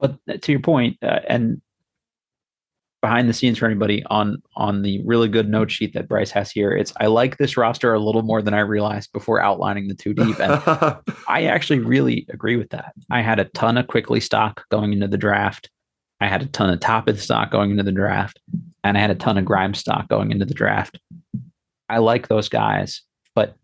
But 0.00 0.16
to 0.42 0.52
your 0.52 0.60
point, 0.62 0.96
uh, 1.02 1.20
and 1.28 1.60
behind 3.02 3.28
the 3.28 3.32
scenes 3.32 3.58
for 3.58 3.66
anybody 3.66 4.02
on 4.10 4.42
on 4.56 4.82
the 4.82 5.00
really 5.04 5.28
good 5.28 5.48
note 5.48 5.70
sheet 5.70 5.94
that 5.94 6.08
Bryce 6.08 6.30
has 6.30 6.50
here, 6.50 6.72
it's 6.72 6.92
I 7.00 7.06
like 7.06 7.36
this 7.36 7.56
roster 7.56 7.94
a 7.94 8.00
little 8.00 8.22
more 8.22 8.42
than 8.42 8.54
I 8.54 8.60
realized 8.60 9.12
before 9.12 9.40
outlining 9.40 9.88
the 9.88 9.94
two 9.94 10.14
deep, 10.14 10.38
and 10.40 10.52
I 11.28 11.44
actually 11.44 11.80
really 11.80 12.26
agree 12.30 12.56
with 12.56 12.70
that. 12.70 12.92
I 13.10 13.22
had 13.22 13.38
a 13.38 13.44
ton 13.46 13.76
of 13.76 13.86
Quickley 13.86 14.20
stock 14.20 14.64
going 14.70 14.92
into 14.92 15.08
the 15.08 15.18
draft. 15.18 15.70
I 16.20 16.28
had 16.28 16.42
a 16.42 16.46
ton 16.46 16.70
of 16.70 16.80
Toppin 16.80 17.16
stock 17.16 17.50
going 17.50 17.70
into 17.70 17.82
the 17.82 17.92
draft, 17.92 18.40
and 18.82 18.96
I 18.96 19.00
had 19.00 19.10
a 19.10 19.14
ton 19.14 19.38
of 19.38 19.44
grime 19.44 19.74
stock 19.74 20.08
going 20.08 20.30
into 20.30 20.46
the 20.46 20.54
draft. 20.54 20.98
I 21.88 21.98
like 21.98 22.28
those 22.28 22.48
guys, 22.48 23.02
but 23.34 23.54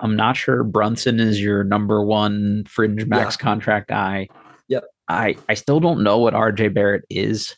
I'm 0.00 0.16
not 0.16 0.36
sure 0.36 0.62
Brunson 0.64 1.18
is 1.20 1.40
your 1.40 1.64
number 1.64 2.04
one 2.04 2.64
fringe 2.66 3.06
max 3.06 3.36
contract 3.36 3.88
guy. 3.88 4.28
Yep. 4.68 4.84
I 5.08 5.36
I 5.48 5.54
still 5.54 5.80
don't 5.80 6.02
know 6.02 6.18
what 6.18 6.34
RJ 6.34 6.74
Barrett 6.74 7.04
is. 7.10 7.56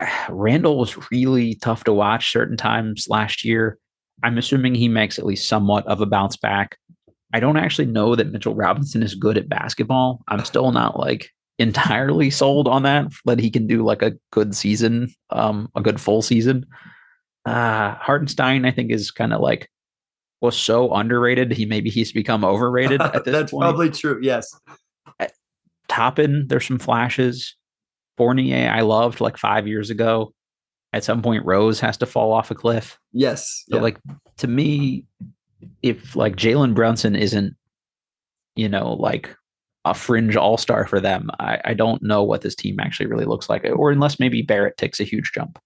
Randle 0.28 0.78
was 0.78 1.10
really 1.10 1.54
tough 1.56 1.84
to 1.84 1.92
watch 1.92 2.32
certain 2.32 2.56
times 2.56 3.06
last 3.08 3.44
year. 3.44 3.78
I'm 4.22 4.38
assuming 4.38 4.74
he 4.74 4.88
makes 4.88 5.18
at 5.18 5.26
least 5.26 5.48
somewhat 5.48 5.86
of 5.86 6.00
a 6.00 6.06
bounce 6.06 6.36
back. 6.36 6.78
I 7.34 7.40
don't 7.40 7.56
actually 7.56 7.86
know 7.86 8.14
that 8.14 8.32
Mitchell 8.32 8.54
Robinson 8.54 9.02
is 9.02 9.14
good 9.14 9.36
at 9.36 9.48
basketball. 9.48 10.22
I'm 10.28 10.44
still 10.44 10.72
not 10.72 10.98
like 10.98 11.30
entirely 11.58 12.30
sold 12.42 12.68
on 12.68 12.82
that 12.84 13.12
that 13.24 13.38
he 13.40 13.50
can 13.50 13.66
do 13.66 13.84
like 13.84 14.02
a 14.02 14.16
good 14.30 14.54
season, 14.54 15.12
um, 15.30 15.68
a 15.74 15.82
good 15.82 16.00
full 16.00 16.22
season. 16.22 16.66
Uh 17.44 17.94
Hartenstein, 17.96 18.64
I 18.64 18.70
think, 18.72 18.90
is 18.90 19.10
kind 19.10 19.32
of 19.32 19.40
like 19.40 19.68
was 20.40 20.56
so 20.56 20.92
underrated. 20.92 21.52
He 21.52 21.64
maybe 21.66 21.90
he's 21.90 22.12
become 22.12 22.44
overrated 22.44 23.00
at 23.00 23.24
this 23.24 23.32
that's 23.32 23.52
point. 23.52 23.62
probably 23.62 23.90
true 23.90 24.18
yes 24.22 24.52
Toppin, 25.88 26.46
there's 26.48 26.66
some 26.66 26.78
flashes. 26.78 27.56
Fournier, 28.16 28.70
I 28.70 28.80
loved 28.80 29.20
like 29.20 29.36
five 29.36 29.66
years 29.66 29.90
ago. 29.90 30.32
At 30.92 31.04
some 31.04 31.20
point, 31.20 31.44
Rose 31.44 31.80
has 31.80 31.96
to 31.98 32.06
fall 32.06 32.32
off 32.32 32.50
a 32.50 32.54
cliff. 32.54 32.98
yes 33.12 33.64
So, 33.68 33.76
yeah. 33.76 33.82
like 33.82 33.98
to 34.38 34.46
me, 34.46 35.04
if 35.82 36.16
like 36.16 36.36
Jalen 36.36 36.74
Brunson 36.74 37.14
isn't, 37.16 37.54
you 38.54 38.68
know, 38.68 38.94
like 38.94 39.36
a 39.84 39.94
fringe 39.94 40.36
all 40.36 40.56
star 40.56 40.86
for 40.86 41.00
them, 41.00 41.30
I, 41.38 41.60
I 41.64 41.74
don't 41.74 42.02
know 42.02 42.22
what 42.22 42.42
this 42.42 42.54
team 42.54 42.80
actually 42.80 43.06
really 43.06 43.24
looks 43.24 43.48
like. 43.48 43.64
Or 43.64 43.90
unless 43.90 44.18
maybe 44.18 44.42
Barrett 44.42 44.76
takes 44.76 45.00
a 45.00 45.04
huge 45.04 45.32
jump. 45.32 45.58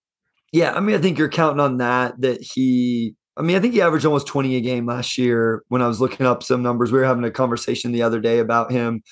Yeah, 0.52 0.72
I 0.72 0.80
mean, 0.80 0.96
I 0.96 0.98
think 0.98 1.16
you're 1.16 1.28
counting 1.28 1.60
on 1.60 1.76
that. 1.76 2.20
That 2.20 2.42
he, 2.42 3.14
I 3.36 3.42
mean, 3.42 3.56
I 3.56 3.60
think 3.60 3.74
he 3.74 3.82
averaged 3.82 4.04
almost 4.04 4.26
20 4.26 4.56
a 4.56 4.60
game 4.60 4.86
last 4.86 5.16
year. 5.16 5.62
When 5.68 5.80
I 5.80 5.86
was 5.86 6.00
looking 6.00 6.26
up 6.26 6.42
some 6.42 6.62
numbers, 6.62 6.90
we 6.90 6.98
were 6.98 7.04
having 7.04 7.24
a 7.24 7.30
conversation 7.30 7.92
the 7.92 8.02
other 8.02 8.20
day 8.20 8.40
about 8.40 8.72
him 8.72 9.02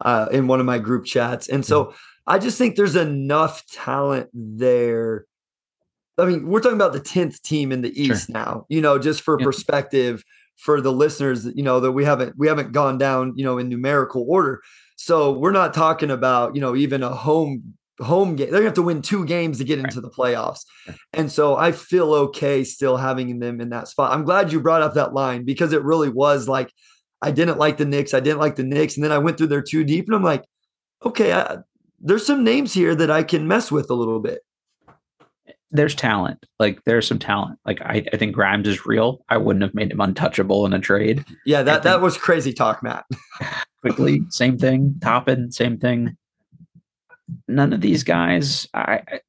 uh, 0.00 0.28
in 0.30 0.46
one 0.46 0.60
of 0.60 0.66
my 0.66 0.78
group 0.78 1.04
chats, 1.04 1.48
and 1.48 1.64
so 1.64 1.92
I 2.26 2.38
just 2.38 2.58
think 2.58 2.76
there's 2.76 2.96
enough 2.96 3.64
talent 3.66 4.28
there. 4.32 5.26
I 6.18 6.24
mean, 6.24 6.48
we're 6.48 6.60
talking 6.60 6.76
about 6.76 6.92
the 6.92 7.00
10th 7.00 7.42
team 7.42 7.72
in 7.72 7.82
the 7.82 7.94
Sure. 7.94 8.14
East 8.16 8.30
now. 8.30 8.66
You 8.68 8.80
know, 8.80 8.98
just 8.98 9.20
for 9.20 9.36
perspective 9.38 10.24
for 10.56 10.80
the 10.80 10.92
listeners, 10.92 11.46
you 11.54 11.62
know, 11.62 11.80
that 11.80 11.92
we 11.92 12.04
haven't 12.04 12.34
we 12.38 12.48
haven't 12.48 12.72
gone 12.72 12.98
down, 12.98 13.34
you 13.36 13.44
know, 13.44 13.58
in 13.58 13.68
numerical 13.68 14.24
order. 14.28 14.62
So 14.96 15.32
we're 15.32 15.52
not 15.52 15.74
talking 15.74 16.10
about, 16.10 16.54
you 16.54 16.60
know, 16.60 16.74
even 16.74 17.02
a 17.02 17.10
home 17.10 17.74
home 18.00 18.36
game. 18.36 18.50
They're 18.50 18.60
gonna 18.60 18.68
have 18.68 18.74
to 18.74 18.82
win 18.82 19.02
two 19.02 19.26
games 19.26 19.58
to 19.58 19.64
get 19.64 19.78
into 19.78 20.00
the 20.00 20.10
playoffs. 20.10 20.60
And 21.12 21.30
so 21.30 21.56
I 21.56 21.72
feel 21.72 22.12
okay 22.14 22.64
still 22.64 22.96
having 22.96 23.38
them 23.38 23.60
in 23.60 23.68
that 23.70 23.88
spot. 23.88 24.12
I'm 24.12 24.24
glad 24.24 24.52
you 24.52 24.60
brought 24.60 24.82
up 24.82 24.94
that 24.94 25.14
line 25.14 25.44
because 25.44 25.72
it 25.72 25.82
really 25.82 26.08
was 26.08 26.48
like 26.48 26.72
I 27.22 27.30
didn't 27.30 27.58
like 27.58 27.76
the 27.76 27.84
Knicks. 27.84 28.14
I 28.14 28.20
didn't 28.20 28.40
like 28.40 28.56
the 28.56 28.64
Knicks. 28.64 28.96
And 28.96 29.04
then 29.04 29.12
I 29.12 29.18
went 29.18 29.38
through 29.38 29.46
their 29.48 29.62
two 29.62 29.84
deep 29.84 30.06
and 30.06 30.14
I'm 30.14 30.22
like, 30.22 30.44
okay, 31.04 31.32
I, 31.32 31.58
there's 32.00 32.26
some 32.26 32.44
names 32.44 32.72
here 32.74 32.94
that 32.94 33.10
I 33.10 33.22
can 33.22 33.48
mess 33.48 33.70
with 33.72 33.90
a 33.90 33.94
little 33.94 34.20
bit. 34.20 34.40
There's 35.70 35.94
talent. 35.94 36.46
Like 36.58 36.82
there's 36.84 37.06
some 37.06 37.18
talent. 37.18 37.58
Like 37.66 37.80
I, 37.82 38.04
I 38.12 38.16
think 38.16 38.34
Grimes 38.34 38.68
is 38.68 38.86
real. 38.86 39.24
I 39.28 39.36
wouldn't 39.36 39.62
have 39.62 39.74
made 39.74 39.90
him 39.90 40.00
untouchable 40.00 40.64
in 40.64 40.72
a 40.72 40.78
trade. 40.78 41.24
Yeah, 41.44 41.62
that, 41.62 41.82
that 41.82 42.00
was 42.00 42.16
crazy 42.16 42.52
talk, 42.52 42.82
Matt. 42.82 43.04
Quickley. 43.80 44.20
Same 44.30 44.56
thing. 44.58 44.94
Toppin, 45.02 45.50
same 45.52 45.76
thing. 45.78 46.16
None 47.48 47.72
of 47.72 47.80
these 47.80 48.04
guys. 48.04 48.66
I. 48.74 49.00
I- 49.08 49.20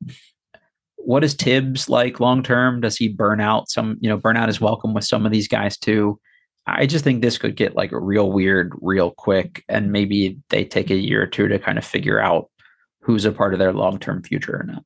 What 0.97 1.23
is 1.23 1.35
Thibs 1.35 1.87
like 1.89 2.19
long 2.19 2.43
term? 2.43 2.81
Does 2.81 2.97
he 2.97 3.07
burn 3.07 3.39
out? 3.39 3.69
Some, 3.69 3.97
you 4.01 4.09
know, 4.09 4.17
burnout 4.17 4.49
is 4.49 4.59
welcome 4.59 4.93
with 4.93 5.05
some 5.05 5.25
of 5.25 5.31
these 5.31 5.47
guys 5.47 5.77
too. 5.77 6.19
I 6.67 6.85
just 6.85 7.05
think 7.05 7.21
this 7.21 7.37
could 7.37 7.55
get 7.55 7.77
like 7.77 7.91
real 7.93 8.29
weird 8.29 8.73
real 8.81 9.11
quick, 9.11 9.63
and 9.69 9.91
maybe 9.93 10.37
they 10.49 10.65
take 10.65 10.89
a 10.89 10.95
year 10.97 11.23
or 11.23 11.25
two 11.27 11.47
to 11.47 11.59
kind 11.59 11.77
of 11.77 11.85
figure 11.85 12.19
out 12.19 12.49
who's 13.07 13.23
a 13.23 13.31
part 13.31 13.53
of 13.53 13.59
their 13.59 13.71
long 13.73 13.97
term 13.97 14.21
future 14.21 14.59
or 14.59 14.63
not. 14.63 14.83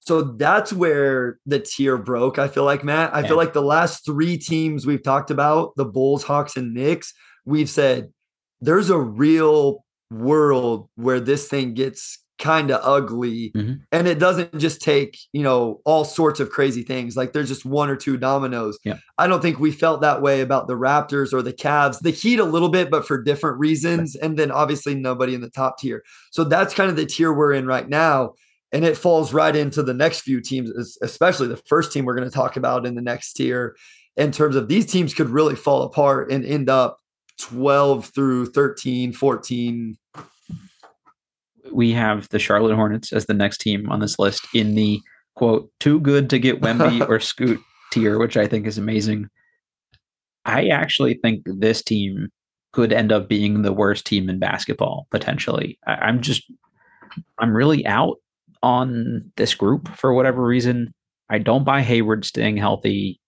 So 0.00 0.20
that's 0.22 0.72
where 0.72 1.38
the 1.46 1.60
tier 1.60 1.96
broke. 1.96 2.36
I 2.36 2.48
feel 2.48 2.64
like 2.64 2.82
Matt. 2.82 3.14
I 3.14 3.20
Yeah. 3.20 3.28
feel 3.28 3.36
like 3.36 3.52
the 3.52 3.62
last 3.62 4.04
three 4.04 4.36
teams 4.36 4.84
we've 4.84 5.02
talked 5.02 5.30
about, 5.30 5.72
the 5.76 5.84
Bulls, 5.84 6.24
Hawks, 6.24 6.56
and 6.56 6.74
Knicks, 6.74 7.14
we've 7.46 7.70
said 7.70 8.12
there's 8.60 8.90
a 8.90 8.98
real 8.98 9.84
world 10.10 10.88
where 10.96 11.20
this 11.20 11.48
thing 11.48 11.74
gets 11.74 12.18
kind 12.42 12.70
of 12.70 12.80
ugly, 12.82 13.52
Mhm. 13.56 13.80
and 13.90 14.06
it 14.06 14.18
doesn't 14.18 14.58
just 14.58 14.82
take 14.82 15.16
you 15.32 15.42
know 15.42 15.80
all 15.86 16.04
sorts 16.04 16.40
of 16.40 16.50
crazy 16.50 16.82
things. 16.82 17.16
Like 17.16 17.32
there's 17.32 17.48
just 17.48 17.64
one 17.64 17.88
or 17.88 17.96
two 17.96 18.18
dominoes. 18.18 18.78
Yeah. 18.84 18.98
I 19.16 19.26
don't 19.26 19.40
think 19.40 19.58
we 19.58 19.70
felt 19.70 20.02
that 20.02 20.20
way 20.20 20.42
about 20.42 20.66
the 20.66 20.76
Raptors 20.76 21.32
or 21.32 21.40
the 21.40 21.52
Cavs. 21.54 22.00
The 22.00 22.10
Heat 22.10 22.38
a 22.40 22.44
little 22.44 22.68
bit, 22.68 22.90
but 22.90 23.06
for 23.06 23.22
different 23.22 23.58
reasons. 23.58 24.16
And 24.16 24.36
then 24.38 24.50
obviously 24.50 24.94
nobody 24.94 25.34
in 25.34 25.40
the 25.40 25.48
top 25.50 25.78
tier. 25.78 26.02
So 26.32 26.44
that's 26.44 26.74
kind 26.74 26.90
of 26.90 26.96
the 26.96 27.06
tier 27.06 27.32
we're 27.32 27.52
in 27.52 27.66
right 27.66 27.88
now 27.88 28.32
and 28.72 28.84
it 28.84 28.96
falls 28.96 29.32
right 29.32 29.54
into 29.54 29.82
the 29.82 29.94
next 29.94 30.20
few 30.22 30.40
teams 30.40 30.70
especially 31.02 31.46
the 31.46 31.60
first 31.68 31.92
team 31.92 32.04
we're 32.06 32.14
going 32.14 32.28
to 32.28 32.34
talk 32.34 32.56
about 32.56 32.86
in 32.86 32.94
the 32.94 33.02
next 33.02 33.34
tier 33.34 33.76
in 34.16 34.32
terms 34.32 34.56
of 34.56 34.66
these 34.68 34.86
teams 34.86 35.12
could 35.14 35.28
really 35.28 35.54
fall 35.54 35.82
apart 35.82 36.30
and 36.32 36.44
end 36.44 36.68
up 36.70 36.98
12 37.38 38.06
through 38.14 38.46
13 38.46 39.12
14 39.12 39.96
we 41.70 41.92
have 41.92 42.28
the 42.30 42.38
Charlotte 42.38 42.74
Hornets 42.74 43.12
as 43.12 43.26
the 43.26 43.34
next 43.34 43.58
team 43.58 43.90
on 43.90 44.00
this 44.00 44.18
list 44.18 44.46
in 44.54 44.74
the 44.74 45.00
quote 45.34 45.70
too 45.80 46.00
good 46.00 46.30
to 46.30 46.38
get 46.38 46.60
Wemby 46.60 47.06
or 47.08 47.20
Scoot 47.20 47.60
tier, 47.90 48.18
which 48.18 48.36
I 48.36 48.46
think 48.46 48.66
is 48.66 48.78
amazing. 48.78 49.28
I 50.44 50.68
actually 50.68 51.14
think 51.22 51.42
this 51.46 51.82
team 51.82 52.28
could 52.72 52.92
end 52.92 53.12
up 53.12 53.28
being 53.28 53.62
the 53.62 53.72
worst 53.72 54.06
team 54.06 54.28
in 54.28 54.38
basketball 54.38 55.06
potentially. 55.10 55.78
I, 55.86 55.94
I'm 55.94 56.20
just 56.20 56.50
I'm 57.38 57.54
really 57.54 57.86
out 57.86 58.16
on 58.62 59.30
this 59.36 59.54
group 59.54 59.88
for 59.96 60.14
whatever 60.14 60.42
reason. 60.42 60.92
I 61.28 61.38
don't 61.38 61.64
buy 61.64 61.82
Hayward 61.82 62.24
staying 62.24 62.56
healthy. 62.56 63.20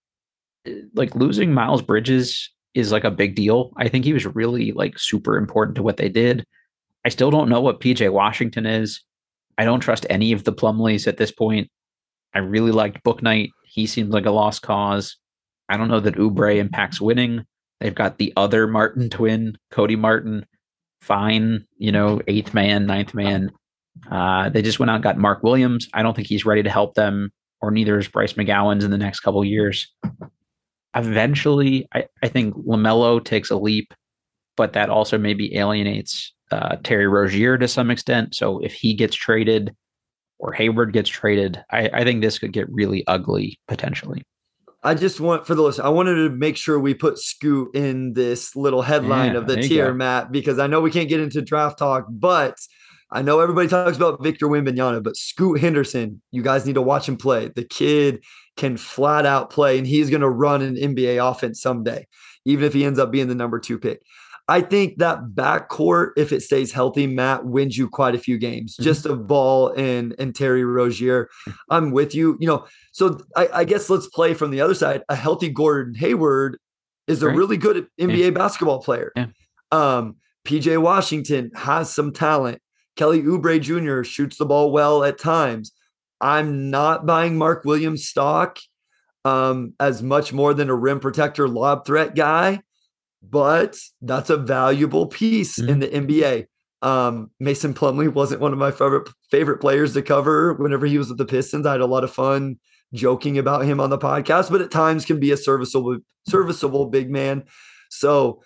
Uh, 0.67 0.71
like 0.93 1.15
losing 1.15 1.53
Miles 1.53 1.81
Bridges 1.81 2.49
is 2.73 2.91
like 2.91 3.03
a 3.03 3.11
big 3.11 3.35
deal. 3.35 3.71
I 3.77 3.87
think 3.87 4.03
he 4.03 4.13
was 4.13 4.25
really 4.25 4.71
like 4.71 4.99
super 4.99 5.37
important 5.37 5.75
to 5.75 5.83
what 5.83 5.97
they 5.97 6.09
did. 6.09 6.45
I 7.05 7.09
still 7.09 7.29
don't 7.29 7.49
know 7.49 7.61
what 7.61 7.79
PJ 7.79 8.11
Washington 8.11 8.65
is. 8.65 9.01
I 9.57 9.63
don't 9.63 9.79
trust 9.79 10.07
any 10.09 10.31
of 10.31 10.43
the 10.43 10.51
Plumlees 10.51 11.07
at 11.07 11.17
this 11.17 11.31
point. 11.31 11.69
I 12.33 12.39
really 12.39 12.71
liked 12.71 13.03
Bouknight. 13.03 13.51
He 13.63 13.85
seems 13.85 14.11
like 14.11 14.25
a 14.25 14.31
lost 14.31 14.63
cause. 14.63 15.15
I 15.69 15.77
don't 15.77 15.87
know 15.87 15.99
that 15.99 16.15
Oubre 16.15 16.57
impacts 16.57 16.99
winning. 16.99 17.45
They've 17.79 17.95
got 17.95 18.17
the 18.17 18.33
other 18.35 18.67
Martin 18.67 19.09
twin, 19.09 19.57
Cody 19.71 19.95
Martin. 19.95 20.45
Fine, 21.01 21.65
you 21.77 21.91
know, 21.91 22.21
eighth 22.27 22.53
man, 22.55 22.87
ninth 22.87 23.13
man. 23.13 23.51
Uh, 24.09 24.49
they 24.49 24.63
just 24.63 24.79
went 24.79 24.89
out 24.89 24.95
and 24.95 25.03
got 25.03 25.17
Mark 25.17 25.43
Williams. 25.43 25.87
I 25.93 26.01
don't 26.01 26.15
think 26.15 26.27
he's 26.27 26.45
ready 26.45 26.63
to 26.63 26.69
help 26.69 26.95
them, 26.95 27.31
or 27.61 27.69
neither 27.69 27.99
is 27.99 28.07
Bryce 28.07 28.33
McGowens 28.33 28.83
in 28.83 28.91
the 28.91 28.97
next 28.97 29.19
couple 29.19 29.45
years. 29.45 29.93
Eventually, 30.95 31.87
I, 31.93 32.05
I 32.23 32.27
think 32.29 32.55
LaMelo 32.55 33.23
takes 33.23 33.51
a 33.51 33.57
leap. 33.57 33.93
but 34.57 34.73
that 34.73 34.89
also 34.89 35.17
maybe 35.17 35.55
alienates 35.55 36.33
uh, 36.55 36.77
Terry 36.83 37.07
Rozier 37.07 37.57
to 37.57 37.67
some 37.67 37.91
extent. 37.91 38.33
So 38.33 38.59
if 38.59 38.73
he 38.73 38.93
gets 38.93 39.15
traded 39.15 39.75
or 40.39 40.53
Hayward 40.53 40.93
gets 40.93 41.09
traded, 41.09 41.63
I, 41.71 41.89
I 41.93 42.03
think 42.03 42.21
this 42.21 42.39
could 42.39 42.53
get 42.53 42.71
really 42.71 43.05
ugly 43.07 43.59
potentially. 43.67 44.23
I 44.83 44.93
just 44.93 45.19
want 45.19 45.47
for 45.47 45.55
the 45.55 45.63
list, 45.63 45.79
I 45.79 45.89
wanted 45.89 46.15
to 46.15 46.29
make 46.29 46.55
sure 46.57 46.79
we 46.79 46.93
put 46.93 47.17
Scoot 47.17 47.75
in 47.75 48.13
this 48.13 48.55
little 48.55 48.83
headline 48.83 49.33
Yeah, 49.33 49.39
of 49.39 49.47
the 49.47 49.61
tier. 49.61 49.93
Matt, 49.93 50.31
because 50.31 50.59
I 50.59 50.67
know 50.67 50.79
we 50.79 50.91
can't 50.91 51.09
get 51.09 51.19
into 51.19 51.41
draft 51.41 51.79
talk, 51.79 52.05
but 52.07 52.55
I 53.11 53.21
know 53.23 53.39
everybody 53.39 53.67
talks 53.67 53.97
about 53.97 54.21
Victor 54.21 54.47
Wembanyama, 54.47 55.03
but 55.03 55.17
Scoot 55.17 55.59
Henderson, 55.59 56.21
you 56.31 56.43
guys 56.43 56.65
need 56.65 56.75
to 56.75 56.81
watch 56.81 57.09
him 57.09 57.17
play. 57.17 57.49
The 57.49 57.63
kid 57.63 58.23
can 58.57 58.77
flat 58.77 59.25
out 59.25 59.49
play, 59.49 59.77
and 59.77 59.87
he's 59.87 60.09
going 60.09 60.21
to 60.21 60.29
run 60.29 60.61
an 60.61 60.75
NBA 60.75 61.17
offense 61.31 61.61
someday, 61.61 62.07
even 62.45 62.63
if 62.63 62.73
he 62.73 62.85
ends 62.85 62.99
up 62.99 63.11
being 63.11 63.27
the 63.27 63.35
number 63.35 63.59
two 63.59 63.79
pick. 63.79 64.01
I 64.47 64.61
think 64.61 64.99
that 64.99 65.29
backcourt, 65.33 66.11
if 66.17 66.31
it 66.31 66.41
stays 66.41 66.71
healthy, 66.71 67.07
Matt 67.07 67.45
wins 67.45 67.77
you 67.77 67.89
quite 67.89 68.13
a 68.13 68.19
few 68.19 68.37
games. 68.37 68.75
Mhm. 68.77 68.83
Just 68.83 69.05
a 69.05 69.15
ball 69.15 69.69
and 69.75 70.13
and 70.19 70.35
Terry 70.35 70.63
Rozier. 70.63 71.29
I'm 71.69 71.91
with 71.91 72.13
you. 72.13 72.37
You 72.39 72.47
know, 72.47 72.65
so 72.91 73.19
I, 73.35 73.49
I 73.53 73.63
guess 73.63 73.89
let's 73.89 74.07
play 74.07 74.33
from 74.35 74.51
the 74.51 74.61
other 74.61 74.75
side. 74.75 75.01
A 75.09 75.15
healthy 75.15 75.49
Gordon 75.49 75.95
Hayward 75.95 76.59
is 77.07 77.23
a 77.23 77.27
Right. 77.27 77.35
really 77.37 77.57
good 77.57 77.87
NBA 77.99 78.33
basketball 78.35 78.81
player. 78.83 79.11
Yeah. 79.15 79.27
Um, 79.71 80.15
PJ 80.45 80.77
Washington 80.79 81.49
has 81.55 81.91
some 81.91 82.11
talent. 82.13 82.61
Kelly 82.95 83.21
Oubre 83.23 83.59
Jr. 83.59 84.03
shoots 84.03 84.37
the 84.37 84.45
ball 84.45 84.71
well 84.71 85.03
at 85.03 85.17
times. 85.17 85.71
I'm 86.21 86.69
not 86.69 87.05
buying 87.05 87.37
Mark 87.37 87.65
Williams 87.65 88.07
stock 88.07 88.59
um, 89.25 89.73
as 89.79 90.01
much 90.03 90.31
more 90.31 90.53
than 90.53 90.69
a 90.69 90.75
rim 90.75 90.99
protector 90.99 91.47
lob 91.49 91.85
threat 91.85 92.15
guy, 92.15 92.61
but 93.29 93.77
that's 94.01 94.29
a 94.29 94.37
valuable 94.37 95.07
piece 95.07 95.59
in 95.59 95.79
the 95.79 95.87
NBA. 95.87 96.45
Um, 96.81 97.31
Mason 97.39 97.73
Plumlee 97.73 98.13
wasn't 98.13 98.41
one 98.41 98.53
of 98.53 98.59
my 98.59 98.71
favorite 98.71 99.09
favorite 99.31 99.59
players 99.59 99.93
to 99.93 100.01
cover 100.01 100.53
whenever 100.53 100.85
he 100.85 100.97
was 100.97 101.09
with 101.09 101.17
the 101.17 101.25
Pistons. 101.25 101.65
I 101.65 101.73
had 101.73 101.81
a 101.81 101.85
lot 101.85 102.03
of 102.03 102.13
fun 102.13 102.59
joking 102.93 103.37
about 103.37 103.65
him 103.65 103.79
on 103.79 103.89
the 103.89 103.97
podcast, 103.97 104.51
but 104.51 104.61
at 104.61 104.71
times 104.71 105.05
can 105.05 105.19
be 105.19 105.31
a 105.31 105.37
serviceable 105.37 105.97
serviceable 106.27 106.87
big 106.87 107.09
man. 107.09 107.43
So 107.89 108.41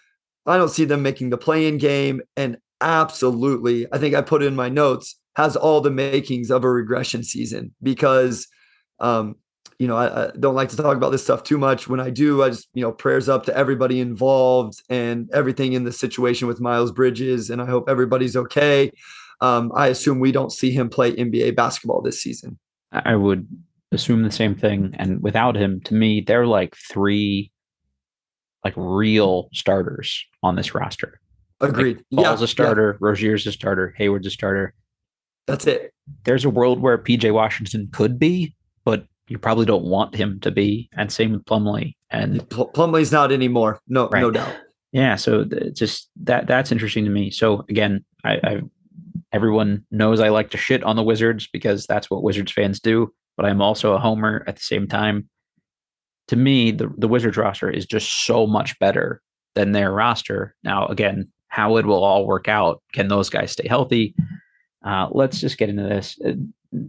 I 0.45 0.57
don't 0.57 0.69
see 0.69 0.85
them 0.85 1.01
making 1.01 1.31
the 1.31 1.37
play-in 1.37 1.77
game, 1.77 2.21
and 2.37 2.57
absolutely, 2.81 3.87
I 3.91 3.97
think 3.97 4.15
I 4.15 4.21
put 4.21 4.43
in 4.43 4.55
my 4.55 4.69
notes 4.69 5.19
has 5.35 5.55
all 5.55 5.79
the 5.79 5.91
makings 5.91 6.51
of 6.51 6.63
a 6.63 6.69
regression 6.69 7.23
season 7.23 7.73
because 7.81 8.47
um, 8.99 9.35
you 9.79 9.87
know, 9.87 9.95
I, 9.95 10.25
I 10.25 10.31
don't 10.37 10.55
like 10.55 10.69
to 10.69 10.77
talk 10.77 10.97
about 10.97 11.11
this 11.11 11.23
stuff 11.23 11.43
too 11.43 11.57
much. 11.57 11.87
When 11.87 12.01
I 12.01 12.09
do, 12.09 12.43
I 12.43 12.49
just, 12.49 12.67
you 12.73 12.81
know, 12.81 12.91
prayers 12.91 13.29
up 13.29 13.45
to 13.45 13.55
everybody 13.55 14.01
involved 14.01 14.83
and 14.89 15.29
everything 15.33 15.73
in 15.73 15.85
the 15.85 15.93
situation 15.93 16.47
with 16.47 16.59
Miles 16.59 16.91
Bridges. 16.91 17.49
And 17.49 17.61
I 17.61 17.65
hope 17.65 17.89
everybody's 17.89 18.35
okay. 18.35 18.91
Um, 19.39 19.71
I 19.73 19.87
assume 19.87 20.19
we 20.19 20.33
don't 20.33 20.51
see 20.51 20.71
him 20.71 20.89
play 20.89 21.13
NBA 21.13 21.55
basketball 21.55 22.01
this 22.01 22.21
season. 22.21 22.59
I 22.91 23.15
would 23.15 23.47
assume 23.93 24.23
the 24.23 24.31
same 24.31 24.53
thing. 24.53 24.93
And 24.99 25.23
without 25.23 25.55
him, 25.55 25.79
to 25.85 25.93
me, 25.93 26.21
they're 26.21 26.45
like 26.45 26.75
three 26.75 27.51
like 28.63 28.73
real 28.75 29.49
starters 29.53 30.25
on 30.43 30.55
this 30.55 30.75
roster. 30.75 31.21
Agreed. 31.61 32.03
Ball's 32.11 32.25
yeah, 32.25 32.35
a 32.35 32.39
yeah, 32.39 32.45
starter, 32.45 32.97
Rozier's 32.99 33.47
a 33.47 33.51
starter, 33.51 33.93
Hayward's 33.97 34.27
a 34.27 34.31
starter. 34.31 34.73
that's 35.45 35.65
it. 35.67 35.93
There's 36.23 36.45
a 36.45 36.49
world 36.49 36.81
where 36.81 36.97
PJ 36.97 37.33
Washington 37.33 37.89
could 37.91 38.17
be, 38.19 38.55
you 39.29 39.37
probably 39.37 39.65
don't 39.65 39.85
want 39.85 40.15
him 40.15 40.39
to 40.41 40.51
be. 40.51 40.89
And 40.93 41.11
same 41.11 41.31
with 41.31 41.45
Plumlee. 41.45 41.95
And 42.09 42.47
Pl- 42.49 42.67
Plumlee's 42.69 43.11
not 43.11 43.31
anymore. 43.31 43.79
No, 43.87 44.09
no 44.11 44.25
Right. 44.27 44.33
doubt. 44.33 44.55
yeah, 44.91 45.15
so 45.15 45.45
th- 45.45 45.73
just 45.75 46.09
that 46.23 46.47
that's 46.47 46.71
interesting 46.71 47.05
to 47.05 47.11
me. 47.11 47.29
So 47.31 47.63
again, 47.69 48.03
I, 48.23 48.33
I 48.43 48.61
everyone 49.31 49.85
knows 49.91 50.19
I 50.19 50.29
like 50.29 50.49
to 50.51 50.57
shit 50.57 50.83
on 50.83 50.95
the 50.95 51.03
Wizards 51.03 51.47
because 51.53 51.85
that's 51.85 52.09
what 52.09 52.23
Wizards 52.23 52.51
fans 52.51 52.79
do. 52.79 53.13
But 53.37 53.45
I'm 53.45 53.61
also 53.61 53.93
a 53.93 53.99
homer 53.99 54.43
at 54.47 54.55
the 54.55 54.61
same 54.63 54.87
time. 54.87 55.29
To 56.29 56.35
me, 56.35 56.71
the 56.71 56.91
the 56.97 57.07
Wizards 57.07 57.37
roster 57.37 57.69
is 57.69 57.85
just 57.85 58.25
so 58.25 58.45
much 58.47 58.77
better 58.79 59.21
than 59.55 59.71
their 59.71 59.91
roster. 59.91 60.55
Now, 60.63 60.87
again, 60.87 61.29
how 61.47 61.77
it 61.77 61.85
will 61.85 62.03
all 62.03 62.25
work 62.27 62.47
out? 62.47 62.81
Can 62.93 63.07
those 63.07 63.29
guys 63.29 63.51
stay 63.51 63.67
healthy? 63.67 64.13
Uh, 64.85 65.07
let's 65.11 65.39
just 65.39 65.57
get 65.57 65.69
into 65.69 65.83
this. 65.83 66.17
Uh, 66.25 66.33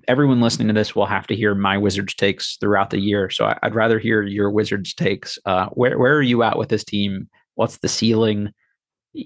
Everyone 0.09 0.43
listening 0.43 0.69
to 0.69 0.75
this 0.75 0.95
will 0.95 1.07
have 1.07 1.27
to 1.29 1.35
hear 1.35 1.55
my 1.55 1.79
Wizards 1.79 2.15
takes 2.15 2.59
throughout 2.59 2.91
the 2.91 3.01
year. 3.01 3.31
So 3.31 3.47
I, 3.47 3.59
I'd 3.63 3.75
rather 3.75 3.99
hear 3.99 4.23
your 4.23 4.51
Wizards 4.51 4.93
takes. 4.93 5.39
Uh, 5.47 5.69
where 5.69 5.99
where 5.99 6.15
are 6.15 6.23
you 6.23 6.43
at 6.43 6.59
with 6.59 6.69
this 6.69 6.85
team? 6.85 7.31
What's 7.55 7.79
the 7.79 7.89
ceiling? 7.89 8.53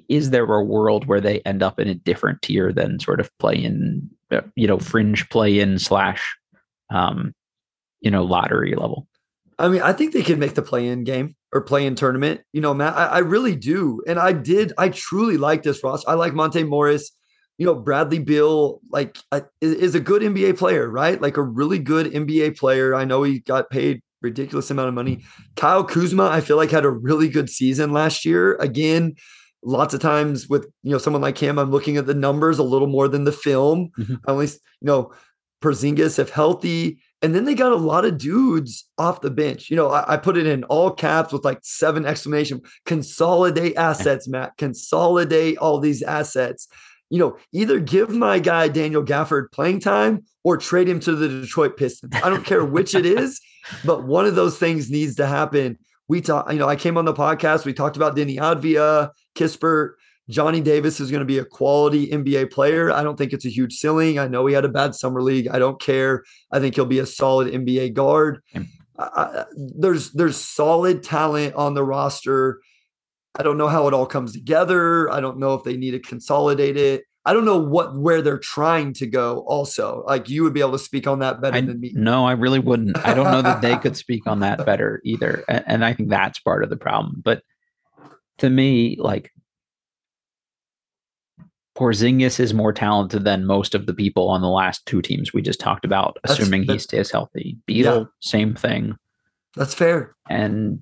Is 0.08 0.30
there 0.30 0.44
a 0.44 0.64
world 0.64 1.06
where 1.06 1.20
they 1.20 1.40
end 1.40 1.64
up 1.64 1.80
in 1.80 1.88
a 1.88 1.94
different 1.94 2.40
tier 2.40 2.72
than 2.72 3.00
sort 3.00 3.18
of 3.18 3.36
play 3.38 3.56
in, 3.56 4.08
uh, 4.30 4.42
you 4.54 4.68
know, 4.68 4.78
fringe 4.78 5.28
play 5.28 5.58
in 5.58 5.76
slash, 5.80 6.36
um, 6.88 7.34
you 8.00 8.12
know, 8.12 8.22
lottery 8.22 8.76
level? 8.76 9.08
I 9.58 9.68
mean, 9.68 9.82
I 9.82 9.92
think 9.92 10.12
they 10.12 10.22
could 10.22 10.38
make 10.38 10.54
the 10.54 10.62
play-in 10.62 11.04
game 11.04 11.36
or 11.52 11.60
play-in 11.60 11.96
tournament. 11.96 12.42
You 12.52 12.60
know, 12.60 12.74
Matt, 12.74 12.96
I, 12.96 13.06
I 13.06 13.18
really 13.18 13.56
do, 13.56 14.02
and 14.06 14.18
I 14.18 14.32
did. 14.32 14.72
I 14.78 14.88
truly 14.88 15.36
like 15.36 15.64
this 15.64 15.82
roster. 15.82 16.08
I 16.08 16.14
like 16.14 16.32
Monte 16.32 16.62
Morris. 16.62 17.10
You 17.58 17.66
know, 17.66 17.74
Bradley 17.74 18.18
Beal, 18.18 18.80
like, 18.90 19.18
uh, 19.30 19.42
is, 19.60 19.94
a 19.94 20.00
good 20.00 20.22
NBA 20.22 20.58
player, 20.58 20.90
right? 20.90 21.20
Like 21.20 21.36
a 21.36 21.42
really 21.42 21.78
good 21.78 22.06
NBA 22.06 22.58
player. 22.58 22.94
I 22.94 23.04
know 23.04 23.22
he 23.22 23.40
got 23.40 23.70
paid 23.70 24.02
ridiculous 24.22 24.70
amount 24.70 24.88
of 24.88 24.94
money. 24.94 25.22
Kyle 25.54 25.84
Kuzma, 25.84 26.24
I 26.24 26.40
feel 26.40 26.56
like 26.56 26.70
had 26.70 26.84
a 26.84 26.90
really 26.90 27.28
good 27.28 27.48
season 27.48 27.92
last 27.92 28.24
year. 28.24 28.56
Again, 28.56 29.14
lots 29.62 29.94
of 29.94 30.00
times 30.00 30.48
with 30.48 30.64
you 30.82 30.90
know 30.90 30.98
someone 30.98 31.22
like 31.22 31.38
him, 31.38 31.58
I'm 31.58 31.70
looking 31.70 31.96
at 31.96 32.06
the 32.06 32.14
numbers 32.14 32.58
a 32.58 32.64
little 32.64 32.88
more 32.88 33.06
than 33.06 33.24
the 33.24 33.32
film. 33.32 33.90
Mhm. 33.98 34.18
At 34.26 34.36
least 34.36 34.60
you 34.80 34.86
know 34.86 35.12
Porzingis 35.64 36.18
if 36.18 36.30
healthy. 36.30 36.98
And 37.22 37.34
then 37.34 37.46
they 37.46 37.54
got 37.54 37.72
a 37.72 37.76
lot 37.76 38.04
of 38.04 38.18
dudes 38.18 38.86
off 38.98 39.22
the 39.22 39.30
bench. 39.30 39.70
You 39.70 39.76
know, 39.76 39.88
I, 39.88 40.12
I 40.12 40.16
put 40.18 40.36
it 40.36 40.46
in 40.46 40.62
all 40.64 40.90
caps 40.90 41.32
with 41.32 41.42
like 41.42 41.58
seven 41.62 42.04
exclamation. 42.04 42.60
Consolidate 42.84 43.74
assets, 43.76 44.28
Matt. 44.28 44.58
Consolidate 44.58 45.56
all 45.56 45.80
these 45.80 46.02
assets. 46.02 46.68
You 47.10 47.18
know, 47.18 47.36
either 47.52 47.78
give 47.80 48.10
my 48.10 48.38
guy 48.38 48.68
Daniel 48.68 49.04
Gafford 49.04 49.52
playing 49.52 49.80
time 49.80 50.24
or 50.42 50.56
trade 50.56 50.88
him 50.88 51.00
to 51.00 51.14
the 51.14 51.28
Detroit 51.28 51.76
Pistons. 51.76 52.12
I 52.22 52.30
don't 52.30 52.44
care 52.44 52.64
which 52.64 52.94
it 52.94 53.06
is, 53.06 53.40
but 53.84 54.04
one 54.04 54.26
of 54.26 54.34
those 54.34 54.58
things 54.58 54.90
needs 54.90 55.14
to 55.16 55.26
happen. 55.26 55.78
We 56.08 56.20
talk, 56.20 56.52
you 56.52 56.58
know, 56.58 56.68
I 56.68 56.76
came 56.76 56.96
on 56.98 57.04
the 57.04 57.14
podcast. 57.14 57.64
We 57.64 57.72
talked 57.72 57.96
about 57.96 58.16
Deni 58.16 58.36
Avdija, 58.36 59.10
Kispert. 59.36 59.92
Johnny 60.30 60.60
Davis 60.62 61.00
is 61.00 61.10
going 61.10 61.20
to 61.20 61.26
be 61.26 61.36
a 61.38 61.44
quality 61.44 62.08
NBA 62.08 62.50
player. 62.50 62.90
I 62.90 63.02
don't 63.02 63.16
think 63.16 63.32
it's 63.34 63.44
a 63.44 63.50
huge 63.50 63.74
ceiling. 63.74 64.18
I 64.18 64.26
know 64.26 64.46
he 64.46 64.54
had 64.54 64.64
a 64.64 64.70
bad 64.70 64.94
summer 64.94 65.22
league. 65.22 65.48
I 65.48 65.58
don't 65.58 65.78
care. 65.80 66.24
I 66.50 66.60
think 66.60 66.74
he'll 66.74 66.86
be 66.86 66.98
a 66.98 67.04
solid 67.06 67.52
NBA 67.52 67.92
guard. 67.92 68.40
Mm. 68.54 68.68
I, 68.98 69.02
I- 69.04 69.44
there's 69.56 70.12
there's 70.12 70.36
solid 70.36 71.02
talent 71.02 71.54
on 71.56 71.74
the 71.74 71.84
roster. 71.84 72.60
I 73.36 73.42
don't 73.42 73.58
know 73.58 73.68
how 73.68 73.88
it 73.88 73.94
all 73.94 74.06
comes 74.06 74.32
together. 74.32 75.10
I 75.10 75.20
don't 75.20 75.38
know 75.38 75.54
if 75.54 75.64
they 75.64 75.76
need 75.76 75.90
to 75.92 75.98
consolidate 75.98 76.76
it. 76.76 77.04
I 77.26 77.32
don't 77.32 77.46
know 77.46 77.58
what 77.58 77.96
where 77.96 78.20
they're 78.20 78.38
trying 78.38 78.92
to 78.94 79.06
go. 79.06 79.44
Also, 79.46 80.04
like 80.06 80.28
you 80.28 80.42
would 80.42 80.52
be 80.52 80.60
able 80.60 80.72
to 80.72 80.78
speak 80.78 81.06
on 81.06 81.20
that 81.20 81.40
better 81.40 81.56
I, 81.56 81.62
than 81.62 81.80
me. 81.80 81.92
no, 81.94 82.26
I 82.26 82.32
really 82.32 82.58
wouldn't. 82.58 82.98
I 82.98 83.14
don't 83.14 83.30
know 83.30 83.42
that 83.42 83.62
they 83.62 83.76
could 83.78 83.96
speak 83.96 84.26
on 84.26 84.40
that 84.40 84.64
better 84.66 85.00
either. 85.04 85.42
And, 85.48 85.64
and 85.66 85.84
I 85.84 85.94
think 85.94 86.10
that's 86.10 86.38
part 86.38 86.62
of 86.62 86.70
the 86.70 86.76
problem. 86.76 87.22
But 87.24 87.42
to 88.38 88.50
me, 88.50 88.96
like 89.00 89.32
Porzingis 91.76 92.38
is 92.38 92.54
more 92.54 92.72
talented 92.72 93.24
than 93.24 93.46
most 93.46 93.74
of 93.74 93.86
the 93.86 93.94
people 93.94 94.28
on 94.28 94.42
the 94.42 94.48
last 94.48 94.84
two 94.86 95.02
teams 95.02 95.32
we 95.32 95.42
just 95.42 95.60
talked 95.60 95.84
about, 95.84 96.18
That's- 96.22 96.38
assuming 96.38 96.64
he 96.64 96.78
stays 96.78 97.10
healthy. 97.10 97.56
Beal, 97.66 98.08
same 98.20 98.54
thing. 98.54 98.96
That's 99.56 99.74
fair. 99.74 100.14
And 100.28 100.80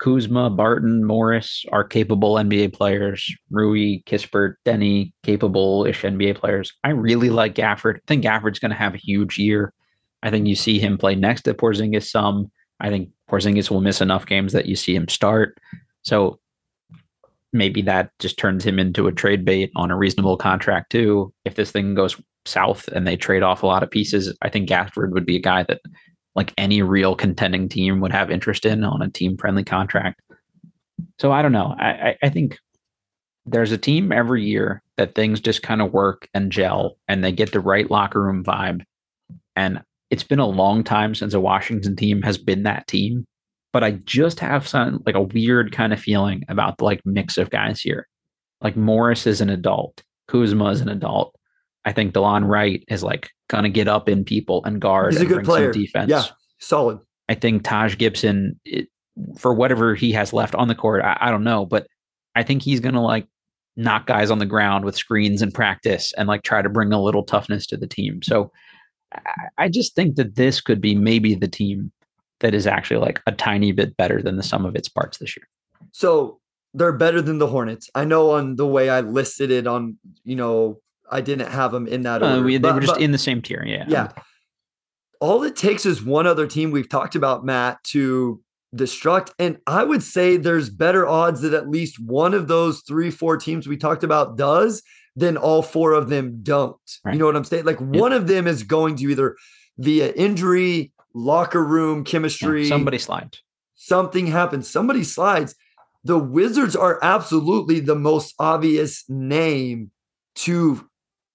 Kuzma, 0.00 0.48
Barton, 0.48 1.04
Morris 1.04 1.64
are 1.70 1.84
capable 1.84 2.34
NBA 2.34 2.72
players. 2.72 3.32
Rui, 3.50 4.02
Kispert, 4.06 4.54
Deni, 4.64 5.12
capable-ish 5.22 6.02
NBA 6.02 6.36
players. 6.36 6.72
I 6.82 6.90
really 6.90 7.28
like 7.28 7.54
Gafford. 7.54 7.96
I 7.96 8.00
think 8.08 8.24
Gafford's 8.24 8.58
going 8.58 8.70
to 8.70 8.76
have 8.76 8.94
a 8.94 8.98
huge 8.98 9.38
year. 9.38 9.74
I 10.22 10.30
think 10.30 10.46
you 10.46 10.54
see 10.54 10.78
him 10.78 10.96
play 10.96 11.14
next 11.14 11.42
to 11.42 11.54
Porzingis 11.54 12.10
some. 12.10 12.50
I 12.80 12.88
think 12.88 13.10
Porzingis 13.30 13.70
will 13.70 13.82
miss 13.82 14.00
enough 14.00 14.26
games 14.26 14.54
that 14.54 14.66
you 14.66 14.74
see 14.74 14.94
him 14.94 15.06
start. 15.08 15.58
So 16.02 16.38
maybe 17.52 17.82
that 17.82 18.10
just 18.18 18.38
turns 18.38 18.64
him 18.64 18.78
into 18.78 19.06
a 19.06 19.12
trade 19.12 19.44
bait 19.44 19.70
on 19.76 19.90
a 19.90 19.96
reasonable 19.96 20.38
contract 20.38 20.92
too. 20.92 21.32
If 21.44 21.56
this 21.56 21.72
thing 21.72 21.94
goes 21.94 22.18
south 22.46 22.88
and 22.88 23.06
they 23.06 23.16
trade 23.16 23.42
off 23.42 23.62
a 23.62 23.66
lot 23.66 23.82
of 23.82 23.90
pieces, 23.90 24.34
I 24.40 24.48
think 24.48 24.68
Gafford 24.68 25.10
would 25.10 25.26
be 25.26 25.36
a 25.36 25.42
guy 25.42 25.62
that 25.64 25.80
like 26.40 26.54
any 26.56 26.80
real 26.80 27.14
contending 27.14 27.68
team 27.68 28.00
would 28.00 28.12
have 28.12 28.30
interest 28.30 28.64
in 28.64 28.82
on 28.82 29.02
a 29.02 29.10
team 29.10 29.36
friendly 29.36 29.62
contract. 29.62 30.22
So 31.18 31.32
I 31.32 31.42
don't 31.42 31.52
know. 31.52 31.76
I, 31.78 31.90
I, 31.90 32.18
I 32.22 32.28
think 32.30 32.58
there's 33.44 33.72
a 33.72 33.78
team 33.78 34.10
every 34.10 34.42
year 34.42 34.82
that 34.96 35.14
things 35.14 35.38
just 35.38 35.62
kind 35.62 35.82
of 35.82 35.92
work 35.92 36.30
and 36.32 36.50
gel 36.50 36.96
and 37.08 37.22
they 37.22 37.30
get 37.30 37.52
the 37.52 37.60
right 37.60 37.90
locker 37.90 38.22
room 38.22 38.42
vibe. 38.42 38.84
And 39.54 39.82
it's 40.08 40.22
been 40.22 40.38
a 40.38 40.46
long 40.46 40.82
time 40.82 41.14
since 41.14 41.34
a 41.34 41.40
Washington 41.40 41.94
team 41.94 42.22
has 42.22 42.38
been 42.38 42.62
that 42.62 42.86
team. 42.86 43.26
But 43.74 43.84
I 43.84 43.90
just 43.90 44.40
have 44.40 44.66
some 44.66 45.02
like 45.04 45.16
a 45.16 45.20
weird 45.20 45.72
kind 45.72 45.92
of 45.92 46.00
feeling 46.00 46.42
about 46.48 46.78
the 46.78 46.84
like 46.84 47.02
mix 47.04 47.36
of 47.36 47.50
guys 47.50 47.82
here. 47.82 48.08
Like 48.62 48.78
Morris 48.78 49.26
is 49.26 49.42
an 49.42 49.50
adult, 49.50 50.02
Kuzma 50.26 50.70
is 50.70 50.80
an 50.80 50.88
adult. 50.88 51.34
I 51.84 51.92
think 51.92 52.14
Delon 52.14 52.46
Wright 52.48 52.82
is 52.88 53.02
like 53.02 53.28
gonna 53.50 53.68
get 53.68 53.88
up 53.88 54.08
in 54.08 54.24
people 54.24 54.64
and 54.64 54.80
guard. 54.80 55.12
He's 55.12 55.22
a 55.22 55.26
good 55.26 55.34
bring 55.36 55.44
player. 55.44 55.72
Some 55.72 55.82
defense. 55.82 56.10
Yeah, 56.10 56.24
solid. 56.58 57.00
I 57.28 57.34
think 57.34 57.64
Taj 57.64 57.96
Gibson, 57.98 58.58
it, 58.64 58.88
for 59.38 59.52
whatever 59.52 59.94
he 59.94 60.12
has 60.12 60.32
left 60.32 60.54
on 60.54 60.68
the 60.68 60.74
court, 60.74 61.02
I, 61.02 61.18
I 61.20 61.30
don't 61.30 61.44
know, 61.44 61.66
but 61.66 61.86
I 62.34 62.42
think 62.42 62.62
he's 62.62 62.80
gonna 62.80 63.02
like 63.02 63.26
knock 63.76 64.06
guys 64.06 64.30
on 64.30 64.38
the 64.38 64.46
ground 64.46 64.84
with 64.84 64.96
screens 64.96 65.42
in 65.42 65.50
practice 65.50 66.12
and 66.16 66.28
like 66.28 66.42
try 66.42 66.62
to 66.62 66.68
bring 66.68 66.92
a 66.92 67.02
little 67.02 67.22
toughness 67.22 67.66
to 67.66 67.76
the 67.76 67.86
team. 67.86 68.22
So 68.22 68.52
I, 69.12 69.20
I 69.58 69.68
just 69.68 69.94
think 69.94 70.16
that 70.16 70.36
this 70.36 70.60
could 70.60 70.80
be 70.80 70.94
maybe 70.94 71.34
the 71.34 71.48
team 71.48 71.90
that 72.40 72.54
is 72.54 72.66
actually 72.66 73.00
like 73.00 73.20
a 73.26 73.32
tiny 73.32 73.72
bit 73.72 73.96
better 73.96 74.22
than 74.22 74.36
the 74.36 74.42
sum 74.42 74.64
of 74.64 74.74
its 74.74 74.88
parts 74.88 75.18
this 75.18 75.36
year. 75.36 75.46
So 75.92 76.40
they're 76.72 76.92
better 76.92 77.20
than 77.20 77.38
the 77.38 77.48
Hornets. 77.48 77.90
I 77.94 78.04
know 78.04 78.30
on 78.30 78.56
the 78.56 78.66
way 78.66 78.88
I 78.88 79.00
listed 79.00 79.50
it 79.50 79.66
on, 79.66 79.98
you 80.24 80.36
know, 80.36 80.80
I 81.10 81.20
didn't 81.20 81.48
have 81.48 81.72
them 81.72 81.86
in 81.86 82.02
that 82.02 82.22
Uh, 82.22 82.30
order. 82.30 82.42
we, 82.44 82.56
they 82.56 82.62
but- 82.62 82.74
were 82.74 82.80
just 82.80 82.94
but- 82.94 83.02
in 83.02 83.12
the 83.12 83.18
same 83.18 83.42
tier. 83.42 83.62
Yeah. 83.66 83.84
yeah. 83.88 84.12
All 85.20 85.42
it 85.42 85.54
takes 85.56 85.84
is 85.84 86.02
one 86.02 86.26
other 86.26 86.46
team 86.46 86.70
we've 86.70 86.88
talked 86.88 87.14
about, 87.14 87.44
Matt, 87.44 87.82
to 87.84 88.40
destruct. 88.74 89.32
And 89.38 89.58
I 89.66 89.84
would 89.84 90.02
say 90.02 90.36
there's 90.36 90.70
better 90.70 91.06
odds 91.06 91.42
that 91.42 91.52
at 91.52 91.68
least 91.68 91.98
one 92.00 92.32
of 92.34 92.48
those 92.48 92.80
three, 92.86 93.10
four 93.10 93.36
teams 93.36 93.66
we 93.68 93.76
talked 93.76 94.02
about 94.04 94.36
does 94.36 94.82
than 95.16 95.36
all 95.36 95.60
four 95.62 95.92
of 95.92 96.08
them 96.08 96.38
don't. 96.42 96.76
Right. 97.04 97.12
You 97.14 97.18
know 97.18 97.26
what 97.26 97.36
I'm 97.36 97.44
saying? 97.44 97.64
Like 97.64 97.80
Yeah. 97.80 98.00
one 98.00 98.12
of 98.12 98.28
them 98.28 98.46
is 98.46 98.62
going 98.62 98.96
to 98.96 99.04
either 99.10 99.36
via 99.76 100.12
injury, 100.12 100.92
locker 101.14 101.62
room 101.64 101.98
Yeah, 101.98 102.04
chemistry, 102.04 102.66
Somebody 102.66 102.98
slides. 102.98 103.42
something 103.74 104.28
happens, 104.28 104.68
somebody 104.70 105.02
slides. 105.04 105.54
The 106.04 106.18
Wizards 106.18 106.76
are 106.76 106.98
absolutely 107.02 107.80
the 107.80 107.96
most 107.96 108.34
obvious 108.38 109.04
name 109.08 109.90
to 110.36 110.88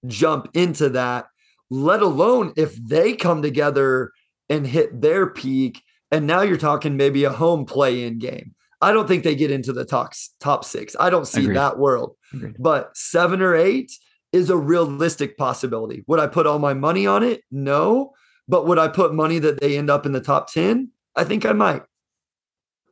jump 0.06 0.48
into 0.54 0.88
that, 0.90 1.26
let 1.70 2.02
alone 2.02 2.52
if 2.56 2.76
they 2.76 3.14
come 3.14 3.42
together 3.42 4.12
and 4.48 4.66
hit 4.66 5.00
their 5.00 5.26
peak. 5.28 5.82
And 6.10 6.26
now 6.26 6.42
you're 6.42 6.56
talking 6.56 6.96
maybe 6.96 7.24
a 7.24 7.32
home 7.32 7.64
play 7.64 8.04
in 8.04 8.18
game. 8.18 8.54
I 8.80 8.92
don't 8.92 9.08
think 9.08 9.24
they 9.24 9.34
get 9.34 9.50
into 9.50 9.72
the 9.72 9.84
top, 9.84 10.12
top 10.38 10.64
six. 10.64 10.94
I 11.00 11.10
don't 11.10 11.26
see 11.26 11.42
Agreed. 11.42 11.56
that 11.56 11.78
world. 11.78 12.16
Agreed. 12.32 12.56
But 12.58 12.96
seven 12.96 13.40
or 13.40 13.54
eight 13.54 13.90
is 14.32 14.50
a 14.50 14.56
realistic 14.56 15.36
possibility. 15.38 16.04
Would 16.06 16.20
I 16.20 16.26
put 16.26 16.46
all 16.46 16.58
my 16.58 16.74
money 16.74 17.06
on 17.06 17.22
it? 17.22 17.42
No. 17.50 18.12
But 18.48 18.66
would 18.66 18.78
I 18.78 18.88
put 18.88 19.14
money 19.14 19.38
that 19.40 19.60
they 19.60 19.78
end 19.78 19.90
up 19.90 20.06
in 20.06 20.12
the 20.12 20.20
top 20.20 20.52
10? 20.52 20.90
I 21.16 21.24
think 21.24 21.46
I 21.46 21.52
might. 21.52 21.82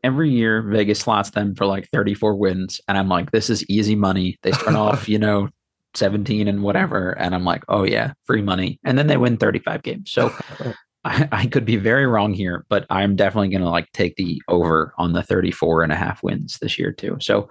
Every 0.03 0.31
year, 0.31 0.63
Vegas 0.63 1.01
slots 1.01 1.31
them 1.31 1.55
for 1.55 1.67
like 1.67 1.89
34 1.91 2.35
wins. 2.35 2.81
And 2.89 2.99
I'm 2.99 3.09
like, 3.09 3.31
this 3.31 3.49
is 3.49 3.65
easy 3.69 3.95
money. 3.95 4.39
They 4.43 4.53
start 4.53 4.75
off, 4.77 5.09
you 5.09 5.19
know, 5.19 5.49
17 5.95 6.49
and 6.49 6.63
whatever. 6.63 7.13
And 7.13 7.35
I'm 7.35 7.45
like, 7.45 7.65
oh, 7.69 7.85
yeah, 7.85 8.13
free 8.25 8.43
money. 8.43 8.79
And 8.85 8.99
then 8.99 9.07
they 9.07 9.17
win 9.17 9.37
35 9.37 9.83
games. 9.83 10.11
So 10.11 10.35
I, 11.05 11.29
I 11.33 11.47
could 11.47 11.65
be 11.65 11.77
very 11.77 12.07
wrong 12.07 12.33
here, 12.33 12.65
but 12.69 12.87
I'm 12.91 13.17
definitely 13.17 13.49
going 13.49 13.63
to 13.63 13.69
like 13.69 13.91
take 13.93 14.17
the 14.17 14.43
over 14.49 14.95
on 14.99 15.13
the 15.13 15.23
34 15.23 15.83
and 15.83 15.93
a 15.93 15.97
half 15.97 16.23
wins 16.23 16.59
this 16.59 16.79
year, 16.79 16.93
too. 16.93 17.17
So 17.21 17.49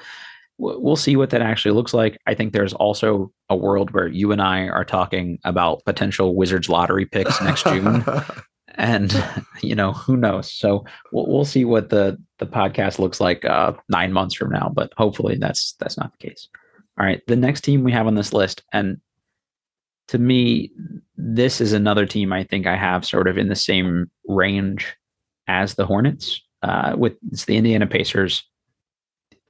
w- 0.59 0.79
we'll 0.79 0.95
see 0.95 1.15
what 1.15 1.29
that 1.31 1.41
actually 1.41 1.75
looks 1.75 1.93
like. 1.93 2.17
I 2.25 2.33
think 2.33 2.53
there's 2.53 2.73
also 2.73 3.31
a 3.49 3.55
world 3.55 3.91
where 3.91 4.07
you 4.07 4.31
and 4.31 4.41
I 4.41 4.67
are 4.69 4.85
talking 4.85 5.39
about 5.43 5.85
potential 5.85 6.35
Wizards 6.35 6.69
lottery 6.69 7.05
picks 7.05 7.41
next 7.41 7.63
June. 7.63 8.03
and 8.75 9.23
you 9.61 9.75
know 9.75 9.93
who 9.93 10.17
knows 10.17 10.51
so 10.51 10.83
we'll, 11.11 11.27
we'll 11.27 11.45
see 11.45 11.65
what 11.65 11.89
the 11.89 12.17
the 12.39 12.45
podcast 12.45 12.99
looks 12.99 13.19
like 13.19 13.45
uh 13.45 13.73
nine 13.89 14.11
months 14.11 14.35
from 14.35 14.49
now 14.49 14.71
but 14.73 14.91
hopefully 14.97 15.37
that's 15.37 15.73
that's 15.73 15.97
not 15.97 16.11
the 16.11 16.29
case 16.29 16.47
all 16.99 17.05
right 17.05 17.21
the 17.27 17.35
next 17.35 17.61
team 17.61 17.83
we 17.83 17.91
have 17.91 18.07
on 18.07 18.15
this 18.15 18.33
list 18.33 18.63
and 18.71 18.99
to 20.07 20.17
me 20.17 20.71
this 21.15 21.61
is 21.61 21.73
another 21.73 22.05
team 22.05 22.33
i 22.33 22.43
think 22.43 22.67
i 22.67 22.75
have 22.75 23.05
sort 23.05 23.27
of 23.27 23.37
in 23.37 23.47
the 23.47 23.55
same 23.55 24.09
range 24.27 24.95
as 25.47 25.75
the 25.75 25.85
hornets 25.85 26.41
uh 26.61 26.93
with 26.97 27.15
it's 27.31 27.45
the 27.45 27.57
indiana 27.57 27.87
pacers 27.87 28.43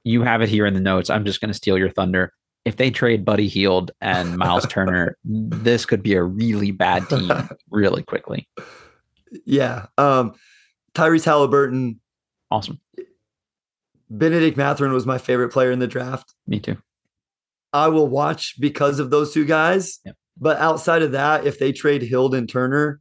you 0.04 0.22
have 0.22 0.42
it 0.42 0.48
here 0.48 0.66
in 0.66 0.74
the 0.74 0.80
notes 0.80 1.10
i'm 1.10 1.24
just 1.24 1.40
going 1.40 1.50
to 1.50 1.54
steal 1.54 1.78
your 1.78 1.90
thunder 1.90 2.32
if 2.64 2.76
they 2.76 2.90
trade 2.90 3.26
Buddy 3.26 3.46
Hield 3.46 3.90
and 4.00 4.38
miles 4.38 4.66
turner 4.70 5.18
this 5.24 5.84
could 5.84 6.02
be 6.02 6.14
a 6.14 6.22
really 6.22 6.70
bad 6.70 7.06
team 7.10 7.30
really 7.70 8.02
quickly 8.02 8.48
Yeah. 9.44 9.86
Um, 9.98 10.34
Tyrese 10.94 11.24
Haliburton, 11.24 11.98
awesome 12.50 12.80
Bennedict 14.10 14.56
Mathurin 14.56 14.92
was 14.92 15.06
my 15.06 15.18
favorite 15.18 15.48
player 15.50 15.72
in 15.72 15.78
the 15.78 15.86
draft. 15.86 16.34
Me 16.46 16.60
too. 16.60 16.76
I 17.74 17.88
will 17.88 18.06
watch 18.06 18.54
because 18.58 19.00
of 19.00 19.10
those 19.10 19.34
two 19.34 19.44
guys. 19.44 19.98
Yep. 20.06 20.16
But 20.38 20.58
outside 20.58 21.02
of 21.02 21.12
that, 21.12 21.46
if 21.46 21.58
they 21.58 21.72
trade 21.72 22.02
Hield 22.02 22.34
and 22.34 22.48
Turner, 22.48 23.00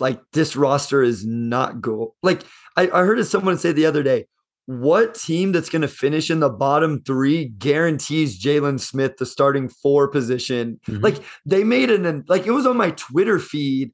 like 0.00 0.20
this 0.32 0.56
roster 0.56 1.02
is 1.02 1.24
not 1.24 1.80
good. 1.80 2.08
Like 2.22 2.42
I, 2.76 2.88
I 2.88 3.04
heard 3.04 3.24
someone 3.26 3.58
say 3.58 3.72
the 3.72 3.86
other 3.86 4.02
day, 4.02 4.26
what 4.66 5.14
team 5.14 5.52
that's 5.52 5.68
going 5.68 5.82
to 5.82 5.88
finish 5.88 6.30
in 6.30 6.40
the 6.40 6.48
bottom 6.48 7.02
three 7.02 7.46
guarantees 7.46 8.42
Jalen 8.42 8.80
Smith 8.80 9.18
the 9.18 9.26
starting 9.26 9.68
four 9.68 10.08
position? 10.08 10.80
Mhm. 10.88 11.02
Like 11.02 11.22
they 11.44 11.62
made 11.62 11.90
an 11.90 12.24
like 12.26 12.46
it 12.46 12.52
was 12.52 12.66
on 12.66 12.76
my 12.76 12.90
Twitter 12.92 13.38
feed 13.38 13.92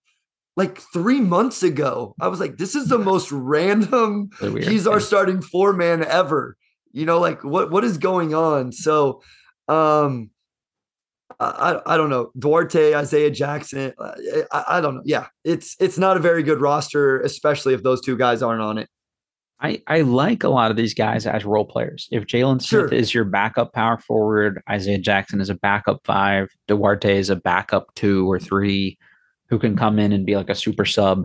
like 0.56 0.78
three 0.92 1.20
months 1.20 1.62
ago. 1.62 2.14
I 2.20 2.28
was 2.28 2.38
like, 2.38 2.56
this 2.56 2.74
is 2.74 2.88
the 2.88 2.98
most 2.98 3.32
random 3.32 4.30
he's 4.40 4.86
our 4.86 5.00
starting 5.00 5.42
four 5.42 5.72
man 5.72 6.04
ever. 6.04 6.56
You 6.92 7.06
know, 7.06 7.18
like 7.18 7.44
what 7.44 7.70
what 7.70 7.84
is 7.84 7.98
going 7.98 8.34
on? 8.34 8.72
So, 8.72 9.22
um, 9.70 10.30
I 11.38 11.80
I 11.86 11.96
don't 11.96 12.10
know 12.10 12.30
Duarte, 12.38 12.94
Isaiah 12.94 13.30
Jackson. 13.30 13.92
uh, 13.98 14.12
I, 14.52 14.64
I 14.68 14.80
don't 14.80 14.96
know. 14.96 15.02
Yeah, 15.04 15.26
it's 15.44 15.76
it's 15.80 15.96
not 15.98 16.16
a 16.16 16.20
very 16.20 16.42
good 16.42 16.60
roster, 16.60 17.20
especially 17.20 17.72
if 17.74 17.82
those 17.82 18.00
two 18.00 18.16
guys 18.16 18.42
aren't 18.42 18.62
on 18.62 18.78
it. 18.78 18.88
I, 19.62 19.82
I 19.86 20.00
like 20.00 20.42
a 20.42 20.48
lot 20.48 20.70
of 20.70 20.78
these 20.78 20.94
guys 20.94 21.26
as 21.26 21.44
role 21.44 21.66
players. 21.66 22.08
If 22.10 22.24
Jalen 22.24 22.62
Smith 22.62 22.88
Sure. 22.90 22.94
is 22.94 23.12
your 23.12 23.24
backup 23.24 23.74
power 23.74 23.98
forward, 23.98 24.62
Isaiah 24.70 24.96
Jackson 24.98 25.38
is 25.38 25.50
a 25.50 25.54
backup 25.54 26.00
five, 26.04 26.48
Duarte 26.66 27.18
is 27.18 27.28
a 27.28 27.36
backup 27.36 27.94
two 27.94 28.30
or 28.30 28.38
three 28.38 28.96
who 29.50 29.58
can 29.58 29.76
come 29.76 29.98
in 29.98 30.12
and 30.12 30.24
be 30.24 30.34
like 30.36 30.48
a 30.48 30.54
super 30.54 30.86
sub. 30.86 31.24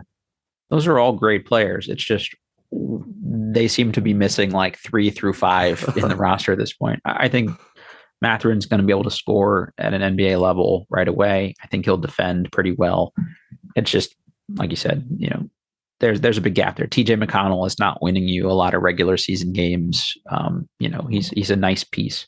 Those 0.69 0.85
are 0.85 0.99
all 0.99 1.13
great 1.13 1.45
players. 1.45 1.87
It's 1.87 2.03
just 2.03 2.35
they 2.71 3.69
seem 3.69 3.93
to 3.93 4.01
be 4.01 4.13
missing 4.13 4.51
like 4.51 4.77
three 4.79 5.09
through 5.11 5.33
five 5.33 5.83
in 5.95 6.09
the 6.09 6.15
roster 6.17 6.51
at 6.51 6.57
this 6.57 6.73
point. 6.73 6.99
I 7.05 7.29
think 7.29 7.51
Mathurin's 8.21 8.65
going 8.65 8.79
to 8.79 8.85
be 8.85 8.93
able 8.93 9.03
to 9.03 9.11
score 9.11 9.73
at 9.77 9.93
an 9.93 10.17
NBA 10.17 10.39
level 10.39 10.87
right 10.89 11.07
away. 11.07 11.53
I 11.63 11.67
think 11.67 11.85
he'll 11.85 11.97
defend 11.97 12.51
pretty 12.51 12.71
well. 12.71 13.13
It's 13.75 13.91
just 13.91 14.15
like 14.55 14.69
you 14.69 14.75
said, 14.75 15.05
you 15.17 15.29
know, 15.29 15.49
there's 15.99 16.21
there's 16.21 16.37
a 16.37 16.41
big 16.41 16.55
gap 16.55 16.77
there. 16.77 16.87
TJ 16.87 17.23
McConnell 17.23 17.65
is 17.65 17.79
not 17.79 18.01
winning 18.01 18.27
you 18.27 18.49
a 18.49 18.53
lot 18.53 18.73
of 18.73 18.81
regular 18.81 19.17
season 19.17 19.53
games. 19.53 20.13
Um, 20.29 20.67
you 20.79 20.89
know, 20.89 21.07
he's 21.09 21.29
he's 21.29 21.51
a 21.51 21.55
nice 21.55 21.83
piece. 21.83 22.27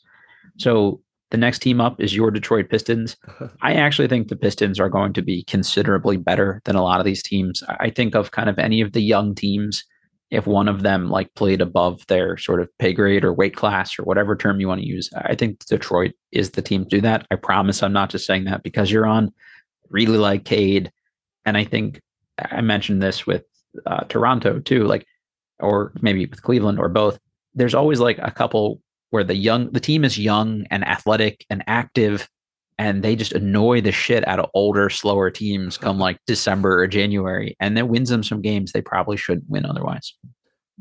So 0.58 1.00
the 1.30 1.36
next 1.36 1.58
team 1.60 1.80
up 1.80 2.00
is 2.00 2.16
your 2.16 2.30
Detroit 2.30 2.70
Pistons. 2.70 3.16
I 3.62 3.74
actually 3.74 4.08
think 4.08 4.28
the 4.28 4.36
Pistons 4.36 4.80
are 4.80 4.88
going 4.88 5.12
to 5.12 5.22
be 5.22 5.44
considerably 5.44 6.16
better 6.16 6.62
than 6.64 6.76
a 6.76 6.82
lot 6.82 7.00
of 7.00 7.06
these 7.06 7.22
teams. 7.22 7.62
I 7.68 7.76
I 7.80 7.90
think 7.90 8.14
of 8.14 8.30
kind 8.30 8.48
of 8.48 8.58
any 8.58 8.80
of 8.80 8.92
the 8.92 9.02
young 9.02 9.34
teams, 9.34 9.84
if 10.30 10.46
one 10.46 10.68
of 10.68 10.82
them 10.82 11.08
like 11.08 11.32
played 11.34 11.60
above 11.60 12.06
their 12.06 12.36
sort 12.36 12.60
of 12.60 12.68
pay 12.78 12.92
grade 12.92 13.24
or 13.24 13.32
weight 13.32 13.56
class 13.56 13.98
or 13.98 14.02
whatever 14.02 14.36
term 14.36 14.60
you 14.60 14.68
want 14.68 14.80
to 14.80 14.86
use, 14.86 15.10
I 15.16 15.34
think 15.34 15.64
Detroit 15.64 16.12
is 16.32 16.50
the 16.50 16.62
team 16.62 16.84
to 16.84 16.88
do 16.88 17.00
that. 17.00 17.26
I 17.30 17.36
promise 17.36 17.82
I'm 17.82 17.92
not 17.92 18.10
just 18.10 18.26
saying 18.26 18.44
that 18.44 18.62
because 18.62 18.90
you're 18.90 19.06
on. 19.06 19.32
Really 19.88 20.18
like 20.18 20.44
Cade. 20.44 20.92
And 21.46 21.56
I 21.56 21.64
think 21.64 22.02
I 22.38 22.60
mentioned 22.60 23.02
this 23.02 23.26
with 23.26 23.44
uh, 23.86 24.04
Toronto 24.04 24.60
too, 24.60 24.84
like, 24.84 25.06
or 25.60 25.92
maybe 26.02 26.26
with 26.26 26.42
Cleveland 26.42 26.78
or 26.78 26.90
both. 26.90 27.18
There's 27.54 27.74
always 27.74 28.00
like 28.00 28.18
a 28.18 28.30
couple 28.30 28.80
where 29.10 29.24
the 29.24 29.34
young, 29.34 29.70
the 29.70 29.80
team 29.80 30.04
is 30.04 30.18
young 30.18 30.66
and 30.70 30.86
athletic 30.86 31.46
and 31.48 31.64
active, 31.66 32.28
and 32.78 33.02
they 33.02 33.16
just 33.16 33.32
annoy 33.32 33.80
the 33.80 33.92
shit 33.92 34.26
out 34.28 34.38
of 34.38 34.50
older, 34.54 34.88
slower 34.88 35.30
teams 35.30 35.76
come 35.76 35.98
like 35.98 36.18
December 36.26 36.80
or 36.80 36.86
January, 36.86 37.56
and 37.60 37.76
then 37.76 37.88
wins 37.88 38.08
them 38.08 38.22
some 38.22 38.40
games 38.40 38.72
they 38.72 38.80
probably 38.80 39.16
shouldn't 39.16 39.48
win 39.48 39.66
otherwise. 39.66 40.14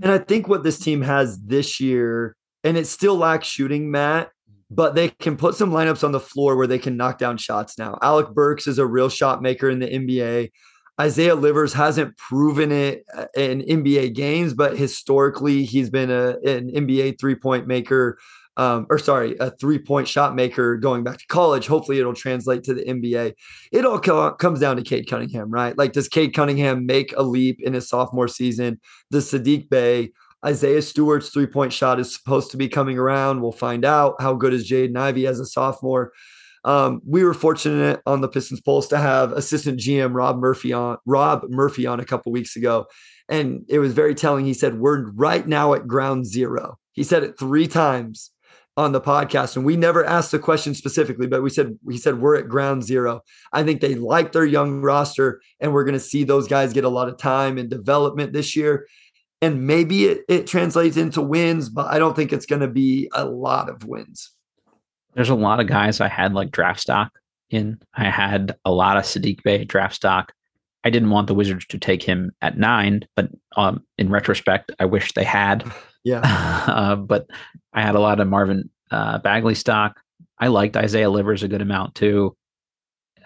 And 0.02 0.12
I 0.12 0.20
think 0.20 0.48
what 0.48 0.64
this 0.64 0.78
team 0.78 1.02
has 1.02 1.40
this 1.40 1.80
year, 1.80 2.36
and 2.64 2.78
it 2.78 2.86
still 2.86 3.16
lacks 3.16 3.48
shooting, 3.48 3.90
Matt, 3.90 4.30
but 4.70 4.96
they 4.96 5.10
can 5.10 5.38
put 5.38 5.56
some 5.56 5.72
lineups 5.72 6.04
on 6.04 6.12
the 6.12 6.20
floor 6.20 6.56
where 6.56 6.68
they 6.68 6.78
can 6.78 6.98
knock 6.98 7.18
down 7.18 7.38
shots 7.38 7.78
now. 7.78 7.98
Alec 8.02 8.30
Burks 8.30 8.68
is 8.68 8.78
a 8.78 8.86
real 8.86 9.10
shot 9.10 9.42
maker 9.42 9.70
in 9.70 9.80
the 9.80 9.88
NBA. 9.88 10.52
Isaiah 11.00 11.36
Livers 11.36 11.74
hasn't 11.74 12.18
proven 12.18 12.72
it 12.72 13.06
uh, 13.16 13.28
in 13.36 13.62
NBA 13.62 14.14
games, 14.14 14.54
but 14.54 14.78
historically 14.78 15.64
he's 15.64 15.90
been 15.90 16.10
a, 16.10 16.38
an 16.44 16.72
NBA 16.72 17.20
three 17.20 17.36
point 17.36 17.68
maker, 17.68 18.18
um, 18.58 18.88
or 18.90 18.98
sorry, 18.98 19.36
a 19.40 19.52
three 19.52 19.80
point 19.80 20.08
shot 20.08 20.36
maker 20.36 20.78
going 20.78 21.04
back 21.04 21.20
to 21.20 21.28
college. 21.28 21.68
Hopefully 21.68 22.00
it'll 22.00 22.14
translate 22.14 22.64
to 22.64 22.74
the 22.74 22.84
NBA. 22.84 23.34
It 23.72 23.86
all 23.86 24.00
co- 24.00 24.34
comes 24.34 24.60
down 24.60 24.76
to 24.78 24.82
Cade 24.82 25.08
Cunningham, 25.08 25.50
right? 25.52 25.78
Like, 25.78 25.94
does 25.94 26.10
Cade 26.10 26.34
Cunningham 26.34 26.86
make 26.86 27.14
a 27.16 27.24
leap 27.24 27.62
in 27.62 27.74
his 27.74 27.88
sophomore 27.88 28.28
season? 28.28 28.82
Does 29.12 29.32
Saddiq 29.32 29.70
Bey, 29.70 30.12
Isaiah 30.46 30.82
Stewart's 30.82 31.30
three 31.30 31.46
point 31.46 31.72
shot 31.72 32.00
is 32.00 32.14
supposed 32.14 32.52
to 32.52 32.58
be 32.58 32.68
coming 32.68 32.98
around. 32.98 33.42
We'll 33.42 33.52
find 33.52 33.86
out 33.86 34.16
how 34.20 34.34
good 34.34 34.54
is 34.54 34.70
Jaden 34.70 34.98
Ivey 34.98 35.28
as 35.28 35.40
a 35.40 35.46
sophomore. 35.46 36.12
Um, 36.64 37.02
we 37.08 37.24
were 37.24 37.36
fortunate 37.36 38.02
on 38.06 38.22
the 38.22 38.28
Pistons 38.28 38.60
Pulse 38.60 38.88
to 38.90 38.98
have 38.98 39.32
assistant 39.32 39.80
GM 39.80 40.14
Rob 40.14 40.38
Murphy 40.38 40.74
on 40.74 40.98
Rob 41.06 41.46
Murphy 41.50 41.86
on 41.86 42.00
a 42.00 42.06
couple 42.06 42.32
weeks 42.32 42.56
ago, 42.56 42.88
and 43.30 43.64
it 43.70 43.80
was 43.80 43.94
very 43.94 44.16
telling. 44.16 44.46
He 44.46 44.54
said, 44.54 44.80
"We're 44.80 45.12
right 45.12 45.48
now 45.48 45.74
at 45.74 45.88
ground 45.88 46.26
zero. 46.26 46.78
He 46.94 47.04
said 47.04 47.24
it 47.24 47.38
three 47.38 47.68
times 47.68 48.32
on 48.78 48.92
the 48.92 49.02
podcast, 49.02 49.58
and 49.58 49.66
we 49.66 49.76
never 49.76 50.06
asked 50.06 50.32
the 50.32 50.40
question 50.40 50.76
specifically, 50.76 51.26
but 51.26 51.42
we 51.42 51.50
said 51.50 51.78
he 51.90 51.98
said 51.98 52.22
we're 52.22 52.36
at 52.36 52.48
ground 52.48 52.84
zero. 52.84 53.22
I 53.52 53.64
think 53.64 53.82
they 53.82 53.96
like 53.96 54.32
their 54.32 54.46
young 54.46 54.82
roster, 54.82 55.42
and 55.60 55.74
we're 55.74 55.84
going 55.84 55.94
to 55.94 56.00
see 56.00 56.24
those 56.24 56.48
guys 56.48 56.74
get 56.74 56.84
a 56.84 56.90
lot 56.90 57.10
of 57.10 57.18
time 57.18 57.58
and 57.58 57.70
development 57.70 58.34
this 58.34 58.56
year. 58.56 58.88
And 59.42 59.68
maybe 59.68 60.06
it, 60.06 60.22
it 60.30 60.48
translates 60.48 60.98
into 60.98 61.22
wins, 61.22 61.70
but 61.70 61.88
I 61.88 62.00
don't 62.00 62.16
think 62.16 62.32
it's 62.32 62.46
going 62.46 62.62
to 62.62 62.68
be 62.68 63.10
a 63.14 63.26
lot 63.26 63.70
of 63.70 63.84
wins. 63.84 64.32
There's 65.14 65.30
a 65.30 65.36
lot 65.36 65.60
of 65.60 65.68
guys 65.68 66.00
I 66.00 66.08
had 66.08 66.34
like 66.34 66.52
draft 66.52 66.80
stock 66.80 67.12
in. 67.50 67.80
I 67.96 68.10
had 68.10 68.56
a 68.66 68.72
lot 68.72 68.98
of 68.98 69.04
Saddiq 69.04 69.44
Bey 69.44 69.66
draft 69.66 69.96
stock. 69.96 70.34
I 70.84 70.90
didn't 70.90 71.10
want 71.10 71.28
the 71.28 71.34
Wizards 71.34 71.66
to 71.68 71.78
take 71.78 72.02
him 72.04 72.32
at 72.42 72.58
nine, 72.58 73.08
but 73.16 73.30
um, 73.58 73.84
in 73.98 74.10
retrospect, 74.10 74.72
I 74.80 74.86
wish 74.86 75.14
they 75.14 75.24
had. 75.24 75.70
Yeah. 76.08 76.22
uh, 76.68 76.96
but 76.96 77.28
I 77.74 77.82
had 77.82 77.96
a 77.96 78.00
lot 78.00 78.20
of 78.20 78.28
Marvin 78.28 78.70
uh, 78.92 79.18
Bagley 79.20 79.56
stock. 79.56 80.00
I 80.40 80.48
liked 80.48 80.78
Isaiah 80.78 81.10
Livers 81.10 81.44
a 81.44 81.48
good 81.48 81.62
amount 81.62 81.96
too. 81.96 82.36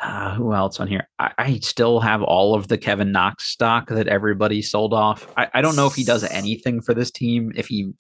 Uh, 0.02 0.34
who 0.34 0.52
else 0.52 0.80
on 0.80 0.88
here? 0.88 1.08
I, 1.20 1.32
I, 1.38 1.60
still 1.60 2.00
have 2.00 2.24
all 2.24 2.56
of 2.56 2.70
the 2.70 2.78
Kevin 2.80 3.12
Knox 3.12 3.44
stock 3.44 3.88
that 3.90 4.08
everybody 4.08 4.64
sold 4.64 4.96
off. 4.96 5.32
I, 5.38 5.48
I, 5.54 5.62
don't 5.62 5.76
know 5.76 5.86
if 5.86 5.94
he 5.94 6.04
does 6.04 6.24
anything 6.24 6.82
for 6.82 6.96
this 6.96 7.12
team. 7.12 7.52
If 7.56 7.68
he, 7.68 7.94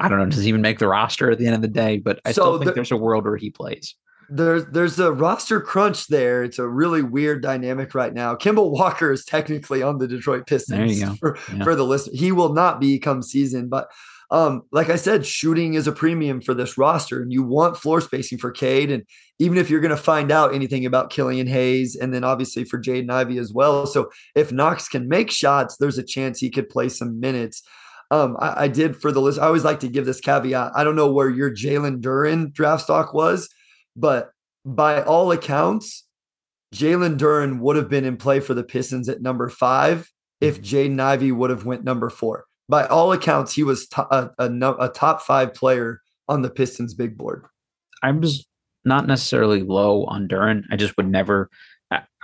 I 0.00 0.08
don't 0.08 0.18
know, 0.18 0.26
does 0.26 0.42
he 0.42 0.48
even 0.48 0.60
make 0.60 0.80
the 0.80 0.88
roster 0.88 1.30
at 1.30 1.38
the 1.38 1.46
end 1.46 1.54
of 1.54 1.62
the 1.62 1.68
day? 1.68 1.98
But 1.98 2.20
I 2.24 2.32
so 2.32 2.42
still 2.42 2.52
think 2.54 2.64
there, 2.64 2.74
there's 2.74 2.90
a 2.90 2.96
world 2.96 3.26
where 3.26 3.36
he 3.36 3.50
plays. 3.50 3.94
There's 4.28 4.66
there's 4.66 4.98
a 4.98 5.12
roster 5.12 5.60
crunch 5.60 6.08
there. 6.08 6.42
It's 6.42 6.58
a 6.58 6.66
really 6.66 7.02
weird 7.02 7.42
dynamic 7.42 7.94
right 7.94 8.12
now. 8.12 8.34
Kemba 8.34 8.68
Walker 8.68 9.12
is 9.12 9.24
technically 9.24 9.84
on 9.84 9.98
the 9.98 10.08
Detroit 10.08 10.48
Pistons 10.48 11.00
for, 11.20 11.38
yeah. 11.54 11.62
for 11.62 11.76
the 11.76 11.84
list. 11.84 12.10
He 12.12 12.32
will 12.32 12.54
not 12.54 12.80
be 12.80 12.98
come 12.98 13.22
season, 13.22 13.68
but 13.68 13.88
um, 14.30 14.62
like 14.72 14.90
I 14.90 14.96
said, 14.96 15.24
shooting 15.24 15.74
is 15.74 15.86
a 15.86 15.92
premium 15.92 16.40
for 16.40 16.52
this 16.52 16.76
roster, 16.76 17.22
and 17.22 17.32
you 17.32 17.42
want 17.42 17.76
floor 17.76 18.00
spacing 18.00 18.38
for 18.38 18.50
Cade. 18.50 18.90
And 18.90 19.04
even 19.38 19.56
if 19.56 19.70
you're 19.70 19.80
going 19.80 19.90
to 19.90 19.96
find 19.96 20.32
out 20.32 20.54
anything 20.54 20.84
about 20.84 21.10
Killian 21.10 21.46
Hayes, 21.46 21.94
and 21.94 22.12
then 22.12 22.24
obviously 22.24 22.64
for 22.64 22.80
Jaden 22.80 23.10
Ivey 23.10 23.38
as 23.38 23.52
well. 23.52 23.86
So 23.86 24.10
if 24.34 24.50
Knox 24.50 24.88
can 24.88 25.08
make 25.08 25.30
shots, 25.30 25.76
there's 25.76 25.98
a 25.98 26.02
chance 26.02 26.40
he 26.40 26.50
could 26.50 26.68
play 26.68 26.88
some 26.88 27.20
minutes. 27.20 27.62
Um, 28.10 28.36
I, 28.40 28.64
I, 28.64 28.68
did 28.68 28.96
for 28.96 29.10
the 29.10 29.20
list. 29.20 29.40
I 29.40 29.46
always 29.46 29.64
like 29.64 29.80
to 29.80 29.88
give 29.88 30.06
this 30.06 30.20
caveat. 30.20 30.72
I 30.76 30.84
don't 30.84 30.94
know 30.94 31.10
where 31.10 31.28
your 31.28 31.50
Jalen 31.50 32.00
Duren 32.00 32.52
draft 32.52 32.84
stock 32.84 33.12
was, 33.12 33.48
but 33.96 34.30
by 34.64 35.02
all 35.02 35.32
accounts, 35.32 36.04
Jalen 36.72 37.18
Duren 37.18 37.58
would 37.60 37.74
have 37.74 37.88
been 37.88 38.04
in 38.04 38.16
play 38.16 38.38
for 38.38 38.54
the 38.54 38.62
Pistons 38.62 39.08
at 39.08 39.22
number 39.22 39.48
five 39.48 40.08
if 40.40 40.62
Jaden 40.62 41.00
Ivey 41.00 41.32
would 41.32 41.50
have 41.50 41.64
went 41.64 41.82
number 41.82 42.08
four 42.08 42.44
by 42.68 42.86
all 42.86 43.12
accounts, 43.12 43.54
he 43.54 43.62
was 43.62 43.86
to- 43.88 44.14
a, 44.14 44.30
a, 44.38 44.72
a 44.80 44.88
top 44.88 45.22
five 45.22 45.54
player 45.54 46.00
on 46.28 46.42
the 46.42 46.50
Pistons 46.50 46.94
big 46.94 47.16
board. 47.16 47.44
I 48.02 48.10
was 48.10 48.46
not 48.84 49.06
necessarily 49.06 49.62
low 49.62 50.04
on 50.04 50.28
Duren. 50.28 50.62
I 50.70 50.76
just 50.76 50.96
would 50.96 51.08
never. 51.08 51.50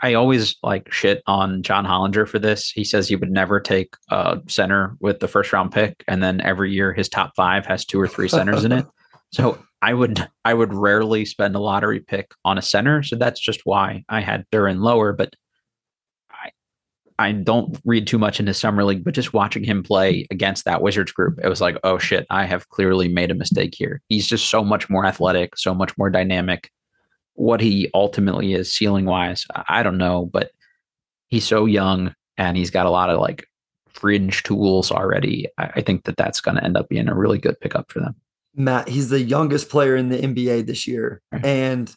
I 0.03 0.15
always 0.15 0.57
like 0.65 0.93
shit 0.93 1.23
on 1.29 1.63
John 1.63 1.87
Hollinger 1.87 2.27
for 2.27 2.41
this. 2.41 2.71
He 2.71 2.83
says 2.83 3.07
he 3.07 3.15
would 3.15 3.31
never 3.31 3.61
take 3.61 3.95
a 4.11 4.41
center 4.49 4.97
with 5.01 5.21
the 5.21 5.29
first 5.29 5.53
round 5.53 5.71
pick, 5.71 6.03
and 6.09 6.21
then 6.21 6.41
every 6.41 6.73
year 6.73 6.93
his 6.93 7.09
top 7.09 7.33
five 7.37 7.65
has 7.67 7.85
two 7.85 8.01
or 8.01 8.09
three 8.09 8.29
centers 8.29 8.65
in 8.65 8.73
it. 8.73 8.87
So 9.35 9.59
I 9.81 9.95
would 9.95 10.29
I 10.45 10.53
would 10.53 10.75
rarely 10.75 11.25
spend 11.25 11.57
a 11.57 11.59
lottery 11.59 12.01
pick 12.01 12.33
on 12.45 12.59
a 12.59 12.63
center. 12.63 13.03
So 13.03 13.17
that's 13.17 13.41
just 13.41 13.63
why 13.65 14.05
I 14.11 14.21
had 14.21 14.45
Duren 14.53 14.81
lower. 14.83 15.15
But 15.15 15.35
I 17.19 17.33
don't 17.33 17.79
read 17.85 18.07
too 18.07 18.19
much 18.19 18.41
into 18.41 18.55
summer 18.55 18.85
league, 18.85 19.05
but 19.05 19.15
just 19.15 19.33
watching 19.33 19.65
him 19.65 19.83
play 19.83 20.27
against 20.31 20.65
that 20.65 20.83
Wizards 20.83 21.13
group, 21.13 21.39
it 21.43 21.49
was 21.49 21.61
like, 21.61 21.77
oh 21.85 21.99
shit, 21.99 22.27
I 22.31 22.45
have 22.45 22.69
clearly 22.69 23.09
made 23.09 23.31
a 23.31 23.35
mistake 23.35 23.75
here. 23.77 24.01
He's 24.09 24.27
just 24.27 24.51
so 24.51 24.65
much 24.65 24.91
more 24.91 25.07
athletic, 25.07 25.57
so 25.57 25.75
much 25.75 25.97
more 25.99 26.11
dynamic. 26.11 26.71
What 27.35 27.61
he 27.61 27.91
ultimately 27.95 28.55
is 28.55 28.73
ceiling 28.73 29.07
wise, 29.07 29.47
I 29.69 29.83
don't 29.83 29.99
know, 29.99 30.27
but 30.27 30.51
he's 31.29 31.45
so 31.45 31.67
young 31.67 32.15
and 32.37 32.57
he's 32.57 32.71
got 32.71 32.87
a 32.87 32.91
lot 32.91 33.11
of 33.11 33.21
like 33.21 33.47
fringe 33.89 34.43
tools 34.43 34.91
already. 34.91 35.47
I 35.59 35.81
think 35.81 36.05
that 36.05 36.17
that's 36.17 36.41
going 36.41 36.57
to 36.57 36.65
end 36.65 36.77
up 36.77 36.89
being 36.89 37.09
a 37.09 37.15
really 37.15 37.39
good 37.39 37.59
pickup 37.61 37.91
for 37.91 38.01
them. 38.01 38.15
Matt, 38.55 38.89
he's 38.89 39.09
the 39.09 39.23
youngest 39.23 39.71
player 39.71 39.97
in 39.97 40.11
the 40.11 40.19
NBA 40.19 40.67
this 40.67 40.87
year, 40.87 41.23
right. 41.31 41.45
and 41.45 41.95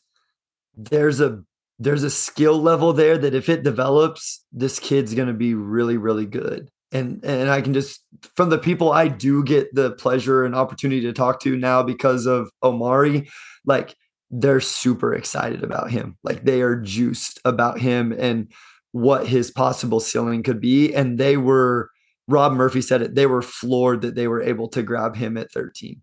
there's 0.78 1.20
a 1.20 1.44
there's 1.80 2.04
a 2.04 2.10
skill 2.10 2.62
level 2.62 2.94
there 2.94 3.18
that 3.18 3.34
if 3.34 3.50
it 3.50 3.64
develops, 3.64 4.44
this 4.52 4.80
kid's 4.80 5.14
going 5.14 5.28
to 5.28 5.34
be 5.34 5.54
really, 5.54 5.98
really 5.98 6.26
good. 6.26 6.70
And 6.92 7.24
and 7.26 7.50
I 7.50 7.62
can 7.62 7.74
just 7.74 8.06
from 8.36 8.50
the 8.50 8.58
people 8.58 8.92
I 8.92 9.08
do 9.08 9.44
get 9.44 9.74
the 9.74 9.92
pleasure 9.92 10.46
and 10.46 10.56
opportunity 10.56 11.02
to 11.02 11.14
talk 11.14 11.42
to 11.42 11.58
now 11.58 11.84
because 11.84 12.26
of 12.26 12.50
Omari, 12.64 13.30
like 13.66 13.96
they're 14.32 14.62
super 14.62 15.14
excited 15.14 15.64
about 15.64 15.92
him. 15.92 16.18
Like 16.24 16.46
they 16.46 16.62
are 16.62 16.76
juiced 16.76 17.40
about 17.44 17.80
him 17.80 18.14
and 18.18 18.52
what 18.92 19.28
his 19.28 19.52
possible 19.52 20.00
ceiling 20.00 20.42
could 20.44 20.62
be. 20.62 20.94
And 20.94 21.18
they 21.18 21.36
were 21.36 21.90
Rob 22.28 22.54
Murphy 22.54 22.82
said 22.82 23.02
it, 23.02 23.16
they 23.16 23.26
were 23.26 23.42
floored 23.42 24.02
that 24.02 24.16
they 24.16 24.28
were 24.28 24.42
able 24.42 24.70
to 24.70 24.82
grab 24.82 25.16
him 25.16 25.38
at 25.38 25.52
13 25.52 26.02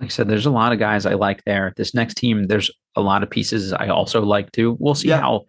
like 0.00 0.06
I 0.06 0.08
said, 0.08 0.28
there's 0.28 0.46
a 0.46 0.50
lot 0.50 0.72
of 0.72 0.78
guys 0.78 1.06
I 1.06 1.14
like 1.14 1.44
there. 1.44 1.72
This 1.76 1.94
next 1.94 2.14
team, 2.14 2.46
there's 2.46 2.70
a 2.94 3.00
lot 3.00 3.22
of 3.22 3.30
pieces 3.30 3.72
I 3.72 3.88
also 3.88 4.22
like 4.22 4.52
too. 4.52 4.76
We'll 4.78 4.94
see 4.94 5.08
yeah. 5.08 5.20
how 5.20 5.46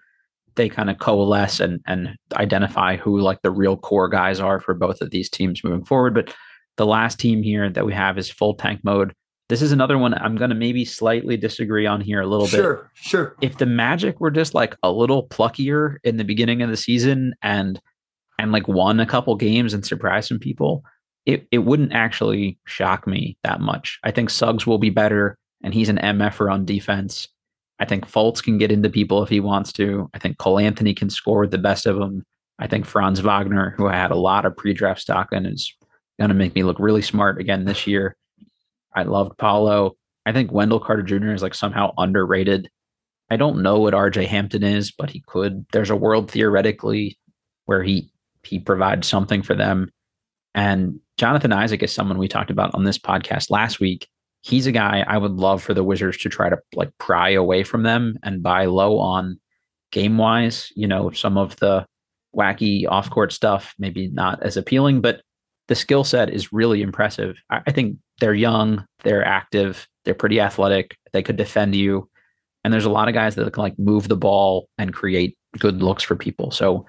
they 0.55 0.69
kind 0.69 0.89
of 0.89 0.99
coalesce 0.99 1.59
and 1.59 1.79
and 1.85 2.15
identify 2.33 2.97
who 2.97 3.19
like 3.19 3.41
the 3.43 3.51
real 3.51 3.77
core 3.77 4.09
guys 4.09 4.39
are 4.39 4.59
for 4.59 4.73
both 4.73 5.01
of 5.01 5.11
these 5.11 5.29
teams 5.29 5.63
moving 5.63 5.85
forward. 5.85 6.13
But 6.13 6.33
the 6.77 6.85
last 6.85 7.19
team 7.19 7.43
here 7.43 7.69
that 7.69 7.85
we 7.85 7.93
have 7.93 8.17
is 8.17 8.29
full 8.29 8.55
tank 8.55 8.81
mode. 8.83 9.13
This 9.49 9.61
is 9.61 9.71
another 9.71 9.97
one 9.97 10.13
I'm 10.13 10.35
going 10.35 10.49
to 10.51 10.55
maybe 10.55 10.85
slightly 10.85 11.35
disagree 11.35 11.87
on 11.87 12.01
here 12.01 12.21
a 12.21 12.27
little 12.27 12.45
sure, 12.45 12.57
bit. 12.75 12.89
Sure, 12.93 13.23
sure. 13.23 13.35
If 13.41 13.57
the 13.57 13.65
Magic 13.65 14.19
were 14.19 14.29
just 14.31 14.53
like 14.53 14.75
a 14.83 14.91
little 14.91 15.27
pluckier 15.27 15.97
in 16.03 16.17
the 16.17 16.23
beginning 16.23 16.61
of 16.61 16.69
the 16.69 16.77
season 16.77 17.33
and 17.41 17.79
and 18.37 18.51
like 18.51 18.67
won 18.67 18.99
a 18.99 19.05
couple 19.05 19.35
games 19.35 19.73
and 19.73 19.85
surprised 19.85 20.29
some 20.29 20.39
people, 20.39 20.83
it, 21.25 21.47
it 21.51 21.59
wouldn't 21.59 21.93
actually 21.93 22.57
shock 22.65 23.05
me 23.07 23.37
that 23.43 23.61
much. 23.61 23.99
I 24.03 24.11
think 24.11 24.29
Suggs 24.29 24.65
will 24.65 24.77
be 24.77 24.89
better, 24.89 25.37
and 25.63 25.73
he's 25.73 25.89
an 25.89 25.97
MFer 25.97 26.51
on 26.51 26.65
defense. 26.65 27.27
I 27.79 27.85
think 27.85 28.05
Fultz 28.05 28.43
can 28.43 28.57
get 28.57 28.71
into 28.71 28.89
people 28.89 29.23
if 29.23 29.29
he 29.29 29.39
wants 29.39 29.71
to. 29.73 30.09
I 30.13 30.19
think 30.19 30.37
Cole 30.37 30.59
Anthony 30.59 30.93
can 30.93 31.09
score 31.09 31.41
with 31.41 31.51
the 31.51 31.57
best 31.57 31.85
of 31.85 31.97
them. 31.97 32.25
I 32.59 32.67
think 32.67 32.85
Franz 32.85 33.21
Wagner, 33.21 33.73
who 33.77 33.87
I 33.87 33.95
had 33.95 34.11
a 34.11 34.15
lot 34.15 34.45
of 34.45 34.55
pre-draft 34.57 34.99
stock 34.99 35.29
and 35.31 35.47
is 35.47 35.73
going 36.19 36.29
to 36.29 36.35
make 36.35 36.55
me 36.55 36.63
look 36.63 36.77
really 36.79 37.01
smart 37.01 37.39
again 37.39 37.63
this 37.63 37.87
year. 37.87 38.17
I 38.93 39.03
loved 39.03 39.37
Paolo. 39.37 39.95
I 40.25 40.33
think 40.33 40.51
Wendell 40.51 40.81
Carter 40.81 41.03
Jr. 41.03 41.31
is 41.31 41.41
like 41.41 41.55
somehow 41.55 41.93
underrated. 41.97 42.69
I 43.31 43.37
don't 43.37 43.61
know 43.61 43.79
what 43.79 43.93
RJ 43.93 44.25
Hampton 44.25 44.63
is, 44.63 44.91
but 44.91 45.09
he 45.09 45.23
could. 45.25 45.65
There's 45.71 45.89
a 45.89 45.95
world 45.95 46.29
theoretically 46.29 47.17
where 47.65 47.83
he 47.83 48.11
he 48.43 48.59
provides 48.59 49.07
something 49.07 49.41
for 49.41 49.55
them. 49.55 49.91
And 50.59 50.99
Jonathan 51.17 51.53
Isaac 51.53 51.81
is 51.83 51.93
someone 51.93 52.17
we 52.17 52.27
talked 52.27 52.51
about 52.51 52.75
on 52.75 52.83
this 52.83 52.97
podcast 52.97 53.49
last 53.49 53.79
week. 53.79 54.09
He's 54.41 54.67
a 54.67 54.73
guy 54.73 55.05
I 55.07 55.17
would 55.17 55.31
love 55.31 55.63
for 55.63 55.73
the 55.73 55.85
Wizards 55.85 56.17
to 56.17 56.27
try 56.27 56.49
to 56.49 56.57
like 56.73 56.91
pry 56.97 57.29
away 57.29 57.63
from 57.63 57.83
them 57.83 58.17
and 58.23 58.43
buy 58.43 58.65
low 58.65 58.99
on 58.99 59.39
game 59.93 60.17
wise. 60.17 60.69
You 60.75 60.85
know, 60.85 61.11
some 61.11 61.37
of 61.37 61.55
the 61.61 61.85
wacky 62.35 62.85
off 62.89 63.09
court 63.09 63.31
stuff, 63.31 63.73
maybe 63.79 64.09
not 64.09 64.43
as 64.43 64.57
appealing, 64.57 64.99
but 64.99 65.21
the 65.69 65.75
skill 65.75 66.03
set 66.03 66.29
is 66.29 66.51
really 66.51 66.81
impressive. 66.81 67.37
I, 67.49 67.61
I 67.65 67.71
think 67.71 67.95
they're 68.19 68.33
young, 68.33 68.85
they're 69.03 69.23
active, 69.23 69.87
they're 70.03 70.13
pretty 70.13 70.41
athletic, 70.41 70.97
they 71.13 71.23
could 71.23 71.37
defend 71.37 71.73
you. 71.73 72.09
And 72.65 72.73
there's 72.73 72.83
a 72.83 72.91
lot 72.91 73.07
of 73.07 73.13
guys 73.13 73.35
that 73.35 73.49
can 73.53 73.63
like 73.63 73.79
move 73.79 74.09
the 74.09 74.17
ball 74.17 74.67
and 74.77 74.93
create 74.93 75.37
good 75.57 75.81
looks 75.81 76.03
for 76.03 76.17
people. 76.17 76.51
So 76.51 76.85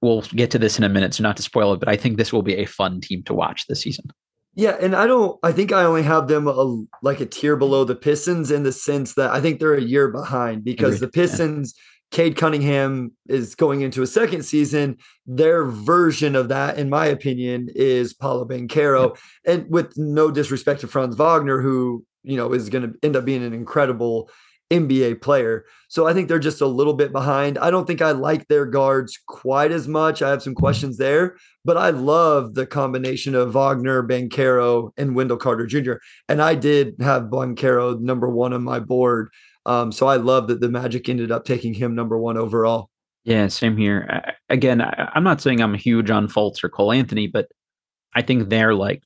we'll 0.00 0.22
get 0.22 0.50
to 0.52 0.58
this 0.58 0.78
in 0.78 0.84
a 0.84 0.88
minute, 0.88 1.14
so 1.14 1.22
not 1.22 1.36
to 1.36 1.42
spoil 1.42 1.74
it, 1.74 1.80
but 1.80 1.88
I 1.88 1.96
think 1.96 2.16
this 2.16 2.32
will 2.32 2.42
be 2.42 2.56
a 2.56 2.64
fun 2.64 3.00
team 3.00 3.22
to 3.24 3.34
watch 3.34 3.66
this 3.66 3.80
season. 3.80 4.06
Yeah, 4.54 4.76
and 4.80 4.96
I 4.96 5.06
don't. 5.06 5.38
I 5.42 5.52
think 5.52 5.72
I 5.72 5.84
only 5.84 6.02
have 6.02 6.26
them 6.26 6.48
a, 6.48 6.84
like 7.02 7.20
a 7.20 7.26
tier 7.26 7.56
below 7.56 7.84
the 7.84 7.94
Pistons 7.94 8.50
in 8.50 8.64
the 8.64 8.72
sense 8.72 9.14
that 9.14 9.30
I 9.30 9.40
think 9.40 9.60
they're 9.60 9.74
a 9.74 9.80
year 9.80 10.08
behind 10.08 10.64
because 10.64 10.96
Agreed. 10.96 11.06
the 11.06 11.12
Pistons. 11.12 11.74
Yeah. 11.76 11.82
Cade 12.10 12.36
Cunningham 12.36 13.12
is 13.28 13.54
going 13.54 13.82
into 13.82 14.00
a 14.00 14.06
second 14.06 14.42
season. 14.42 14.96
Their 15.26 15.66
version 15.66 16.36
of 16.36 16.48
that, 16.48 16.78
in 16.78 16.88
my 16.88 17.04
opinion, 17.04 17.68
is 17.74 18.14
Paolo 18.14 18.46
Banchero. 18.46 19.14
Yeah. 19.44 19.52
And 19.52 19.70
with 19.70 19.92
no 19.98 20.30
disrespect 20.30 20.80
to 20.80 20.88
Franz 20.88 21.16
Wagner, 21.16 21.60
who, 21.60 22.06
you 22.22 22.38
know, 22.38 22.52
is 22.54 22.70
going 22.70 22.90
to 22.90 22.98
end 23.02 23.14
up 23.14 23.26
being 23.26 23.44
an 23.44 23.52
incredible 23.52 24.30
NBA 24.70 25.22
player. 25.22 25.64
So 25.88 26.06
I 26.06 26.12
think 26.12 26.28
they're 26.28 26.38
just 26.38 26.60
a 26.60 26.66
little 26.66 26.92
bit 26.92 27.12
behind. 27.12 27.58
I 27.58 27.70
don't 27.70 27.86
think 27.86 28.02
I 28.02 28.10
like 28.10 28.48
their 28.48 28.66
guards 28.66 29.18
quite 29.26 29.72
as 29.72 29.88
much. 29.88 30.20
I 30.20 30.30
have 30.30 30.42
some 30.42 30.54
questions 30.54 30.98
there, 30.98 31.36
but 31.64 31.76
I 31.76 31.90
love 31.90 32.54
the 32.54 32.66
combination 32.66 33.34
of 33.34 33.54
Wagner, 33.54 34.02
Banchero, 34.02 34.90
and 34.96 35.14
Wendell 35.14 35.38
Carter 35.38 35.66
Jr. 35.66 35.94
And 36.28 36.42
I 36.42 36.54
did 36.54 36.94
have 37.00 37.24
Banchero 37.24 37.98
number 37.98 38.28
one 38.28 38.52
on 38.52 38.62
my 38.62 38.80
board. 38.80 39.30
Um, 39.64 39.92
so 39.92 40.06
I 40.06 40.16
love 40.16 40.48
that 40.48 40.60
the 40.60 40.68
Magic 40.68 41.08
ended 41.08 41.30
up 41.30 41.44
taking 41.44 41.74
him 41.74 41.94
number 41.94 42.18
one 42.18 42.36
overall. 42.36 42.90
Yeah, 43.24 43.48
same 43.48 43.76
here. 43.76 44.34
again, 44.48 44.80
I, 44.80 45.12
am 45.14 45.24
not 45.24 45.42
saying 45.42 45.60
I'm 45.60 45.74
huge 45.74 46.10
on 46.10 46.28
Fultz 46.28 46.64
or 46.64 46.70
Cole 46.70 46.92
Anthony, 46.92 47.26
but 47.26 47.48
I 48.14 48.22
think 48.22 48.48
they're 48.48 48.74
like 48.74 49.02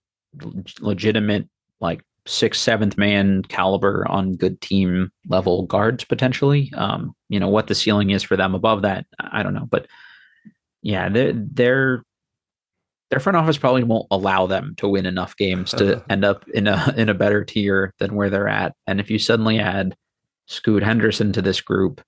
legitimate, 0.81 1.49
like 1.81 2.05
sixth, 2.27 2.61
seventh 2.61 2.97
man 2.97 3.43
caliber 3.43 4.07
on 4.09 4.37
good 4.37 4.61
team 4.61 5.11
level 5.29 5.67
guards 5.67 6.05
potentially. 6.05 6.73
Um, 6.77 7.15
you 7.29 7.41
know 7.41 7.49
what 7.49 7.67
the 7.67 7.75
ceiling 7.75 8.11
is 8.11 8.23
for 8.23 8.37
them 8.37 8.55
above 8.55 8.83
that, 8.83 9.07
I 9.19 9.43
don't 9.43 9.55
know, 9.55 9.67
but 9.71 9.87
yeah, 10.83 11.09
their 11.09 11.33
their 11.33 12.03
their 13.11 13.21
front 13.21 13.37
office 13.37 13.59
probably 13.59 13.85
won't 13.85 14.07
allow 14.11 14.47
them 14.47 14.75
to 14.79 14.89
win 14.89 15.05
enough 15.05 15.37
games 15.37 15.71
to 15.73 16.03
end 16.11 16.25
up 16.25 16.49
in 16.49 16.67
a 16.67 16.95
in 16.97 17.09
a 17.09 17.15
better 17.15 17.45
tier 17.45 17.93
than 17.99 18.15
where 18.15 18.31
they're 18.31 18.49
at. 18.49 18.75
And 18.87 19.01
if 19.01 19.11
you 19.11 19.19
suddenly 19.19 19.59
add 19.59 19.97
Scoot 20.47 20.83
Henderson 20.83 21.33
to 21.33 21.43
this 21.43 21.61
group 21.61 22.01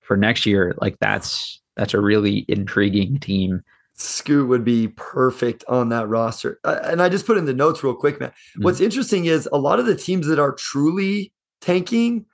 for 0.00 0.16
next 0.16 0.46
year, 0.46 0.74
like 0.80 0.96
that's 1.00 1.60
that's 1.76 1.94
a 1.94 2.00
really 2.00 2.44
intriguing 2.48 3.18
team. 3.18 3.62
Scoot 3.96 4.48
would 4.48 4.64
be 4.64 4.88
perfect 4.88 5.64
on 5.68 5.90
that 5.90 6.08
roster. 6.08 6.58
Uh, 6.64 6.80
and 6.82 7.00
I 7.00 7.08
just 7.08 7.26
put 7.26 7.38
in 7.38 7.44
the 7.44 7.54
notes 7.54 7.84
real 7.84 7.94
quick, 7.94 8.20
man. 8.20 8.30
Mm-hmm. 8.30 8.64
What's 8.64 8.80
interesting 8.80 9.26
is 9.26 9.48
a 9.52 9.58
lot 9.58 9.78
of 9.78 9.86
the 9.86 9.94
teams 9.94 10.26
that 10.26 10.38
are 10.38 10.52
truly 10.52 11.32
tanking 11.60 12.26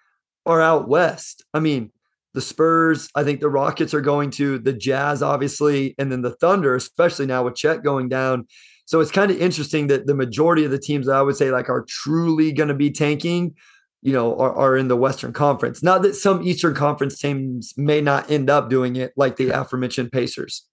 are 0.47 0.61
out 0.61 0.89
west. 0.89 1.45
I 1.53 1.61
mean, 1.61 1.93
the 2.33 2.41
Spurs, 2.41 3.09
I 3.15 3.25
think 3.25 3.41
the 3.41 3.51
Rockets 3.51 3.93
are 3.93 4.01
going 4.01 4.31
to, 4.33 4.59
the 4.59 4.73
Jazz, 4.73 5.23
obviously, 5.23 5.95
and 5.99 6.11
then 6.11 6.23
the 6.23 6.35
Thunder, 6.37 6.75
especially 6.75 7.27
now 7.27 7.45
with 7.45 7.57
Chet 7.57 7.83
going 7.83 8.09
down. 8.09 8.47
So 8.87 9.01
it's 9.01 9.11
kind 9.11 9.31
of 9.31 9.41
interesting 9.41 9.89
that 9.89 10.07
the 10.07 10.15
majority 10.15 10.65
of 10.65 10.71
the 10.71 10.79
teams 10.79 11.07
that 11.07 11.15
I 11.15 11.23
would 11.23 11.37
say 11.37 11.51
like 11.51 11.69
are 11.69 11.85
truly 11.89 12.53
going 12.53 12.69
to 12.69 12.75
be 12.75 12.91
tanking 12.91 13.55
you 14.03 14.13
know, 14.13 14.37
are, 14.39 14.55
are 14.55 14.77
in 14.77 14.89
the 14.89 14.97
Western 14.97 15.33
Conference. 15.33 15.83
Not 15.83 16.03
that 16.03 16.15
some 16.15 16.43
Eastern 16.43 16.75
Conference 16.75 17.19
teams 17.19 17.75
may 17.77 18.01
not 18.01 18.31
end 18.31 18.49
up 18.49 18.71
doing 18.71 18.97
it, 18.97 19.13
like 19.17 19.37
the 19.37 19.51
aforementioned 19.51 20.11
Pacers. 20.11 20.67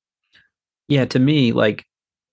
Yeah, 0.88 1.05
to 1.05 1.19
me, 1.19 1.51
like 1.51 1.85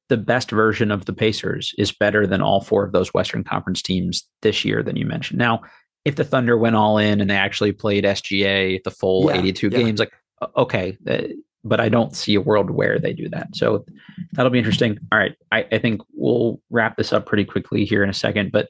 the 0.08 0.16
best 0.16 0.50
version 0.50 0.90
of 0.90 1.06
the 1.06 1.12
Pacers 1.12 1.74
is 1.78 1.92
better 1.92 2.26
than 2.26 2.42
all 2.42 2.60
four 2.60 2.84
of 2.84 2.92
those 2.92 3.14
Western 3.14 3.44
Conference 3.44 3.82
teams 3.82 4.28
this 4.42 4.64
year 4.64 4.82
than 4.82 4.96
you 4.96 5.06
mentioned. 5.06 5.38
Now, 5.38 5.62
if 6.04 6.16
the 6.16 6.24
Thunder 6.24 6.58
went 6.58 6.76
all 6.76 6.98
in 6.98 7.20
and 7.20 7.30
they 7.30 7.36
actually 7.36 7.72
played 7.72 8.04
SGA 8.04 8.82
the 8.82 8.90
full 8.90 9.30
yeah, 9.30 9.38
82 9.38 9.68
yeah. 9.68 9.78
games, 9.78 10.00
like 10.00 10.12
okay, 10.56 10.96
uh, 11.08 11.22
but 11.64 11.80
I 11.80 11.88
don't 11.88 12.14
see 12.14 12.34
a 12.34 12.40
world 12.40 12.70
where 12.70 12.98
they 12.98 13.14
do 13.14 13.28
that. 13.30 13.56
So 13.56 13.86
that'll 14.32 14.50
be 14.50 14.58
interesting. 14.58 14.98
All 15.10 15.18
right, 15.18 15.34
I, 15.50 15.66
I 15.72 15.78
think 15.78 16.02
we'll 16.12 16.60
wrap 16.70 16.96
this 16.96 17.12
up 17.12 17.24
pretty 17.24 17.44
quickly 17.44 17.84
here 17.86 18.02
in 18.02 18.10
a 18.10 18.14
second, 18.14 18.52
but 18.52 18.68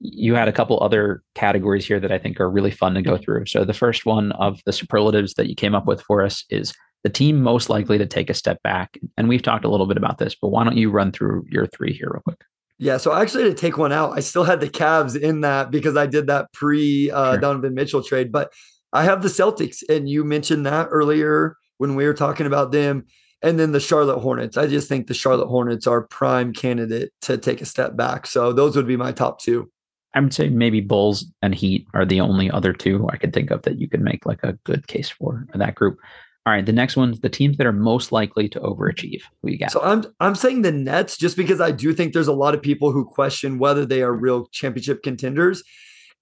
you 0.00 0.34
had 0.34 0.48
a 0.48 0.52
couple 0.52 0.78
other 0.82 1.22
categories 1.34 1.86
here 1.86 1.98
that 1.98 2.12
I 2.12 2.18
think 2.18 2.38
are 2.38 2.50
really 2.50 2.70
fun 2.70 2.92
to 2.94 3.02
go 3.02 3.16
through. 3.16 3.46
So 3.46 3.64
the 3.64 3.72
first 3.72 4.04
one 4.04 4.32
of 4.32 4.60
the 4.66 4.72
superlatives 4.72 5.32
that 5.34 5.48
you 5.48 5.54
came 5.54 5.74
up 5.74 5.86
with 5.86 6.02
for 6.02 6.22
us 6.22 6.44
is 6.50 6.74
the 7.04 7.10
team 7.10 7.40
most 7.42 7.68
likely 7.68 7.98
to 7.98 8.06
take 8.06 8.30
a 8.30 8.34
step 8.34 8.62
back. 8.62 8.98
And 9.16 9.28
we've 9.28 9.42
talked 9.42 9.64
a 9.64 9.68
little 9.68 9.86
bit 9.86 9.98
about 9.98 10.18
this, 10.18 10.34
but 10.34 10.48
why 10.48 10.64
don't 10.64 10.76
you 10.76 10.90
run 10.90 11.12
through 11.12 11.44
your 11.48 11.66
three 11.66 11.92
here 11.92 12.10
real 12.12 12.22
quick? 12.22 12.42
Yeah, 12.78 12.96
so 12.96 13.14
actually 13.14 13.44
to 13.44 13.54
take 13.54 13.78
one 13.78 13.92
out, 13.92 14.16
I 14.16 14.20
still 14.20 14.42
had 14.42 14.60
the 14.60 14.68
Cavs 14.68 15.16
in 15.18 15.42
that 15.42 15.70
because 15.70 15.96
I 15.96 16.06
did 16.06 16.26
that 16.26 16.52
pre 16.52 17.10
uh, 17.10 17.32
sure. 17.32 17.40
Donovan 17.40 17.74
Mitchell 17.74 18.02
trade, 18.02 18.32
but 18.32 18.52
I 18.92 19.04
have 19.04 19.22
the 19.22 19.28
Celtics, 19.28 19.82
and 19.88 20.08
you 20.08 20.24
mentioned 20.24 20.66
that 20.66 20.88
earlier 20.90 21.56
when 21.78 21.94
we 21.94 22.06
were 22.06 22.14
talking 22.14 22.46
about 22.46 22.72
them, 22.72 23.04
and 23.42 23.60
then 23.60 23.72
the 23.72 23.80
Charlotte 23.80 24.20
Hornets. 24.20 24.56
I 24.56 24.66
just 24.66 24.88
think 24.88 25.06
the 25.06 25.14
Charlotte 25.14 25.48
Hornets 25.48 25.86
are 25.86 26.02
prime 26.02 26.52
candidate 26.52 27.12
to 27.22 27.36
take 27.36 27.60
a 27.60 27.66
step 27.66 27.96
back. 27.96 28.26
So 28.26 28.52
those 28.52 28.74
would 28.76 28.86
be 28.86 28.96
my 28.96 29.12
top 29.12 29.40
two. 29.40 29.70
I 30.14 30.20
would 30.20 30.32
say 30.32 30.48
maybe 30.48 30.80
Bulls 30.80 31.26
and 31.42 31.54
Heat 31.54 31.86
are 31.92 32.06
the 32.06 32.20
only 32.20 32.50
other 32.50 32.72
two 32.72 33.08
I 33.12 33.16
could 33.16 33.32
think 33.32 33.50
of 33.50 33.62
that 33.62 33.78
you 33.78 33.88
could 33.88 34.00
make 34.00 34.24
like 34.24 34.42
a 34.42 34.56
good 34.64 34.86
case 34.86 35.10
for 35.10 35.44
that 35.54 35.74
group. 35.74 35.98
All 36.46 36.52
right, 36.52 36.64
the 36.64 36.72
next 36.72 36.96
one's 36.96 37.20
the 37.20 37.30
teams 37.30 37.56
that 37.56 37.66
are 37.66 37.72
most 37.72 38.12
likely 38.12 38.50
to 38.50 38.60
overachieve. 38.60 39.22
Who 39.42 39.50
you 39.50 39.58
got? 39.58 39.70
So 39.70 39.80
I'm 39.80 40.04
I'm 40.20 40.34
saying 40.34 40.62
the 40.62 40.72
Nets 40.72 41.16
just 41.16 41.38
because 41.38 41.60
I 41.60 41.70
do 41.70 41.94
think 41.94 42.12
there's 42.12 42.28
a 42.28 42.34
lot 42.34 42.54
of 42.54 42.60
people 42.60 42.92
who 42.92 43.06
question 43.06 43.58
whether 43.58 43.86
they 43.86 44.02
are 44.02 44.12
real 44.12 44.46
championship 44.52 45.02
contenders. 45.02 45.62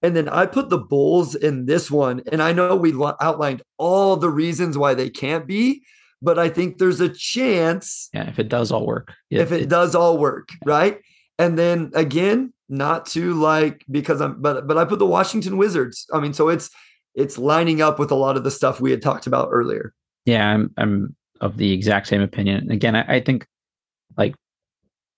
And 0.01 0.15
then 0.15 0.27
I 0.27 0.45
put 0.45 0.69
the 0.69 0.77
Bulls 0.77 1.33
in 1.33 1.65
this 1.65 1.89
one, 1.89 2.23
and 2.31 2.41
I 2.41 2.51
know 2.51 2.75
we 2.75 2.93
outlined 3.21 3.63
all 3.77 4.17
the 4.17 4.29
reasons 4.29 4.77
why 4.77 4.93
they 4.93 5.09
can't 5.09 5.47
be, 5.47 5.83
but 6.21 6.37
I 6.37 6.49
think 6.49 6.77
there's 6.77 6.99
a 6.99 7.07
chance. 7.09 8.09
Yeah, 8.13 8.27
if 8.27 8.39
it 8.39 8.49
does 8.49 8.71
all 8.71 8.85
work. 8.85 9.13
if 9.29 9.51
it, 9.51 9.63
it 9.63 9.69
does 9.69 9.95
all 9.95 10.17
work, 10.17 10.49
right? 10.65 10.99
And 11.39 11.57
then 11.57 11.91
again, 11.95 12.53
not 12.69 13.05
to 13.07 13.33
like 13.33 13.83
because 13.91 14.21
I'm 14.21 14.41
but 14.41 14.67
but 14.67 14.77
I 14.77 14.85
put 14.85 14.99
the 14.99 15.05
Washington 15.05 15.57
Wizards. 15.57 16.07
I 16.13 16.21
mean, 16.21 16.33
so 16.33 16.47
it's 16.47 16.69
it's 17.13 17.37
lining 17.37 17.81
up 17.81 17.99
with 17.99 18.11
a 18.11 18.15
lot 18.15 18.37
of 18.37 18.45
the 18.45 18.51
stuff 18.51 18.79
we 18.79 18.91
had 18.91 19.01
talked 19.01 19.27
about 19.27 19.49
earlier. 19.51 19.93
Yeah, 20.25 20.47
I'm 20.47 20.73
I'm 20.77 21.15
of 21.41 21.57
the 21.57 21.71
exact 21.73 22.07
same 22.07 22.21
opinion. 22.21 22.71
Again, 22.71 22.95
I, 22.95 23.15
I 23.15 23.19
think 23.19 23.45
like 24.17 24.35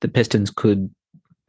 the 0.02 0.08
Pistons 0.08 0.50
could 0.50 0.90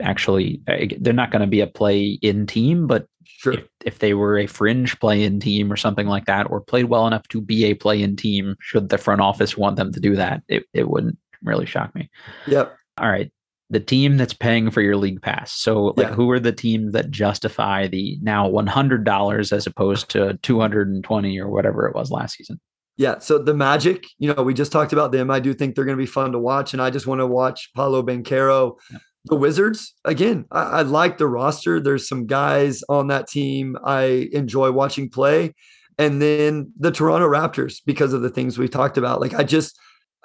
actually 0.00 0.60
they're 0.98 1.12
not 1.12 1.30
going 1.30 1.40
to 1.40 1.46
be 1.46 1.60
a 1.60 1.66
play 1.66 2.18
in 2.22 2.46
team, 2.46 2.86
but 2.86 3.06
sure. 3.24 3.54
if, 3.54 3.64
if 3.84 3.98
they 4.00 4.14
were 4.14 4.38
a 4.38 4.46
fringe 4.46 4.98
play 5.00 5.22
in 5.22 5.40
team 5.40 5.72
or 5.72 5.76
something 5.76 6.06
like 6.06 6.26
that, 6.26 6.50
or 6.50 6.60
played 6.60 6.84
well 6.84 7.06
enough 7.06 7.26
to 7.28 7.40
be 7.40 7.64
a 7.64 7.74
play 7.74 8.02
in 8.02 8.16
team, 8.16 8.56
should 8.60 8.88
the 8.88 8.98
front 8.98 9.20
office 9.20 9.56
want 9.56 9.76
them 9.76 9.92
to 9.92 10.00
do 10.00 10.16
that, 10.16 10.42
it, 10.48 10.64
it 10.74 10.88
wouldn't 10.88 11.18
really 11.42 11.66
shock 11.66 11.94
me. 11.94 12.10
Yep. 12.46 12.76
All 12.98 13.10
right 13.10 13.30
the 13.70 13.80
team 13.80 14.16
that's 14.16 14.32
paying 14.32 14.70
for 14.70 14.80
your 14.80 14.96
league 14.96 15.20
pass. 15.22 15.52
So 15.52 15.94
like 15.96 16.08
yeah. 16.08 16.14
who 16.14 16.30
are 16.30 16.40
the 16.40 16.52
teams 16.52 16.92
that 16.92 17.10
justify 17.10 17.88
the 17.88 18.18
now 18.22 18.48
$100 18.48 19.52
as 19.52 19.66
opposed 19.66 20.10
to 20.10 20.38
220 20.42 21.40
or 21.40 21.48
whatever 21.48 21.86
it 21.86 21.94
was 21.94 22.10
last 22.10 22.36
season? 22.36 22.60
Yeah, 22.96 23.18
so 23.18 23.38
the 23.38 23.54
Magic, 23.54 24.06
you 24.18 24.32
know, 24.32 24.42
we 24.42 24.54
just 24.54 24.72
talked 24.72 24.92
about 24.92 25.12
them. 25.12 25.30
I 25.30 25.38
do 25.38 25.52
think 25.52 25.74
they're 25.74 25.84
going 25.84 25.98
to 25.98 26.02
be 26.02 26.06
fun 26.06 26.32
to 26.32 26.38
watch 26.38 26.72
and 26.72 26.80
I 26.80 26.90
just 26.90 27.06
want 27.06 27.20
to 27.20 27.26
watch 27.26 27.70
Paolo 27.74 28.02
Banchero. 28.02 28.76
Yeah. 28.90 28.98
The 29.26 29.36
Wizards, 29.36 29.94
again, 30.04 30.46
I, 30.52 30.62
I 30.62 30.82
like 30.82 31.18
the 31.18 31.26
roster. 31.26 31.80
There's 31.80 32.08
some 32.08 32.26
guys 32.26 32.82
on 32.88 33.08
that 33.08 33.28
team 33.28 33.76
I 33.84 34.28
enjoy 34.32 34.70
watching 34.70 35.10
play. 35.10 35.54
And 35.98 36.22
then 36.22 36.72
the 36.78 36.92
Toronto 36.92 37.28
Raptors 37.28 37.80
because 37.84 38.12
of 38.12 38.22
the 38.22 38.30
things 38.30 38.56
we 38.56 38.68
talked 38.68 38.96
about. 38.96 39.20
Like 39.20 39.34
I 39.34 39.42
just 39.42 39.78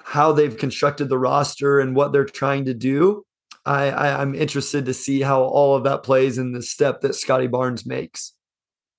how 0.04 0.32
they've 0.32 0.56
constructed 0.56 1.08
the 1.08 1.18
roster 1.18 1.80
and 1.80 1.94
what 1.94 2.12
they're 2.12 2.24
trying 2.24 2.64
to 2.66 2.74
do. 2.74 3.24
I, 3.64 3.90
I 3.90 4.22
am 4.22 4.34
interested 4.34 4.86
to 4.86 4.94
see 4.94 5.20
how 5.20 5.42
all 5.42 5.76
of 5.76 5.84
that 5.84 6.02
plays 6.02 6.38
in 6.38 6.52
the 6.52 6.62
step 6.62 7.00
that 7.00 7.14
Scottie 7.14 7.46
Barnes 7.46 7.86
makes. 7.86 8.34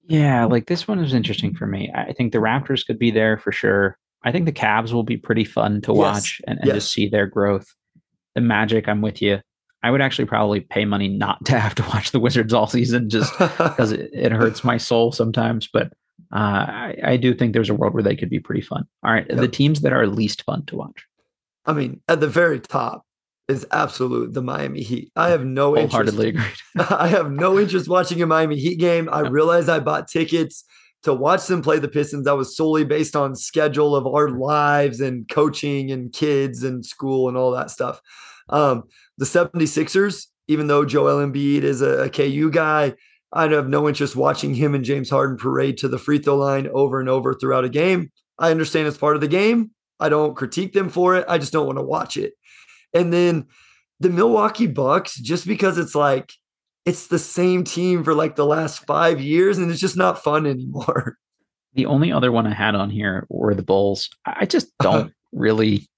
Yeah, 0.06 0.46
like 0.46 0.68
this 0.68 0.88
one 0.88 1.00
is 1.00 1.14
interesting 1.14 1.56
for 1.56 1.66
me. 1.66 1.92
I 1.96 2.14
think 2.14 2.32
the 2.32 2.40
Raptors 2.40 2.86
could 2.86 3.00
be 3.00 3.12
there 3.12 3.38
for 3.38 3.52
sure. 3.52 3.98
I 4.24 4.32
think 4.32 4.46
the 4.46 4.52
Cavs 4.52 4.94
will 4.94 5.04
be 5.04 5.18
pretty 5.18 5.46
fun 5.46 5.82
to 5.82 5.94
watch 5.94 6.40
yes. 6.40 6.42
and, 6.48 6.60
and 6.60 6.68
yes. 6.68 6.76
just 6.76 6.94
see 6.94 7.08
their 7.08 7.28
growth. 7.28 7.68
The 8.36 8.42
Magic, 8.42 8.88
I'm 8.88 9.02
with 9.02 9.22
you. 9.22 9.40
I 9.84 9.92
would 9.92 10.02
actually 10.02 10.26
probably 10.26 10.62
pay 10.62 10.86
money 10.86 11.10
not 11.10 11.44
to 11.46 11.60
have 11.60 11.76
to 11.76 11.84
watch 11.84 12.12
the 12.12 12.20
Wizards 12.20 12.54
all 12.54 12.68
season 12.68 13.10
just 13.10 13.32
because 13.38 13.92
it, 13.92 14.10
it, 14.14 14.32
hurts 14.32 14.64
my 14.64 14.78
soul 14.78 15.12
sometimes. 15.12 15.68
But 15.72 15.88
uh, 16.34 16.38
I, 16.38 16.96
I, 17.04 17.18
do 17.18 17.34
think 17.34 17.54
there's 17.54 17.70
a 17.70 17.76
world 17.76 17.94
where 17.94 18.02
they 18.02 18.16
could 18.16 18.30
be 18.30 18.40
pretty 18.40 18.62
fun. 18.62 18.86
All 19.04 19.12
right, 19.12 19.26
yep. 19.30 19.40
the 19.40 19.48
teams 19.48 19.82
that 19.82 19.92
are 19.94 20.08
least 20.08 20.44
fun 20.44 20.66
to 20.68 20.78
watch. 20.78 21.06
I 21.66 21.74
mean, 21.74 22.02
at 22.08 22.22
the 22.22 22.28
very 22.28 22.60
top, 22.60 23.06
is 23.54 23.66
absolute 23.72 24.34
the 24.34 24.42
Miami 24.42 24.82
Heat. 24.82 25.12
I 25.16 25.30
have 25.30 25.46
no 25.46 25.78
interest. 25.78 26.14
agreed. 26.18 26.40
I 26.90 27.08
have 27.08 27.32
no 27.32 27.60
interest 27.60 27.88
watching 27.88 28.22
a 28.22 28.26
Miami 28.26 28.58
Heat 28.58 28.80
game. 28.80 29.08
I 29.12 29.22
realized 29.22 29.70
I 29.70 29.80
bought 29.80 30.08
tickets 30.08 30.66
to 31.04 31.14
watch 31.14 31.48
them 31.48 31.62
play 31.62 31.80
the 31.80 31.88
Pistons. 31.88 32.26
That 32.26 32.38
was 32.38 32.56
solely 32.58 32.84
based 32.84 33.16
on 33.16 33.36
schedule 33.36 33.96
of 33.96 34.08
our 34.08 34.30
lives 34.30 35.00
and 35.00 35.28
coaching 35.30 35.92
and 35.92 36.12
kids 36.12 36.64
and 36.64 36.86
school 36.86 37.28
and 37.28 37.38
all 37.38 37.52
that 37.52 37.72
stuff. 37.72 38.02
Um, 38.50 38.84
the 39.18 39.26
76ers, 39.26 40.28
even 40.48 40.68
though 40.68 40.86
Joel 40.86 41.26
Embiid 41.26 41.64
is 41.64 41.82
a, 41.82 42.04
a 42.04 42.10
KU 42.10 42.50
guy, 42.52 42.96
I'd 43.32 43.52
have 43.52 43.68
no 43.68 43.88
interest 43.88 44.16
watching 44.16 44.54
him 44.54 44.76
and 44.76 44.86
James 44.86 45.10
Harden 45.10 45.38
parade 45.38 45.78
to 45.78 45.88
the 45.88 45.98
free 45.98 46.20
throw 46.20 46.38
line 46.38 46.68
over 46.72 47.00
and 47.00 47.10
over 47.10 47.34
throughout 47.34 47.66
a 47.66 47.70
game. 47.70 48.12
I 48.38 48.52
understand 48.52 48.88
it's 48.88 48.98
part 48.98 49.16
of 49.16 49.22
the 49.22 49.28
game. 49.28 49.72
I 50.00 50.10
don't 50.10 50.36
critique 50.36 50.74
them 50.74 50.90
for 50.90 51.16
it. 51.16 51.26
I 51.28 51.38
just 51.38 51.54
don't 51.54 51.66
want 51.66 51.80
to 51.80 51.84
watch 51.84 52.18
it. 52.18 52.34
And 52.94 53.12
then 53.12 53.48
the 54.00 54.10
Milwaukee 54.10 54.68
Bucks, 54.68 55.16
just 55.16 55.48
because 55.48 55.78
it's 55.78 55.96
like 55.96 56.34
it's 56.86 57.08
the 57.08 57.20
same 57.20 57.64
team 57.64 58.04
for 58.04 58.14
like 58.14 58.36
the 58.36 58.46
last 58.46 58.86
five 58.86 59.22
years 59.22 59.58
and 59.58 59.72
it's 59.72 59.80
just 59.80 59.98
not 59.98 60.24
fun 60.24 60.46
anymore. 60.46 61.18
The 61.76 61.88
only 61.88 62.12
other 62.12 62.32
one 62.32 62.46
I 62.46 62.54
had 62.54 62.76
on 62.76 62.92
here 62.92 63.26
were 63.30 63.56
the 63.56 63.64
Bulls. 63.64 64.08
I 64.28 64.46
just 64.46 64.68
don't 64.80 65.12
really 65.32 65.90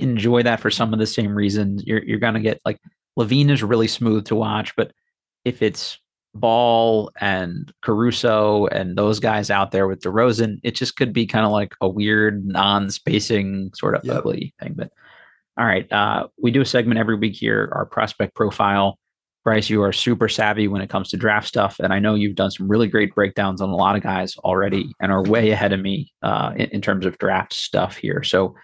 enjoy 0.00 0.42
that 0.42 0.58
for 0.58 0.68
some 0.68 0.92
of 0.92 0.98
the 0.98 1.06
same 1.06 1.32
reasons. 1.32 1.84
You're 1.86 2.02
you're 2.02 2.18
gonna 2.18 2.40
get 2.40 2.60
like 2.64 2.80
LaVine 3.16 3.50
is 3.50 3.62
really 3.62 3.86
smooth 3.86 4.24
to 4.24 4.34
watch, 4.34 4.74
but 4.74 4.90
if 5.44 5.62
it's 5.62 6.00
Ball 6.34 7.10
and 7.20 7.72
Caruso 7.82 8.66
and 8.66 8.96
those 8.96 9.20
guys 9.20 9.48
out 9.48 9.70
there 9.70 9.86
with 9.86 10.00
DeRozan, 10.00 10.58
it 10.64 10.74
just 10.74 10.96
could 10.96 11.12
be 11.12 11.24
kind 11.24 11.46
of 11.46 11.52
like 11.52 11.74
a 11.80 11.88
weird 11.88 12.44
non-spacing 12.44 13.70
sort 13.74 13.94
of 13.94 14.04
yep. 14.04 14.16
ugly 14.16 14.54
thing. 14.60 14.74
But 14.76 14.92
all 15.58 15.66
right, 15.66 15.90
uh, 15.92 16.28
we 16.42 16.50
do 16.50 16.60
a 16.60 16.66
segment 16.66 16.98
every 16.98 17.16
week 17.16 17.34
here, 17.34 17.70
our 17.74 17.86
prospect 17.86 18.34
profile. 18.34 18.98
Bryce, 19.44 19.70
you 19.70 19.82
are 19.82 19.92
super 19.92 20.28
savvy 20.28 20.66
when 20.66 20.82
it 20.82 20.90
comes 20.90 21.08
to 21.10 21.16
draft 21.16 21.46
stuff, 21.46 21.78
and 21.78 21.92
I 21.92 22.00
know 22.00 22.14
you've 22.14 22.34
done 22.34 22.50
some 22.50 22.68
really 22.68 22.88
great 22.88 23.14
breakdowns 23.14 23.60
on 23.60 23.68
a 23.68 23.76
lot 23.76 23.94
of 23.94 24.02
guys 24.02 24.36
already, 24.38 24.92
and 25.00 25.12
are 25.12 25.22
way 25.22 25.50
ahead 25.50 25.72
of 25.72 25.80
me 25.80 26.12
uh, 26.22 26.52
in, 26.56 26.66
in 26.70 26.80
terms 26.80 27.06
of 27.06 27.16
draft 27.18 27.52
stuff 27.52 27.96
here. 27.96 28.24
So 28.24 28.56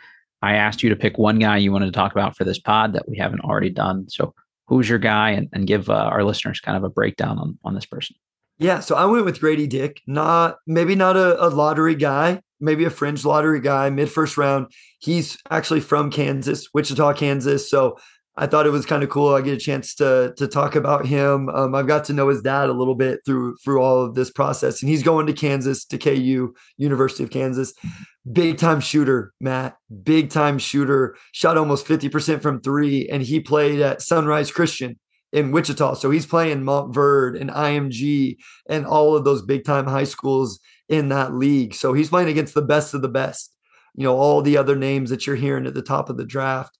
I 0.43 0.55
asked 0.55 0.83
you 0.83 0.91
to 0.91 0.97
pick 0.97 1.19
one 1.19 1.39
guy 1.39 1.57
you 1.59 1.71
wanted 1.71 1.87
to 1.87 1.93
talk 1.93 2.13
about 2.13 2.37
for 2.37 2.45
this 2.45 2.59
pod 2.59 2.95
that 2.95 3.09
we 3.09 3.17
haven't 3.17 3.43
already 3.43 3.71
done. 3.71 4.09
So 4.09 4.35
who's 4.67 4.89
your 4.89 4.99
guy 4.99 5.31
and, 5.31 5.49
and 5.53 5.67
give 5.67 5.89
uh, 5.89 5.95
our 5.95 6.25
listeners 6.25 6.61
kind 6.61 6.77
of 6.77 6.83
a 6.85 6.91
breakdown 6.91 7.39
on, 7.39 7.59
on 7.65 7.75
this 7.75 7.87
person. 7.87 8.17
Yeah, 8.59 8.81
so 8.81 8.97
I 8.97 9.07
went 9.07 9.25
with 9.25 9.41
Grady 9.41 9.67
Dick, 9.67 10.03
not 10.07 10.59
maybe 10.67 10.95
not 10.95 11.17
a, 11.17 11.45
a 11.45 11.49
lottery 11.49 11.95
guy, 11.95 12.43
maybe 12.63 12.85
a 12.85 12.91
fringe 12.91 13.25
lottery 13.25 13.61
guy, 13.61 13.91
mid 13.91 14.11
first 14.11 14.39
round. 14.39 14.69
He's 14.99 15.37
actually 15.51 15.81
from 15.81 16.11
Kansas, 16.11 16.69
Wichita, 16.73 17.13
Kansas. 17.15 17.69
So 17.69 17.99
I 18.37 18.47
thought 18.47 18.67
it 18.67 18.71
was 18.71 18.87
kind 18.87 19.03
of 19.03 19.11
cool. 19.11 19.35
I 19.35 19.43
get 19.43 19.55
a 19.55 19.59
chance 19.59 19.95
to 19.97 20.33
to 20.39 20.47
talk 20.47 20.75
about 20.75 21.07
him. 21.07 21.51
Um, 21.51 21.75
I've 21.75 21.87
got 21.87 22.05
to 22.05 22.15
know 22.15 22.29
his 22.29 22.41
dad 22.41 22.71
a 22.71 22.73
little 22.73 22.95
bit 22.95 23.21
through 23.27 23.57
through 23.63 23.83
all 23.83 24.03
of 24.03 24.15
this 24.15 24.31
process, 24.31 24.81
and 24.81 24.89
he's 24.89 25.03
going 25.03 25.27
to 25.27 25.35
Kansas 25.35 25.85
to 25.87 25.99
KU, 25.99 26.55
University 26.79 27.25
of 27.25 27.31
Kansas. 27.31 27.75
Big 28.31 28.57
time 28.57 28.81
shooter, 28.81 29.33
Matt. 29.41 29.77
Big 30.03 30.31
time 30.31 30.59
shooter. 30.59 31.17
Shot 31.33 31.59
almost 31.59 31.87
fifty 31.87 32.09
percent 32.09 32.41
from 32.41 32.63
three, 32.63 33.07
and 33.09 33.23
he 33.23 33.41
played 33.41 33.81
at 33.81 34.01
Sunrise 34.01 34.51
Christian 34.51 34.99
in 35.33 35.51
Wichita. 35.51 35.95
So 35.95 36.11
he's 36.11 36.27
playing 36.27 36.63
Montverde 36.63 37.41
and 37.41 37.51
IMG 37.51 38.37
and 38.69 38.87
all 38.87 39.17
of 39.17 39.25
those 39.25 39.43
big 39.43 39.65
time 39.65 39.87
high 39.87 40.05
schools 40.05 40.59
in 40.93 41.09
that 41.09 41.35
league. 41.35 41.75
So 41.75 41.95
he's 41.95 42.11
playing 42.11 42.29
against 42.29 42.53
the 42.55 42.63
best 42.63 42.93
of 42.93 43.01
the 43.01 43.09
best. 43.09 43.57
You 43.95 44.05
know 44.05 44.17
all 44.17 44.43
the 44.43 44.59
other 44.59 44.77
names 44.77 45.11
that 45.11 45.27
you're 45.27 45.37
hearing 45.37 45.67
at 45.67 45.75
the 45.75 45.83
top 45.83 46.11
of 46.11 46.19
the 46.19 46.25
draft 46.25 46.79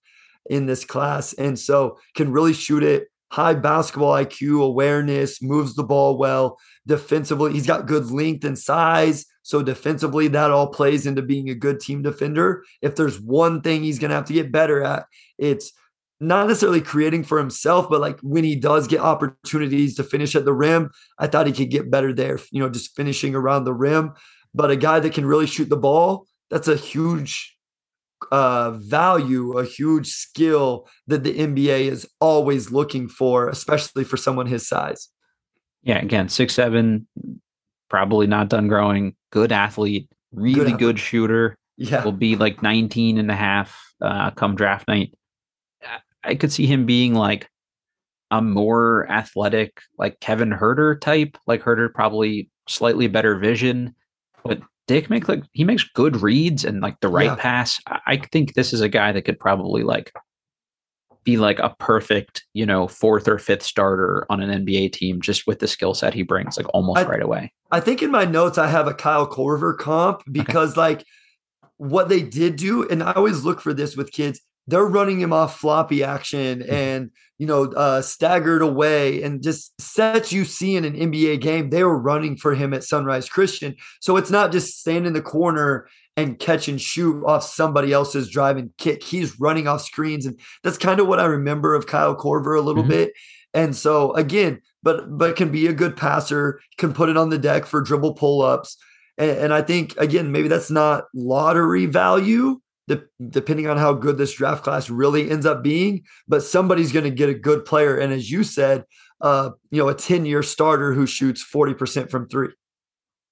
in 0.49 0.67
this 0.67 0.85
class. 0.85 1.33
And 1.33 1.57
so 1.57 1.97
can 2.15 2.31
really 2.31 2.53
shoot 2.53 2.83
it. 2.83 3.07
High 3.31 3.55
basketball 3.55 4.13
IQ, 4.13 4.63
awareness, 4.63 5.41
moves 5.41 5.73
the 5.73 5.83
ball 5.83 6.17
well. 6.17 6.59
Defensively, 6.85 7.53
he's 7.53 7.65
got 7.65 7.87
good 7.87 8.11
length 8.11 8.45
and 8.45 8.57
size. 8.57 9.25
So 9.41 9.63
defensively, 9.63 10.27
that 10.29 10.51
all 10.51 10.67
plays 10.67 11.07
into 11.07 11.23
being 11.23 11.49
a 11.49 11.55
good 11.55 11.79
team 11.79 12.03
defender. 12.03 12.63
If 12.83 12.95
there's 12.95 13.19
one 13.19 13.61
thing 13.61 13.83
he's 13.83 13.97
going 13.97 14.09
to 14.09 14.15
have 14.15 14.25
to 14.25 14.33
get 14.33 14.51
better 14.51 14.83
at, 14.83 15.07
it's 15.39 15.73
not 16.23 16.47
necessarily 16.47 16.81
creating 16.81 17.23
for 17.23 17.37
himself, 17.37 17.89
but 17.89 18.01
like 18.01 18.19
when 18.21 18.43
he 18.43 18.55
does 18.55 18.87
get 18.87 18.99
opportunities 18.99 19.95
to 19.95 20.03
finish 20.03 20.35
at 20.35 20.45
the 20.45 20.53
rim, 20.53 20.91
I 21.19 21.27
thought 21.27 21.47
he 21.47 21.53
could 21.53 21.69
get 21.69 21.91
better 21.91 22.13
there, 22.13 22.39
you 22.51 22.59
know, 22.59 22.69
just 22.69 22.95
finishing 22.95 23.35
around 23.35 23.65
the 23.65 23.73
rim. 23.73 24.13
But 24.53 24.71
a 24.71 24.75
guy 24.75 24.99
that 24.99 25.13
can 25.13 25.25
really 25.25 25.47
shoot 25.47 25.69
the 25.69 25.77
ball, 25.77 26.27
that's 26.49 26.67
a 26.67 26.75
huge 26.75 27.57
uh, 28.31 28.71
value, 28.71 29.57
a 29.57 29.65
huge 29.65 30.07
skill 30.07 30.87
that 31.07 31.23
the 31.23 31.37
NBA 31.37 31.91
is 31.91 32.07
always 32.19 32.71
looking 32.71 33.07
for, 33.07 33.49
especially 33.49 34.03
for 34.03 34.17
someone 34.17 34.47
his 34.47 34.67
size. 34.67 35.09
Yeah, 35.83 35.99
again, 35.99 36.29
six 36.29 36.53
seven, 36.53 37.07
probably 37.89 38.27
not 38.27 38.47
done 38.49 38.67
growing. 38.67 39.15
Good 39.31 39.51
athlete, 39.51 40.09
really 40.31 40.53
good, 40.53 40.67
athlete. 40.67 40.79
good 40.79 40.99
shooter. 40.99 41.57
Yeah, 41.75 42.03
will 42.03 42.11
be 42.11 42.35
like 42.35 42.61
19 42.61 43.17
and 43.17 43.31
a 43.31 43.35
half 43.35 43.75
uh, 43.99 44.29
come 44.31 44.55
draft 44.55 44.87
night. 44.87 45.13
I 46.23 46.35
could 46.35 46.51
see 46.51 46.65
him 46.65 46.85
being 46.85 47.13
like 47.13 47.49
a 48.31 48.41
more 48.41 49.09
athletic, 49.11 49.81
like 49.97 50.19
Kevin 50.19 50.49
Huerter 50.49 50.99
type. 50.99 51.37
Like 51.47 51.61
Huerter 51.61 51.93
probably 51.93 52.49
slightly 52.67 53.07
better 53.07 53.37
vision, 53.37 53.95
but 54.43 54.59
Dick 54.87 55.09
makes 55.09 55.29
like 55.29 55.43
he 55.51 55.63
makes 55.63 55.83
good 55.83 56.21
reads 56.21 56.65
and 56.65 56.81
like 56.81 56.99
the 56.99 57.09
right 57.09 57.25
yeah. 57.25 57.35
pass. 57.35 57.79
I 57.87 58.17
think 58.31 58.53
this 58.53 58.73
is 58.73 58.81
a 58.81 58.89
guy 58.89 59.11
that 59.11 59.23
could 59.23 59.39
probably 59.39 59.83
like 59.83 60.11
be 61.23 61.37
like 61.37 61.59
a 61.59 61.75
perfect, 61.79 62.43
you 62.53 62.65
know, 62.65 62.87
fourth 62.87 63.27
or 63.27 63.39
fifth 63.39 63.63
starter 63.63 64.25
on 64.29 64.41
an 64.41 64.65
NBA 64.65 64.91
team 64.91 65.21
just 65.21 65.47
with 65.47 65.59
the 65.59 65.67
skill 65.67 65.93
set 65.93 66.13
he 66.13 66.23
brings, 66.23 66.57
like 66.57 66.67
almost 66.73 66.99
I, 66.99 67.05
right 67.05 67.21
away. 67.21 67.53
I 67.71 67.79
think 67.79 68.01
in 68.01 68.11
my 68.11 68.25
notes 68.25 68.57
I 68.57 68.67
have 68.67 68.87
a 68.87 68.93
Kyle 68.93 69.27
Korver 69.27 69.77
comp 69.77 70.23
because 70.31 70.71
okay. 70.71 70.81
like 70.81 71.05
what 71.77 72.09
they 72.09 72.21
did 72.21 72.55
do, 72.55 72.87
and 72.87 73.01
I 73.01 73.13
always 73.13 73.43
look 73.43 73.61
for 73.61 73.73
this 73.73 73.95
with 73.95 74.11
kids, 74.11 74.41
they're 74.67 74.85
running 74.85 75.19
him 75.19 75.33
off 75.33 75.59
floppy 75.59 76.03
action 76.03 76.59
mm-hmm. 76.59 76.73
and 76.73 77.11
you 77.37 77.47
know 77.47 77.65
uh, 77.73 78.01
staggered 78.01 78.61
away 78.61 79.21
and 79.21 79.43
just 79.43 79.79
sets 79.79 80.31
you 80.31 80.45
see 80.45 80.75
in 80.75 80.85
an 80.85 80.95
NBA 80.95 81.41
game. 81.41 81.69
They 81.69 81.83
were 81.83 81.97
running 81.97 82.37
for 82.37 82.55
him 82.55 82.73
at 82.73 82.83
Sunrise 82.83 83.29
Christian, 83.29 83.75
so 83.99 84.17
it's 84.17 84.31
not 84.31 84.51
just 84.51 84.79
stand 84.79 85.05
in 85.05 85.13
the 85.13 85.21
corner 85.21 85.87
and 86.15 86.37
catch 86.37 86.67
and 86.67 86.79
shoot 86.79 87.23
off 87.25 87.43
somebody 87.43 87.91
else's 87.91 88.29
drive 88.29 88.57
and 88.57 88.69
kick. 88.77 89.03
He's 89.03 89.39
running 89.39 89.67
off 89.67 89.81
screens, 89.81 90.25
and 90.25 90.39
that's 90.63 90.77
kind 90.77 90.99
of 90.99 91.07
what 91.07 91.19
I 91.19 91.25
remember 91.25 91.73
of 91.75 91.87
Kyle 91.87 92.15
Korver 92.15 92.57
a 92.57 92.61
little 92.61 92.83
mm-hmm. 92.83 92.91
bit. 92.91 93.13
And 93.53 93.75
so 93.75 94.13
again, 94.13 94.61
but 94.81 95.17
but 95.17 95.35
can 95.35 95.51
be 95.51 95.67
a 95.67 95.73
good 95.73 95.95
passer, 95.95 96.59
can 96.77 96.93
put 96.93 97.09
it 97.09 97.17
on 97.17 97.29
the 97.29 97.37
deck 97.37 97.65
for 97.65 97.81
dribble 97.81 98.13
pull 98.13 98.41
ups. 98.41 98.77
And, 99.17 99.31
and 99.31 99.53
I 99.53 99.61
think 99.61 99.95
again, 99.97 100.31
maybe 100.31 100.47
that's 100.47 100.71
not 100.71 101.05
lottery 101.13 101.85
value, 101.85 102.59
de- 102.87 103.03
depending 103.29 103.67
on 103.67 103.77
how 103.77 103.93
good 103.93 104.17
this 104.17 104.33
draft 104.33 104.63
class 104.63 104.89
really 104.89 105.29
ends 105.29 105.45
up 105.45 105.63
being. 105.63 106.03
But 106.27 106.43
somebody's 106.43 106.91
going 106.91 107.05
to 107.05 107.11
get 107.11 107.29
a 107.29 107.33
good 107.33 107.65
player, 107.65 107.97
and 107.97 108.13
as 108.13 108.29
you 108.31 108.43
said, 108.43 108.85
uh, 109.21 109.51
you 109.71 109.81
know, 109.81 109.89
a 109.89 109.95
ten-year 109.95 110.43
starter 110.43 110.93
who 110.93 111.05
shoots 111.05 111.41
forty 111.41 111.73
percent 111.73 112.09
from 112.09 112.27
three. 112.27 112.49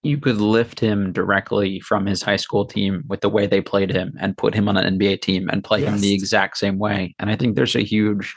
You 0.04 0.18
could 0.18 0.38
lift 0.38 0.80
him 0.80 1.12
directly 1.12 1.80
from 1.80 2.08
his 2.08 2.24
high 2.24 2.38
school 2.38 2.66
team 2.66 3.04
with 3.08 3.22
the 3.22 3.30
way 3.30 3.46
they 3.46 3.62
played 3.62 3.92
him, 3.92 4.14
and 4.20 4.38
put 4.38 4.54
him 4.54 4.68
on 4.68 4.78
an 4.78 4.98
NBA 4.98 5.22
team 5.22 5.50
and 5.50 5.64
play 5.64 5.82
yes. 5.82 5.94
him 5.94 6.02
the 6.02 6.14
exact 6.14 6.58
same 6.58 6.80
way. 6.80 7.16
And 7.20 7.30
I 7.30 7.36
think 7.36 7.56
there's 7.56 7.76
a 7.76 7.84
huge 7.84 8.36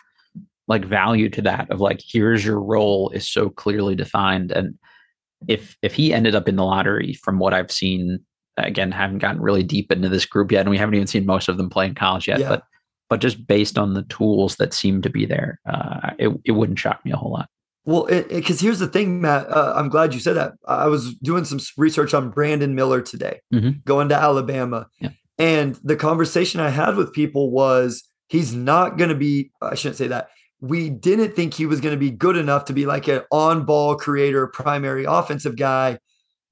like 0.67 0.85
value 0.85 1.29
to 1.29 1.43
that 1.43 1.71
of 1.71 1.81
like 1.81 2.01
here's 2.07 2.45
your 2.45 2.61
role 2.61 3.11
is 3.11 3.29
so 3.29 3.51
clearly 3.51 3.95
defined 3.95 4.51
and 4.51 4.79
if 5.47 5.77
if 5.83 5.95
he 5.95 6.13
ended 6.13 6.35
up 6.35 6.49
in 6.49 6.57
the 6.57 6.65
lottery 6.65 7.13
from 7.13 7.39
what 7.39 7.53
i've 7.53 7.71
seen 7.71 8.19
again 8.57 8.93
haven't 8.93 9.19
gotten 9.19 9.41
really 9.41 9.63
deep 9.63 9.91
into 9.91 10.09
this 10.09 10.25
group 10.25 10.53
yet 10.53 10.61
and 10.61 10.71
we 10.71 10.79
haven't 10.79 10.95
even 10.95 11.07
seen 11.07 11.27
most 11.27 11.49
of 11.49 11.57
them 11.57 11.71
play 11.71 11.87
in 11.87 11.95
college 11.95 12.29
yet 12.29 12.41
yeah. 12.41 12.49
but 12.49 12.65
but 13.09 13.21
just 13.21 13.47
based 13.47 13.79
on 13.79 13.95
the 13.95 14.03
tools 14.05 14.57
that 14.57 14.73
seem 14.73 15.03
to 15.03 15.11
be 15.11 15.27
there 15.27 15.61
uh, 15.67 16.11
it, 16.19 16.31
it 16.45 16.53
wouldn't 16.53 16.79
shock 16.79 17.05
me 17.05 17.11
a 17.11 17.17
whole 17.17 17.33
lot 17.33 17.49
well 17.85 18.07
because 18.07 18.61
here's 18.61 18.79
the 18.79 18.87
thing 18.87 19.21
matt 19.21 19.49
uh, 19.49 19.73
i'm 19.77 19.89
glad 19.89 20.15
you 20.15 20.21
said 20.21 20.35
that 20.35 20.53
i 20.67 20.87
was 20.87 21.15
doing 21.17 21.45
some 21.45 21.59
research 21.77 22.15
on 22.15 22.31
brandon 22.31 22.75
miller 22.75 23.01
today 23.01 23.41
mm-hmm. 23.53 23.71
going 23.85 24.09
to 24.09 24.15
alabama 24.15 24.87
yeah. 25.01 25.11
and 25.39 25.79
the 25.83 25.97
conversation 25.97 26.61
i 26.61 26.71
had 26.71 26.97
with 26.97 27.13
people 27.13 27.51
was 27.51 28.05
he's 28.29 28.55
not 28.55 28.97
going 28.97 29.11
to 29.11 29.17
be 29.17 29.51
i 29.61 29.75
shouldn't 29.75 29.97
say 29.97 30.09
that 30.09 30.29
we 30.61 30.89
didn't 30.89 31.37
think 31.37 31.53
he 31.53 31.67
was 31.67 31.81
going 31.81 31.95
to 31.95 31.99
be 31.99 32.11
good 32.11 32.37
enough 32.37 32.65
to 32.65 32.73
be 32.73 32.87
like 32.87 33.07
an 33.09 33.21
on 33.31 33.67
ball 33.67 33.97
creator 33.97 34.47
primary 34.47 35.05
offensive 35.05 35.57
guy 35.57 35.99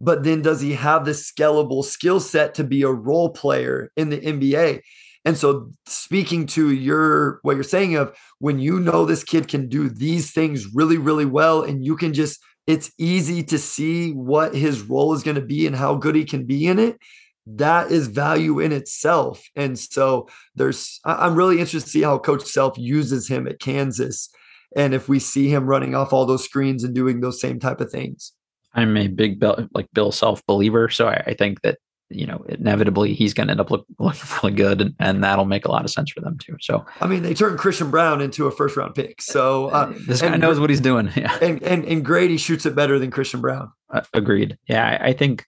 but 0.03 0.25
then 0.25 0.43
does 0.43 0.61
he 0.61 0.73
have 0.73 1.05
the 1.05 1.13
scalable 1.13 1.85
skill 1.85 2.19
set 2.19 2.55
to 2.57 2.65
be 2.65 2.83
a 2.83 2.91
role 2.91 3.31
player 3.31 3.93
in 3.97 4.11
the 4.11 4.19
NBA? 4.19 4.83
And 5.25 5.39
so 5.39 5.71
speaking 5.87 6.47
to 6.49 6.73
your 6.73 7.39
what 7.43 7.55
you're 7.55 7.63
saying 7.63 7.95
of 7.95 8.15
when 8.41 8.59
you 8.59 8.81
know 8.81 9.07
this 9.07 9.23
kid 9.23 9.47
can 9.47 9.69
do 9.69 9.89
these 9.89 10.33
things 10.33 10.75
really 10.75 10.99
really 10.99 11.25
well 11.25 11.63
and 11.63 11.85
you 11.85 11.97
can 11.97 12.13
just 12.13 12.43
it's 12.67 12.91
easy 12.99 13.43
to 13.45 13.59
see 13.59 14.11
what 14.13 14.55
his 14.55 14.83
role 14.83 15.13
is 15.15 15.23
going 15.23 15.37
to 15.37 15.41
be 15.41 15.67
and 15.67 15.77
how 15.77 15.95
good 15.95 16.17
he 16.17 16.25
can 16.25 16.45
be 16.45 16.67
in 16.67 16.81
it 16.81 16.99
that 17.47 17.91
is 17.91 18.09
value 18.09 18.59
in 18.59 18.73
itself 18.73 19.45
and 19.57 19.79
so 19.79 20.29
there's 20.55 21.01
i'm 21.05 21.35
really 21.35 21.59
interested 21.59 21.87
to 21.87 21.91
see 21.91 22.03
how 22.03 22.19
coach 22.19 22.45
self 22.45 22.79
uses 22.79 23.27
him 23.29 23.49
at 23.49 23.59
kansas 23.59 24.29
and 24.77 24.95
if 24.95 25.09
we 25.09 25.19
see 25.19 25.49
him 25.49 25.67
running 25.67 25.95
off 25.95 26.13
all 26.13 26.25
those 26.25 26.45
screens 26.45 26.85
and 26.85 26.95
doing 26.95 27.21
those 27.21 27.41
same 27.41 27.59
type 27.59 27.81
of 27.81 27.91
things 27.91 28.33
I'm 28.75 28.97
a 28.97 29.09
big 29.09 29.39
Bill, 29.39 29.69
like 29.75 29.87
Bill 29.93 30.13
Self 30.13 30.45
believer, 30.47 30.89
so 30.89 31.09
I, 31.09 31.23
I, 31.27 31.35
think 31.35 31.61
that 31.63 31.79
you 32.09 32.27
know 32.27 32.45
inevitably 32.49 33.15
he's 33.15 33.35
going 33.35 33.49
to 33.49 33.53
end 33.53 33.61
up 33.61 33.71
look, 33.71 33.87
looking 33.99 34.29
really 34.43 34.55
good, 34.55 34.81
and, 34.81 34.95
and, 34.99 35.25
that'll 35.25 35.45
make 35.45 35.65
a 35.65 35.71
lot 35.71 35.85
of 35.85 35.91
sense 35.91 36.11
for 36.11 36.21
them 36.21 36.39
too. 36.39 36.57
So 36.61 36.85
I 37.01 37.07
mean, 37.07 37.23
they 37.23 37.35
turned 37.35 37.59
Christian 37.59 37.91
Brown 37.91 38.21
into 38.21 38.47
a 38.47 38.51
first 38.51 38.77
round 38.77 38.95
pick, 38.95 39.21
so 39.21 39.69
uh, 39.69 39.93
this 40.07 40.23
guy 40.23 40.37
knows 40.37 40.59
what 40.59 40.71
he's 40.71 40.81
doing. 40.81 41.11
Yeah, 41.17 41.37
and, 41.43 41.63
and 41.63 41.85
and 41.85 42.05
Grady 42.05 42.37
shoots 42.37 42.67
it 42.67 42.75
better 42.75 42.99
than 42.99 43.11
Christian 43.11 43.41
Brown. 43.41 43.71
Uh, 43.91 44.03
agreed. 44.15 44.57
Yeah, 44.67 44.99
I, 45.01 45.09
I 45.09 45.13
think 45.13 45.47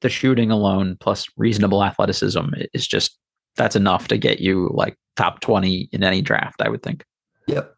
the 0.00 0.08
shooting 0.08 0.50
alone 0.50 0.96
plus 1.00 1.26
reasonable 1.36 1.82
athleticism 1.82 2.44
is 2.72 2.86
just 2.86 3.18
that's 3.56 3.76
enough 3.76 4.08
to 4.08 4.16
get 4.16 4.40
you 4.40 4.70
like 4.72 4.96
top 5.16 5.40
20 5.40 5.88
in 5.92 6.02
any 6.04 6.22
draft 6.22 6.60
i 6.60 6.68
would 6.68 6.82
think 6.82 7.04
yep 7.46 7.74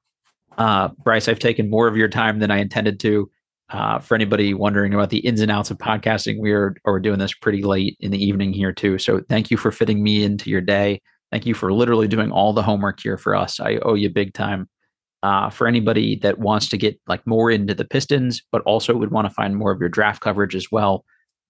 uh, 0.59 0.89
bryce 1.02 1.28
i've 1.28 1.39
taken 1.39 1.70
more 1.70 1.89
of 1.89 1.97
your 1.97 2.09
time 2.09 2.39
than 2.39 2.51
i 2.51 2.59
intended 2.59 3.01
to 3.01 3.31
uh, 3.70 3.98
for 3.98 4.14
anybody 4.14 4.55
wondering 4.55 4.94
about 4.94 5.10
the 5.10 5.18
ins 5.18 5.40
and 5.40 5.51
outs 5.51 5.70
of 5.70 5.78
podcasting, 5.78 6.40
we 6.40 6.52
are 6.52 6.74
we're 6.84 7.01
doing 7.01 7.18
this 7.18 7.34
pretty 7.34 7.62
late 7.62 7.97
in 8.01 8.10
the 8.10 8.24
evening 8.24 8.52
here 8.52 8.72
too. 8.72 8.98
So 8.98 9.20
thank 9.28 9.51
you 9.51 9.56
for 9.56 9.72
fitting 9.72 10.02
me 10.02 10.24
into 10.24 10.51
your 10.51 10.60
day. 10.60 11.01
Thank 11.30 11.47
you 11.47 11.55
for 11.55 11.72
literally 11.72 12.09
doing 12.09 12.32
all 12.32 12.52
the 12.52 12.62
homework 12.62 13.01
here 13.01 13.16
for 13.16 13.36
us. 13.36 13.60
I 13.60 13.76
owe 13.84 13.94
you 13.94 14.10
big 14.10 14.34
time. 14.34 14.68
uh, 15.22 15.51
for 15.51 15.66
anybody 15.66 16.16
that 16.16 16.38
wants 16.38 16.68
to 16.68 16.78
get 16.78 16.98
like 17.06 17.26
more 17.26 17.51
into 17.51 17.74
the 17.74 17.84
Pistons, 17.84 18.42
but 18.51 18.62
also 18.62 18.97
would 18.97 19.10
want 19.10 19.28
to 19.28 19.34
find 19.34 19.56
more 19.56 19.70
of 19.70 19.80
your 19.80 19.88
draft 19.88 20.22
coverage 20.22 20.55
as 20.55 20.70
well, 20.72 21.05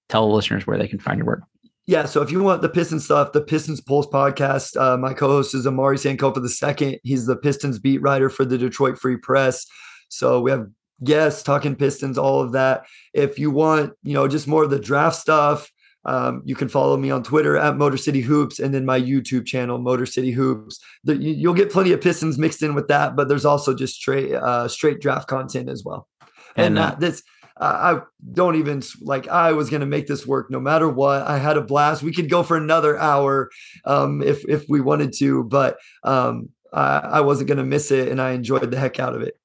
tell 0.09 0.29
the 0.29 0.35
listeners 0.35 0.67
where 0.67 0.79
they 0.79 0.89
can 0.89 0.99
find 0.99 1.19
your 1.19 1.27
work. 1.27 1.43
Yeah, 1.87 2.05
so 2.05 2.23
if 2.23 2.31
you 2.31 2.43
want 2.43 2.63
the 2.63 2.69
Pistons 2.69 3.05
stuff, 3.05 3.33
the 3.33 3.41
Pistons 3.41 3.81
Pulse 3.81 4.07
podcast, 4.07 4.77
uh, 4.81 4.97
my 4.97 5.13
co-host 5.15 5.55
is 5.55 5.67
Omari 5.67 5.97
Sankofa 5.97 6.41
the 6.41 6.49
second. 6.49 6.99
He's 7.03 7.27
the 7.27 7.37
Pistons 7.37 7.79
beat 7.79 8.03
writer 8.03 8.29
for 8.29 8.45
the 8.45 8.59
Detroit 8.59 8.99
Free 8.99 9.17
Press. 9.17 9.67
So 10.09 10.41
we 10.41 10.51
have 10.51 10.67
guests 11.03 11.43
talking 11.43 11.77
Pistons, 11.77 12.19
all 12.19 12.41
of 12.41 12.53
that. 12.53 12.87
If 13.13 13.39
you 13.39 13.51
want, 13.51 13.95
you 14.03 14.15
know, 14.15 14.29
just 14.29 14.49
more 14.49 14.65
of 14.65 14.71
the 14.71 14.79
draft 14.79 15.17
stuff, 15.17 15.71
um, 16.05 16.43
you 16.45 16.55
can 16.55 16.69
follow 16.69 16.97
me 16.97 17.11
on 17.11 17.23
Twitter 17.23 17.57
at 17.57 17.77
Motor 17.77 17.99
City 17.99 18.21
Hoops 18.21 18.59
and 18.59 18.73
then 18.73 18.87
my 18.87 18.99
YouTube 18.99 19.45
channel, 19.47 19.79
Motor 19.79 20.07
City 20.07 20.31
Hoops. 20.31 20.81
The, 21.05 21.17
you, 21.17 21.49
will 21.49 21.55
get 21.55 21.71
plenty 21.71 21.93
of 21.93 22.01
Pistons 22.01 22.39
mixed 22.39 22.63
in 22.63 22.75
with 22.75 22.89
that, 22.89 23.17
but 23.17 23.29
there's 23.29 23.45
also 23.45 23.75
just 23.75 23.97
straight 23.97 24.33
uh, 24.33 24.69
straight 24.69 25.01
draft 25.01 25.29
content 25.29 25.69
as 25.69 25.85
well. 25.85 26.09
And, 26.57 26.79
and 26.79 26.79
uh, 26.79 26.97
this, 26.99 27.23
I 27.59 28.01
don't 28.33 28.57
even 28.57 28.83
like. 29.03 29.29
I 29.29 29.53
was 29.53 29.69
going 29.69 29.81
to 29.81 29.87
make 29.87 30.07
this 30.07 30.27
work 30.27 30.51
no 30.51 30.59
matter 30.59 30.89
what. 30.89 31.27
I 31.27 31.37
had 31.37 31.59
a 31.59 31.63
blast. 31.63 32.03
We 32.03 32.15
could 32.15 32.31
go 32.31 32.43
for 32.43 32.57
another 32.57 32.99
hour 32.99 33.51
um, 33.85 34.23
if 34.23 34.49
if 34.49 34.65
we 34.69 34.81
wanted 34.81 35.13
to, 35.19 35.45
but 35.45 35.77
um, 36.03 36.49
I, 36.73 36.99
I 36.99 37.21
wasn't 37.21 37.49
going 37.49 37.59
to 37.59 37.65
miss 37.65 37.91
it, 37.91 38.09
and 38.09 38.21
I 38.21 38.31
enjoyed 38.31 38.71
the 38.71 38.79
heck 38.79 38.99
out 38.99 39.15
of 39.15 39.21
it 39.21 39.40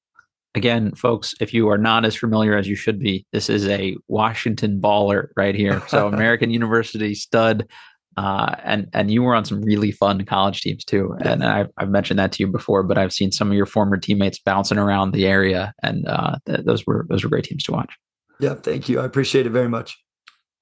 again, 0.56 0.92
folks, 0.94 1.34
if 1.40 1.54
you 1.54 1.68
are 1.68 1.78
not 1.78 2.04
as 2.04 2.16
familiar 2.16 2.56
as 2.56 2.66
you 2.66 2.74
should 2.74 2.98
be, 2.98 3.24
this 3.32 3.48
is 3.48 3.68
a 3.68 3.96
Washington 4.08 4.80
baller 4.80 5.28
right 5.36 5.54
here. 5.54 5.82
So 5.88 6.08
American 6.12 6.50
University 6.50 7.14
stud. 7.14 7.68
Uh, 8.16 8.56
and 8.64 8.88
and 8.94 9.10
you 9.10 9.22
were 9.22 9.34
on 9.34 9.44
some 9.44 9.60
really 9.60 9.92
fun 9.92 10.24
college 10.24 10.62
teams 10.62 10.82
too, 10.86 11.14
and 11.20 11.44
I've, 11.44 11.68
I've 11.76 11.90
mentioned 11.90 12.18
that 12.18 12.32
to 12.32 12.42
you 12.42 12.46
before. 12.46 12.82
But 12.82 12.96
I've 12.96 13.12
seen 13.12 13.30
some 13.30 13.50
of 13.50 13.56
your 13.58 13.66
former 13.66 13.98
teammates 13.98 14.38
bouncing 14.38 14.78
around 14.78 15.12
the 15.12 15.26
area, 15.26 15.74
and 15.82 16.08
uh, 16.08 16.36
th- 16.46 16.64
those 16.64 16.86
were 16.86 17.04
those 17.10 17.22
were 17.22 17.28
great 17.28 17.44
teams 17.44 17.64
to 17.64 17.72
watch. 17.72 17.94
Yeah, 18.40 18.54
thank 18.54 18.88
you. 18.88 19.00
I 19.00 19.04
appreciate 19.04 19.44
it 19.44 19.50
very 19.50 19.68
much. 19.68 19.98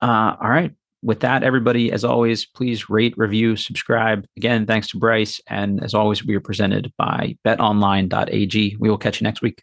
Uh, 0.03 0.35
all 0.43 0.51
right. 0.51 0.73
With 1.03 1.21
that, 1.21 1.45
everybody, 1.45 1.93
as 1.93 2.03
always, 2.03 2.45
please 2.45 2.91
rate, 2.91 3.15
review, 3.17 3.55
subscribe. 3.55 4.27
Again, 4.37 4.67
thanks 4.67 4.89
to 4.89 4.99
Bryce. 4.99 5.41
And 5.49 5.81
as 5.85 5.95
always, 5.95 6.25
we 6.25 6.35
are 6.35 6.41
presented 6.41 6.93
by 6.99 7.37
betonline.ag. 7.47 8.77
We 8.81 8.91
will 8.91 8.99
catch 8.99 9.21
you 9.21 9.25
next 9.27 9.43
week. 9.43 9.63